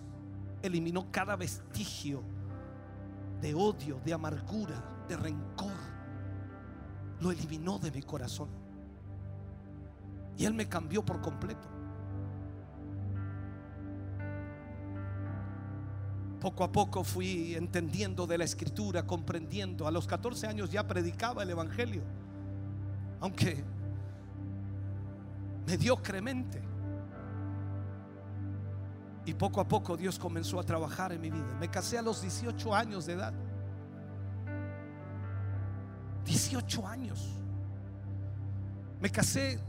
eliminó 0.61 1.11
cada 1.11 1.35
vestigio 1.35 2.23
de 3.41 3.53
odio, 3.53 3.99
de 4.03 4.13
amargura, 4.13 4.83
de 5.07 5.15
rencor. 5.15 5.71
Lo 7.21 7.31
eliminó 7.31 7.79
de 7.79 7.91
mi 7.91 8.01
corazón. 8.01 8.49
Y 10.37 10.45
Él 10.45 10.53
me 10.53 10.67
cambió 10.67 11.05
por 11.05 11.21
completo. 11.21 11.67
Poco 16.41 16.63
a 16.63 16.71
poco 16.71 17.03
fui 17.03 17.55
entendiendo 17.55 18.27
de 18.27 18.37
la 18.37 18.43
escritura, 18.43 19.07
comprendiendo. 19.07 19.87
A 19.87 19.91
los 19.91 20.05
14 20.05 20.47
años 20.47 20.69
ya 20.69 20.85
predicaba 20.85 21.43
el 21.43 21.51
Evangelio. 21.51 22.03
Aunque 23.21 23.63
mediocremente. 25.65 26.61
Y 29.25 29.33
poco 29.33 29.59
a 29.59 29.67
poco 29.67 29.97
Dios 29.97 30.19
comenzó 30.19 30.59
a 30.59 30.63
trabajar 30.63 31.11
en 31.11 31.21
mi 31.21 31.31
vida. 31.31 31.57
Me 31.59 31.69
casé 31.69 31.97
a 31.97 32.01
los 32.01 32.21
18 32.21 32.75
años 32.75 33.05
de 33.05 33.13
edad. 33.13 33.33
18 36.25 36.87
años. 36.87 37.35
Me 38.99 39.09
casé 39.09 39.59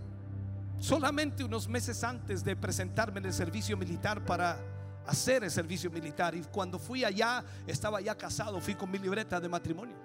solamente 0.79 1.43
unos 1.43 1.69
meses 1.69 2.05
antes 2.05 2.45
de 2.45 2.55
presentarme 2.55 3.19
en 3.19 3.27
el 3.27 3.33
servicio 3.33 3.77
militar 3.77 4.25
para 4.25 4.59
hacer 5.07 5.45
el 5.45 5.51
servicio 5.51 5.91
militar. 5.91 6.35
Y 6.35 6.43
cuando 6.43 6.79
fui 6.79 7.05
allá, 7.05 7.45
estaba 7.67 8.01
ya 8.01 8.15
casado, 8.15 8.61
fui 8.61 8.75
con 8.75 8.91
mi 8.91 8.99
libreta 8.99 9.41
de 9.41 9.49
matrimonio. 9.49 9.97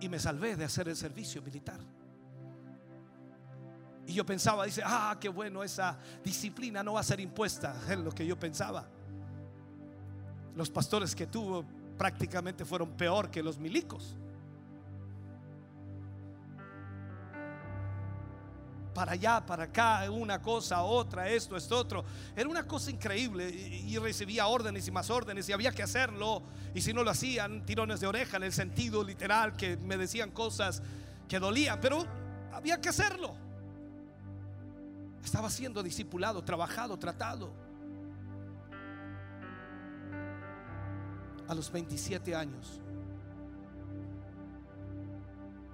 Y 0.00 0.08
me 0.08 0.18
salvé 0.18 0.56
de 0.56 0.64
hacer 0.64 0.88
el 0.88 0.96
servicio 0.96 1.40
militar. 1.40 1.80
Y 4.06 4.12
yo 4.12 4.26
pensaba, 4.26 4.64
dice, 4.64 4.82
ah, 4.84 5.16
qué 5.18 5.28
bueno, 5.28 5.62
esa 5.62 5.96
disciplina 6.22 6.82
no 6.82 6.94
va 6.94 7.00
a 7.00 7.04
ser 7.04 7.20
impuesta. 7.20 7.74
Es 7.88 7.98
lo 7.98 8.12
que 8.12 8.26
yo 8.26 8.38
pensaba. 8.38 8.86
Los 10.54 10.70
pastores 10.70 11.14
que 11.14 11.26
tuvo 11.26 11.64
prácticamente 11.96 12.64
fueron 12.64 12.90
peor 12.90 13.30
que 13.30 13.42
los 13.42 13.58
milicos. 13.58 14.16
Para 18.94 19.12
allá, 19.12 19.44
para 19.44 19.64
acá, 19.64 20.08
una 20.08 20.40
cosa, 20.40 20.82
otra, 20.82 21.28
esto, 21.28 21.56
esto, 21.56 21.76
otro. 21.76 22.04
Era 22.36 22.48
una 22.48 22.64
cosa 22.64 22.92
increíble 22.92 23.50
y, 23.50 23.98
recibía 23.98 24.46
órdenes 24.46 24.86
y 24.86 24.92
más 24.92 25.10
órdenes 25.10 25.48
y 25.48 25.52
había 25.52 25.72
que 25.72 25.82
hacerlo. 25.82 26.42
Y 26.74 26.80
si 26.80 26.92
no 26.92 27.02
lo 27.02 27.10
hacían, 27.10 27.66
tirones 27.66 27.98
de 28.00 28.06
oreja 28.06 28.36
en 28.36 28.44
el 28.44 28.52
sentido 28.52 29.02
literal, 29.02 29.56
que 29.56 29.76
me 29.78 29.96
decían 29.96 30.30
cosas 30.30 30.80
que 31.26 31.40
dolían, 31.40 31.80
pero 31.80 32.06
había 32.52 32.80
que 32.80 32.90
hacerlo. 32.90 33.34
Estaba 35.24 35.50
siendo 35.50 35.82
discipulado, 35.82 36.44
trabajado, 36.44 36.98
tratado. 36.98 37.64
a 41.48 41.54
los 41.54 41.70
27 41.70 42.34
años, 42.34 42.80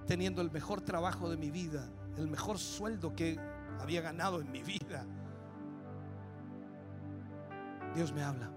teniendo 0.05 0.41
el 0.41 0.51
mejor 0.51 0.81
trabajo 0.81 1.29
de 1.29 1.37
mi 1.37 1.49
vida, 1.49 1.87
el 2.17 2.27
mejor 2.27 2.59
sueldo 2.59 3.15
que 3.15 3.39
había 3.79 4.01
ganado 4.01 4.41
en 4.41 4.51
mi 4.51 4.63
vida. 4.63 5.05
Dios 7.95 8.11
me 8.11 8.23
habla 8.23 8.49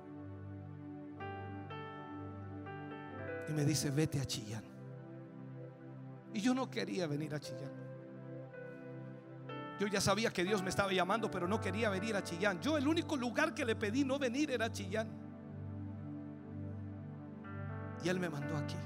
y 3.49 3.53
me 3.53 3.65
dice, 3.65 3.91
vete 3.91 4.21
a 4.21 4.25
Chillán. 4.25 4.65
Y 6.33 6.41
yo 6.41 6.53
no 6.55 6.69
quería 6.69 7.07
venir 7.07 7.35
a 7.35 7.41
Chillán. 7.41 7.84
Yo 9.79 9.87
ya 9.89 10.01
sabía 10.01 10.31
que 10.31 10.45
Dios 10.45 10.63
me 10.63 10.71
estaba 10.71 10.93
llamando, 10.93 11.31
pero 11.31 11.49
no 11.49 11.61
quería 11.61 11.91
venir 11.91 12.15
a 12.15 12.23
Chillán. 12.23 12.61
Yo 12.61 12.79
el 12.79 12.87
único 12.87 13.17
lugar 13.17 13.55
que 13.55 13.65
le 13.65 13.75
pedí 13.75 14.05
no 14.05 14.19
venir 14.19 14.51
era 14.51 14.71
Chillán. 14.71 15.09
Y 18.05 18.09
Él 18.09 18.21
me 18.21 18.29
mandó 18.29 18.57
aquí. 18.57 18.77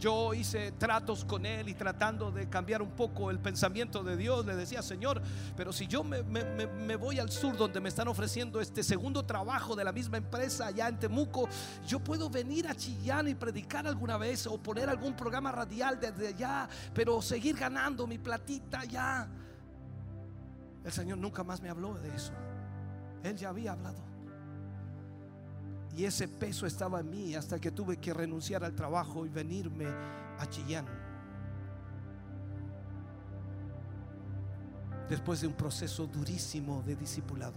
Yo 0.00 0.34
hice 0.34 0.72
tratos 0.72 1.24
con 1.24 1.46
Él 1.46 1.68
y 1.68 1.74
tratando 1.74 2.30
de 2.30 2.48
cambiar 2.48 2.82
un 2.82 2.90
poco 2.90 3.30
el 3.30 3.38
pensamiento 3.38 4.02
de 4.02 4.16
Dios, 4.16 4.44
le 4.44 4.56
decía, 4.56 4.82
Señor, 4.82 5.22
pero 5.56 5.72
si 5.72 5.86
yo 5.86 6.04
me, 6.04 6.96
voy 6.96 7.18
al 7.18 7.30
sur 7.30 7.56
donde 7.56 7.80
me 7.80 7.88
están 7.88 8.08
ofreciendo 8.08 8.60
este 8.60 8.82
segundo 8.82 9.24
trabajo 9.24 9.76
de 9.76 9.84
la 9.84 9.92
misma 9.92 10.18
empresa 10.18 10.66
allá 10.66 10.88
en 10.88 10.98
Temuco, 10.98 11.48
yo 11.86 12.00
puedo 12.00 12.28
venir 12.28 12.66
a 12.68 12.74
Chillán 12.74 13.28
y 13.28 13.34
predicar 13.34 13.86
alguna 13.86 14.18
vez 14.18 14.46
o 14.46 14.58
poner 14.58 14.88
algún 14.88 15.14
programa 15.14 15.52
radial 15.52 15.98
desde 16.00 16.28
allá, 16.28 16.68
pero 16.92 17.22
seguir 17.22 17.56
ganando 17.56 18.06
mi 18.06 18.18
platita 18.18 18.80
allá. 18.80 19.28
El 20.84 20.92
Señor 20.92 21.18
nunca 21.18 21.42
más 21.42 21.62
me 21.62 21.70
habló 21.70 21.94
de 21.94 22.14
eso. 22.14 22.32
Él 23.22 23.36
ya 23.36 23.48
había 23.48 23.72
hablado. 23.72 24.13
Y 25.96 26.04
ese 26.04 26.26
peso 26.26 26.66
estaba 26.66 27.00
en 27.00 27.10
mí 27.10 27.34
hasta 27.34 27.60
que 27.60 27.70
tuve 27.70 27.98
que 27.98 28.12
renunciar 28.12 28.64
al 28.64 28.74
trabajo 28.74 29.24
y 29.24 29.28
venirme 29.28 29.86
a 29.86 30.46
Chillán. 30.48 30.86
Después 35.08 35.40
de 35.40 35.46
un 35.46 35.52
proceso 35.52 36.06
durísimo 36.06 36.82
de 36.82 36.96
discipulado. 36.96 37.54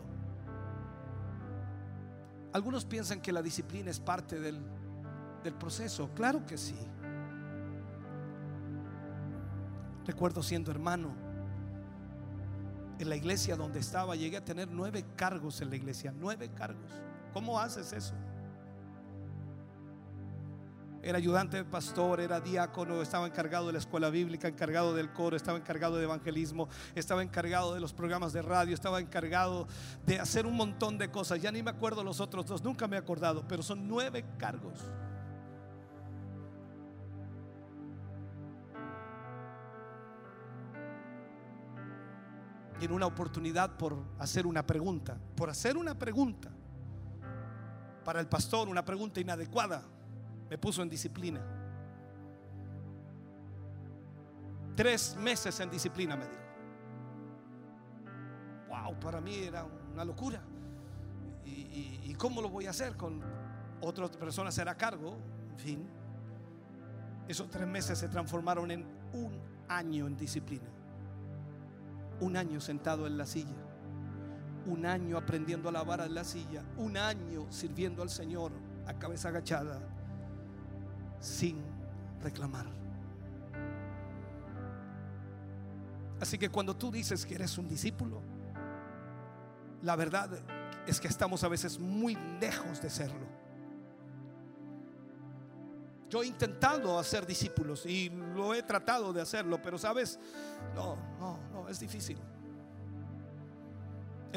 Algunos 2.53 2.85
piensan 2.85 3.21
que 3.21 3.31
la 3.31 3.41
disciplina 3.41 3.89
es 3.89 3.99
parte 3.99 4.39
del, 4.39 4.59
del 5.43 5.53
proceso. 5.53 6.09
Claro 6.13 6.45
que 6.45 6.57
sí. 6.57 6.77
Recuerdo 10.05 10.43
siendo 10.43 10.71
hermano 10.71 11.09
en 12.99 13.09
la 13.09 13.15
iglesia 13.15 13.55
donde 13.55 13.79
estaba, 13.79 14.15
llegué 14.15 14.37
a 14.37 14.45
tener 14.45 14.69
nueve 14.69 15.05
cargos 15.15 15.61
en 15.61 15.69
la 15.69 15.75
iglesia, 15.75 16.13
nueve 16.17 16.49
cargos. 16.55 16.91
¿Cómo 17.33 17.59
haces 17.59 17.93
eso? 17.93 18.13
Era 21.03 21.19
ayudante 21.19 21.57
de 21.57 21.63
pastor, 21.63 22.19
era 22.19 22.41
diácono, 22.41 23.01
estaba 23.01 23.27
encargado 23.27 23.67
de 23.67 23.73
la 23.73 23.79
escuela 23.79 24.09
bíblica, 24.09 24.49
encargado 24.49 24.93
del 24.93 25.13
coro, 25.13 25.37
estaba 25.37 25.57
encargado 25.57 25.95
de 25.95 26.03
evangelismo, 26.03 26.67
estaba 26.95 27.23
encargado 27.23 27.73
de 27.73 27.79
los 27.79 27.93
programas 27.93 28.33
de 28.33 28.41
radio, 28.41 28.73
estaba 28.73 28.99
encargado 28.99 29.67
de 30.05 30.19
hacer 30.19 30.45
un 30.45 30.57
montón 30.57 30.97
de 30.97 31.09
cosas. 31.09 31.41
Ya 31.41 31.51
ni 31.51 31.63
me 31.63 31.69
acuerdo 31.69 32.03
los 32.03 32.19
otros 32.19 32.45
dos, 32.45 32.61
nunca 32.61 32.87
me 32.87 32.97
he 32.97 32.99
acordado, 32.99 33.47
pero 33.47 33.63
son 33.63 33.87
nueve 33.87 34.25
cargos. 34.37 34.81
En 42.81 42.91
una 42.91 43.05
oportunidad 43.05 43.77
por 43.77 43.97
hacer 44.19 44.45
una 44.45 44.65
pregunta, 44.65 45.17
por 45.35 45.49
hacer 45.49 45.77
una 45.77 45.97
pregunta, 45.97 46.51
para 48.07 48.21
el 48.21 48.27
pastor 48.27 48.69
una 48.69 48.85
pregunta 48.85 49.19
inadecuada, 49.19 49.83
me 50.49 50.57
puso 50.57 50.81
en 50.81 50.87
disciplina. 50.87 51.41
Tres 54.77 55.17
meses 55.17 55.59
en 55.59 55.69
disciplina, 55.69 56.15
me 56.15 56.23
dijo. 56.23 56.41
Wow, 58.69 58.97
para 59.01 59.19
mí 59.19 59.35
era 59.35 59.65
una 59.91 60.05
locura. 60.05 60.41
¿Y, 61.43 62.15
cómo 62.17 62.41
lo 62.41 62.47
voy 62.47 62.65
a 62.67 62.69
hacer? 62.69 62.95
Con 62.95 63.21
otras 63.81 64.15
personas 64.15 64.55
será 64.55 64.77
cargo, 64.77 65.17
en 65.51 65.59
fin. 65.59 65.89
Esos 67.27 67.49
tres 67.49 67.67
meses 67.67 67.99
se 67.99 68.07
transformaron 68.07 68.71
en 68.71 68.85
un 69.11 69.37
año 69.67 70.07
en 70.07 70.15
disciplina. 70.15 70.69
Un 72.21 72.37
año 72.37 72.61
sentado 72.61 73.05
en 73.05 73.17
la 73.17 73.25
silla. 73.25 73.66
Un 74.67 74.85
año 74.85 75.17
aprendiendo 75.17 75.69
a 75.69 75.71
lavar 75.71 76.01
en 76.01 76.13
la 76.13 76.23
silla. 76.23 76.63
Un 76.77 76.97
año 76.97 77.47
sirviendo 77.49 78.01
al 78.01 78.09
Señor 78.09 78.51
a 78.85 78.93
cabeza 78.93 79.29
agachada. 79.29 79.79
Sin 81.19 81.57
reclamar. 82.21 82.65
Así 86.19 86.37
que 86.37 86.49
cuando 86.49 86.75
tú 86.75 86.91
dices 86.91 87.25
que 87.25 87.35
eres 87.35 87.57
un 87.57 87.67
discípulo, 87.67 88.21
la 89.83 89.95
verdad 89.95 90.29
es 90.87 90.99
que 90.99 91.07
estamos 91.07 91.43
a 91.43 91.47
veces 91.47 91.79
muy 91.79 92.15
lejos 92.39 92.81
de 92.81 92.89
serlo. 92.89 93.27
Yo 96.09 96.23
he 96.23 96.27
intentado 96.27 96.97
hacer 96.97 97.25
discípulos 97.25 97.85
y 97.85 98.09
lo 98.09 98.53
he 98.53 98.63
tratado 98.63 99.11
de 99.11 99.21
hacerlo, 99.21 99.61
pero 99.61 99.77
sabes, 99.77 100.17
no, 100.73 100.95
no, 101.19 101.37
no, 101.51 101.67
es 101.67 101.79
difícil. 101.79 102.17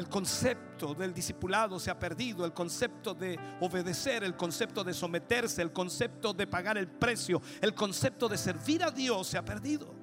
El 0.01 0.09
concepto 0.09 0.95
del 0.95 1.13
discipulado 1.13 1.79
se 1.79 1.91
ha 1.91 1.99
perdido, 1.99 2.43
el 2.43 2.53
concepto 2.53 3.13
de 3.13 3.37
obedecer, 3.59 4.23
el 4.23 4.35
concepto 4.35 4.83
de 4.83 4.95
someterse, 4.95 5.61
el 5.61 5.71
concepto 5.71 6.33
de 6.33 6.47
pagar 6.47 6.79
el 6.79 6.87
precio, 6.87 7.39
el 7.61 7.75
concepto 7.75 8.27
de 8.27 8.35
servir 8.35 8.83
a 8.83 8.89
Dios 8.89 9.27
se 9.27 9.37
ha 9.37 9.45
perdido. 9.45 9.93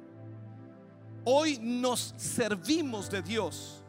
Hoy 1.25 1.59
nos 1.61 2.15
servimos 2.17 3.11
de 3.11 3.23
Dios. 3.23 3.83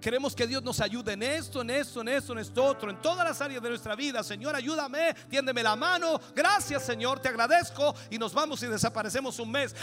Queremos 0.00 0.36
que 0.36 0.46
Dios 0.46 0.62
nos 0.62 0.78
ayude 0.78 1.14
en 1.14 1.24
esto, 1.24 1.62
en 1.62 1.70
esto, 1.70 2.02
en 2.02 2.08
esto, 2.08 2.32
en 2.32 2.38
esto 2.38 2.64
otro, 2.64 2.88
en 2.88 3.02
todas 3.02 3.26
las 3.26 3.40
áreas 3.40 3.60
de 3.60 3.68
nuestra 3.68 3.96
vida. 3.96 4.22
Señor, 4.22 4.54
ayúdame, 4.54 5.12
tiéndeme 5.28 5.64
la 5.64 5.74
mano. 5.74 6.20
Gracias, 6.36 6.84
Señor, 6.84 7.18
te 7.18 7.30
agradezco. 7.30 7.96
Y 8.10 8.16
nos 8.16 8.32
vamos 8.32 8.62
y 8.62 8.68
desaparecemos 8.68 9.40
un 9.40 9.50
mes. 9.50 9.74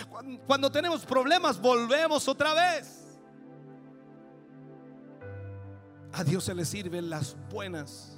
Cuando, 0.47 0.71
tenemos 0.71 1.05
problemas, 1.05 1.59
volvemos 1.59 2.29
otra 2.29 2.53
vez. 2.53 3.06
A 6.13 6.23
Dios 6.23 6.45
se 6.45 6.55
le 6.55 6.65
sirven 6.65 7.09
las 7.09 7.35
buenas 7.49 8.17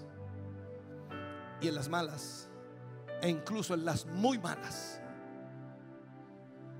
y 1.61 1.67
en 1.67 1.75
las 1.75 1.89
malas, 1.89 2.47
e 3.21 3.29
incluso 3.29 3.73
en 3.73 3.85
las 3.85 4.05
muy 4.05 4.37
malas. 4.37 5.01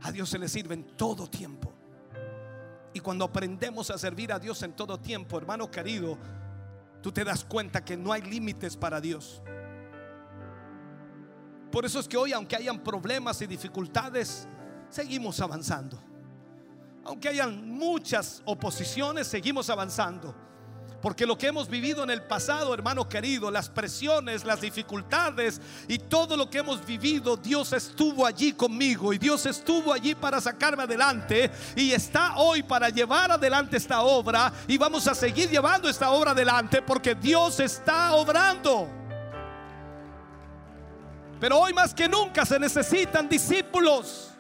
A 0.02 0.12
Dios 0.12 0.30
se 0.30 0.40
le 0.40 0.48
sirve 0.48 0.76
en 0.76 0.96
todo 0.96 1.28
tiempo. 1.28 1.74
Y 2.94 3.00
cuando 3.02 3.26
aprendemos 3.26 3.92
a 3.92 3.98
servir 3.98 4.32
a 4.32 4.40
Dios 4.40 4.64
en 4.64 4.74
todo 4.74 5.00
tiempo, 5.00 5.38
hermano 5.38 5.70
querido, 5.70 6.18
tú 7.02 7.12
te 7.12 7.24
das 7.24 7.44
cuenta 7.44 7.84
que 7.84 7.98
no 7.98 8.12
hay 8.12 8.22
límites 8.22 8.78
para 8.78 9.02
Dios. 9.02 9.42
Por 11.72 11.86
eso 11.86 12.00
es 12.00 12.08
que 12.08 12.18
hoy, 12.18 12.34
aunque 12.34 12.56
hayan 12.56 12.82
problemas 12.84 13.42
y 13.42 13.48
dificultades, 13.48 14.48
seguimos 14.90 15.40
avanzando. 15.40 16.02
Aunque 17.06 17.30
hayan 17.30 17.70
muchas 17.70 18.42
oposiciones, 18.46 19.28
seguimos 19.28 19.70
avanzando. 19.70 20.36
Porque 21.02 21.26
lo 21.26 21.38
que 21.38 21.48
hemos 21.48 21.70
vivido 21.70 22.04
en 22.04 22.10
el 22.10 22.22
pasado, 22.22 22.74
hermano 22.74 23.08
querido, 23.08 23.50
las 23.50 23.70
presiones, 23.70 24.44
las 24.44 24.60
dificultades 24.60 25.62
y 25.88 25.98
todo 25.98 26.36
lo 26.36 26.50
que 26.50 26.58
hemos 26.58 26.86
vivido, 26.86 27.38
Dios 27.38 27.72
estuvo 27.72 28.26
allí 28.26 28.52
conmigo 28.52 29.14
y 29.14 29.18
Dios 29.18 29.46
estuvo 29.46 29.94
allí 29.94 30.14
para 30.14 30.42
sacarme 30.42 30.84
adelante 30.84 31.50
y 31.76 31.92
está 31.92 32.36
hoy 32.36 32.64
para 32.64 32.90
llevar 32.90 33.32
adelante 33.32 33.78
esta 33.78 34.02
obra 34.02 34.52
y 34.68 34.78
vamos 34.78 35.08
a 35.08 35.16
seguir 35.16 35.50
llevando 35.50 35.88
esta 35.88 36.10
obra 36.12 36.32
adelante 36.32 36.82
porque 36.82 37.16
Dios 37.16 37.60
está 37.62 38.14
obrando. 38.14 38.90
Pero 41.40 41.60
hoy 41.60 41.74
más 41.74 41.94
que 41.94 42.10
nunca 42.10 42.46
se 42.46 42.60
necesitan 42.60 43.30
discípulos. 43.30 44.34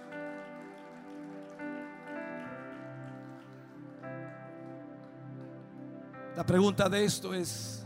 La 6.39 6.45
pregunta 6.45 6.87
de 6.87 7.03
esto 7.03 7.33
es 7.33 7.85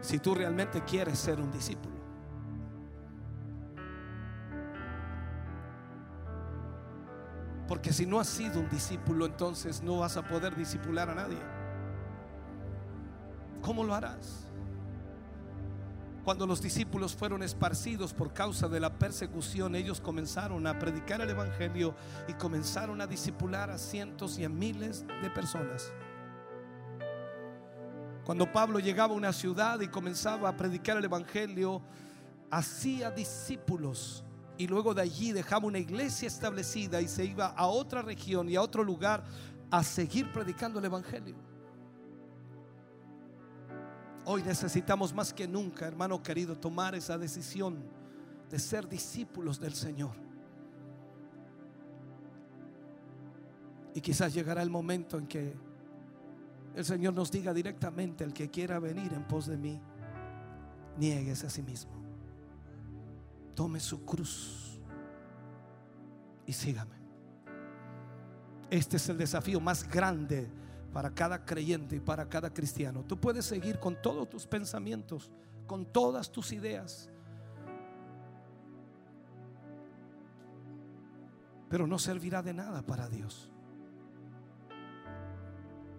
si 0.00 0.18
tú 0.18 0.34
realmente 0.34 0.82
quieres 0.82 1.18
ser 1.18 1.38
un 1.38 1.52
discípulo. 1.52 1.94
Porque 7.68 7.92
si 7.92 8.06
no 8.06 8.18
has 8.18 8.26
sido 8.26 8.58
un 8.58 8.70
discípulo, 8.70 9.26
entonces 9.26 9.82
no 9.82 9.98
vas 9.98 10.16
a 10.16 10.26
poder 10.26 10.56
discipular 10.56 11.10
a 11.10 11.14
nadie. 11.14 11.36
¿Cómo 13.60 13.84
lo 13.84 13.94
harás? 13.94 14.46
Cuando 16.24 16.46
los 16.46 16.62
discípulos 16.62 17.14
fueron 17.14 17.42
esparcidos 17.42 18.14
por 18.14 18.32
causa 18.32 18.66
de 18.68 18.80
la 18.80 18.98
persecución, 18.98 19.74
ellos 19.74 20.00
comenzaron 20.00 20.66
a 20.66 20.78
predicar 20.78 21.20
el 21.20 21.28
Evangelio 21.28 21.94
y 22.28 22.32
comenzaron 22.32 23.02
a 23.02 23.06
discipular 23.06 23.70
a 23.70 23.76
cientos 23.76 24.38
y 24.38 24.44
a 24.46 24.48
miles 24.48 25.04
de 25.20 25.28
personas. 25.28 25.92
Cuando 28.24 28.50
Pablo 28.50 28.78
llegaba 28.78 29.14
a 29.14 29.16
una 29.16 29.32
ciudad 29.32 29.80
y 29.80 29.88
comenzaba 29.88 30.48
a 30.48 30.56
predicar 30.56 30.96
el 30.96 31.04
Evangelio, 31.04 31.82
hacía 32.50 33.10
discípulos 33.10 34.24
y 34.56 34.66
luego 34.68 34.94
de 34.94 35.02
allí 35.02 35.32
dejaba 35.32 35.66
una 35.66 35.78
iglesia 35.78 36.28
establecida 36.28 37.00
y 37.00 37.08
se 37.08 37.24
iba 37.24 37.46
a 37.46 37.66
otra 37.66 38.02
región 38.02 38.48
y 38.48 38.54
a 38.54 38.62
otro 38.62 38.84
lugar 38.84 39.24
a 39.70 39.82
seguir 39.82 40.30
predicando 40.30 40.78
el 40.78 40.84
Evangelio. 40.84 41.34
Hoy 44.24 44.42
necesitamos 44.44 45.12
más 45.12 45.32
que 45.32 45.48
nunca, 45.48 45.86
hermano 45.86 46.22
querido, 46.22 46.56
tomar 46.56 46.94
esa 46.94 47.18
decisión 47.18 47.82
de 48.48 48.58
ser 48.60 48.88
discípulos 48.88 49.58
del 49.58 49.74
Señor. 49.74 50.14
Y 53.94 54.00
quizás 54.00 54.32
llegará 54.32 54.62
el 54.62 54.70
momento 54.70 55.18
en 55.18 55.26
que 55.26 55.56
el 56.74 56.84
Señor 56.84 57.14
nos 57.14 57.30
diga 57.30 57.52
directamente, 57.52 58.24
el 58.24 58.32
que 58.32 58.50
quiera 58.50 58.78
venir 58.78 59.12
en 59.12 59.24
pos 59.24 59.46
de 59.46 59.56
mí, 59.56 59.80
niegues 60.96 61.44
a 61.44 61.50
sí 61.50 61.62
mismo. 61.62 61.92
Tome 63.54 63.80
su 63.80 64.04
cruz 64.04 64.80
y 66.46 66.52
sígame. 66.52 66.96
Este 68.70 68.96
es 68.96 69.08
el 69.10 69.18
desafío 69.18 69.60
más 69.60 69.86
grande 69.86 70.50
para 70.92 71.10
cada 71.10 71.44
creyente 71.44 71.96
y 71.96 72.00
para 72.00 72.26
cada 72.28 72.52
cristiano. 72.52 73.04
Tú 73.06 73.18
puedes 73.18 73.44
seguir 73.44 73.78
con 73.78 74.00
todos 74.00 74.28
tus 74.30 74.46
pensamientos, 74.46 75.30
con 75.66 75.84
todas 75.84 76.32
tus 76.32 76.52
ideas, 76.52 77.10
pero 81.68 81.86
no 81.86 81.98
servirá 81.98 82.42
de 82.42 82.54
nada 82.54 82.82
para 82.82 83.08
Dios. 83.08 83.51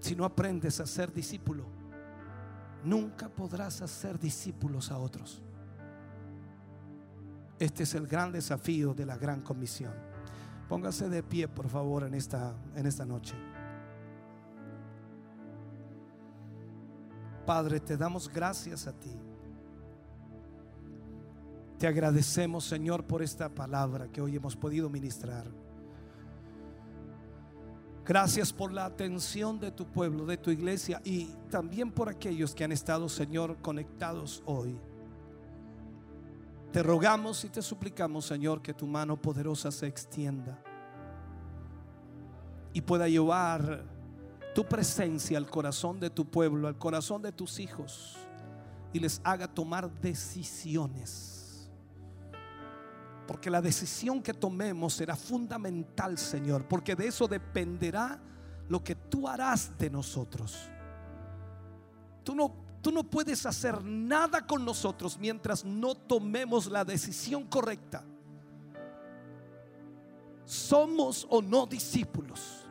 Si 0.03 0.17
no 0.17 0.25
aprendes 0.25 0.81
a 0.81 0.85
ser 0.85 1.13
discípulo, 1.13 1.63
nunca 2.83 3.29
podrás 3.29 3.81
hacer 3.81 4.19
discípulos 4.19 4.91
a 4.91 4.97
otros. 4.97 5.41
Este 7.57 7.83
es 7.83 7.95
el 7.95 8.05
gran 8.05 8.33
desafío 8.33 8.93
de 8.93 9.05
la 9.05 9.17
gran 9.17 9.39
comisión. 9.39 9.93
Póngase 10.67 11.07
de 11.07 11.23
pie, 11.23 11.47
por 11.47 11.69
favor, 11.69 12.03
en 12.03 12.15
esta, 12.15 12.53
en 12.75 12.85
esta 12.85 13.05
noche. 13.05 13.33
Padre, 17.45 17.79
te 17.79 17.95
damos 17.95 18.27
gracias 18.27 18.87
a 18.87 18.91
ti. 18.91 19.17
Te 21.79 21.87
agradecemos, 21.87 22.65
Señor, 22.65 23.07
por 23.07 23.21
esta 23.21 23.47
palabra 23.47 24.09
que 24.09 24.19
hoy 24.19 24.35
hemos 24.35 24.57
podido 24.57 24.89
ministrar. 24.89 25.62
Gracias 28.05 28.51
por 28.51 28.73
la 28.73 28.85
atención 28.85 29.59
de 29.59 29.71
tu 29.71 29.85
pueblo, 29.85 30.25
de 30.25 30.35
tu 30.35 30.51
iglesia 30.51 31.01
y 31.05 31.27
también 31.49 31.89
por 31.89 32.09
aquellos 32.09 32.53
que 32.53 32.65
han 32.65 32.73
estado, 32.73 33.07
Señor, 33.07 33.57
conectados 33.61 34.43
hoy. 34.45 34.77
Te 36.73 36.83
rogamos 36.83 37.45
y 37.45 37.49
te 37.49 37.61
suplicamos, 37.61 38.25
Señor, 38.25 38.61
que 38.61 38.73
tu 38.73 38.87
mano 38.87 39.15
poderosa 39.15 39.71
se 39.71 39.87
extienda 39.87 40.59
y 42.73 42.81
pueda 42.81 43.07
llevar 43.07 43.85
tu 44.53 44.65
presencia 44.65 45.37
al 45.37 45.49
corazón 45.49 45.99
de 45.99 46.09
tu 46.09 46.25
pueblo, 46.25 46.67
al 46.67 46.77
corazón 46.77 47.21
de 47.21 47.31
tus 47.31 47.59
hijos 47.59 48.17
y 48.91 48.99
les 48.99 49.21
haga 49.23 49.47
tomar 49.47 49.89
decisiones. 50.01 51.42
Porque 53.27 53.49
la 53.49 53.61
decisión 53.61 54.21
que 54.21 54.33
tomemos 54.33 54.93
será 54.93 55.15
fundamental, 55.15 56.17
Señor, 56.17 56.67
porque 56.67 56.95
de 56.95 57.07
eso 57.07 57.27
dependerá 57.27 58.19
lo 58.69 58.83
que 58.83 58.95
tú 58.95 59.27
harás 59.27 59.77
de 59.77 59.89
nosotros. 59.89 60.69
Tú 62.23 62.35
no, 62.35 62.53
tú 62.81 62.91
no 62.91 63.03
puedes 63.03 63.45
hacer 63.45 63.83
nada 63.83 64.45
con 64.45 64.65
nosotros 64.65 65.17
mientras 65.17 65.63
no 65.63 65.95
tomemos 65.95 66.67
la 66.67 66.83
decisión 66.83 67.45
correcta. 67.45 68.03
Somos 70.45 71.25
o 71.29 71.41
no 71.41 71.65
discípulos. 71.65 72.65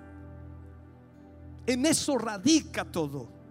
En 1.66 1.86
eso 1.86 2.18
radica 2.18 2.84
todo. 2.84 3.41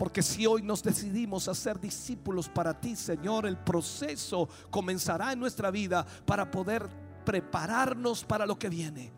Porque 0.00 0.22
si 0.22 0.46
hoy 0.46 0.62
nos 0.62 0.82
decidimos 0.82 1.46
a 1.46 1.54
ser 1.54 1.78
discípulos 1.78 2.48
para 2.48 2.72
ti, 2.72 2.96
Señor, 2.96 3.44
el 3.44 3.58
proceso 3.58 4.48
comenzará 4.70 5.34
en 5.34 5.38
nuestra 5.38 5.70
vida 5.70 6.06
para 6.24 6.50
poder 6.50 6.88
prepararnos 7.22 8.24
para 8.24 8.46
lo 8.46 8.58
que 8.58 8.70
viene. 8.70 9.12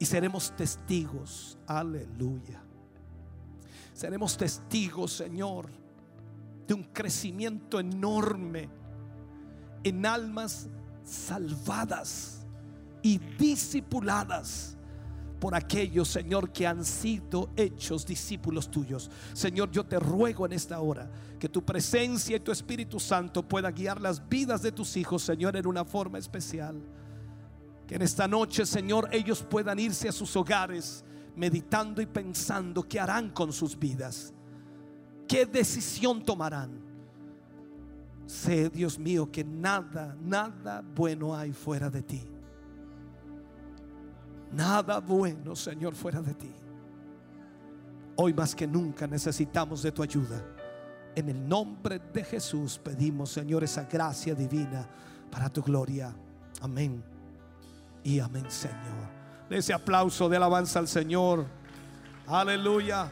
Y 0.00 0.04
seremos 0.04 0.50
testigos, 0.56 1.56
aleluya. 1.64 2.60
Seremos 3.92 4.36
testigos, 4.36 5.12
Señor, 5.12 5.68
de 6.66 6.74
un 6.74 6.82
crecimiento 6.82 7.78
enorme 7.78 8.68
en 9.84 10.06
almas 10.06 10.66
salvadas 11.04 12.44
y 13.00 13.18
discipuladas 13.18 14.76
por 15.44 15.54
aquellos, 15.54 16.08
Señor, 16.08 16.50
que 16.50 16.66
han 16.66 16.86
sido 16.86 17.50
hechos 17.54 18.06
discípulos 18.06 18.70
tuyos. 18.70 19.10
Señor, 19.34 19.70
yo 19.70 19.84
te 19.84 20.00
ruego 20.00 20.46
en 20.46 20.54
esta 20.54 20.80
hora 20.80 21.10
que 21.38 21.50
tu 21.50 21.62
presencia 21.62 22.38
y 22.38 22.40
tu 22.40 22.50
Espíritu 22.50 22.98
Santo 22.98 23.46
pueda 23.46 23.70
guiar 23.70 24.00
las 24.00 24.26
vidas 24.26 24.62
de 24.62 24.72
tus 24.72 24.96
hijos, 24.96 25.22
Señor, 25.22 25.54
en 25.54 25.66
una 25.66 25.84
forma 25.84 26.16
especial. 26.16 26.80
Que 27.86 27.96
en 27.96 28.00
esta 28.00 28.26
noche, 28.26 28.64
Señor, 28.64 29.06
ellos 29.12 29.42
puedan 29.42 29.78
irse 29.78 30.08
a 30.08 30.12
sus 30.12 30.34
hogares 30.34 31.04
meditando 31.36 32.00
y 32.00 32.06
pensando 32.06 32.82
qué 32.82 32.98
harán 32.98 33.28
con 33.28 33.52
sus 33.52 33.78
vidas. 33.78 34.32
¿Qué 35.28 35.44
decisión 35.44 36.24
tomarán? 36.24 36.70
Sé, 38.24 38.70
Dios 38.70 38.98
mío, 38.98 39.30
que 39.30 39.44
nada, 39.44 40.16
nada 40.22 40.82
bueno 40.94 41.36
hay 41.36 41.52
fuera 41.52 41.90
de 41.90 42.02
ti. 42.02 42.33
Nada 44.54 45.00
bueno, 45.00 45.56
Señor, 45.56 45.94
fuera 45.94 46.20
de 46.22 46.34
ti. 46.34 46.52
Hoy 48.16 48.32
más 48.32 48.54
que 48.54 48.66
nunca 48.66 49.06
necesitamos 49.06 49.82
de 49.82 49.90
tu 49.90 50.02
ayuda. 50.02 50.40
En 51.16 51.28
el 51.28 51.48
nombre 51.48 52.00
de 52.12 52.22
Jesús 52.24 52.78
pedimos, 52.78 53.30
Señor, 53.30 53.64
esa 53.64 53.84
gracia 53.84 54.34
divina 54.34 54.88
para 55.30 55.48
tu 55.48 55.62
gloria. 55.62 56.14
Amén. 56.60 57.02
Y 58.04 58.20
amén, 58.20 58.48
Señor. 58.48 59.08
De 59.48 59.58
ese 59.58 59.72
aplauso 59.72 60.28
de 60.28 60.36
alabanza 60.36 60.78
al 60.78 60.88
Señor. 60.88 61.46
Aleluya. 62.26 63.10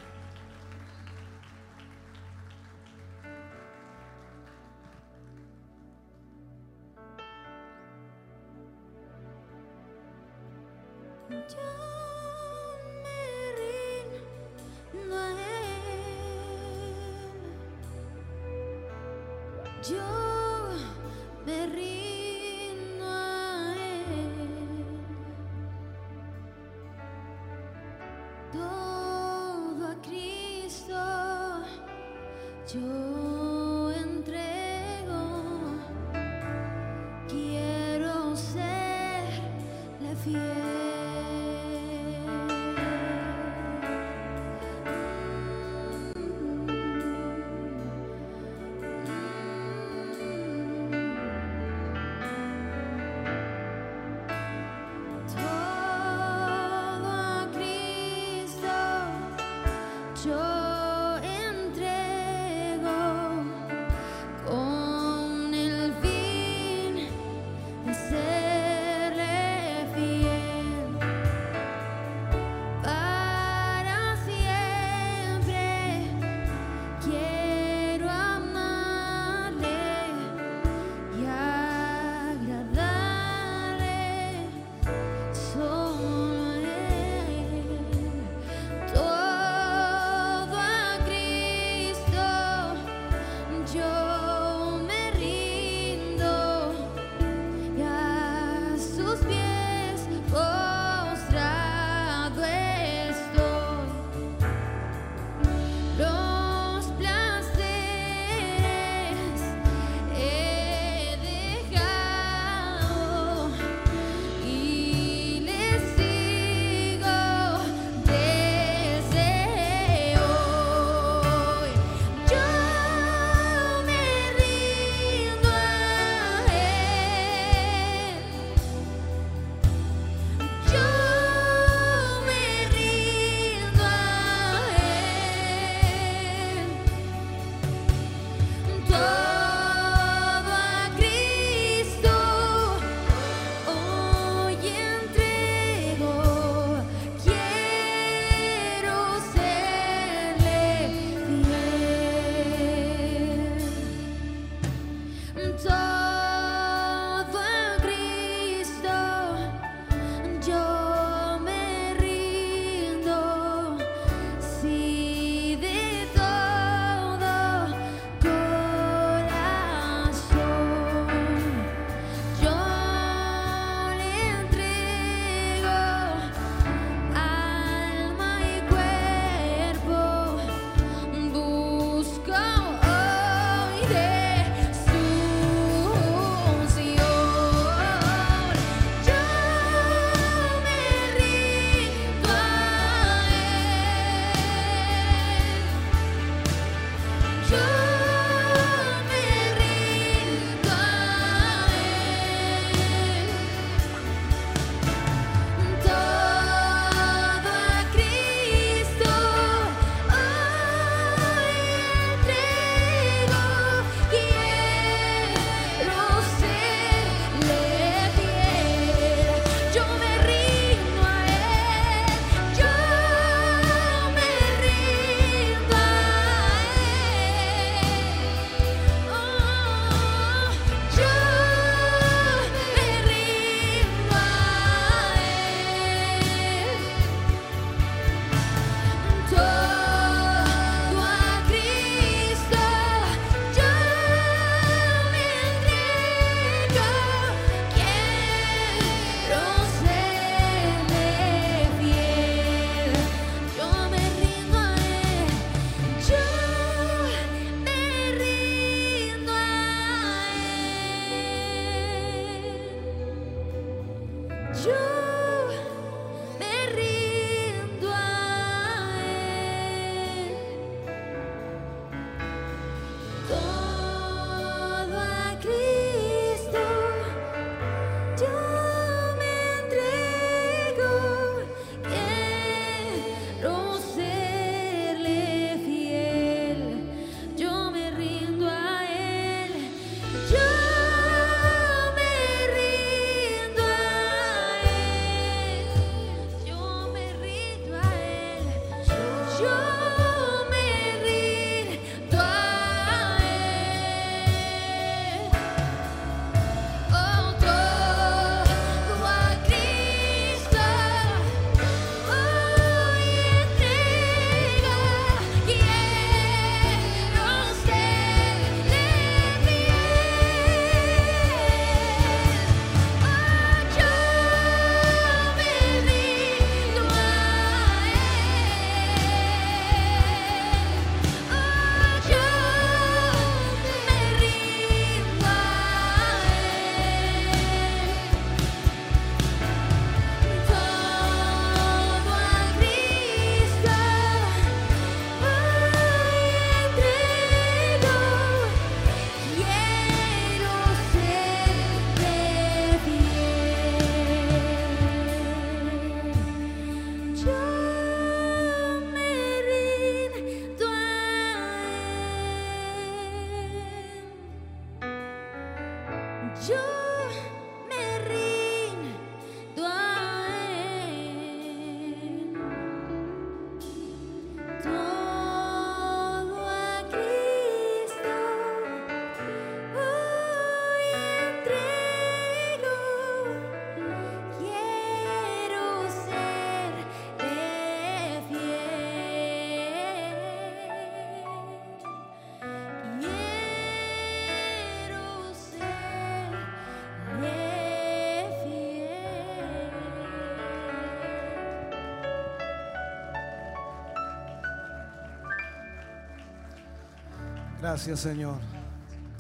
Gracias, 407.73 408.01
Señor. 408.01 408.39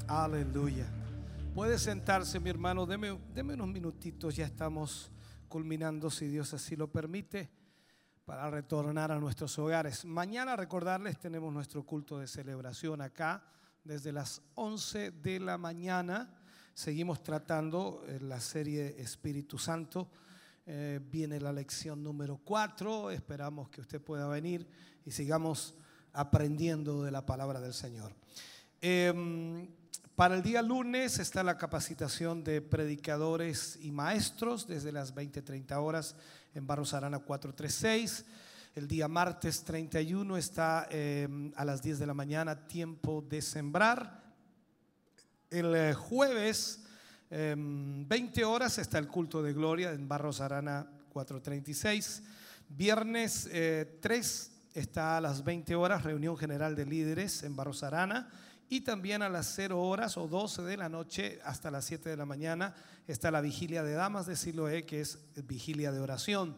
Aleluya. 0.06 0.84
Puede 1.54 1.78
sentarse, 1.78 2.38
mi 2.38 2.50
hermano. 2.50 2.84
Deme, 2.84 3.18
deme 3.34 3.54
unos 3.54 3.68
minutitos. 3.68 4.36
Ya 4.36 4.44
estamos 4.44 5.10
culminando, 5.48 6.10
si 6.10 6.26
Dios 6.26 6.52
así 6.52 6.76
lo 6.76 6.92
permite, 6.92 7.48
para 8.26 8.50
retornar 8.50 9.10
a 9.10 9.18
nuestros 9.18 9.58
hogares. 9.58 10.04
Mañana, 10.04 10.54
recordarles, 10.54 11.18
tenemos 11.18 11.50
nuestro 11.50 11.86
culto 11.86 12.18
de 12.18 12.26
celebración 12.26 13.00
acá 13.00 13.42
desde 13.84 14.12
las 14.12 14.42
11 14.56 15.12
de 15.12 15.40
la 15.40 15.56
mañana. 15.56 16.36
Seguimos 16.74 17.22
tratando 17.22 18.04
eh, 18.06 18.18
la 18.20 18.38
serie 18.38 19.00
Espíritu 19.00 19.56
Santo. 19.56 20.10
Eh, 20.66 21.00
viene 21.10 21.40
la 21.40 21.54
lección 21.54 22.02
número 22.02 22.36
4. 22.44 23.12
Esperamos 23.12 23.70
que 23.70 23.80
usted 23.80 24.02
pueda 24.02 24.28
venir 24.28 24.68
y 25.06 25.10
sigamos 25.10 25.74
aprendiendo 26.12 27.02
de 27.02 27.10
la 27.10 27.24
palabra 27.24 27.58
del 27.58 27.72
Señor. 27.72 28.20
Eh, 28.84 29.68
para 30.16 30.34
el 30.34 30.42
día 30.42 30.60
lunes 30.60 31.20
está 31.20 31.44
la 31.44 31.56
capacitación 31.56 32.42
de 32.42 32.60
predicadores 32.60 33.78
y 33.80 33.92
maestros 33.92 34.66
desde 34.66 34.90
las 34.90 35.14
20-30 35.14 35.76
horas 35.76 36.16
en 36.52 36.66
Barros 36.66 36.92
Arana 36.92 37.20
436. 37.20 38.24
El 38.74 38.88
día 38.88 39.06
martes 39.06 39.62
31 39.62 40.36
está 40.36 40.88
eh, 40.90 41.52
a 41.54 41.64
las 41.64 41.80
10 41.80 42.00
de 42.00 42.06
la 42.06 42.14
mañana 42.14 42.66
tiempo 42.66 43.22
de 43.22 43.40
sembrar. 43.40 44.24
El 45.48 45.76
eh, 45.76 45.94
jueves 45.94 46.82
eh, 47.30 47.54
20 47.56 48.44
horas 48.44 48.78
está 48.78 48.98
el 48.98 49.06
culto 49.06 49.44
de 49.44 49.52
gloria 49.52 49.92
en 49.92 50.08
Barros 50.08 50.40
Arana 50.40 50.88
436. 51.10 52.24
Viernes 52.68 53.48
eh, 53.52 53.98
3 54.00 54.50
está 54.74 55.18
a 55.18 55.20
las 55.20 55.44
20 55.44 55.76
horas 55.76 56.02
reunión 56.02 56.36
general 56.36 56.74
de 56.74 56.84
líderes 56.84 57.44
en 57.44 57.54
Barros 57.54 57.84
Arana. 57.84 58.28
Y 58.68 58.82
también 58.82 59.22
a 59.22 59.28
las 59.28 59.52
0 59.54 59.80
horas 59.80 60.16
o 60.16 60.26
12 60.26 60.62
de 60.62 60.76
la 60.76 60.88
noche 60.88 61.40
hasta 61.44 61.70
las 61.70 61.84
7 61.84 62.08
de 62.08 62.16
la 62.16 62.24
mañana 62.24 62.74
está 63.06 63.30
la 63.30 63.40
vigilia 63.40 63.82
de 63.82 63.92
damas 63.92 64.26
de 64.26 64.36
Siloé, 64.36 64.86
que 64.86 65.00
es 65.00 65.18
vigilia 65.46 65.92
de 65.92 66.00
oración. 66.00 66.56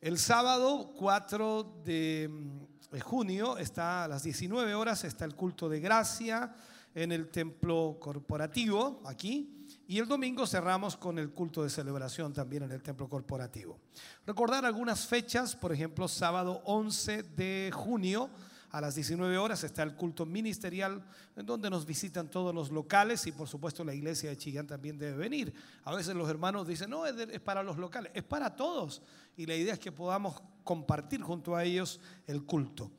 El 0.00 0.18
sábado 0.18 0.92
4 0.96 1.82
de 1.84 2.28
mm, 2.30 2.98
junio 3.00 3.58
está 3.58 4.04
a 4.04 4.08
las 4.08 4.22
19 4.22 4.74
horas 4.74 5.04
está 5.04 5.24
el 5.24 5.34
culto 5.34 5.68
de 5.68 5.80
gracia 5.80 6.54
en 6.94 7.12
el 7.12 7.28
templo 7.28 7.98
corporativo 8.00 9.02
aquí. 9.04 9.52
Y 9.88 9.98
el 9.98 10.08
domingo 10.08 10.46
cerramos 10.46 10.96
con 10.96 11.18
el 11.18 11.30
culto 11.30 11.62
de 11.62 11.70
celebración 11.70 12.32
también 12.32 12.64
en 12.64 12.72
el 12.72 12.82
templo 12.82 13.08
corporativo. 13.08 13.78
Recordar 14.26 14.64
algunas 14.64 15.06
fechas, 15.06 15.54
por 15.54 15.72
ejemplo, 15.72 16.08
sábado 16.08 16.62
11 16.64 17.22
de 17.22 17.70
junio 17.72 18.30
a 18.70 18.80
las 18.80 18.94
19 18.94 19.38
horas 19.38 19.64
está 19.64 19.82
el 19.82 19.94
culto 19.94 20.26
ministerial 20.26 21.04
en 21.36 21.46
donde 21.46 21.70
nos 21.70 21.86
visitan 21.86 22.28
todos 22.30 22.54
los 22.54 22.70
locales 22.70 23.26
y 23.26 23.32
por 23.32 23.48
supuesto 23.48 23.84
la 23.84 23.94
iglesia 23.94 24.30
de 24.30 24.36
Chillán 24.36 24.66
también 24.66 24.98
debe 24.98 25.16
venir. 25.16 25.54
A 25.84 25.94
veces 25.94 26.14
los 26.14 26.28
hermanos 26.28 26.66
dicen, 26.66 26.90
no, 26.90 27.06
es, 27.06 27.16
es 27.16 27.40
para 27.40 27.62
los 27.62 27.76
locales, 27.76 28.12
es 28.14 28.24
para 28.24 28.54
todos. 28.54 29.02
Y 29.36 29.46
la 29.46 29.54
idea 29.54 29.74
es 29.74 29.78
que 29.78 29.92
podamos 29.92 30.42
compartir 30.64 31.22
junto 31.22 31.54
a 31.54 31.64
ellos 31.64 32.00
el 32.26 32.44
culto. 32.44 32.90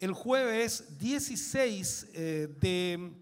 El 0.00 0.14
jueves 0.14 0.98
16 0.98 2.08
eh, 2.14 2.48
de 2.58 3.12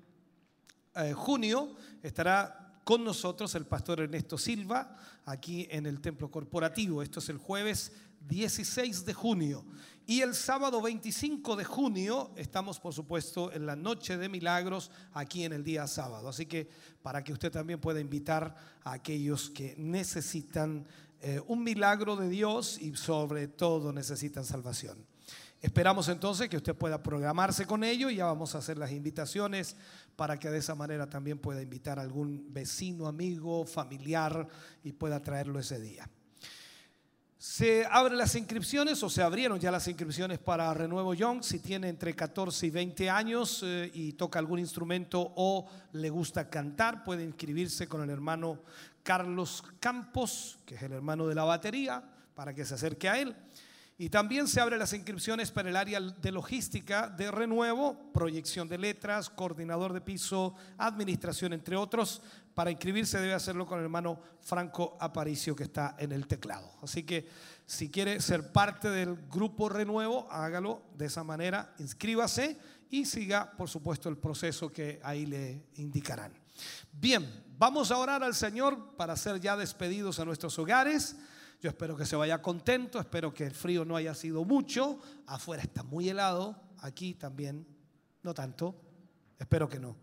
eh, 0.94 1.12
junio 1.12 1.74
estará 2.02 2.80
con 2.84 3.04
nosotros 3.04 3.54
el 3.54 3.66
pastor 3.66 4.00
Ernesto 4.00 4.38
Silva 4.38 4.96
aquí 5.24 5.66
en 5.70 5.86
el 5.86 6.00
templo 6.00 6.30
corporativo. 6.30 7.02
Esto 7.02 7.18
es 7.18 7.28
el 7.28 7.38
jueves 7.38 7.92
16 8.28 9.04
de 9.04 9.12
junio. 9.12 9.64
Y 10.10 10.22
el 10.22 10.34
sábado 10.34 10.80
25 10.80 11.54
de 11.54 11.64
junio 11.64 12.30
estamos, 12.34 12.80
por 12.80 12.94
supuesto, 12.94 13.52
en 13.52 13.66
la 13.66 13.76
noche 13.76 14.16
de 14.16 14.30
milagros 14.30 14.90
aquí 15.12 15.44
en 15.44 15.52
el 15.52 15.62
día 15.62 15.86
sábado. 15.86 16.30
Así 16.30 16.46
que 16.46 16.66
para 17.02 17.22
que 17.22 17.30
usted 17.30 17.52
también 17.52 17.78
pueda 17.78 18.00
invitar 18.00 18.56
a 18.84 18.92
aquellos 18.92 19.50
que 19.50 19.74
necesitan 19.76 20.86
eh, 21.20 21.42
un 21.46 21.62
milagro 21.62 22.16
de 22.16 22.30
Dios 22.30 22.80
y 22.80 22.96
sobre 22.96 23.48
todo 23.48 23.92
necesitan 23.92 24.46
salvación. 24.46 25.04
Esperamos 25.60 26.08
entonces 26.08 26.48
que 26.48 26.56
usted 26.56 26.74
pueda 26.74 27.02
programarse 27.02 27.66
con 27.66 27.84
ello 27.84 28.08
y 28.08 28.16
ya 28.16 28.24
vamos 28.24 28.54
a 28.54 28.58
hacer 28.58 28.78
las 28.78 28.92
invitaciones 28.92 29.76
para 30.16 30.38
que 30.38 30.48
de 30.48 30.56
esa 30.56 30.74
manera 30.74 31.10
también 31.10 31.38
pueda 31.38 31.60
invitar 31.60 31.98
a 31.98 32.02
algún 32.02 32.46
vecino, 32.50 33.08
amigo, 33.08 33.66
familiar 33.66 34.48
y 34.82 34.92
pueda 34.92 35.22
traerlo 35.22 35.58
ese 35.58 35.78
día. 35.78 36.08
Se 37.39 37.86
abren 37.89 38.18
las 38.18 38.34
inscripciones 38.34 39.00
o 39.05 39.08
se 39.08 39.23
abrieron 39.23 39.60
ya 39.60 39.70
las 39.70 39.86
inscripciones 39.86 40.41
para 40.41 40.75
Renuevo 40.75 41.15
Young. 41.15 41.44
Si 41.44 41.60
tiene 41.60 41.89
entre 41.89 42.12
14 42.12 42.67
y 42.67 42.70
20 42.70 43.08
años 43.08 43.62
eh, 43.65 43.92
y 43.94 44.15
toca 44.15 44.41
algún 44.41 44.58
instrumento 44.58 45.34
o 45.36 45.70
le 45.92 46.10
gusta 46.10 46.50
cantar, 46.50 47.05
puede 47.05 47.23
inscribirse 47.23 47.86
con 47.86 48.02
el 48.02 48.10
hermano 48.10 48.58
Carlos 49.05 49.62
Campos, 49.78 50.58
que 50.67 50.75
es 50.75 50.83
el 50.83 50.91
hermano 50.91 51.28
de 51.28 51.36
la 51.36 51.44
batería, 51.44 52.02
para 52.34 52.52
que 52.52 52.65
se 52.65 52.75
acerque 52.75 53.08
a 53.08 53.20
él. 53.20 53.36
Y 54.00 54.10
también 54.10 54.49
se 54.49 54.60
abren 54.60 54.81
las 54.81 54.92
inscripciones 54.92 55.52
para 55.52 55.68
el 55.68 55.76
área 55.76 56.00
de 56.00 56.33
logística 56.33 57.08
de 57.08 57.31
renuevo, 57.31 58.12
proyección 58.12 58.68
de 58.68 58.78
letras, 58.78 59.31
coordinador 59.31 59.92
de 59.92 60.00
piso, 60.00 60.57
administración, 60.76 61.52
entre 61.52 61.76
otros. 61.76 62.20
Para 62.58 62.72
inscribirse 62.72 63.20
debe 63.20 63.34
hacerlo 63.34 63.64
con 63.66 63.78
el 63.78 63.84
hermano 63.84 64.18
Franco 64.40 64.96
Aparicio 64.98 65.54
que 65.54 65.62
está 65.62 65.94
en 65.96 66.10
el 66.10 66.26
teclado. 66.26 66.68
Así 66.82 67.04
que 67.04 67.28
si 67.64 67.88
quiere 67.88 68.20
ser 68.20 68.50
parte 68.50 68.90
del 68.90 69.14
grupo 69.28 69.68
renuevo, 69.68 70.26
hágalo 70.28 70.82
de 70.96 71.06
esa 71.06 71.22
manera, 71.22 71.72
inscríbase 71.78 72.58
y 72.90 73.04
siga, 73.04 73.52
por 73.56 73.68
supuesto, 73.68 74.08
el 74.08 74.18
proceso 74.18 74.72
que 74.72 74.98
ahí 75.04 75.24
le 75.24 75.68
indicarán. 75.76 76.32
Bien, 76.90 77.44
vamos 77.56 77.92
a 77.92 77.96
orar 77.96 78.24
al 78.24 78.34
Señor 78.34 78.96
para 78.96 79.14
ser 79.14 79.38
ya 79.38 79.56
despedidos 79.56 80.18
a 80.18 80.24
nuestros 80.24 80.58
hogares. 80.58 81.14
Yo 81.60 81.70
espero 81.70 81.96
que 81.96 82.06
se 82.06 82.16
vaya 82.16 82.42
contento, 82.42 82.98
espero 82.98 83.32
que 83.32 83.44
el 83.46 83.54
frío 83.54 83.84
no 83.84 83.94
haya 83.94 84.16
sido 84.16 84.44
mucho. 84.44 84.98
Afuera 85.28 85.62
está 85.62 85.84
muy 85.84 86.08
helado, 86.08 86.60
aquí 86.78 87.14
también, 87.14 87.64
no 88.24 88.34
tanto. 88.34 88.74
Espero 89.38 89.68
que 89.68 89.78
no. 89.78 89.94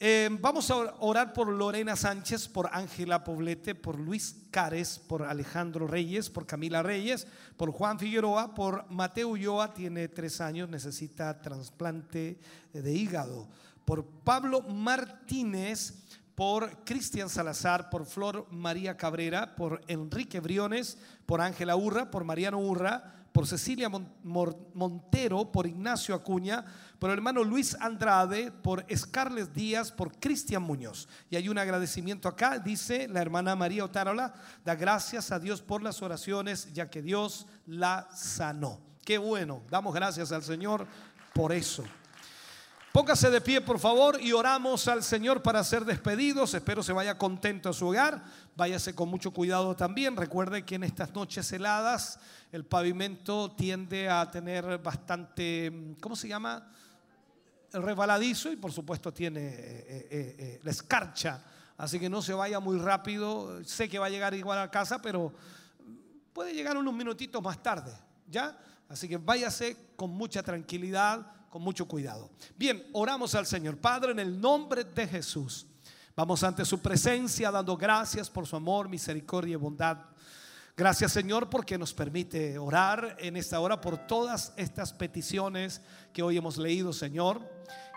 Eh, 0.00 0.28
vamos 0.40 0.70
a 0.70 0.76
orar 1.00 1.32
por 1.32 1.48
Lorena 1.48 1.96
Sánchez, 1.96 2.46
por 2.46 2.70
Ángela 2.72 3.24
Poblete, 3.24 3.74
por 3.74 3.98
Luis 3.98 4.46
Cares, 4.52 4.96
por 4.96 5.24
Alejandro 5.24 5.88
Reyes, 5.88 6.30
por 6.30 6.46
Camila 6.46 6.84
Reyes, 6.84 7.26
por 7.56 7.72
Juan 7.72 7.98
Figueroa, 7.98 8.54
por 8.54 8.88
Mateo 8.92 9.30
Ulloa, 9.30 9.74
tiene 9.74 10.06
tres 10.06 10.40
años, 10.40 10.68
necesita 10.68 11.42
trasplante 11.42 12.38
de 12.72 12.92
hígado, 12.92 13.48
por 13.84 14.06
Pablo 14.06 14.60
Martínez, 14.60 15.94
por 16.36 16.84
Cristian 16.84 17.28
Salazar, 17.28 17.90
por 17.90 18.06
Flor 18.06 18.46
María 18.52 18.96
Cabrera, 18.96 19.56
por 19.56 19.80
Enrique 19.88 20.38
Briones, 20.38 20.96
por 21.26 21.40
Ángela 21.40 21.74
Urra, 21.74 22.08
por 22.12 22.22
Mariano 22.22 22.60
Urra, 22.60 23.17
por 23.32 23.46
Cecilia 23.46 23.88
Montero, 23.88 25.52
por 25.52 25.66
Ignacio 25.66 26.14
Acuña, 26.14 26.64
por 26.98 27.10
el 27.10 27.16
hermano 27.18 27.44
Luis 27.44 27.76
Andrade, 27.80 28.50
por 28.50 28.84
Scarles 28.94 29.52
Díaz, 29.52 29.92
por 29.92 30.18
Cristian 30.18 30.62
Muñoz. 30.62 31.08
Y 31.30 31.36
hay 31.36 31.48
un 31.48 31.58
agradecimiento 31.58 32.28
acá, 32.28 32.58
dice 32.58 33.06
la 33.08 33.20
hermana 33.20 33.54
María 33.54 33.84
Otárola, 33.84 34.34
da 34.64 34.74
gracias 34.74 35.30
a 35.30 35.38
Dios 35.38 35.62
por 35.62 35.82
las 35.82 36.02
oraciones, 36.02 36.72
ya 36.72 36.90
que 36.90 37.02
Dios 37.02 37.46
la 37.66 38.08
sanó. 38.14 38.80
Qué 39.04 39.18
bueno, 39.18 39.62
damos 39.70 39.94
gracias 39.94 40.32
al 40.32 40.42
Señor 40.42 40.86
por 41.32 41.52
eso. 41.52 41.84
Póngase 42.92 43.30
de 43.30 43.40
pie, 43.40 43.60
por 43.60 43.78
favor, 43.78 44.18
y 44.20 44.32
oramos 44.32 44.88
al 44.88 45.04
Señor 45.04 45.42
para 45.42 45.62
ser 45.62 45.84
despedidos. 45.84 46.54
Espero 46.54 46.82
se 46.82 46.92
vaya 46.92 47.16
contento 47.16 47.68
a 47.68 47.72
su 47.72 47.86
hogar. 47.86 48.24
Váyase 48.56 48.94
con 48.94 49.08
mucho 49.08 49.30
cuidado 49.30 49.76
también. 49.76 50.16
Recuerde 50.16 50.64
que 50.64 50.74
en 50.74 50.84
estas 50.84 51.14
noches 51.14 51.52
heladas 51.52 52.18
el 52.50 52.64
pavimento 52.64 53.50
tiende 53.52 54.08
a 54.08 54.30
tener 54.30 54.78
bastante, 54.78 55.94
¿cómo 56.00 56.16
se 56.16 56.28
llama? 56.28 56.72
Rebaladizo 57.72 58.50
y 58.50 58.56
por 58.56 58.72
supuesto 58.72 59.12
tiene 59.12 59.40
eh, 59.40 60.08
eh, 60.10 60.36
eh, 60.38 60.60
la 60.62 60.70
escarcha. 60.70 61.42
Así 61.76 62.00
que 62.00 62.08
no 62.08 62.22
se 62.22 62.32
vaya 62.32 62.58
muy 62.58 62.78
rápido. 62.78 63.62
Sé 63.64 63.88
que 63.88 63.98
va 63.98 64.06
a 64.06 64.10
llegar 64.10 64.34
igual 64.34 64.58
a 64.58 64.70
casa, 64.70 65.00
pero 65.02 65.32
puede 66.32 66.54
llegar 66.54 66.76
unos 66.76 66.94
minutitos 66.94 67.42
más 67.42 67.62
tarde, 67.62 67.92
¿ya? 68.26 68.58
Así 68.88 69.06
que 69.08 69.18
váyase 69.18 69.76
con 69.94 70.10
mucha 70.10 70.42
tranquilidad, 70.42 71.26
con 71.50 71.60
mucho 71.60 71.86
cuidado. 71.86 72.30
Bien, 72.56 72.86
oramos 72.94 73.34
al 73.34 73.46
Señor. 73.46 73.76
Padre, 73.76 74.12
en 74.12 74.18
el 74.20 74.40
nombre 74.40 74.84
de 74.84 75.06
Jesús, 75.06 75.66
vamos 76.16 76.42
ante 76.42 76.64
su 76.64 76.80
presencia 76.80 77.50
dando 77.50 77.76
gracias 77.76 78.30
por 78.30 78.46
su 78.46 78.56
amor, 78.56 78.88
misericordia 78.88 79.52
y 79.52 79.56
bondad. 79.56 79.98
Gracias 80.78 81.10
Señor 81.10 81.50
porque 81.50 81.76
nos 81.76 81.92
permite 81.92 82.56
orar 82.56 83.16
en 83.18 83.36
esta 83.36 83.58
hora 83.58 83.80
por 83.80 83.98
todas 84.06 84.52
estas 84.54 84.92
peticiones 84.92 85.82
que 86.12 86.22
hoy 86.22 86.36
hemos 86.36 86.56
leído 86.56 86.92
Señor. 86.92 87.40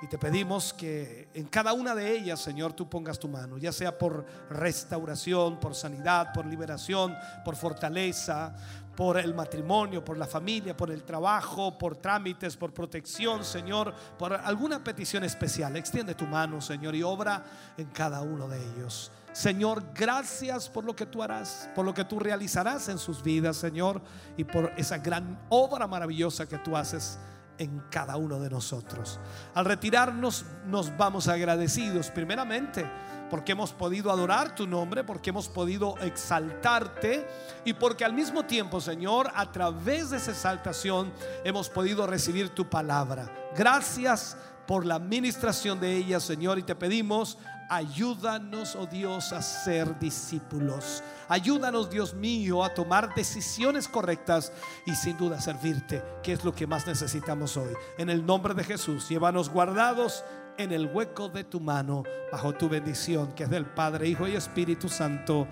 Y 0.02 0.08
te 0.08 0.18
pedimos 0.18 0.74
que 0.74 1.30
en 1.36 1.46
cada 1.46 1.74
una 1.74 1.94
de 1.94 2.12
ellas 2.12 2.40
Señor 2.40 2.74
tú 2.74 2.90
pongas 2.90 3.20
tu 3.20 3.28
mano, 3.28 3.60
ya 3.60 3.72
sea 3.72 4.00
por 4.00 4.26
restauración, 4.50 5.60
por 5.60 5.76
sanidad, 5.76 6.34
por 6.34 6.48
liberación, 6.48 7.16
por 7.46 7.56
fortaleza, 7.56 8.56
por 8.96 9.20
el 9.20 9.36
matrimonio, 9.36 10.04
por 10.04 10.18
la 10.18 10.26
familia, 10.26 10.76
por 10.76 10.90
el 10.90 11.04
trabajo, 11.04 11.78
por 11.78 11.98
trámites, 11.98 12.58
por 12.58 12.74
protección 12.74 13.46
Señor, 13.46 13.94
por 14.18 14.34
alguna 14.34 14.84
petición 14.84 15.24
especial. 15.24 15.76
Extiende 15.76 16.16
tu 16.16 16.26
mano 16.26 16.60
Señor 16.60 16.96
y 16.96 17.04
obra 17.04 17.44
en 17.78 17.86
cada 17.90 18.22
uno 18.22 18.48
de 18.48 18.58
ellos. 18.58 19.12
Señor, 19.34 19.84
gracias 19.94 20.68
por 20.70 20.84
lo 20.84 20.96
que 20.96 21.06
tú 21.06 21.24
harás, 21.24 21.70
por 21.74 21.86
lo 21.86 21.94
que 21.94 22.04
tú 22.04 22.20
realizarás 22.20 22.90
en 22.90 22.98
sus 22.98 23.24
vidas, 23.24 23.58
Señor, 23.58 24.02
y 24.36 24.44
por 24.44 24.74
esa 24.78 24.98
gran 24.98 25.40
obra 25.50 25.88
maravillosa 25.88 26.48
que 26.48 26.58
tú 26.58 26.76
haces 26.76 27.18
en 27.58 27.82
cada 27.90 28.18
uno 28.18 28.40
de 28.40 28.50
nosotros. 28.50 29.20
Al 29.54 29.66
retirarnos 29.66 30.46
nos 30.66 30.96
vamos 30.98 31.28
agradecidos 31.28 32.10
primeramente 32.10 32.86
porque 33.30 33.54
hemos 33.54 33.72
podido 33.72 34.12
adorar 34.12 34.56
tu 34.56 34.68
nombre, 34.68 35.06
porque 35.06 35.30
hemos 35.30 35.48
podido 35.48 35.98
exaltarte 36.00 37.26
y 37.64 37.72
porque 37.72 38.04
al 38.04 38.12
mismo 38.12 38.44
tiempo, 38.44 38.82
Señor, 38.82 39.32
a 39.34 39.50
través 39.54 40.10
de 40.10 40.18
esa 40.18 40.32
exaltación 40.32 41.14
hemos 41.46 41.70
podido 41.70 42.06
recibir 42.06 42.50
tu 42.50 42.70
palabra. 42.70 43.32
Gracias 43.56 44.36
por 44.68 44.86
la 44.86 44.96
administración 44.96 45.80
de 45.80 45.96
ella, 45.96 46.20
Señor, 46.20 46.60
y 46.60 46.64
te 46.64 46.76
pedimos 46.76 47.38
Ayúdanos, 47.74 48.76
oh 48.76 48.86
Dios, 48.86 49.32
a 49.32 49.42
ser 49.42 49.98
discípulos. 49.98 51.02
Ayúdanos, 51.30 51.90
Dios 51.90 52.14
mío, 52.14 52.66
a 52.66 52.74
tomar 52.74 53.16
decisiones 53.16 53.88
correctas 53.88 54.52
y 54.86 54.94
sin 54.94 55.18
duda 55.18 55.40
servirte, 55.40 56.04
que 56.22 56.34
es 56.34 56.44
lo 56.44 56.54
que 56.54 56.68
más 56.68 56.86
necesitamos 56.86 57.56
hoy. 57.56 57.74
En 57.98 58.10
el 58.10 58.26
nombre 58.26 58.54
de 58.54 58.66
Jesús, 58.66 59.08
llévanos 59.08 59.50
guardados 59.50 60.26
en 60.58 60.74
el 60.74 60.88
hueco 60.88 61.30
de 61.30 61.46
tu 61.46 61.62
mano, 61.62 62.04
bajo 62.30 62.52
tu 62.52 62.68
bendición, 62.68 63.32
que 63.32 63.44
es 63.44 63.50
del 63.50 63.66
Padre, 63.68 64.06
Hijo 64.10 64.28
y 64.28 64.36
Espíritu 64.36 64.90
Santo. 64.90 65.48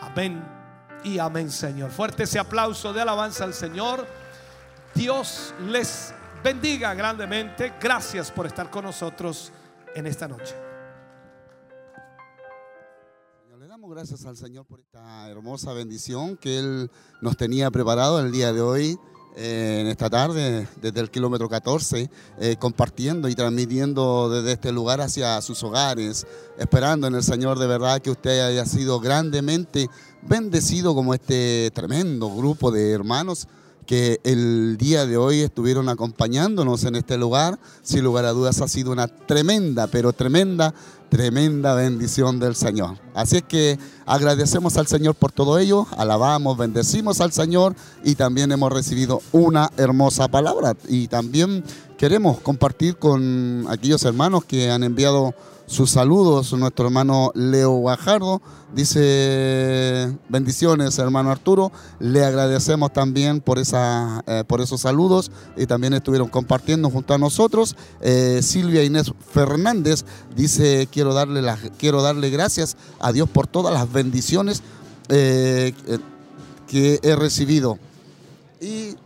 Amén 0.00 0.40
y 1.02 1.18
amén, 1.18 1.50
Señor. 1.50 1.90
Fuerte 1.90 2.22
ese 2.22 2.38
aplauso 2.38 2.92
de 2.92 3.00
alabanza 3.00 3.42
al 3.42 3.54
Señor. 3.54 4.06
Dios 4.94 5.52
les 5.66 6.14
bendiga 6.44 6.94
grandemente. 6.94 7.72
Gracias 7.80 8.30
por 8.30 8.46
estar 8.46 8.70
con 8.70 8.84
nosotros 8.84 9.50
en 9.96 10.06
esta 10.06 10.28
noche. 10.28 10.65
Gracias 13.96 14.26
al 14.26 14.36
Señor 14.36 14.66
por 14.66 14.78
esta 14.78 15.26
hermosa 15.30 15.72
bendición 15.72 16.36
que 16.36 16.58
Él 16.58 16.90
nos 17.22 17.38
tenía 17.38 17.70
preparado 17.70 18.20
el 18.20 18.30
día 18.30 18.52
de 18.52 18.60
hoy, 18.60 18.98
eh, 19.36 19.78
en 19.80 19.86
esta 19.86 20.10
tarde, 20.10 20.68
desde 20.82 21.00
el 21.00 21.10
kilómetro 21.10 21.48
14, 21.48 22.10
eh, 22.38 22.56
compartiendo 22.58 23.26
y 23.26 23.34
transmitiendo 23.34 24.28
desde 24.28 24.52
este 24.52 24.70
lugar 24.70 25.00
hacia 25.00 25.40
sus 25.40 25.62
hogares, 25.62 26.26
esperando 26.58 27.06
en 27.06 27.14
el 27.14 27.22
Señor 27.22 27.58
de 27.58 27.66
verdad 27.68 28.02
que 28.02 28.10
usted 28.10 28.46
haya 28.46 28.66
sido 28.66 29.00
grandemente 29.00 29.88
bendecido 30.20 30.94
como 30.94 31.14
este 31.14 31.70
tremendo 31.72 32.28
grupo 32.36 32.70
de 32.70 32.92
hermanos 32.92 33.48
que 33.86 34.20
el 34.24 34.76
día 34.76 35.06
de 35.06 35.16
hoy 35.16 35.40
estuvieron 35.40 35.88
acompañándonos 35.88 36.84
en 36.84 36.96
este 36.96 37.16
lugar. 37.16 37.58
Sin 37.82 38.04
lugar 38.04 38.24
a 38.24 38.32
dudas 38.32 38.60
ha 38.60 38.68
sido 38.68 38.92
una 38.92 39.06
tremenda, 39.08 39.86
pero 39.86 40.12
tremenda, 40.12 40.74
tremenda 41.08 41.74
bendición 41.74 42.38
del 42.38 42.56
Señor. 42.56 42.98
Así 43.14 43.36
es 43.36 43.42
que 43.44 43.78
agradecemos 44.04 44.76
al 44.76 44.86
Señor 44.86 45.14
por 45.14 45.32
todo 45.32 45.58
ello, 45.58 45.86
alabamos, 45.96 46.58
bendecimos 46.58 47.20
al 47.20 47.32
Señor 47.32 47.74
y 48.04 48.16
también 48.16 48.52
hemos 48.52 48.72
recibido 48.72 49.22
una 49.32 49.70
hermosa 49.76 50.28
palabra. 50.28 50.76
Y 50.88 51.08
también 51.08 51.64
queremos 51.96 52.40
compartir 52.40 52.96
con 52.96 53.66
aquellos 53.68 54.04
hermanos 54.04 54.44
que 54.44 54.70
han 54.70 54.82
enviado 54.82 55.34
sus 55.66 55.90
saludos. 55.90 56.52
Nuestro 56.52 56.86
hermano 56.86 57.32
Leo 57.34 57.72
Guajardo 57.72 58.40
dice 58.74 60.16
bendiciones, 60.28 60.98
hermano 60.98 61.30
Arturo. 61.30 61.72
Le 61.98 62.24
agradecemos 62.24 62.92
también 62.92 63.40
por, 63.40 63.58
esa, 63.58 64.22
eh, 64.26 64.44
por 64.46 64.60
esos 64.60 64.80
saludos 64.80 65.30
y 65.56 65.66
también 65.66 65.94
estuvieron 65.94 66.28
compartiendo 66.28 66.88
junto 66.90 67.14
a 67.14 67.18
nosotros. 67.18 67.76
Eh, 68.00 68.40
Silvia 68.42 68.84
Inés 68.84 69.12
Fernández 69.32 70.04
dice 70.34 70.88
quiero 70.90 71.12
darle, 71.14 71.42
las, 71.42 71.60
quiero 71.78 72.02
darle 72.02 72.30
gracias 72.30 72.76
a 73.00 73.12
Dios 73.12 73.28
por 73.28 73.46
todas 73.46 73.74
las 73.74 73.92
bendiciones 73.92 74.62
eh, 75.08 75.74
que 76.66 77.00
he 77.02 77.16
recibido. 77.16 77.78
Y 78.60 78.96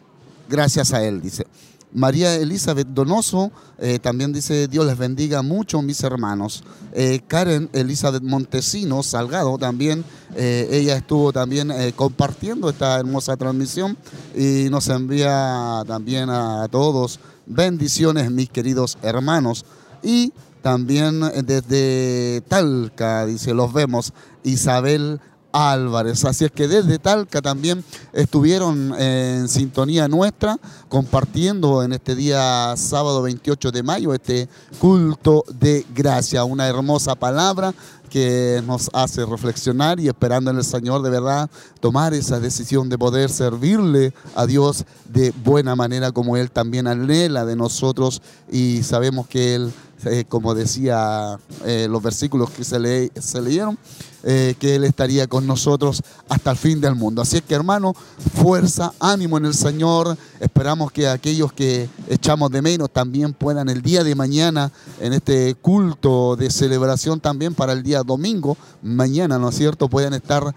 gracias 0.48 0.92
a 0.92 1.04
él, 1.04 1.20
dice. 1.20 1.46
María 1.92 2.36
Elizabeth 2.36 2.88
Donoso 2.88 3.50
eh, 3.78 3.98
también 3.98 4.32
dice, 4.32 4.68
Dios 4.68 4.86
les 4.86 4.96
bendiga 4.96 5.42
mucho 5.42 5.82
mis 5.82 6.02
hermanos. 6.02 6.62
Eh, 6.92 7.20
Karen 7.26 7.68
Elizabeth 7.72 8.22
Montesino 8.22 9.02
Salgado 9.02 9.58
también, 9.58 10.04
eh, 10.34 10.68
ella 10.70 10.96
estuvo 10.96 11.32
también 11.32 11.72
compartiendo 11.96 12.68
esta 12.68 12.98
hermosa 12.98 13.36
transmisión 13.36 13.96
y 14.36 14.68
nos 14.70 14.88
envía 14.88 15.82
también 15.86 16.30
a 16.30 16.68
todos 16.68 17.18
bendiciones 17.46 18.30
mis 18.30 18.50
queridos 18.50 18.98
hermanos. 19.02 19.64
Y 20.02 20.32
también 20.62 21.20
desde 21.44 22.42
Talca, 22.48 23.26
dice, 23.26 23.54
los 23.54 23.72
vemos, 23.72 24.12
Isabel 24.44 25.20
Álvarez. 25.52 26.24
Así 26.24 26.44
es 26.44 26.50
que 26.50 26.68
desde 26.68 26.98
Talca 26.98 27.42
también 27.42 27.84
estuvieron 28.12 28.94
en 28.98 29.48
sintonía 29.48 30.08
nuestra, 30.08 30.58
compartiendo 30.88 31.82
en 31.82 31.92
este 31.92 32.14
día 32.14 32.74
sábado 32.76 33.22
28 33.22 33.70
de 33.70 33.82
mayo 33.82 34.14
este 34.14 34.48
culto 34.78 35.44
de 35.58 35.86
gracia, 35.94 36.44
una 36.44 36.68
hermosa 36.68 37.14
palabra 37.14 37.74
que 38.10 38.62
nos 38.66 38.90
hace 38.92 39.24
reflexionar 39.24 40.00
y 40.00 40.08
esperando 40.08 40.50
en 40.50 40.58
el 40.58 40.64
Señor 40.64 41.00
de 41.02 41.10
verdad 41.10 41.48
tomar 41.78 42.12
esa 42.12 42.40
decisión 42.40 42.88
de 42.88 42.98
poder 42.98 43.30
servirle 43.30 44.12
a 44.34 44.46
Dios 44.46 44.84
de 45.08 45.32
buena 45.44 45.76
manera 45.76 46.10
como 46.12 46.36
Él 46.36 46.50
también 46.50 46.88
anhela 46.88 47.46
de 47.46 47.56
nosotros 47.56 48.20
y 48.50 48.82
sabemos 48.82 49.28
que 49.28 49.54
Él, 49.54 49.72
eh, 50.04 50.24
como 50.28 50.54
decía 50.54 51.38
eh, 51.64 51.86
los 51.90 52.02
versículos 52.02 52.50
que 52.50 52.64
se, 52.64 52.78
le- 52.78 53.12
se 53.20 53.40
leyeron, 53.40 53.78
eh, 54.22 54.54
que 54.58 54.74
Él 54.76 54.84
estaría 54.84 55.26
con 55.26 55.46
nosotros 55.46 56.02
hasta 56.28 56.50
el 56.50 56.56
fin 56.58 56.80
del 56.80 56.94
mundo. 56.94 57.22
Así 57.22 57.36
es 57.38 57.42
que 57.42 57.54
hermano, 57.54 57.94
fuerza, 58.34 58.92
ánimo 59.00 59.38
en 59.38 59.46
el 59.46 59.54
Señor. 59.54 60.16
Esperamos 60.40 60.92
que 60.92 61.08
aquellos 61.08 61.52
que 61.54 61.88
echamos 62.08 62.50
de 62.50 62.60
menos 62.60 62.90
también 62.90 63.32
puedan 63.32 63.68
el 63.70 63.80
día 63.82 64.04
de 64.04 64.14
mañana, 64.14 64.70
en 65.00 65.12
este 65.14 65.54
culto 65.54 66.36
de 66.36 66.50
celebración 66.50 67.18
también 67.20 67.54
para 67.54 67.72
el 67.72 67.82
día 67.82 68.02
domingo, 68.02 68.56
mañana, 68.82 69.38
¿no 69.38 69.48
es 69.48 69.56
cierto?, 69.56 69.88
puedan 69.88 70.12
estar 70.14 70.54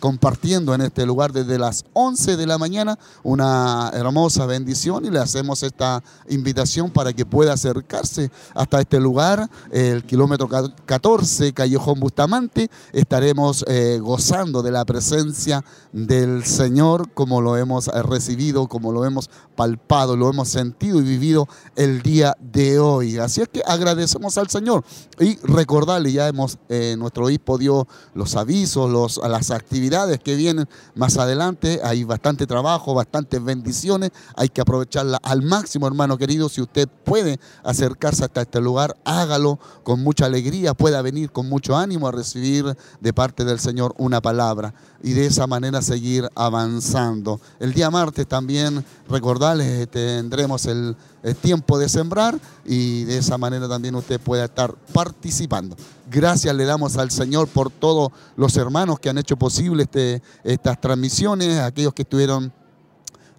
compartiendo 0.00 0.74
en 0.74 0.82
este 0.82 1.06
lugar 1.06 1.32
desde 1.32 1.58
las 1.58 1.84
11 1.94 2.36
de 2.36 2.46
la 2.46 2.58
mañana 2.58 2.98
una 3.22 3.90
hermosa 3.94 4.46
bendición 4.46 5.04
y 5.04 5.10
le 5.10 5.18
hacemos 5.18 5.62
esta 5.62 6.02
invitación 6.28 6.90
para 6.90 7.12
que 7.12 7.24
pueda 7.26 7.54
acercarse 7.54 8.30
hasta 8.54 8.80
este 8.86 9.00
lugar, 9.00 9.50
el 9.72 10.04
kilómetro 10.04 10.48
ca- 10.48 10.72
14, 10.84 11.52
Callejón 11.52 11.98
Bustamante. 11.98 12.70
Estaremos 12.92 13.64
eh, 13.66 13.98
gozando 14.00 14.62
de 14.62 14.70
la 14.70 14.84
presencia 14.84 15.64
del 15.92 16.44
Señor 16.44 17.10
como 17.14 17.40
lo 17.40 17.56
hemos 17.56 17.88
eh, 17.88 18.02
recibido, 18.04 18.68
como 18.68 18.92
lo 18.92 19.04
hemos 19.04 19.28
palpado, 19.56 20.16
lo 20.16 20.30
hemos 20.30 20.48
sentido 20.50 21.00
y 21.00 21.02
vivido 21.02 21.48
el 21.74 22.02
día 22.02 22.36
de 22.40 22.78
hoy. 22.78 23.18
Así 23.18 23.40
es 23.42 23.48
que 23.48 23.60
agradecemos 23.66 24.38
al 24.38 24.48
Señor 24.50 24.84
y 25.18 25.36
recordarle, 25.42 26.12
ya 26.12 26.28
hemos, 26.28 26.58
eh, 26.68 26.94
nuestro 26.96 27.26
obispo 27.26 27.58
dio 27.58 27.88
los 28.14 28.36
avisos, 28.36 28.88
los, 28.88 29.16
las 29.28 29.50
actividades 29.50 30.20
que 30.20 30.36
vienen 30.36 30.68
más 30.94 31.16
adelante. 31.18 31.80
Hay 31.82 32.04
bastante 32.04 32.46
trabajo, 32.46 32.94
bastantes 32.94 33.42
bendiciones. 33.42 34.10
Hay 34.36 34.48
que 34.48 34.60
aprovecharla 34.60 35.18
al 35.24 35.42
máximo, 35.42 35.88
hermano 35.88 36.16
querido. 36.18 36.48
Si 36.48 36.60
usted 36.60 36.86
puede 37.04 37.40
acercarse 37.64 38.24
hasta 38.24 38.42
este 38.42 38.60
lugar, 38.60 38.75
hágalo 39.04 39.58
con 39.82 40.02
mucha 40.02 40.26
alegría, 40.26 40.74
pueda 40.74 41.02
venir 41.02 41.30
con 41.30 41.48
mucho 41.48 41.76
ánimo 41.76 42.08
a 42.08 42.12
recibir 42.12 42.76
de 43.00 43.12
parte 43.12 43.44
del 43.44 43.58
Señor 43.58 43.94
una 43.98 44.20
palabra 44.20 44.74
y 45.02 45.12
de 45.12 45.26
esa 45.26 45.46
manera 45.46 45.82
seguir 45.82 46.28
avanzando. 46.34 47.40
El 47.60 47.72
día 47.72 47.90
martes 47.90 48.26
también, 48.26 48.84
recordarles, 49.08 49.66
eh, 49.66 49.86
tendremos 49.86 50.66
el, 50.66 50.96
el 51.22 51.36
tiempo 51.36 51.78
de 51.78 51.88
sembrar 51.88 52.38
y 52.64 53.04
de 53.04 53.18
esa 53.18 53.38
manera 53.38 53.68
también 53.68 53.94
usted 53.94 54.20
pueda 54.20 54.44
estar 54.44 54.74
participando. 54.92 55.76
Gracias 56.10 56.54
le 56.54 56.64
damos 56.64 56.96
al 56.96 57.10
Señor 57.10 57.48
por 57.48 57.70
todos 57.70 58.12
los 58.36 58.56
hermanos 58.56 59.00
que 59.00 59.08
han 59.08 59.18
hecho 59.18 59.36
posible 59.36 59.84
este, 59.84 60.22
estas 60.44 60.80
transmisiones, 60.80 61.58
aquellos 61.58 61.94
que 61.94 62.02
estuvieron 62.02 62.52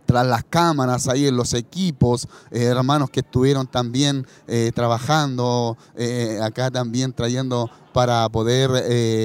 tras 0.08 0.26
las 0.26 0.46
cámaras, 0.46 1.08
ahí 1.10 1.28
en 1.28 1.36
los 1.36 1.54
equipos, 1.54 2.28
eh, 2.50 2.64
hermanos 2.64 3.10
que 3.10 3.20
estuvieron 3.20 3.68
también 3.68 4.26
eh, 4.48 4.72
trabajando, 4.74 5.78
eh, 5.96 6.40
acá 6.42 6.72
también 6.72 7.12
trayendo 7.12 7.70
para 7.94 8.30
poder 8.30 8.70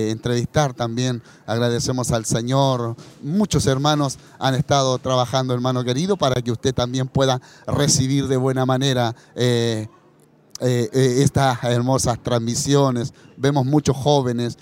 entrevistar 0.09 0.73
también. 0.73 1.23
Agradecemos 1.47 2.11
al 2.11 2.25
Señor. 2.25 2.97
Muchos 3.23 3.67
hermanos 3.67 4.19
han 4.39 4.55
estado 4.55 4.99
trabajando, 4.99 5.53
hermano 5.53 5.85
querido, 5.85 6.17
para 6.17 6.41
que 6.41 6.51
usted 6.51 6.75
también 6.75 7.07
pueda 7.07 7.41
recibir 7.67 8.29
de 8.29 8.39
buena 8.39 8.65
manera. 8.65 9.15
estas 10.59 11.65
hermosas 11.65 12.19
transmisiones. 12.23 13.13
Vemos 13.37 13.67
muchos 13.67 13.95
jóvenes, 13.95 14.57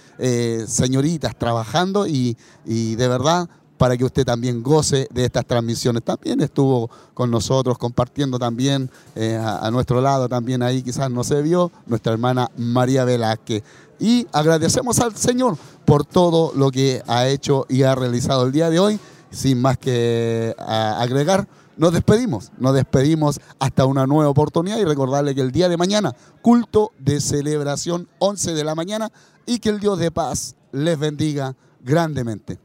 señoritas 0.66 1.38
trabajando 1.38 2.08
y, 2.08 2.36
y 2.64 2.96
de 2.96 3.06
verdad 3.06 3.48
para 3.80 3.96
que 3.96 4.04
usted 4.04 4.26
también 4.26 4.62
goce 4.62 5.08
de 5.10 5.24
estas 5.24 5.46
transmisiones. 5.46 6.02
También 6.02 6.42
estuvo 6.42 6.90
con 7.14 7.30
nosotros 7.30 7.78
compartiendo 7.78 8.38
también 8.38 8.90
eh, 9.14 9.36
a, 9.36 9.66
a 9.66 9.70
nuestro 9.70 10.02
lado, 10.02 10.28
también 10.28 10.62
ahí 10.62 10.82
quizás 10.82 11.10
no 11.10 11.24
se 11.24 11.40
vio, 11.40 11.72
nuestra 11.86 12.12
hermana 12.12 12.50
María 12.58 13.06
Velázquez. 13.06 13.62
Y 13.98 14.26
agradecemos 14.32 15.00
al 15.00 15.16
Señor 15.16 15.56
por 15.86 16.04
todo 16.04 16.52
lo 16.54 16.70
que 16.70 17.02
ha 17.06 17.26
hecho 17.28 17.64
y 17.70 17.84
ha 17.84 17.94
realizado 17.94 18.44
el 18.44 18.52
día 18.52 18.68
de 18.68 18.80
hoy. 18.80 19.00
Sin 19.30 19.62
más 19.62 19.78
que 19.78 20.54
agregar, 20.58 21.48
nos 21.78 21.94
despedimos, 21.94 22.52
nos 22.58 22.74
despedimos 22.74 23.40
hasta 23.58 23.86
una 23.86 24.06
nueva 24.06 24.28
oportunidad 24.28 24.76
y 24.76 24.84
recordarle 24.84 25.34
que 25.34 25.40
el 25.40 25.52
día 25.52 25.70
de 25.70 25.78
mañana, 25.78 26.14
culto 26.42 26.92
de 26.98 27.18
celebración 27.18 28.08
11 28.18 28.52
de 28.52 28.64
la 28.64 28.74
mañana 28.74 29.10
y 29.46 29.58
que 29.58 29.70
el 29.70 29.80
Dios 29.80 29.98
de 29.98 30.10
paz 30.10 30.54
les 30.70 30.98
bendiga 30.98 31.56
grandemente. 31.82 32.58